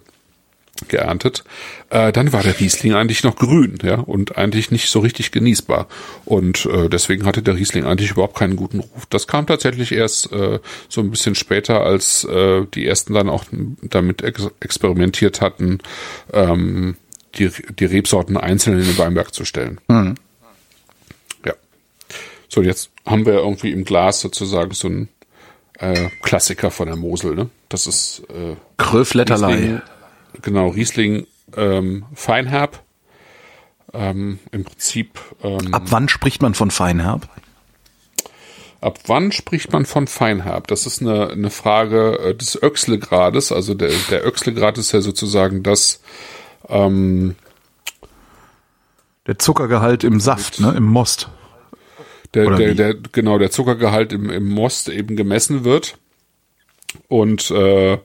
geerntet, 0.87 1.43
äh, 1.89 2.11
dann 2.11 2.33
war 2.33 2.43
der 2.43 2.59
Riesling 2.59 2.93
eigentlich 2.93 3.23
noch 3.23 3.35
grün, 3.35 3.77
ja, 3.83 3.95
und 3.95 4.37
eigentlich 4.37 4.71
nicht 4.71 4.89
so 4.89 4.99
richtig 4.99 5.31
genießbar. 5.31 5.87
Und 6.25 6.65
äh, 6.65 6.89
deswegen 6.89 7.25
hatte 7.25 7.41
der 7.41 7.55
Riesling 7.55 7.85
eigentlich 7.85 8.11
überhaupt 8.11 8.37
keinen 8.37 8.55
guten 8.55 8.79
Ruf. 8.79 9.05
Das 9.09 9.27
kam 9.27 9.47
tatsächlich 9.47 9.91
erst 9.91 10.31
äh, 10.31 10.59
so 10.89 11.01
ein 11.01 11.11
bisschen 11.11 11.35
später, 11.35 11.81
als 11.81 12.23
äh, 12.25 12.65
die 12.73 12.85
ersten 12.85 13.13
dann 13.13 13.29
auch 13.29 13.45
damit 13.81 14.21
ex 14.21 14.47
experimentiert 14.59 15.41
hatten, 15.41 15.79
ähm, 16.33 16.95
die, 17.35 17.51
die 17.79 17.85
Rebsorten 17.85 18.37
einzeln 18.37 18.79
in 18.79 18.85
den 18.85 18.97
Weinberg 18.97 19.33
zu 19.33 19.45
stellen. 19.45 19.79
Mhm. 19.87 20.15
Ja. 21.45 21.53
So, 22.49 22.61
jetzt 22.61 22.91
haben 23.05 23.25
wir 23.25 23.33
irgendwie 23.33 23.71
im 23.71 23.83
Glas 23.83 24.21
sozusagen 24.21 24.73
so 24.73 24.87
ein 24.87 25.09
äh, 25.79 26.09
Klassiker 26.23 26.71
von 26.71 26.87
der 26.87 26.95
Mosel, 26.95 27.35
ne? 27.35 27.49
Das 27.69 27.85
ist 27.85 28.23
äh, 28.29 28.55
Kröfletterlei 28.77 29.81
genau, 30.41 30.69
Riesling 30.69 31.27
ähm, 31.55 32.05
Feinherb. 32.13 32.83
Ähm, 33.93 34.39
Im 34.51 34.63
Prinzip. 34.65 35.19
Ähm, 35.43 35.73
Ab 35.73 35.83
wann 35.87 36.09
spricht 36.09 36.41
man 36.41 36.53
von 36.53 36.71
Feinherb? 36.71 37.29
Ab 38.79 38.99
wann 39.07 39.31
spricht 39.31 39.71
man 39.73 39.85
von 39.85 40.07
Feinherb? 40.07 40.67
Das 40.67 40.85
ist 40.85 41.01
eine, 41.01 41.29
eine 41.29 41.49
Frage 41.49 42.19
äh, 42.19 42.35
des 42.35 42.61
Öxlegrades. 42.61 43.51
Also 43.51 43.73
der, 43.73 43.91
der 44.11 44.25
Öxlegrad 44.25 44.77
ist 44.77 44.91
ja 44.91 45.01
sozusagen 45.01 45.63
das. 45.63 46.01
Ähm, 46.69 47.35
der 49.25 49.39
Zuckergehalt 49.39 50.03
im 50.03 50.19
Saft, 50.19 50.59
ne, 50.59 50.73
im 50.77 50.83
Most. 50.83 51.29
Der, 52.33 52.55
der, 52.55 52.75
der, 52.75 52.93
genau, 52.93 53.37
der 53.37 53.51
Zuckergehalt 53.51 54.13
im, 54.13 54.29
im 54.29 54.47
Most 54.47 54.89
eben 54.89 55.15
gemessen 55.15 55.63
wird. 55.63 55.97
Und 57.07 57.51
äh, 57.51 57.97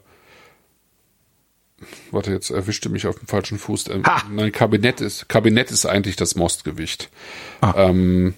Warte, 2.11 2.33
jetzt 2.33 2.51
erwischte 2.51 2.89
mich 2.89 3.07
auf 3.07 3.19
dem 3.19 3.29
falschen 3.29 3.59
Fuß. 3.59 3.89
Ähm, 3.89 4.03
nein, 4.31 4.53
Kabinett 4.53 5.01
ist, 5.01 5.29
Kabinett 5.29 5.71
ist 5.71 5.87
eigentlich 5.87 6.17
das 6.17 6.35
Mostgewicht. 6.35 7.11
Ah. 7.61 7.75
Ähm, 7.77 8.35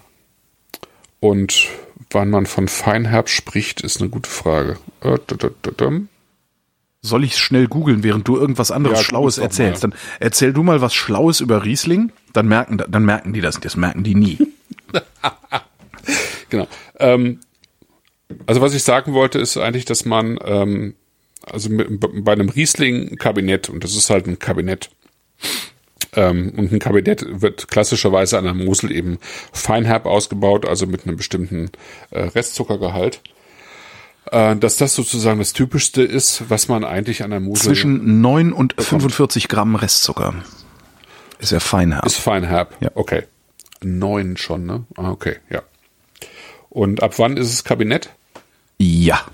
und 1.21 1.69
wann 2.11 2.31
man 2.31 2.47
von 2.47 2.69
Feinherb 2.69 3.29
spricht, 3.29 3.81
ist 3.81 4.01
eine 4.01 4.11
gute 4.11 4.29
Frage. 4.29 4.79
Äh, 5.01 5.19
Soll 7.01 7.25
ich 7.25 7.39
schnell 7.39 7.67
googeln, 7.67 8.03
während 8.03 8.29
du 8.29 8.37
irgendwas 8.37 8.71
anderes 8.71 8.99
ja, 8.99 9.05
Schlaues 9.05 9.39
erzählst? 9.39 9.85
Dann 9.85 9.95
erzähl 10.21 10.53
du 10.53 10.63
mal 10.63 10.81
was 10.81 10.95
Schlaues 10.95 11.41
über 11.41 11.65
Riesling, 11.65 12.13
dann 12.33 12.49
merken, 12.49 12.83
dann 12.89 13.05
merken 13.05 13.33
die 13.33 13.41
das. 13.41 13.61
Das 13.61 13.77
merken 13.77 14.05
die 14.05 14.15
nie. 14.15 14.39
genau. 16.51 16.69
Ähm, 16.99 17.41
also 18.47 18.61
was 18.61 18.75
ich 18.75 18.83
sagen 18.83 19.13
wollte, 19.13 19.39
ist 19.39 19.57
eigentlich, 19.57 19.85
dass 19.85 20.05
man 20.05 20.39
ähm, 20.45 20.95
also 21.47 21.71
mit, 21.71 22.25
bei 22.25 22.33
einem 22.33 22.49
Riesling-Kabinett, 22.49 23.69
und 23.69 23.85
das 23.85 23.95
ist 23.95 24.11
halt 24.11 24.27
ein 24.27 24.39
Kabinett, 24.39 24.91
ähm, 26.17 26.53
und 26.57 26.73
ein 26.73 26.79
Kabinett 26.79 27.25
wird 27.29 27.69
klassischerweise 27.69 28.39
an 28.39 28.45
der 28.45 28.55
Mosel 28.55 28.93
eben 28.93 29.19
feinherb 29.53 30.07
ausgebaut, 30.07 30.67
also 30.67 30.87
mit 30.87 31.07
einem 31.07 31.17
bestimmten 31.17 31.71
äh, 32.11 32.21
Restzuckergehalt. 32.21 33.21
Äh, 34.31 34.57
dass 34.57 34.77
das 34.77 34.95
sozusagen 34.95 35.39
das 35.39 35.53
Typischste 35.53 36.03
ist, 36.03 36.45
was 36.49 36.69
man 36.69 36.85
eigentlich 36.85 37.23
an 37.23 37.31
der 37.31 37.41
Mosel. 37.41 37.67
Zwischen 37.67 38.21
9 38.21 38.53
und 38.53 38.77
bekommt. 38.77 39.03
45 39.03 39.49
Gramm 39.49 39.75
Restzucker. 39.75 40.35
Ist 41.39 41.53
ja 41.53 41.61
feinherb. 41.61 42.07
Ist 42.07 42.17
feinherb, 42.17 42.77
ja. 42.81 42.91
okay. 42.95 43.25
9 43.83 44.37
schon, 44.37 44.65
ne? 44.65 44.87
Ah, 44.97 45.11
okay, 45.11 45.37
ja. 45.51 45.63
Und 46.71 47.03
ab 47.03 47.19
wann 47.19 47.37
ist 47.37 47.53
es 47.53 47.65
Kabinett? 47.65 48.11
Ja. 48.79 49.27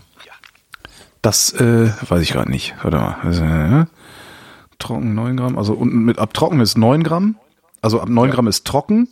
Das 1.22 1.52
äh, 1.52 1.90
weiß 2.08 2.22
ich 2.22 2.32
gerade 2.32 2.50
nicht. 2.50 2.74
Warte 2.82 2.96
mal. 2.96 3.16
Also, 3.22 3.44
äh, 3.44 3.84
trocken 4.78 5.14
9 5.14 5.36
Gramm. 5.36 5.58
Also 5.58 5.74
unten 5.74 6.04
mit 6.04 6.18
ab 6.18 6.34
trocken 6.34 6.60
ist 6.60 6.76
9 6.76 7.02
Gramm. 7.02 7.36
Also 7.82 8.00
ab 8.00 8.08
9 8.08 8.28
ja. 8.28 8.34
Gramm 8.34 8.48
ist 8.48 8.66
trocken. 8.66 9.08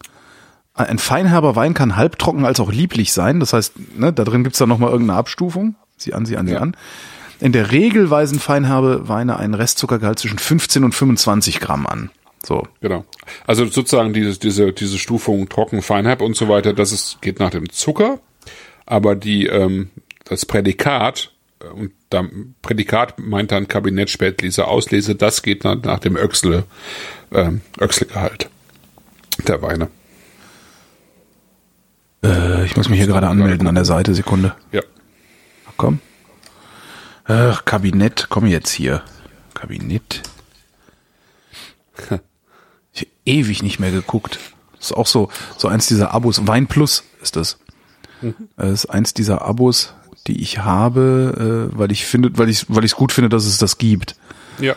Ein 0.74 0.98
feinherber 0.98 1.56
Wein 1.56 1.74
kann 1.74 1.96
halbtrocken 1.96 2.44
als 2.44 2.60
auch 2.60 2.70
lieblich 2.70 3.12
sein. 3.12 3.40
Das 3.40 3.52
heißt, 3.52 3.74
ne, 3.96 4.12
da 4.12 4.24
drin 4.24 4.44
gibt's 4.44 4.58
dann 4.58 4.68
nochmal 4.68 4.90
irgendeine 4.90 5.18
Abstufung. 5.18 5.74
Sieh 5.96 6.14
an, 6.14 6.24
sieh 6.24 6.36
an, 6.36 6.46
sieh 6.46 6.54
ja. 6.54 6.60
an. 6.60 6.76
In 7.40 7.52
der 7.52 7.72
Regel 7.72 8.10
weisen 8.10 8.38
feinherbe 8.38 9.08
Weine 9.08 9.38
einen 9.38 9.54
Restzuckergehalt 9.54 10.18
zwischen 10.18 10.38
15 10.38 10.84
und 10.84 10.94
25 10.94 11.60
Gramm 11.60 11.86
an. 11.86 12.10
So. 12.44 12.66
Genau. 12.80 13.04
Also 13.46 13.66
sozusagen 13.66 14.12
diese, 14.12 14.38
diese, 14.38 14.72
diese 14.72 14.98
Stufung 14.98 15.48
trocken, 15.48 15.82
feinherb 15.82 16.22
und 16.22 16.36
so 16.36 16.48
weiter, 16.48 16.72
das 16.72 16.92
ist, 16.92 17.20
geht 17.20 17.40
nach 17.40 17.50
dem 17.50 17.70
Zucker. 17.70 18.20
Aber 18.86 19.16
die, 19.16 19.46
ähm, 19.46 19.90
das 20.24 20.46
Prädikat 20.46 21.32
und 21.74 21.92
da 22.10 22.24
Prädikat 22.62 23.18
meint 23.18 23.50
dann 23.50 23.68
Kabinett 23.68 24.10
Spätlese 24.10 24.66
Auslese, 24.66 25.14
das 25.14 25.42
geht 25.42 25.64
nach, 25.64 25.76
nach 25.82 25.98
dem 25.98 26.16
Öxle, 26.16 26.64
ähm, 27.32 27.60
Öxle-Gehalt 27.80 28.48
der 29.46 29.62
Weine. 29.62 29.88
Äh, 32.22 32.64
ich 32.64 32.76
muss 32.76 32.88
mich 32.88 32.98
hier 32.98 33.06
gerade 33.06 33.28
anmelden 33.28 33.66
an 33.66 33.74
der 33.74 33.84
Seite, 33.84 34.14
Sekunde. 34.14 34.54
Ja. 34.72 34.82
Ach, 35.68 35.74
komm. 35.76 36.00
Ach, 37.24 37.64
Kabinett, 37.64 38.26
komm 38.28 38.46
jetzt 38.46 38.70
hier. 38.70 39.02
Kabinett. 39.54 40.22
Ich 42.90 43.02
habe 43.02 43.12
ewig 43.26 43.62
nicht 43.62 43.78
mehr 43.78 43.92
geguckt. 43.92 44.40
Das 44.72 44.86
ist 44.86 44.96
auch 44.96 45.06
so, 45.06 45.30
so 45.56 45.68
eins 45.68 45.86
dieser 45.86 46.14
Abos. 46.14 46.48
Wein 46.48 46.66
Plus 46.66 47.04
ist 47.22 47.36
das. 47.36 47.58
Mhm. 48.22 48.34
Das 48.56 48.72
ist 48.72 48.86
eins 48.86 49.14
dieser 49.14 49.42
Abos, 49.42 49.94
die 50.26 50.42
ich 50.42 50.58
habe, 50.58 51.68
äh, 51.72 51.78
weil 51.78 51.92
ich 51.92 52.04
finde, 52.06 52.30
weil 52.36 52.48
ich, 52.48 52.66
weil 52.68 52.84
ich 52.84 52.92
es 52.92 52.96
gut 52.96 53.12
finde, 53.12 53.28
dass 53.28 53.44
es 53.46 53.58
das 53.58 53.78
gibt. 53.78 54.16
Ja. 54.58 54.74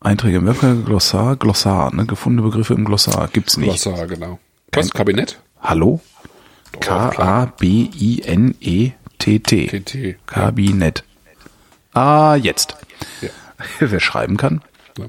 Einträge 0.00 0.38
im 0.38 0.46
Webcam, 0.46 0.84
Glossar, 0.84 1.36
Glossar, 1.36 1.94
ne? 1.94 2.04
Gefundene 2.06 2.46
Begriffe 2.48 2.74
im 2.74 2.84
Glossar 2.84 3.28
gibt's 3.32 3.56
nicht. 3.56 3.82
Glossar, 3.82 4.06
genau. 4.06 4.38
Was? 4.72 4.90
Kabinett? 4.90 5.40
Hallo? 5.60 6.00
Klar. 6.80 7.10
K-A-B-I-N-E-T-T. 8.44 9.80
TT. 9.80 10.16
Kabinett. 10.26 11.04
Ah, 11.92 12.34
jetzt. 12.34 12.76
Ja. 13.22 13.28
Wer 13.80 14.00
schreiben 14.00 14.36
kann. 14.36 14.60
Ja. 14.98 15.06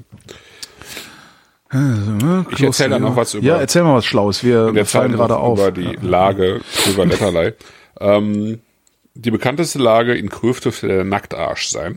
Also, 1.68 2.44
Ich 2.50 2.62
erzähle 2.62 2.90
dann 2.90 3.02
noch 3.02 3.16
was 3.16 3.34
über- 3.34 3.44
Ja, 3.44 3.56
erzähl 3.58 3.82
mal 3.82 3.94
was 3.96 4.06
Schlaues. 4.06 4.44
Wir 4.44 4.72
Wir 4.72 4.86
fallen 4.86 5.10
fallen 5.10 5.12
gerade 5.12 5.36
auf. 5.36 5.58
über 5.58 5.72
die 5.72 5.98
Lage 6.00 6.60
über 6.88 7.04
Letterlei. 7.06 7.54
ähm, 8.00 8.60
die 9.16 9.30
bekannteste 9.30 9.78
Lage 9.78 10.14
in 10.14 10.28
Kröf 10.28 10.60
dürfte 10.60 10.88
der 10.88 11.04
Nacktarsch 11.04 11.68
sein. 11.68 11.96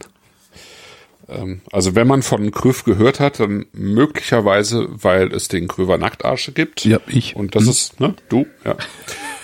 Ähm, 1.27 1.61
also 1.71 1.95
wenn 1.95 2.07
man 2.07 2.23
von 2.23 2.51
Kröf 2.51 2.83
gehört 2.83 3.19
hat, 3.19 3.39
dann 3.39 3.65
möglicherweise, 3.73 4.87
weil 4.89 5.33
es 5.33 5.47
den 5.47 5.67
Kröver 5.67 5.97
Nacktarsche 5.97 6.51
gibt. 6.51 6.85
Ja, 6.85 6.99
ich. 7.07 7.35
Und 7.35 7.55
das 7.55 7.67
ist, 7.67 7.99
ne, 7.99 8.15
du, 8.29 8.47
ja. 8.65 8.75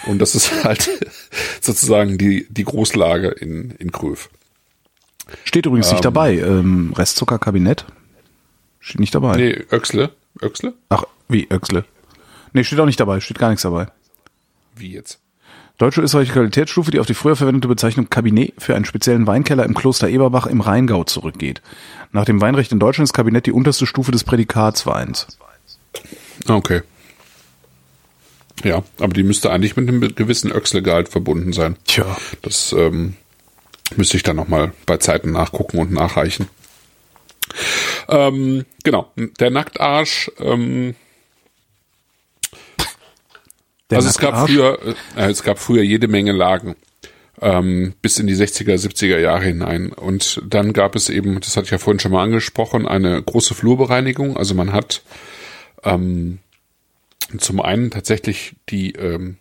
Und 0.06 0.20
das 0.20 0.36
ist 0.36 0.64
halt 0.64 0.90
sozusagen 1.62 2.18
die, 2.18 2.48
die 2.50 2.64
Großlage 2.64 3.30
in, 3.30 3.72
in 3.72 3.92
Kröf. 3.92 4.30
Steht 5.44 5.66
übrigens 5.66 5.92
nicht 5.92 6.06
dabei. 6.06 6.38
Ähm, 6.38 6.94
Restzuckerkabinett? 6.96 7.86
Steht 8.80 9.00
nicht 9.00 9.16
dabei. 9.16 9.36
Nee, 9.38 9.64
Öxle. 9.72 10.12
Öxle? 10.42 10.74
Ach, 10.90 11.06
wie, 11.28 11.48
Öxle? 11.52 11.86
Nee, 12.54 12.64
steht 12.64 12.80
auch 12.80 12.86
nicht 12.86 13.00
dabei. 13.00 13.20
Steht 13.20 13.40
gar 13.40 13.50
nichts 13.50 13.64
dabei. 13.64 13.88
Wie 14.76 14.92
jetzt? 14.92 15.20
Deutsche 15.78 16.02
österreichische 16.02 16.34
Qualitätsstufe, 16.34 16.92
die 16.92 17.00
auf 17.00 17.06
die 17.06 17.14
früher 17.14 17.36
verwendete 17.36 17.68
Bezeichnung 17.68 18.10
Kabinett 18.10 18.54
für 18.58 18.76
einen 18.76 18.86
speziellen 18.86 19.28
Weinkeller 19.28 19.66
im 19.66 19.74
Kloster 19.74 20.08
Eberbach 20.08 20.48
im 20.48 20.62
Rheingau 20.62 21.04
zurückgeht. 21.04 21.62
Nach 22.14 22.24
dem 22.26 22.40
Weinrecht 22.40 22.72
in 22.72 22.80
Deutschland 22.80 23.10
ist 23.10 23.14
Kabinett 23.14 23.46
die 23.46 23.52
unterste 23.52 23.86
Stufe 23.86 24.12
des 24.12 24.24
Prädikatsweins. 24.24 25.28
Ah, 26.48 26.56
Okay. 26.56 26.82
Ja, 28.64 28.84
aber 29.00 29.14
die 29.14 29.24
müsste 29.24 29.52
eigentlich 29.52 29.76
mit 29.76 29.88
einem 29.88 30.16
gewissen 30.16 30.50
Öxle-Gehalt 30.50 31.10
verbunden 31.10 31.52
sein. 31.52 31.76
Tja. 31.86 32.18
Das 32.42 32.74
ähm, 32.74 33.16
müsste 33.96 34.16
ich 34.18 34.24
dann 34.24 34.38
nochmal 34.38 34.72
bei 34.86 34.98
Zeiten 34.98 35.32
nachgucken 35.32 35.78
und 35.80 35.92
nachreichen. 35.92 36.48
Ähm, 38.08 38.66
genau, 38.84 39.12
der 39.40 39.50
Nacktarsch. 39.50 40.32
Ähm, 40.40 40.96
Der 43.90 43.98
also 43.98 44.10
es 44.10 44.18
gab 44.18 44.34
Nacktarsch? 44.34 44.52
früher, 44.52 44.96
äh, 45.16 45.30
es 45.30 45.44
gab 45.44 45.60
früher 45.60 45.84
jede 45.84 46.08
Menge 46.08 46.32
Lagen 46.32 46.76
ähm, 47.42 47.94
bis 48.02 48.18
in 48.18 48.28
die 48.28 48.36
60er, 48.36 48.76
70er 48.76 49.20
Jahre 49.20 49.46
hinein. 49.46 49.92
Und 49.92 50.42
dann 50.46 50.74
gab 50.74 50.96
es 50.96 51.10
eben, 51.10 51.40
das 51.40 51.56
hatte 51.56 51.66
ich 51.66 51.72
ja 51.72 51.78
vorhin 51.78 52.00
schon 52.00 52.12
mal 52.12 52.24
angesprochen, 52.24 52.88
eine 52.88 53.22
große 53.22 53.54
Flurbereinigung. 53.54 54.38
Also 54.38 54.56
man 54.56 54.74
hat 54.74 55.04
ähm, 55.84 56.40
zum 57.38 57.62
einen 57.62 57.92
tatsächlich 57.92 58.56
die 58.70 58.94
ähm, 58.94 59.38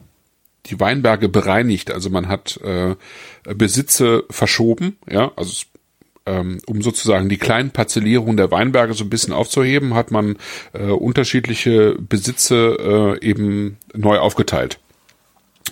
die 0.67 0.81
Weinberge 0.81 1.29
bereinigt, 1.29 1.91
also 1.91 2.11
man 2.11 2.29
hat 2.29 2.59
äh, 2.63 2.97
Besitze 3.55 4.25
verschoben, 4.31 4.97
ja, 5.09 5.31
also 5.37 5.51
es, 5.51 5.67
ähm, 6.27 6.59
um 6.67 6.83
sozusagen 6.83 7.29
die 7.29 7.37
kleinen 7.37 7.71
Parzellierungen 7.71 8.37
der 8.37 8.51
Weinberge 8.51 8.95
so 8.95 9.05
ein 9.05 9.11
bisschen 9.11 9.33
aufzuheben, 9.33 9.95
hat 9.95 10.11
man 10.11 10.37
äh, 10.73 10.85
unterschiedliche 10.85 11.97
Besitze 11.99 13.19
äh, 13.21 13.27
eben 13.27 13.77
neu 13.95 14.19
aufgeteilt. 14.19 14.79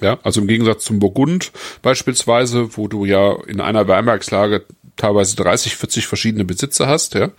Ja, 0.00 0.18
also 0.22 0.40
im 0.40 0.48
Gegensatz 0.48 0.84
zum 0.84 0.98
Burgund 0.98 1.52
beispielsweise, 1.80 2.76
wo 2.76 2.88
du 2.88 3.04
ja 3.04 3.36
in 3.46 3.60
einer 3.60 3.86
Weinbergslage 3.86 4.64
teilweise 4.96 5.36
30, 5.36 5.76
40 5.76 6.06
verschiedene 6.06 6.44
Besitzer 6.44 6.86
hast, 6.86 7.14
ja. 7.14 7.30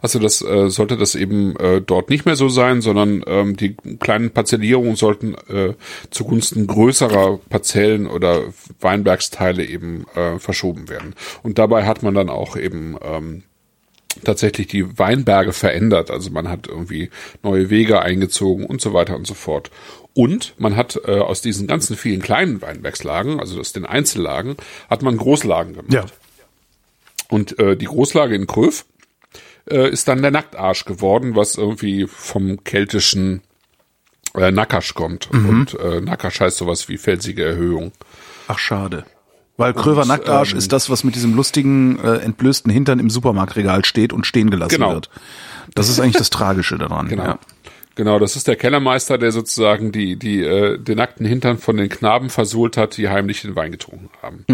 Also 0.00 0.18
das 0.18 0.42
äh, 0.42 0.68
sollte 0.68 0.96
das 0.96 1.14
eben 1.14 1.56
äh, 1.56 1.80
dort 1.80 2.10
nicht 2.10 2.24
mehr 2.24 2.36
so 2.36 2.48
sein, 2.48 2.80
sondern 2.80 3.22
ähm, 3.26 3.56
die 3.56 3.76
kleinen 4.00 4.30
Parzellierungen 4.30 4.96
sollten 4.96 5.34
äh, 5.48 5.74
zugunsten 6.10 6.66
größerer 6.66 7.38
Parzellen 7.48 8.06
oder 8.06 8.42
Weinbergsteile 8.80 9.64
eben 9.64 10.06
äh, 10.14 10.38
verschoben 10.38 10.88
werden. 10.88 11.14
Und 11.42 11.58
dabei 11.58 11.84
hat 11.84 12.02
man 12.02 12.14
dann 12.14 12.30
auch 12.30 12.56
eben 12.56 12.96
ähm, 13.02 13.42
tatsächlich 14.24 14.66
die 14.66 14.98
Weinberge 14.98 15.52
verändert. 15.52 16.10
Also 16.10 16.30
man 16.30 16.48
hat 16.48 16.66
irgendwie 16.66 17.10
neue 17.42 17.70
Wege 17.70 18.02
eingezogen 18.02 18.66
und 18.66 18.80
so 18.80 18.92
weiter 18.92 19.16
und 19.16 19.26
so 19.26 19.34
fort. 19.34 19.70
Und 20.14 20.54
man 20.58 20.76
hat 20.76 21.00
äh, 21.06 21.18
aus 21.18 21.40
diesen 21.40 21.66
ganzen 21.66 21.96
vielen 21.96 22.20
kleinen 22.20 22.60
Weinbergslagen, 22.60 23.40
also 23.40 23.58
aus 23.58 23.72
den 23.72 23.86
Einzellagen, 23.86 24.56
hat 24.90 25.02
man 25.02 25.16
Großlagen 25.16 25.74
gemacht. 25.74 25.92
Ja. 25.92 26.04
Und 27.32 27.58
äh, 27.58 27.76
die 27.76 27.86
Großlage 27.86 28.34
in 28.34 28.46
Kröv 28.46 28.84
äh, 29.70 29.88
ist 29.90 30.06
dann 30.06 30.20
der 30.20 30.30
Nacktarsch 30.30 30.84
geworden, 30.84 31.34
was 31.34 31.56
irgendwie 31.56 32.06
vom 32.06 32.62
keltischen 32.62 33.40
äh, 34.34 34.50
Nackasch 34.50 34.92
kommt. 34.92 35.30
Und 35.30 35.78
äh, 35.80 36.00
Nackasch 36.02 36.40
heißt 36.40 36.58
sowas 36.58 36.90
wie 36.90 36.98
felsige 36.98 37.42
Erhöhung. 37.44 37.92
Ach, 38.48 38.58
schade. 38.58 39.04
Weil 39.56 39.72
Kröver 39.72 40.04
Nacktarsch 40.04 40.52
ähm, 40.52 40.58
ist 40.58 40.72
das, 40.72 40.90
was 40.90 41.04
mit 41.04 41.14
diesem 41.14 41.34
lustigen, 41.34 41.98
äh, 42.00 42.16
entblößten 42.16 42.70
Hintern 42.70 42.98
im 42.98 43.08
Supermarktregal 43.08 43.84
steht 43.84 44.12
und 44.12 44.26
stehen 44.26 44.50
gelassen 44.50 44.74
Genau. 44.76 44.92
wird. 44.92 45.08
Das 45.74 45.88
ist 45.88 46.00
eigentlich 46.00 46.16
das 46.16 46.30
Tragische 46.30 46.76
daran. 46.76 47.08
Genau. 47.08 47.24
Ja. 47.24 47.38
Genau, 47.94 48.18
das 48.18 48.36
ist 48.36 48.48
der 48.48 48.56
Kellermeister, 48.56 49.18
der 49.18 49.32
sozusagen 49.32 49.92
die, 49.92 50.16
die, 50.16 50.40
äh, 50.42 50.78
den 50.78 50.96
nackten 50.96 51.26
Hintern 51.26 51.58
von 51.58 51.76
den 51.76 51.90
Knaben 51.90 52.30
versohlt 52.30 52.76
hat, 52.76 52.96
die 52.96 53.08
heimlich 53.08 53.42
den 53.42 53.54
Wein 53.54 53.70
getrunken 53.70 54.08
haben. 54.22 54.44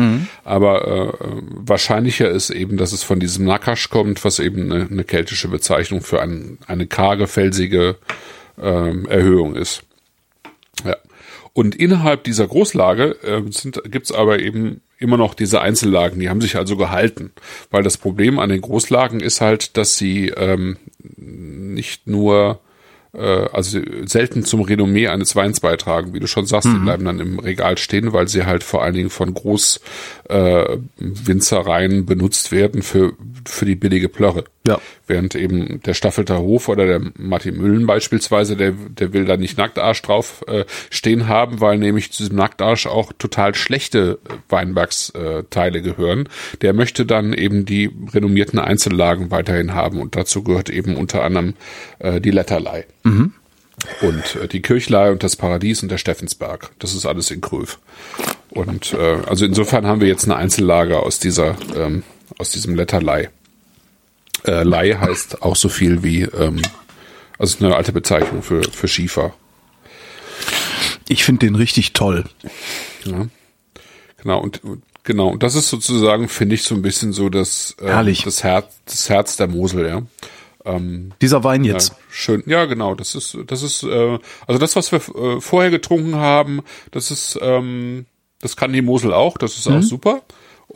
Aber 0.45 0.89
äh, 0.89 1.13
wahrscheinlicher 1.51 2.29
ist 2.29 2.51
eben, 2.51 2.77
dass 2.77 2.93
es 2.93 3.05
von 3.05 3.21
diesem 3.21 3.45
Nackasch 3.45 3.91
kommt, 3.91 4.25
was 4.25 4.41
eben 4.41 4.73
eine, 4.73 4.89
eine 4.91 5.05
keltische 5.05 5.49
Bezeichnung 5.49 6.01
für 6.01 6.21
ein, 6.21 6.59
eine 6.67 6.87
karge, 6.87 7.29
felsige 7.29 7.97
ähm, 8.61 9.07
Erhöhung 9.07 9.55
ist. 9.55 9.83
Ja. 10.85 10.97
Und 11.53 11.75
innerhalb 11.75 12.25
dieser 12.25 12.47
Großlage 12.47 13.17
äh, 13.23 13.43
sind, 13.51 13.81
gibt's 13.85 14.13
aber 14.13 14.41
eben 14.41 14.81
immer 14.99 15.17
noch 15.17 15.35
diese 15.35 15.61
Einzellagen, 15.61 16.19
die 16.21 16.29
haben 16.29 16.41
sich 16.41 16.57
also 16.57 16.77
gehalten. 16.77 17.33
Weil 17.71 17.83
das 17.83 17.97
Problem 17.97 18.39
an 18.39 18.49
den 18.49 18.61
Großlagen 18.61 19.21
ist 19.21 19.41
halt, 19.41 19.77
dass 19.77 19.97
sie 19.97 20.29
ähm, 20.29 20.77
nicht 21.17 22.07
nur 22.07 22.61
also 23.53 23.81
selten 24.07 24.45
zum 24.45 24.63
Renommee 24.63 25.09
eines 25.09 25.35
Weins 25.35 25.61
beitragen, 25.61 26.15
wie 26.15 26.21
du 26.21 26.27
schon 26.27 26.47
sagst, 26.47 26.69
die 26.69 26.79
bleiben 26.79 27.05
dann 27.05 27.19
im 27.21 27.39
Regal 27.39 27.79
stehen, 27.79 28.13
weil 28.13 28.29
sie 28.29 28.47
halt 28.47 28.63
vor 28.63 28.83
allen 28.83 28.95
Dingen 28.95 29.11
von 29.11 29.35
Groß 29.35 29.81
äh, 30.29 30.79
Winzereien 30.99 32.07
benutzt 32.07 32.53
werden 32.53 32.83
für 32.83 33.15
für 33.49 33.65
die 33.65 33.75
billige 33.75 34.09
Plörre. 34.09 34.45
Ja. 34.67 34.81
Während 35.07 35.35
eben 35.35 35.81
der 35.83 35.95
Staffelter 35.95 36.39
Hof 36.39 36.69
oder 36.69 36.87
der 36.87 37.01
Martin 37.17 37.57
Müllen 37.57 37.87
beispielsweise, 37.87 38.57
der, 38.57 38.73
der 38.73 39.13
will 39.13 39.25
da 39.25 39.37
nicht 39.37 39.57
Nacktarsch 39.57 40.03
drauf 40.03 40.45
äh, 40.47 40.65
stehen 40.91 41.29
haben, 41.29 41.61
weil 41.61 41.79
nämlich 41.79 42.13
zu 42.13 42.23
diesem 42.23 42.37
Nacktarsch 42.37 42.87
auch 42.87 43.13
total 43.19 43.55
schlechte 43.55 44.19
Weinbergsteile 44.49 45.83
gehören. 45.83 46.29
Der 46.61 46.75
möchte 46.75 47.07
dann 47.07 47.33
eben 47.33 47.65
die 47.65 47.91
renommierten 48.13 48.59
Einzellagen 48.59 49.31
weiterhin 49.31 49.75
haben 49.75 50.01
und 50.01 50.17
dazu 50.17 50.43
gehört 50.43 50.69
eben 50.69 50.97
unter 50.97 51.25
anderem 51.25 51.55
äh, 51.99 52.21
die 52.21 52.31
Letterlei. 52.31 52.87
Und 54.03 54.37
äh, 54.43 54.49
die 54.49 54.61
Kirchlei 54.61 55.11
und 55.11 55.23
das 55.23 55.37
Paradies 55.37 55.83
und 55.83 55.91
der 55.91 55.99
Steffensberg. 55.99 56.71
Das 56.79 56.95
ist 56.95 57.07
alles 57.07 57.31
in 57.31 57.41
Kröv. 57.41 57.79
Und 58.51 58.95
äh, 58.95 59.19
also 59.27 59.45
insofern 59.45 59.87
haben 59.87 60.01
wir 60.01 60.09
jetzt 60.09 60.25
eine 60.25 60.37
Einzellage 60.37 61.01
aus 61.01 61.19
dieser, 61.19 61.57
ähm, 61.77 62.03
aus 62.39 62.51
diesem 62.51 62.75
Letterlei. 62.75 63.31
Äh, 64.45 64.63
Lei 64.63 64.93
heißt 64.95 65.43
auch 65.43 65.57
so 65.57 65.69
viel 65.69 66.03
wie, 66.03 66.23
ähm, 66.23 66.63
also 67.39 67.55
ist 67.55 67.63
eine 67.63 67.77
alte 67.77 67.93
Bezeichnung 67.93 68.43
für, 68.43 68.63
für 68.63 68.89
Schiefer. 68.89 69.35
Ich 71.09 71.25
finde 71.25 71.47
den 71.47 71.55
richtig 71.55 71.93
toll. 71.93 72.25
Ja. 73.05 73.27
Genau, 74.23 74.41
und 74.41 74.65
und 74.65 74.83
genau, 75.05 75.29
und 75.29 75.43
das 75.43 75.55
ist 75.55 75.69
sozusagen, 75.69 76.29
finde 76.29 76.55
ich, 76.55 76.65
so 76.65 76.75
ein 76.75 76.83
bisschen 76.83 77.13
so 77.13 77.29
das, 77.29 77.77
ähm, 77.81 77.89
Herrlich. 77.89 78.23
das 78.25 78.43
Herz, 78.43 78.81
das 78.85 79.09
Herz 79.09 79.37
der 79.37 79.49
Mosel, 79.49 79.87
ja. 79.87 80.03
Dieser 81.23 81.45
Wein 81.45 81.65
jetzt. 81.65 81.91
Ja, 81.91 81.97
schön. 82.11 82.43
Ja, 82.45 82.67
genau. 82.67 82.95
Das 82.95 83.15
ist, 83.15 83.39
das 83.47 83.63
ist, 83.63 83.85
äh, 83.85 84.19
also 84.47 84.59
das, 84.59 84.77
was 84.77 84.93
wir 84.93 84.99
äh, 84.99 85.41
vorher 85.41 85.71
getrunken 85.71 86.17
haben, 86.17 86.61
das 86.91 87.11
ist, 87.11 87.39
ähm, 87.41 88.05
das 88.41 88.57
kann 88.57 88.73
die 88.73 88.83
Mosel 88.83 89.13
auch. 89.13 89.37
Das 89.39 89.57
ist 89.57 89.67
auch 89.69 89.83
super. 89.83 90.23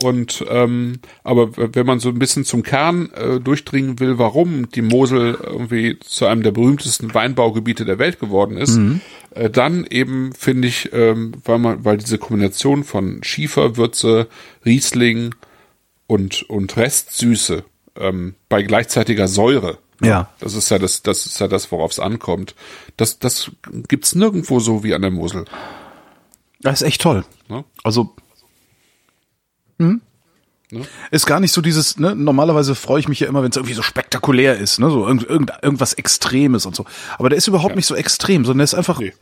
Und 0.01 0.43
ähm, 0.49 0.99
aber 1.23 1.51
wenn 1.55 1.85
man 1.85 1.99
so 1.99 2.09
ein 2.09 2.17
bisschen 2.17 2.45
zum 2.45 2.63
Kern 2.63 3.11
äh, 3.11 3.39
durchdringen 3.39 3.99
will, 3.99 4.17
warum 4.17 4.69
die 4.69 4.81
Mosel 4.81 5.37
irgendwie 5.39 5.99
zu 5.99 6.25
einem 6.25 6.41
der 6.41 6.51
berühmtesten 6.51 7.13
Weinbaugebiete 7.13 7.85
der 7.85 7.99
Welt 7.99 8.19
geworden 8.19 8.57
ist, 8.57 8.79
äh, 9.35 9.51
dann 9.51 9.85
eben 9.85 10.33
finde 10.33 10.67
ich, 10.67 10.91
ähm, 10.93 11.33
weil 11.45 11.59
man, 11.59 11.85
weil 11.85 11.97
diese 11.97 12.17
Kombination 12.17 12.83
von 12.83 13.23
Schieferwürze, 13.23 14.27
Riesling 14.65 15.35
und 16.07 16.41
und 16.49 16.75
Restsüße 16.75 17.63
ähm, 17.99 18.33
bei 18.49 18.63
gleichzeitiger 18.63 19.27
Säure 19.27 19.77
Ja. 20.01 20.27
das 20.39 20.55
ist 20.55 20.71
ja 20.71 20.79
das, 20.79 21.03
das 21.03 21.27
ist 21.27 21.39
ja 21.39 21.47
das, 21.47 21.71
worauf 21.71 21.91
es 21.91 21.99
ankommt. 21.99 22.55
Das, 22.97 23.19
das 23.19 23.51
gibt's 23.87 24.15
nirgendwo 24.15 24.59
so 24.59 24.83
wie 24.83 24.95
an 24.95 25.03
der 25.03 25.11
Mosel. 25.11 25.45
Das 26.63 26.81
ist 26.81 26.87
echt 26.87 27.01
toll. 27.01 27.23
Ne? 27.49 27.63
Also, 27.83 28.15
Ist 31.11 31.27
gar 31.27 31.39
nicht 31.39 31.51
so 31.51 31.61
dieses, 31.61 31.99
ne, 31.99 32.15
normalerweise 32.15 32.73
freue 32.73 32.99
ich 32.99 33.07
mich 33.07 33.19
ja 33.19 33.27
immer, 33.27 33.43
wenn 33.43 33.51
es 33.51 33.57
irgendwie 33.57 33.75
so 33.75 33.83
spektakulär 33.83 34.57
ist, 34.57 34.79
ne, 34.79 34.89
so 34.89 35.05
irgend, 35.05 35.23
irgend, 35.23 35.51
irgendwas 35.61 35.93
Extremes 35.93 36.65
und 36.65 36.75
so. 36.75 36.85
Aber 37.19 37.29
der 37.29 37.37
ist 37.37 37.47
überhaupt 37.47 37.75
nicht 37.75 37.85
so 37.85 37.95
extrem, 37.95 38.43
sondern 38.43 38.59
der 38.59 38.63
ist 38.65 38.73
einfach 38.73 38.99
Nee. 38.99 39.13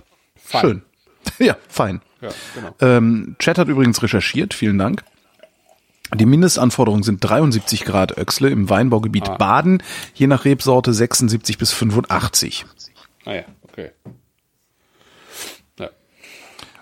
Schön. 0.62 0.82
ja, 1.40 1.58
fein. 1.68 2.02
Ja, 2.22 2.30
genau. 2.56 2.76
Ähm, 2.80 3.36
Chat 3.40 3.58
hat 3.58 3.68
übrigens 3.68 4.02
recherchiert, 4.02 4.54
vielen 4.54 4.78
Dank. 4.78 5.04
Die 6.14 6.26
Mindestanforderungen 6.26 7.04
sind 7.04 7.20
73 7.24 7.86
Grad 7.86 8.18
Öxle 8.18 8.50
im 8.50 8.70
Weinbaugebiet 8.70 9.30
Ah. 9.30 9.36
Baden, 9.36 9.82
je 10.14 10.28
nach 10.28 10.46
Rebsorte 10.46 10.94
76 10.94 11.58
bis 11.58 11.72
85. 11.72 12.66
Ah 13.26 13.34
ja, 13.34 13.44
okay. 13.64 13.92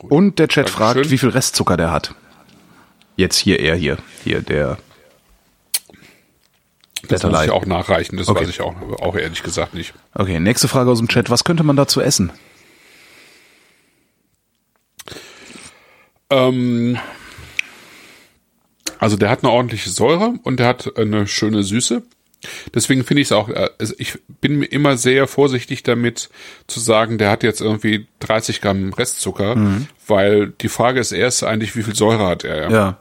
Ja. 0.02 0.10
Und 0.10 0.40
der 0.40 0.48
Chat 0.48 0.68
Dankeschön. 0.68 0.78
fragt, 0.96 1.12
wie 1.12 1.18
viel 1.18 1.30
Restzucker 1.30 1.78
der 1.78 1.92
hat. 1.92 2.14
Jetzt 3.16 3.38
hier, 3.38 3.60
er 3.60 3.76
hier, 3.76 3.98
hier, 4.24 4.42
der. 4.42 4.78
Das 7.08 7.24
muss 7.24 7.44
ich 7.44 7.52
auch 7.52 7.66
nachreichen, 7.66 8.18
das 8.18 8.28
Okay. 8.28 8.42
weiß 8.42 8.50
ich 8.50 8.62
auch, 8.62 8.76
auch 9.02 9.16
ehrlich 9.16 9.42
gesagt 9.44 9.74
nicht. 9.74 9.94
Okay, 10.14 10.40
nächste 10.40 10.68
Frage 10.68 10.92
aus 10.92 11.00
dem 11.00 11.08
Chat. 11.08 11.30
Was 11.30 11.44
könnte 11.44 11.64
man 11.64 11.76
dazu 11.76 12.02
essen? 12.02 12.32
Ähm, 16.30 16.98
also 19.00 19.18
der 19.18 19.30
hat 19.30 19.44
eine 19.44 19.52
ordentliche 19.52 19.90
Säure 19.90 20.34
und 20.44 20.60
der 20.60 20.68
hat 20.68 20.98
eine 20.98 21.28
schöne 21.28 21.64
Süße. 21.64 22.04
Deswegen 22.74 23.04
finde 23.04 23.22
ich 23.22 23.28
es 23.28 23.32
auch, 23.32 23.50
äh, 23.50 23.70
also 23.78 23.94
ich 23.98 24.18
bin 24.42 24.60
mir 24.60 24.66
immer 24.66 24.98
sehr 24.98 25.28
vorsichtig 25.28 25.84
damit 25.84 26.30
zu 26.68 26.80
sagen, 26.80 27.18
der 27.18 27.32
hat 27.32 27.44
jetzt 27.44 27.62
irgendwie 27.62 28.08
30 28.20 28.62
Gramm 28.62 28.94
Restzucker, 28.94 29.56
weil 30.08 30.54
die 30.62 30.70
Frage 30.70 31.00
ist 31.00 31.12
erst 31.12 31.44
eigentlich, 31.44 31.76
wie 31.76 31.84
viel 31.84 31.96
Säure 31.96 32.26
hat 32.28 32.44
er? 32.44 32.72
Ja. 32.72 32.98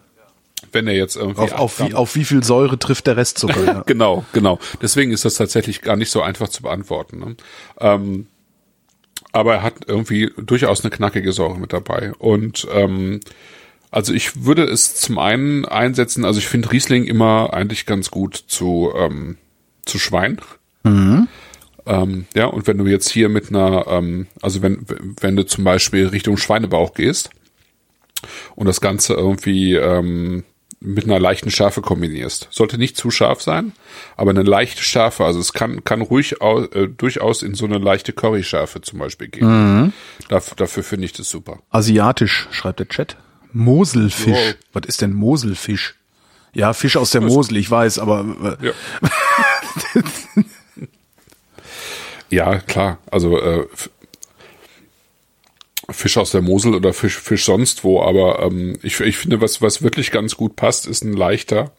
Wenn 0.72 0.88
er 0.88 0.94
jetzt 0.94 1.16
irgendwie 1.16 1.40
Auf, 1.40 1.52
auf, 1.52 1.80
wie, 1.80 1.94
auf 1.94 2.14
wie 2.16 2.24
viel 2.24 2.42
Säure 2.42 2.78
trifft 2.78 3.06
der 3.06 3.16
Restzucker? 3.16 3.58
Ja. 3.66 3.82
Genau, 3.86 4.24
genau. 4.32 4.58
Deswegen 4.82 5.12
ist 5.12 5.24
das 5.24 5.34
tatsächlich 5.34 5.82
gar 5.82 5.96
nicht 5.96 6.10
so 6.10 6.22
einfach 6.22 6.48
zu 6.48 6.62
beantworten. 6.62 7.18
Ne? 7.18 7.36
Ähm, 7.80 8.26
aber 9.32 9.56
er 9.56 9.62
hat 9.62 9.74
irgendwie 9.86 10.32
durchaus 10.36 10.82
eine 10.82 10.90
knackige 10.90 11.32
Säure 11.32 11.58
mit 11.58 11.72
dabei. 11.72 12.12
Und 12.18 12.66
ähm, 12.72 13.20
also 13.90 14.12
ich 14.12 14.44
würde 14.44 14.64
es 14.64 14.94
zum 14.94 15.18
einen 15.18 15.64
einsetzen, 15.64 16.24
also 16.24 16.38
ich 16.38 16.48
finde 16.48 16.72
Riesling 16.72 17.04
immer 17.04 17.54
eigentlich 17.54 17.86
ganz 17.86 18.10
gut 18.10 18.36
zu, 18.46 18.92
ähm, 18.96 19.38
zu 19.84 19.98
Schwein. 19.98 20.40
Ähm, 21.86 22.26
ja, 22.34 22.46
und 22.46 22.66
wenn 22.66 22.78
du 22.78 22.86
jetzt 22.86 23.08
hier 23.08 23.28
mit 23.28 23.48
einer, 23.48 23.86
ähm, 23.88 24.26
also 24.42 24.60
wenn, 24.62 24.84
wenn 25.20 25.36
du 25.36 25.46
zum 25.46 25.64
Beispiel 25.64 26.08
Richtung 26.08 26.36
Schweinebauch 26.36 26.92
gehst 26.92 27.30
und 28.54 28.66
das 28.66 28.82
Ganze 28.82 29.14
irgendwie 29.14 29.74
ähm, 29.74 30.44
mit 30.80 31.04
einer 31.04 31.18
leichten 31.18 31.50
Schärfe 31.50 31.80
kombinierst. 31.80 32.48
Sollte 32.50 32.78
nicht 32.78 32.96
zu 32.96 33.10
scharf 33.10 33.42
sein, 33.42 33.72
aber 34.16 34.30
eine 34.30 34.42
leichte 34.42 34.82
Schärfe, 34.82 35.24
also 35.24 35.40
es 35.40 35.52
kann, 35.52 35.82
kann 35.82 36.02
ruhig 36.02 36.40
au, 36.40 36.62
äh, 36.64 36.88
durchaus 36.88 37.42
in 37.42 37.54
so 37.54 37.64
eine 37.64 37.78
leichte 37.78 38.12
Curryschärfe 38.12 38.82
zum 38.82 38.98
Beispiel 38.98 39.28
gehen. 39.28 39.92
Dafür, 40.28 40.56
dafür 40.56 40.82
finde 40.82 41.06
ich 41.06 41.14
das 41.14 41.30
super. 41.30 41.60
Asiatisch, 41.70 42.48
schreibt 42.50 42.80
der 42.80 42.88
Chat. 42.88 43.16
Moselfisch. 43.52 44.34
Wow. 44.34 44.54
Was 44.72 44.86
ist 44.86 45.02
denn 45.02 45.12
Moselfisch? 45.12 45.94
Ja, 46.54 46.72
Fisch 46.72 46.96
aus 46.96 47.10
der 47.10 47.20
Mosel, 47.20 47.56
ich 47.56 47.70
weiß, 47.70 47.98
aber 47.98 48.58
äh, 48.60 48.66
Ja. 48.66 48.72
ja, 52.54 52.58
klar. 52.60 52.98
Also 53.10 53.38
äh, 53.38 53.66
Fisch 55.90 56.18
aus 56.18 56.30
der 56.30 56.42
Mosel 56.42 56.74
oder 56.74 56.92
Fisch, 56.92 57.16
Fisch 57.16 57.44
sonst 57.44 57.84
wo, 57.84 58.02
aber 58.02 58.42
ähm, 58.42 58.78
ich, 58.82 59.00
ich 59.00 59.16
finde, 59.16 59.40
was, 59.40 59.62
was 59.62 59.82
wirklich 59.82 60.10
ganz 60.10 60.36
gut 60.36 60.54
passt, 60.54 60.86
ist 60.86 61.02
ein 61.02 61.14
leichter, 61.14 61.72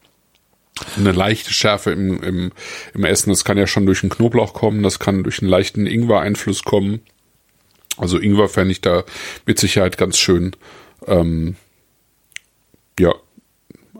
eine 0.96 1.12
leichte 1.12 1.52
Schärfe 1.52 1.92
im, 1.92 2.22
im, 2.22 2.52
im 2.94 3.04
Essen. 3.04 3.30
Das 3.30 3.44
kann 3.44 3.58
ja 3.58 3.66
schon 3.66 3.86
durch 3.86 4.00
den 4.00 4.10
Knoblauch 4.10 4.52
kommen, 4.52 4.82
das 4.82 4.98
kann 4.98 5.22
durch 5.22 5.40
einen 5.40 5.50
leichten 5.50 5.86
Ingwer-Einfluss 5.86 6.64
kommen. 6.64 7.00
Also 7.98 8.18
Ingwer 8.18 8.48
fände 8.48 8.72
ich 8.72 8.80
da 8.80 9.04
mit 9.46 9.58
Sicherheit 9.58 9.98
ganz 9.98 10.18
schön. 10.18 10.56
Ähm, 11.06 11.56
ja, 12.98 13.12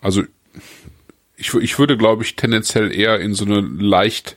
also 0.01 0.23
ich, 1.37 1.55
ich 1.55 1.79
würde, 1.79 1.97
glaube 1.97 2.23
ich, 2.23 2.37
tendenziell 2.37 2.95
eher 2.95 3.19
in 3.21 3.35
so 3.35 3.45
eine 3.47 3.61
leicht, 3.61 4.37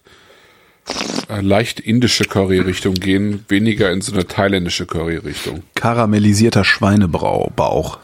äh, 1.30 1.41
leicht 1.41 1.80
indische 1.81 2.23
Curry-Richtung 2.26 2.94
gehen, 2.95 3.44
weniger 3.49 3.91
in 3.91 4.02
so 4.02 4.14
eine 4.14 4.26
thailändische 4.26 4.85
Curry-Richtung. 4.85 5.64
karamellisierter 5.76 6.64
Schweinebrau, 6.64 7.52
Bauch. 7.56 7.99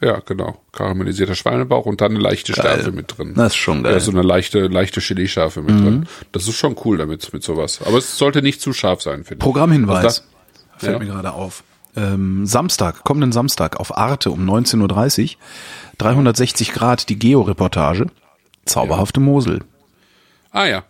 Ja, 0.00 0.20
genau. 0.26 0.60
Karamellisierter 0.72 1.34
Schweinebauch 1.34 1.86
und 1.86 2.02
dann 2.02 2.10
eine 2.12 2.20
leichte 2.20 2.52
Schärfe 2.52 2.92
mit 2.92 3.16
drin. 3.16 3.32
Das 3.34 3.52
ist 3.52 3.56
schon 3.56 3.82
geil. 3.82 3.92
Mhm. 3.92 3.98
Ja, 3.98 4.00
so 4.04 4.10
eine 4.10 4.20
leichte, 4.22 4.66
leichte 4.66 5.00
Chili-Schärfe 5.00 5.62
mit 5.62 5.70
drin. 5.82 6.06
Das 6.32 6.46
ist 6.46 6.56
schon 6.56 6.76
cool 6.84 6.98
damit, 6.98 7.32
mit 7.32 7.42
sowas. 7.42 7.80
Aber 7.82 7.96
es 7.96 8.18
sollte 8.18 8.42
nicht 8.42 8.60
zu 8.60 8.74
scharf 8.74 9.00
sein, 9.00 9.24
finde 9.24 9.34
ich. 9.34 9.38
Programmhinweis. 9.38 10.04
Also 10.04 10.22
Fällt 10.76 10.92
Ja. 10.94 10.98
mir 10.98 11.06
gerade 11.06 11.32
auf. 11.32 11.62
Ähm, 11.96 12.46
Samstag, 12.46 13.04
kommenden 13.04 13.32
Samstag 13.32 13.78
auf 13.78 13.96
Arte 13.96 14.30
um 14.30 14.48
19.30 14.48 15.22
Uhr. 15.22 15.28
360 15.98 16.72
Grad 16.72 17.08
die 17.08 17.18
Geo-Reportage. 17.18 18.06
Zauberhafte 18.64 19.20
Mosel. 19.20 19.60
Da, 20.52 20.60
ah 20.60 20.66
ja. 20.66 20.84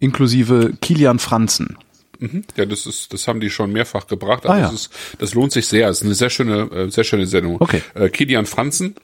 Inklusive 0.00 0.74
Kilian 0.80 1.18
Franzen. 1.18 1.76
Mhm. 2.18 2.44
Ja, 2.56 2.66
das 2.66 2.86
ist, 2.86 3.12
das 3.12 3.28
haben 3.28 3.40
die 3.40 3.50
schon 3.50 3.72
mehrfach 3.72 4.06
gebracht. 4.06 4.44
Ah, 4.46 4.50
Also 4.50 4.60
ja. 4.60 4.66
das, 4.70 4.74
ist, 4.74 4.90
das 5.18 5.34
lohnt 5.34 5.52
sich 5.52 5.66
sehr. 5.68 5.88
Es 5.88 5.98
ist 5.98 6.04
eine 6.04 6.14
sehr 6.14 6.30
schöne, 6.30 6.62
äh, 6.72 6.90
sehr 6.90 7.04
schöne 7.04 7.26
Sendung. 7.26 7.56
Okay. 7.60 7.82
Äh, 7.94 8.08
Kilian 8.08 8.46
Franzen. 8.46 8.96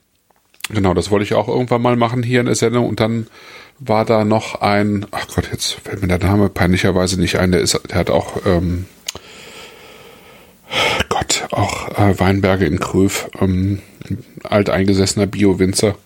Genau, 0.71 0.95
das 0.95 1.11
wollte 1.11 1.25
ich 1.25 1.35
auch 1.35 1.49
irgendwann 1.49 1.83
mal 1.83 1.97
machen 1.97 2.23
hier 2.23 2.41
in 2.41 2.47
der 2.47 2.55
Sendung. 2.55 2.89
Und 2.89 2.99
dann 3.01 3.27
war 3.79 4.05
da 4.05 4.25
noch 4.25 4.61
ein, 4.61 5.07
ach 5.11 5.27
Gott, 5.35 5.49
jetzt 5.53 5.73
fällt 5.73 6.01
mir 6.01 6.09
der 6.09 6.19
Name 6.19 6.49
peinlicherweise 6.49 7.21
nicht 7.21 7.39
ein. 7.39 7.53
Der 7.53 7.61
ist, 7.61 7.79
der 7.91 7.99
hat 7.99 8.11
auch, 8.11 8.47
ähm, 8.47 8.87
Gott, 11.09 11.49
auch 11.51 11.89
äh, 11.99 12.19
Weinberge 12.19 12.67
in 12.67 12.81
Kröv, 12.81 13.31
ähm, 13.41 13.81
ein 14.09 14.25
alteingesessener 14.43 15.27
Bio-Winzer. 15.27 15.97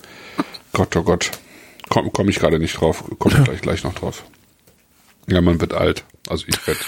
Gott, 0.72 0.96
oh 0.96 1.02
Gott. 1.02 1.30
Komme 1.88 2.10
komm 2.12 2.28
ich 2.28 2.38
gerade 2.38 2.58
nicht 2.58 2.78
drauf. 2.78 3.04
Komme 3.18 3.36
ich 3.38 3.44
gleich, 3.44 3.60
gleich 3.62 3.84
noch 3.84 3.94
drauf. 3.94 4.24
Ja, 5.26 5.40
man 5.40 5.60
wird 5.60 5.74
alt. 5.74 6.04
Also 6.28 6.44
ich 6.46 6.66
werde. 6.66 6.80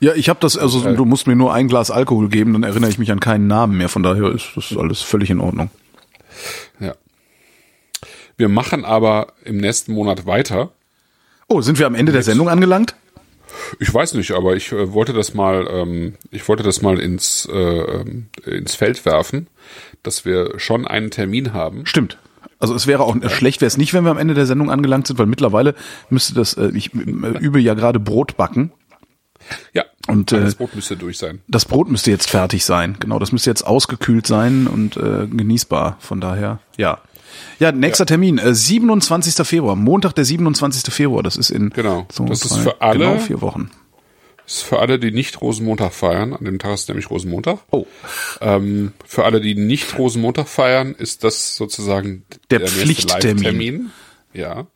Ja, 0.00 0.14
ich 0.14 0.28
habe 0.28 0.40
das, 0.40 0.56
also 0.56 0.92
du 0.92 1.04
musst 1.04 1.26
mir 1.26 1.36
nur 1.36 1.52
ein 1.52 1.68
Glas 1.68 1.90
Alkohol 1.90 2.28
geben, 2.28 2.52
dann 2.52 2.62
erinnere 2.62 2.90
ich 2.90 2.98
mich 2.98 3.10
an 3.10 3.20
keinen 3.20 3.46
Namen 3.46 3.76
mehr. 3.76 3.88
Von 3.88 4.02
daher 4.02 4.30
ist 4.32 4.50
das 4.54 4.76
alles 4.76 5.02
völlig 5.02 5.30
in 5.30 5.40
Ordnung. 5.40 5.70
Ja. 6.80 6.94
Wir 8.36 8.48
machen 8.48 8.84
aber 8.84 9.32
im 9.44 9.56
nächsten 9.56 9.92
Monat 9.92 10.26
weiter. 10.26 10.70
Oh, 11.48 11.60
sind 11.60 11.78
wir 11.78 11.86
am 11.86 11.94
Ende 11.94 12.12
der 12.12 12.22
Sendung 12.22 12.48
angelangt? 12.48 12.94
Ich 13.80 13.92
weiß 13.92 14.14
nicht, 14.14 14.32
aber 14.32 14.56
ich 14.56 14.72
äh, 14.72 14.92
wollte 14.92 15.12
das 15.12 15.34
mal, 15.34 15.66
ähm, 15.70 16.14
ich 16.30 16.48
wollte 16.48 16.62
das 16.62 16.82
mal 16.82 16.98
ins 16.98 17.48
äh, 17.50 17.56
ähm, 17.56 18.26
ins 18.44 18.74
Feld 18.74 19.04
werfen, 19.04 19.48
dass 20.02 20.24
wir 20.24 20.58
schon 20.58 20.86
einen 20.86 21.10
Termin 21.10 21.52
haben. 21.52 21.86
Stimmt. 21.86 22.18
Also 22.58 22.74
es 22.74 22.86
wäre 22.86 23.02
auch 23.02 23.14
schlecht, 23.30 23.60
wäre 23.60 23.68
es 23.68 23.76
nicht, 23.76 23.92
wenn 23.92 24.04
wir 24.04 24.10
am 24.10 24.18
Ende 24.18 24.34
der 24.34 24.46
Sendung 24.46 24.70
angelangt 24.70 25.06
sind, 25.06 25.18
weil 25.18 25.26
mittlerweile 25.26 25.74
müsste 26.08 26.34
das, 26.34 26.54
äh, 26.54 26.70
ich 26.74 26.94
äh, 26.94 26.98
übe 26.98 27.60
ja 27.60 27.74
gerade 27.74 28.00
Brot 28.00 28.36
backen. 28.36 28.72
Ja. 29.72 29.84
Und, 30.08 30.32
äh, 30.32 30.40
das 30.40 30.54
Brot 30.54 30.74
müsste 30.74 30.96
durch 30.96 31.18
sein. 31.18 31.42
Das 31.48 31.64
Brot 31.64 31.90
müsste 31.90 32.10
jetzt 32.10 32.30
fertig 32.30 32.64
sein. 32.64 32.96
Genau, 33.00 33.18
das 33.18 33.32
müsste 33.32 33.50
jetzt 33.50 33.66
ausgekühlt 33.66 34.26
sein 34.26 34.66
und 34.66 34.96
äh, 34.96 35.26
genießbar. 35.26 35.96
Von 36.00 36.20
daher, 36.20 36.60
ja. 36.76 37.00
Ja, 37.58 37.72
nächster 37.72 38.06
Termin, 38.06 38.38
äh, 38.38 38.54
27. 38.54 39.44
Februar, 39.46 39.76
Montag, 39.76 40.12
der 40.14 40.24
27. 40.24 40.92
Februar. 40.92 41.22
Das 41.22 41.36
ist 41.36 41.50
in 41.50 41.70
Genau. 41.70 42.06
so 42.12 42.24
Das 42.24 42.42
ist 42.42 42.52
drei- 42.56 42.60
für 42.60 42.80
alle- 42.80 42.98
genau 43.06 43.18
vier 43.18 43.40
Wochen. 43.40 43.70
Das 44.44 44.56
ist 44.58 44.62
für 44.62 44.78
alle, 44.78 44.98
die 45.00 45.10
nicht 45.10 45.40
Rosenmontag 45.40 45.92
feiern. 45.92 46.32
An 46.32 46.44
dem 46.44 46.58
Tag 46.60 46.74
ist 46.74 46.88
nämlich 46.88 47.10
Rosenmontag. 47.10 47.58
Oh, 47.72 47.84
Ähm, 48.40 48.92
für 49.04 49.24
alle, 49.24 49.40
die 49.40 49.54
nicht 49.56 49.98
Rosenmontag 49.98 50.46
feiern, 50.48 50.94
ist 50.96 51.24
das 51.24 51.56
sozusagen 51.56 52.24
Der 52.50 52.60
nächste 52.60 52.80
Pflichttermin. 52.82 53.90
Ja. 54.32 54.66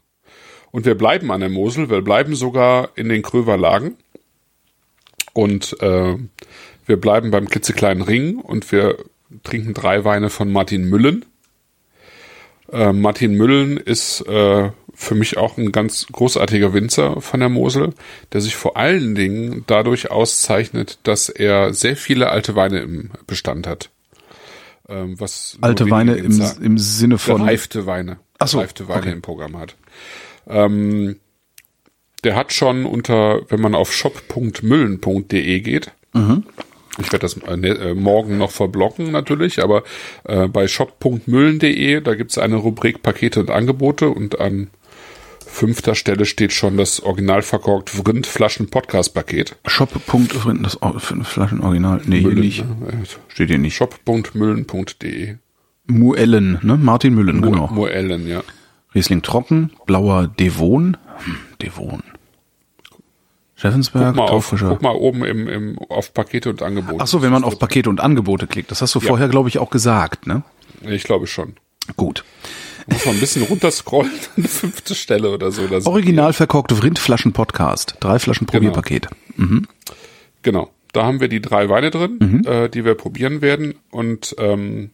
Und 0.72 0.86
wir 0.86 0.96
bleiben 0.96 1.30
an 1.30 1.40
der 1.40 1.50
Mosel, 1.50 1.88
wir 1.90 2.00
bleiben 2.02 2.34
sogar 2.34 2.90
in 2.96 3.08
den 3.08 3.22
Kröver 3.22 3.56
Lagen. 3.56 3.96
Und 5.32 5.76
äh, 5.80 6.16
wir 6.86 6.96
bleiben 7.00 7.30
beim 7.30 7.48
klitzekleinen 7.48 8.02
Ring 8.02 8.38
und 8.38 8.72
wir 8.72 8.96
trinken 9.44 9.74
drei 9.74 10.04
Weine 10.04 10.30
von 10.30 10.50
Martin 10.50 10.84
Müllen. 10.88 11.24
Äh, 12.72 12.92
Martin 12.92 13.34
Müllen 13.34 13.76
ist 13.76 14.20
äh, 14.22 14.70
für 14.94 15.14
mich 15.14 15.36
auch 15.36 15.56
ein 15.56 15.72
ganz 15.72 16.06
großartiger 16.12 16.72
Winzer 16.72 17.20
von 17.20 17.40
der 17.40 17.48
Mosel, 17.48 17.94
der 18.32 18.40
sich 18.40 18.56
vor 18.56 18.76
allen 18.76 19.14
Dingen 19.14 19.64
dadurch 19.66 20.10
auszeichnet, 20.10 20.98
dass 21.04 21.28
er 21.28 21.72
sehr 21.72 21.96
viele 21.96 22.30
alte 22.30 22.54
Weine 22.54 22.80
im 22.80 23.10
Bestand 23.26 23.66
hat. 23.66 23.90
Ähm, 24.88 25.18
was 25.18 25.58
alte 25.60 25.90
Weine 25.90 26.16
im, 26.16 26.40
im 26.60 26.78
Sinne 26.78 27.18
von. 27.18 27.38
gereifte 27.38 27.86
Weine. 27.86 28.18
Ach 28.38 28.48
so, 28.48 28.58
gereifte 28.58 28.88
Weine 28.88 29.00
okay. 29.00 29.12
im 29.12 29.22
Programm 29.22 29.58
hat. 29.58 29.76
Ähm, 30.46 31.16
der 32.24 32.36
hat 32.36 32.52
schon 32.52 32.84
unter, 32.84 33.40
wenn 33.50 33.60
man 33.60 33.74
auf 33.74 33.92
shop.müllen.de 33.92 35.60
geht, 35.60 35.92
Mhm. 36.12 36.44
Ich 36.98 37.12
werde 37.12 37.20
das 37.20 37.36
äh, 37.38 37.56
ne, 37.56 37.68
äh, 37.68 37.94
morgen 37.94 38.38
noch 38.38 38.50
verblocken 38.50 39.10
natürlich, 39.12 39.62
aber 39.62 39.84
äh, 40.24 40.48
bei 40.48 40.66
shop.müllen.de, 40.68 42.00
da 42.00 42.14
gibt's 42.14 42.36
eine 42.38 42.56
Rubrik 42.56 43.02
Pakete 43.02 43.40
und 43.40 43.50
Angebote 43.50 44.08
und 44.08 44.40
an 44.40 44.68
fünfter 45.46 45.94
Stelle 45.94 46.26
steht 46.26 46.52
schon 46.52 46.76
das 46.76 47.00
original 47.02 47.42
verkorkt 47.42 47.90
Vrindflaschen 47.90 48.70
Podcast 48.70 49.14
Paket. 49.14 49.56
Shop.vrind, 49.66 50.64
das 50.64 50.80
O- 50.82 50.98
Flaschen 50.98 51.60
Original. 51.60 52.00
Nee, 52.04 52.18
hier 52.20 52.28
Müllen, 52.28 52.40
nicht. 52.40 52.64
ne? 52.64 53.02
Steht 53.28 53.48
hier 53.48 53.58
nicht. 53.58 53.74
Shop.müllen.de. 53.76 55.36
Muellen, 55.86 56.58
ne? 56.62 56.76
Martin 56.76 57.14
Müllen, 57.14 57.42
genau. 57.42 57.68
Moellen, 57.68 58.28
ja. 58.28 58.42
Riesling 58.94 59.22
trocken, 59.22 59.72
blauer 59.86 60.28
Devon. 60.28 60.96
Hm, 61.24 61.36
Devon. 61.62 62.02
Scheffensberg, 63.60 64.14
Guck 64.14 64.16
mal, 64.16 64.30
auf, 64.30 64.54
guck 64.58 64.80
mal 64.80 64.94
oben 64.94 65.22
im, 65.22 65.46
im, 65.46 65.78
auf 65.90 66.14
Pakete 66.14 66.48
und 66.48 66.62
Angebote. 66.62 66.96
Ach 67.00 67.06
so, 67.06 67.20
wenn 67.20 67.30
man 67.30 67.44
auf 67.44 67.58
Pakete 67.58 67.90
und 67.90 68.00
Angebote 68.00 68.46
klickt. 68.46 68.70
Das 68.70 68.80
hast 68.80 68.94
du 68.94 69.00
vorher, 69.00 69.28
glaube 69.28 69.50
ich, 69.50 69.58
auch 69.58 69.68
gesagt, 69.68 70.26
ne? 70.26 70.42
Ich 70.80 71.04
glaube 71.04 71.26
schon. 71.26 71.56
Gut. 71.94 72.24
Muss 72.86 73.04
man 73.04 73.16
ein 73.16 73.20
bisschen 73.20 73.42
runterscrollen, 73.42 74.10
eine 74.38 74.48
fünfte 74.48 74.94
Stelle 74.94 75.30
oder 75.30 75.50
so. 75.50 75.66
Sind 75.66 75.86
Original 75.86 76.32
verkorkte 76.32 76.74
Vrindflaschen 76.74 77.34
Podcast. 77.34 77.96
Drei 78.00 78.18
Flaschen 78.18 78.46
Probierpaket. 78.46 79.08
Genau. 80.42 80.70
Da 80.92 81.04
haben 81.04 81.20
wir 81.20 81.28
die 81.28 81.42
drei 81.42 81.68
Weine 81.68 81.90
drin, 81.90 82.44
äh, 82.46 82.70
die 82.70 82.86
wir 82.86 82.94
probieren 82.94 83.42
werden. 83.42 83.74
Und 83.90 84.34
ähm, 84.38 84.90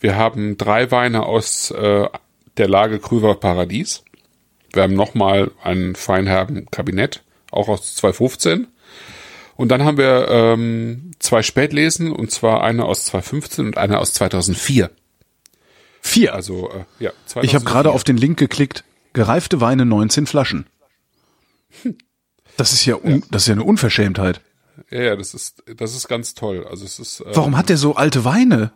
wir 0.00 0.16
haben 0.16 0.58
drei 0.58 0.90
Weine 0.90 1.24
aus 1.24 1.70
äh, 1.70 2.08
der 2.58 2.68
Lage 2.68 2.98
Krüver 2.98 3.36
Paradies. 3.36 4.04
Wir 4.72 4.82
haben 4.82 4.94
nochmal 4.94 5.50
einen 5.62 5.94
feinherben 5.94 6.66
Kabinett, 6.70 7.22
auch 7.56 7.68
aus 7.68 7.94
2015. 7.96 8.68
Und 9.56 9.68
dann 9.68 9.84
haben 9.84 9.96
wir 9.96 10.28
ähm, 10.28 11.12
zwei 11.18 11.42
Spätlesen, 11.42 12.12
und 12.12 12.30
zwar 12.30 12.62
eine 12.62 12.84
aus 12.84 13.06
2015 13.06 13.66
und 13.66 13.78
eine 13.78 13.98
aus 13.98 14.12
2004. 14.12 14.90
Vier. 16.02 16.34
Also, 16.34 16.70
äh, 16.70 17.04
ja, 17.04 17.12
2004. 17.26 17.42
ich 17.44 17.54
habe 17.54 17.64
gerade 17.64 17.90
auf 17.90 18.04
den 18.04 18.16
Link 18.16 18.38
geklickt. 18.38 18.84
Gereifte 19.12 19.60
Weine 19.60 19.86
19 19.86 20.26
Flaschen. 20.26 20.66
Das 22.58 22.72
ist 22.72 22.84
ja, 22.86 22.96
un, 22.96 23.22
das 23.30 23.42
ist 23.42 23.48
ja 23.48 23.54
eine 23.54 23.64
Unverschämtheit. 23.64 24.40
Ja, 24.90 25.02
ja, 25.02 25.16
das 25.16 25.34
ist, 25.34 25.62
das 25.76 25.94
ist 25.94 26.08
ganz 26.08 26.34
toll. 26.34 26.66
Also 26.68 26.84
es 26.84 26.98
ist. 26.98 27.20
Äh, 27.20 27.34
Warum 27.34 27.56
hat 27.56 27.68
der 27.68 27.76
so 27.76 27.96
alte 27.96 28.24
Weine? 28.24 28.72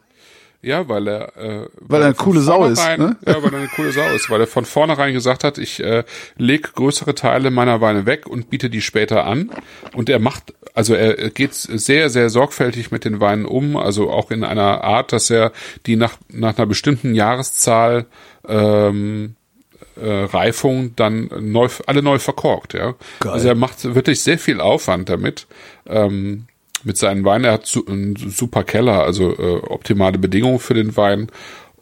Ja, 0.63 0.89
weil 0.89 1.09
er, 1.09 1.37
äh, 1.39 1.69
Weil 1.81 2.03
er 2.03 2.07
eine 2.07 2.15
coole 2.15 2.41
Sau 2.41 2.67
ist, 2.67 2.87
ne? 2.99 3.17
Ja, 3.27 3.43
weil 3.43 3.53
er 3.53 3.61
eine 3.61 3.69
coole 3.69 3.93
Sau 3.93 4.07
ist, 4.15 4.29
weil 4.29 4.41
er 4.43 4.47
von 4.47 4.67
vornherein 4.67 5.15
gesagt 5.15 5.43
hat, 5.43 5.57
ich 5.57 5.83
äh, 5.83 6.05
leg 6.37 6.75
größere 6.75 7.15
Teile 7.15 7.51
meiner 7.51 7.81
Weine 7.81 8.05
weg 8.05 8.27
und 8.27 8.51
biete 8.51 8.69
die 8.69 8.83
später 8.83 9.25
an. 9.25 9.51
Und 9.95 10.11
er 10.11 10.19
macht, 10.19 10.53
also 10.75 10.95
er 10.95 11.31
geht 11.31 11.55
sehr, 11.55 12.11
sehr 12.11 12.29
sorgfältig 12.29 12.91
mit 12.91 13.07
den 13.07 13.21
Weinen 13.21 13.47
um, 13.47 13.77
also 13.79 14.11
auch 14.11 14.31
in 14.31 14.45
einer 14.45 14.85
Art, 14.85 15.13
dass 15.13 15.31
er 15.31 15.53
die 15.87 15.97
nach, 15.97 16.19
nach 16.29 16.59
einer 16.59 16.67
bestimmten 16.67 17.15
Jahreszahl 17.15 18.05
ähm, 18.47 19.37
äh, 19.97 20.25
Reifung 20.25 20.95
dann 20.95 21.31
neu, 21.41 21.69
alle 21.87 22.03
neu 22.03 22.19
verkorkt, 22.19 22.75
ja. 22.75 22.95
Geil. 23.21 23.33
Also 23.33 23.49
er 23.49 23.55
macht 23.55 23.95
wirklich 23.95 24.21
sehr 24.21 24.39
viel 24.39 24.61
Aufwand 24.61 25.09
damit. 25.09 25.47
Ähm, 25.87 26.47
mit 26.85 26.97
seinen 26.97 27.25
Weinen. 27.25 27.45
Er 27.45 27.53
hat 27.53 27.67
su 27.67 27.85
einen 27.87 28.17
super 28.17 28.65
Keller, 28.65 29.03
also 29.03 29.33
äh, 29.37 29.61
optimale 29.67 30.19
Bedingungen 30.19 30.59
für 30.59 30.75
den 30.75 30.97
Wein. 30.97 31.29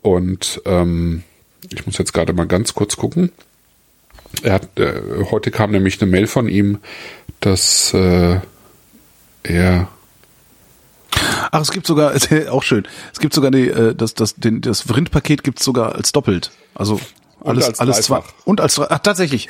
Und 0.02 0.60
ähm, 0.64 1.22
ich 1.70 1.86
muss 1.86 1.98
jetzt 1.98 2.12
gerade 2.12 2.32
mal 2.32 2.46
ganz 2.46 2.74
kurz 2.74 2.96
gucken. 2.96 3.32
Er 4.42 4.54
hat, 4.54 4.78
äh, 4.78 5.24
heute 5.30 5.50
kam 5.50 5.70
nämlich 5.70 6.00
eine 6.00 6.10
Mail 6.10 6.26
von 6.26 6.48
ihm, 6.48 6.78
dass 7.40 7.92
äh, 7.94 8.40
er 9.42 9.88
Ach, 11.50 11.60
es 11.60 11.70
gibt 11.70 11.86
sogar, 11.86 12.12
auch 12.50 12.62
schön, 12.62 12.86
es 13.12 13.20
gibt 13.20 13.34
sogar 13.34 13.50
die, 13.50 13.68
äh, 13.68 13.94
das, 13.94 14.14
das, 14.14 14.34
den, 14.36 14.60
das 14.60 14.82
Vrindpaket 14.82 15.42
gibt's 15.42 15.64
sogar 15.64 15.94
als 15.94 16.12
doppelt. 16.12 16.50
Also 16.74 17.00
alles, 17.44 17.66
als 17.68 17.80
alles 17.80 18.02
zwei. 18.02 18.22
Und 18.44 18.60
als 18.60 18.78
Ach, 18.78 18.98
tatsächlich. 18.98 19.48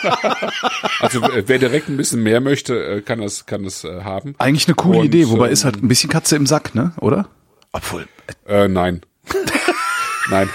also 1.00 1.22
äh, 1.22 1.44
wer 1.46 1.58
direkt 1.58 1.88
ein 1.88 1.96
bisschen 1.96 2.22
mehr 2.22 2.40
möchte, 2.40 2.74
äh, 2.74 3.00
kann 3.02 3.20
das 3.20 3.46
kann 3.46 3.64
das 3.64 3.84
äh, 3.84 4.02
haben. 4.02 4.34
Eigentlich 4.38 4.66
eine 4.68 4.74
coole 4.74 4.98
Und, 5.00 5.06
Idee, 5.06 5.28
wobei 5.28 5.46
ähm, 5.46 5.52
ist 5.52 5.64
halt 5.64 5.82
ein 5.82 5.88
bisschen 5.88 6.10
Katze 6.10 6.36
im 6.36 6.46
Sack, 6.46 6.74
ne? 6.74 6.92
Oder? 7.00 7.28
Obwohl. 7.72 8.06
äh, 8.46 8.64
Äh, 8.64 8.68
nein. 8.68 9.02
nein. 10.30 10.48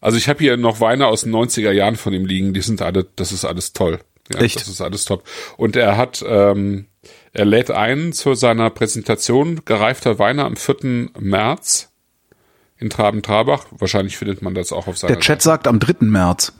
Also 0.00 0.18
ich 0.18 0.28
habe 0.28 0.40
hier 0.40 0.56
noch 0.56 0.80
Weine 0.80 1.06
aus 1.06 1.22
den 1.22 1.32
90er 1.32 1.70
Jahren 1.70 1.96
von 1.96 2.12
ihm 2.12 2.26
liegen, 2.26 2.54
die 2.54 2.60
sind 2.60 2.82
alle, 2.82 3.06
das 3.16 3.32
ist 3.32 3.44
alles 3.44 3.72
toll. 3.72 4.00
Ja, 4.32 4.40
Echt? 4.40 4.56
Das 4.60 4.68
ist 4.68 4.80
alles 4.80 5.04
top. 5.04 5.24
Und 5.56 5.76
er 5.76 5.96
hat, 5.96 6.24
ähm, 6.26 6.86
er 7.32 7.44
lädt 7.44 7.70
ein 7.70 8.12
zu 8.12 8.34
seiner 8.34 8.70
Präsentation 8.70 9.62
gereifter 9.64 10.18
Weine 10.18 10.44
am 10.44 10.56
4. 10.56 11.10
März 11.18 11.91
in 12.82 12.90
Traben-Trabach. 12.90 13.66
Wahrscheinlich 13.70 14.18
findet 14.18 14.42
man 14.42 14.54
das 14.54 14.72
auch 14.72 14.86
auf 14.86 14.98
seiner 14.98 15.14
Der 15.14 15.20
Chat 15.20 15.40
sagt 15.40 15.66
am 15.66 15.78
3. 15.80 16.04
März, 16.04 16.52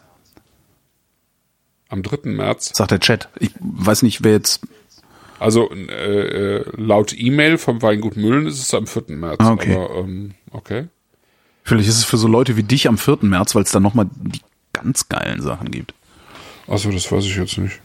am 1.88 2.02
3. 2.02 2.30
März. 2.30 2.72
sagt 2.74 2.90
der 2.90 3.00
Chat. 3.00 3.28
Ich 3.38 3.50
weiß 3.60 4.02
nicht, 4.02 4.24
wer 4.24 4.32
jetzt. 4.32 4.66
Also 5.38 5.70
äh, 5.70 6.56
äh, 6.56 6.64
laut 6.76 7.12
E-Mail 7.14 7.58
vom 7.58 7.82
Weingut 7.82 8.16
Müllen 8.16 8.46
ist 8.46 8.60
es 8.60 8.72
am 8.72 8.86
4. 8.86 9.04
März. 9.08 9.40
Ah, 9.40 9.52
okay. 9.52 9.74
Aber, 9.74 9.96
ähm, 9.96 10.34
okay. 10.52 10.86
Vielleicht 11.64 11.88
ist 11.88 11.98
es 11.98 12.04
für 12.04 12.16
so 12.16 12.28
Leute 12.28 12.56
wie 12.56 12.62
dich 12.62 12.88
am 12.88 12.96
4. 12.96 13.18
März, 13.22 13.54
weil 13.54 13.64
es 13.64 13.72
dann 13.72 13.82
nochmal 13.82 14.06
die 14.14 14.40
ganz 14.72 15.08
geilen 15.08 15.42
Sachen 15.42 15.70
gibt. 15.70 15.94
Achso, 16.66 16.90
das 16.90 17.10
weiß 17.10 17.24
ich 17.24 17.36
jetzt 17.36 17.58
nicht. 17.58 17.80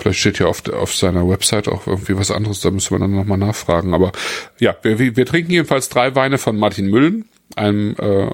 Vielleicht 0.00 0.20
steht 0.20 0.38
ja 0.38 0.46
auf, 0.46 0.66
auf 0.68 0.96
seiner 0.96 1.28
Website 1.28 1.68
auch 1.68 1.86
irgendwie 1.86 2.16
was 2.16 2.30
anderes, 2.30 2.60
da 2.60 2.70
müssen 2.70 2.94
wir 2.94 2.98
dann 2.98 3.14
nochmal 3.14 3.36
nachfragen. 3.38 3.92
Aber 3.92 4.12
ja, 4.58 4.74
wir, 4.82 4.98
wir 4.98 5.16
wir 5.16 5.26
trinken 5.26 5.52
jedenfalls 5.52 5.90
drei 5.90 6.14
Weine 6.14 6.38
von 6.38 6.56
Martin 6.58 6.88
Müllen, 6.88 7.28
einem 7.54 7.94
äh, 7.98 8.30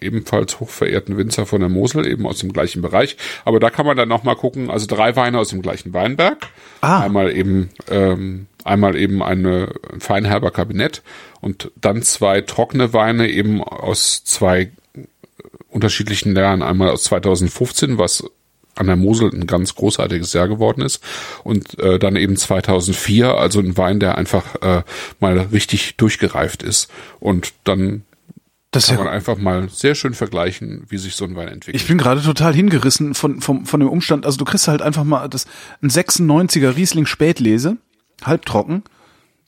ebenfalls 0.00 0.58
hochverehrten 0.58 1.16
Winzer 1.16 1.46
von 1.46 1.60
der 1.60 1.68
Mosel, 1.68 2.06
eben 2.06 2.26
aus 2.26 2.38
dem 2.38 2.52
gleichen 2.52 2.82
Bereich. 2.82 3.16
Aber 3.44 3.60
da 3.60 3.70
kann 3.70 3.86
man 3.86 3.96
dann 3.96 4.08
nochmal 4.08 4.34
gucken, 4.34 4.70
also 4.70 4.86
drei 4.86 5.14
Weine 5.14 5.38
aus 5.38 5.50
dem 5.50 5.62
gleichen 5.62 5.92
Weinberg. 5.92 6.48
Ah. 6.80 7.00
Einmal 7.00 7.36
eben, 7.36 7.70
ähm, 7.88 8.46
einmal 8.64 8.96
eben 8.96 9.22
eine 9.22 9.72
ein 9.92 10.00
Feinherber 10.00 10.50
Kabinett 10.50 11.02
und 11.40 11.70
dann 11.80 12.02
zwei 12.02 12.40
trockene 12.40 12.92
Weine 12.92 13.28
eben 13.28 13.62
aus 13.62 14.24
zwei 14.24 14.72
unterschiedlichen 15.68 16.34
Jahren. 16.34 16.62
Einmal 16.62 16.90
aus 16.90 17.04
2015, 17.04 17.98
was 17.98 18.24
an 18.80 18.86
der 18.86 18.96
Mosel 18.96 19.30
ein 19.32 19.46
ganz 19.46 19.74
großartiges 19.76 20.32
Jahr 20.32 20.48
geworden 20.48 20.82
ist. 20.82 21.02
Und 21.44 21.78
äh, 21.78 21.98
dann 21.98 22.16
eben 22.16 22.36
2004, 22.36 23.34
also 23.36 23.60
ein 23.60 23.76
Wein, 23.76 24.00
der 24.00 24.18
einfach 24.18 24.56
äh, 24.62 24.82
mal 25.20 25.38
richtig 25.52 25.96
durchgereift 25.96 26.62
ist. 26.64 26.90
Und 27.20 27.52
dann 27.64 28.02
Das 28.72 28.88
kann 28.88 28.96
man 28.98 29.08
einfach 29.08 29.36
mal 29.36 29.68
sehr 29.68 29.94
schön 29.94 30.14
vergleichen, 30.14 30.84
wie 30.88 30.98
sich 30.98 31.14
so 31.14 31.24
ein 31.24 31.36
Wein 31.36 31.48
entwickelt. 31.48 31.80
Ich 31.80 31.86
bin 31.88 31.98
gerade 31.98 32.22
total 32.22 32.54
hingerissen 32.54 33.14
von, 33.14 33.40
vom, 33.40 33.66
von 33.66 33.80
dem 33.80 33.88
Umstand, 33.88 34.26
also 34.26 34.38
du 34.38 34.44
kriegst 34.44 34.66
halt 34.68 34.82
einfach 34.82 35.04
mal 35.04 35.28
das, 35.28 35.46
ein 35.82 35.90
96er 35.90 36.74
Riesling 36.76 37.06
Spätlese, 37.06 37.76
halbtrocken, 38.24 38.82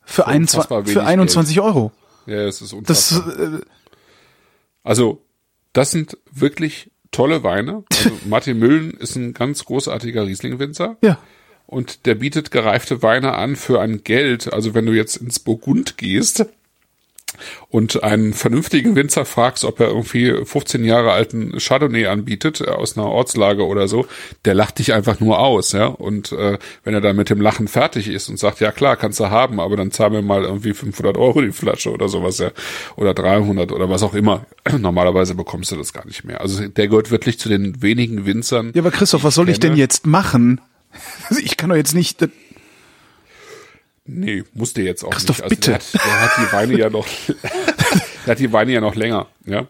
für, 0.04 0.26
21, 0.26 0.68
für 0.68 0.84
wenig 0.84 0.98
21 1.00 1.60
Euro. 1.60 1.92
ja, 2.26 2.42
es 2.46 2.60
ist 2.60 2.74
Das, 2.84 3.12
unfassbar. 3.12 3.54
äh, 3.54 3.60
Also, 4.82 5.22
das 5.72 5.90
sind 5.90 6.18
wirklich 6.30 6.90
tolle 7.12 7.44
Weine. 7.44 7.84
Also 7.90 8.10
Martin 8.26 8.58
Müllen 8.58 8.92
ist 8.92 9.14
ein 9.16 9.34
ganz 9.34 9.64
großartiger 9.64 10.26
Riesling-Winzer. 10.26 10.96
ja. 11.02 11.18
Und 11.66 12.04
der 12.04 12.16
bietet 12.16 12.50
gereifte 12.50 13.02
Weine 13.02 13.32
an 13.32 13.56
für 13.56 13.80
ein 13.80 14.04
Geld. 14.04 14.52
Also 14.52 14.74
wenn 14.74 14.84
du 14.84 14.92
jetzt 14.92 15.16
ins 15.16 15.38
Burgund 15.38 15.96
gehst 15.96 16.44
und 17.68 18.02
einen 18.02 18.32
vernünftigen 18.32 18.96
Winzer 18.96 19.24
fragst, 19.24 19.64
ob 19.64 19.80
er 19.80 19.88
irgendwie 19.88 20.44
15 20.44 20.84
Jahre 20.84 21.12
alten 21.12 21.58
Chardonnay 21.58 22.06
anbietet 22.06 22.60
äh, 22.60 22.70
aus 22.70 22.96
einer 22.96 23.06
Ortslage 23.06 23.66
oder 23.66 23.88
so, 23.88 24.06
der 24.44 24.54
lacht 24.54 24.78
dich 24.78 24.92
einfach 24.92 25.20
nur 25.20 25.38
aus, 25.38 25.72
ja. 25.72 25.86
Und 25.86 26.32
äh, 26.32 26.58
wenn 26.84 26.94
er 26.94 27.00
dann 27.00 27.16
mit 27.16 27.30
dem 27.30 27.40
Lachen 27.40 27.68
fertig 27.68 28.08
ist 28.08 28.28
und 28.28 28.38
sagt, 28.38 28.60
ja 28.60 28.72
klar, 28.72 28.96
kannst 28.96 29.20
du 29.20 29.30
haben, 29.30 29.60
aber 29.60 29.76
dann 29.76 29.90
zahl 29.90 30.10
mir 30.10 30.22
mal 30.22 30.44
irgendwie 30.44 30.74
500 30.74 31.16
Euro 31.16 31.40
die 31.40 31.52
Flasche 31.52 31.90
oder 31.90 32.08
sowas, 32.08 32.38
ja, 32.38 32.50
oder 32.96 33.14
300 33.14 33.72
oder 33.72 33.88
was 33.88 34.02
auch 34.02 34.14
immer. 34.14 34.46
Normalerweise 34.78 35.34
bekommst 35.34 35.72
du 35.72 35.76
das 35.76 35.92
gar 35.92 36.06
nicht 36.06 36.24
mehr. 36.24 36.40
Also 36.40 36.66
der 36.66 36.88
gehört 36.88 37.10
wirklich 37.10 37.38
zu 37.38 37.48
den 37.48 37.82
wenigen 37.82 38.26
Winzern. 38.26 38.72
Ja, 38.74 38.82
aber 38.82 38.90
Christoph, 38.90 39.24
was 39.24 39.34
soll 39.34 39.48
ich 39.48 39.60
denn 39.60 39.76
jetzt 39.76 40.06
machen? 40.06 40.60
Ich 41.42 41.56
kann 41.56 41.70
doch 41.70 41.76
jetzt 41.76 41.94
nicht, 41.94 42.20
Nee, 44.04 44.44
musste 44.52 44.82
jetzt 44.82 45.04
auch 45.04 45.10
Christoph, 45.10 45.38
nicht. 45.38 45.44
Also 45.44 45.54
bitte. 45.56 45.70
Der 45.70 45.78
hat, 45.78 45.94
der 45.94 46.20
hat 46.20 46.30
die 46.38 46.52
Weine 46.52 46.78
ja 46.78 46.90
noch, 46.90 47.06
der 48.26 48.32
hat 48.32 48.38
die 48.38 48.52
Weine 48.52 48.72
ja 48.72 48.80
noch 48.80 48.94
länger, 48.94 49.28
ja. 49.46 49.68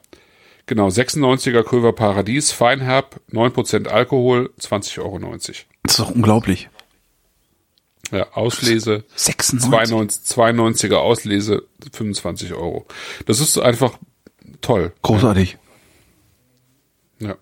Genau, 0.66 0.88
96er 0.88 1.64
Kröver 1.64 1.92
Paradies, 1.92 2.52
Feinherb, 2.52 3.20
9% 3.32 3.88
Alkohol, 3.88 4.50
20,90 4.60 4.98
Euro. 5.00 5.18
das 5.18 5.48
ist 5.48 5.98
doch 5.98 6.10
unglaublich. 6.10 6.70
Ja, 8.10 8.32
Auslese, 8.32 9.04
96. 9.16 9.70
92, 9.70 10.36
92er 10.36 10.96
Auslese, 10.96 11.66
25 11.92 12.52
Euro. 12.52 12.86
Das 13.26 13.40
ist 13.40 13.58
einfach 13.58 13.98
toll. 14.60 14.92
Großartig. 15.02 15.58
Ja. 17.18 17.36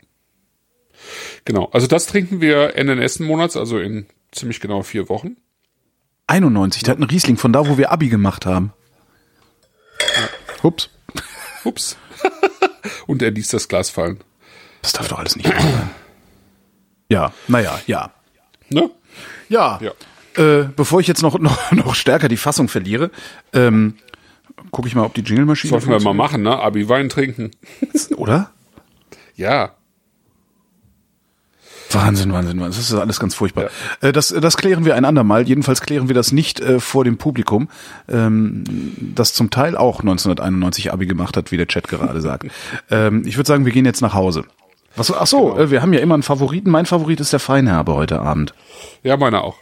Genau, 1.44 1.66
also 1.72 1.86
das 1.86 2.06
trinken 2.06 2.40
wir 2.40 2.76
Ende 2.76 2.96
nächsten 2.96 3.24
Monats, 3.24 3.56
also 3.56 3.78
in 3.78 4.06
ziemlich 4.32 4.60
genau 4.60 4.82
vier 4.82 5.08
Wochen. 5.08 5.36
91, 6.30 6.84
der 6.84 6.92
hat 6.92 6.98
einen 6.98 7.10
Riesling 7.10 7.36
von 7.36 7.52
da, 7.52 7.66
wo 7.66 7.76
wir 7.76 7.90
Abi 7.90 8.08
gemacht 8.08 8.46
haben. 8.46 8.72
Ups. 10.62 10.88
Ups. 11.64 11.96
Und 13.06 13.22
er 13.22 13.30
ließ 13.32 13.48
das 13.48 13.68
Glas 13.68 13.90
fallen. 13.90 14.20
Das 14.82 14.92
darf 14.92 15.08
doch 15.08 15.18
alles 15.18 15.36
nicht 15.36 15.48
sein. 15.48 15.90
Ja, 17.08 17.32
naja, 17.48 17.78
ja. 17.86 18.12
Ne? 18.68 18.90
Ja. 19.48 19.80
Ja. 19.82 19.92
Äh, 20.42 20.68
bevor 20.76 21.00
ich 21.00 21.08
jetzt 21.08 21.22
noch, 21.22 21.38
noch, 21.38 21.72
noch 21.72 21.94
stärker 21.94 22.28
die 22.28 22.36
Fassung 22.36 22.68
verliere, 22.68 23.10
ähm, 23.52 23.96
gucke 24.70 24.86
ich 24.86 24.94
mal, 24.94 25.04
ob 25.04 25.14
die 25.14 25.22
Jingle-Maschine 25.22 25.70
Sollten 25.70 25.88
wir 25.88 26.00
mal 26.00 26.14
machen, 26.14 26.42
ne? 26.42 26.56
Abi 26.56 26.88
Wein 26.88 27.08
trinken. 27.08 27.50
Oder? 28.16 28.52
Ja. 29.34 29.74
Wahnsinn, 31.94 32.32
Wahnsinn, 32.32 32.60
Wahnsinn. 32.60 32.80
Das 32.80 32.90
ist 32.90 32.94
alles 32.94 33.20
ganz 33.20 33.34
furchtbar. 33.34 33.70
Äh, 34.00 34.12
das, 34.12 34.28
das 34.28 34.56
klären 34.56 34.84
wir 34.84 34.94
ein 34.94 35.04
andermal. 35.04 35.46
Jedenfalls 35.46 35.80
klären 35.80 36.08
wir 36.08 36.14
das 36.14 36.32
nicht 36.32 36.60
äh, 36.60 36.80
vor 36.80 37.04
dem 37.04 37.18
Publikum, 37.18 37.68
ähm, 38.08 38.64
das 39.14 39.34
zum 39.34 39.50
Teil 39.50 39.76
auch 39.76 40.00
1991 40.00 40.92
Abi 40.92 41.06
gemacht 41.06 41.36
hat, 41.36 41.52
wie 41.52 41.56
der 41.56 41.66
Chat 41.66 41.88
gerade 41.88 42.20
sagt. 42.20 42.46
ähm, 42.90 43.22
ich 43.26 43.36
würde 43.36 43.48
sagen, 43.48 43.64
wir 43.64 43.72
gehen 43.72 43.84
jetzt 43.84 44.00
nach 44.00 44.14
Hause. 44.14 44.44
Was, 44.96 45.12
ach 45.12 45.26
so, 45.26 45.56
äh, 45.56 45.70
wir 45.70 45.82
haben 45.82 45.92
ja 45.92 46.00
immer 46.00 46.14
einen 46.14 46.22
Favoriten. 46.22 46.70
Mein 46.70 46.86
Favorit 46.86 47.20
ist 47.20 47.32
der 47.32 47.40
Feinherbe 47.40 47.94
heute 47.94 48.20
Abend. 48.20 48.54
Ja, 49.02 49.16
meine 49.16 49.42
auch. 49.42 49.56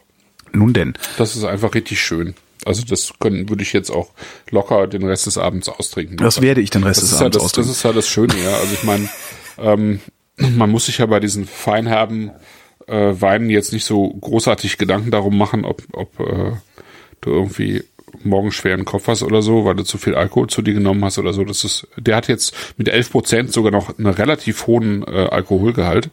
Nun 0.53 0.73
denn. 0.73 0.95
Das 1.19 1.37
ist 1.37 1.45
einfach 1.45 1.75
richtig 1.75 2.01
schön. 2.01 2.35
Also 2.65 2.83
das 2.85 3.13
können, 3.21 3.49
würde 3.49 3.63
ich 3.63 3.73
jetzt 3.73 3.91
auch 3.91 4.11
locker 4.51 4.87
den 4.87 5.05
Rest 5.05 5.27
des 5.27 5.39
Abends 5.39 5.69
austrinken. 5.69 6.17
Das 6.17 6.41
werde 6.43 6.61
ich 6.61 6.71
den 6.71 6.83
Rest 6.83 7.03
das 7.03 7.11
des 7.11 7.13
ist 7.13 7.21
ja 7.21 7.27
Abends 7.27 7.37
das, 7.39 7.53
das 7.53 7.67
austrinken. 7.69 7.73
ist 7.73 7.83
ja 7.83 7.93
das 7.93 8.09
Schöne, 8.09 8.35
ja. 8.43 8.57
Also 8.57 8.75
ich 8.75 8.83
meine, 8.85 9.09
ähm, 9.59 10.01
man 10.57 10.71
muss 10.71 10.87
sich 10.87 10.99
ja 10.99 11.07
bei 11.07 11.21
diesen 11.21 11.47
feinherben 11.47 12.31
äh, 12.87 13.21
Weinen 13.21 13.51
jetzt 13.51 13.73
nicht 13.73 13.85
so 13.85 14.09
großartig 14.09 14.79
Gedanken 14.79 15.11
darum 15.11 15.37
machen, 15.37 15.65
ob, 15.65 15.83
ob 15.93 16.21
äh, 16.21 16.53
du 17.21 17.31
irgendwie 17.31 17.85
morgen 18.25 18.53
schweren 18.53 18.85
Kopf 18.85 19.07
hast 19.09 19.23
oder 19.23 19.43
so, 19.43 19.65
weil 19.65 19.75
du 19.75 19.85
zu 19.85 19.99
viel 19.99 20.15
Alkohol 20.15 20.49
zu 20.49 20.63
dir 20.63 20.75
genommen 20.75 21.05
hast 21.05 21.19
oder 21.19 21.33
so. 21.33 21.45
Das 21.45 21.65
ist, 21.65 21.87
der 21.97 22.17
hat 22.17 22.29
jetzt 22.29 22.55
mit 22.77 22.89
11 22.89 23.11
Prozent 23.11 23.53
sogar 23.53 23.71
noch 23.71 23.97
einen 23.99 24.07
relativ 24.07 24.67
hohen 24.67 25.05
äh, 25.07 25.29
Alkoholgehalt. 25.31 26.11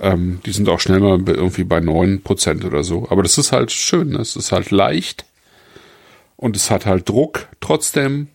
Ähm, 0.00 0.40
die 0.44 0.52
sind 0.52 0.68
auch 0.68 0.80
schnell 0.80 1.00
mal 1.00 1.20
irgendwie 1.26 1.64
bei 1.64 1.80
9 1.80 2.22
Prozent 2.22 2.64
oder 2.64 2.82
so. 2.82 3.06
Aber 3.10 3.22
das 3.22 3.38
ist 3.38 3.52
halt 3.52 3.72
schön. 3.72 4.10
Ne? 4.10 4.18
Es 4.18 4.36
ist 4.36 4.52
halt 4.52 4.70
leicht 4.70 5.24
und 6.36 6.56
es 6.56 6.70
hat 6.70 6.86
halt 6.86 7.08
Druck 7.08 7.48
trotzdem. 7.60 8.28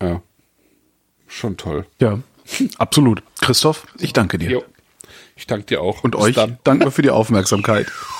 Ja, 0.00 0.22
schon 1.26 1.56
toll. 1.56 1.86
Ja, 2.00 2.20
absolut. 2.78 3.22
Christoph, 3.40 3.86
ich 3.98 4.12
danke 4.12 4.38
dir. 4.38 4.50
Jo. 4.50 4.64
Ich 5.36 5.46
danke 5.46 5.66
dir 5.66 5.80
auch. 5.80 6.02
Und 6.02 6.12
Bis 6.12 6.20
euch 6.20 6.34
dann. 6.34 6.58
danken 6.64 6.84
wir 6.84 6.90
für 6.90 7.02
die 7.02 7.10
Aufmerksamkeit. 7.10 7.86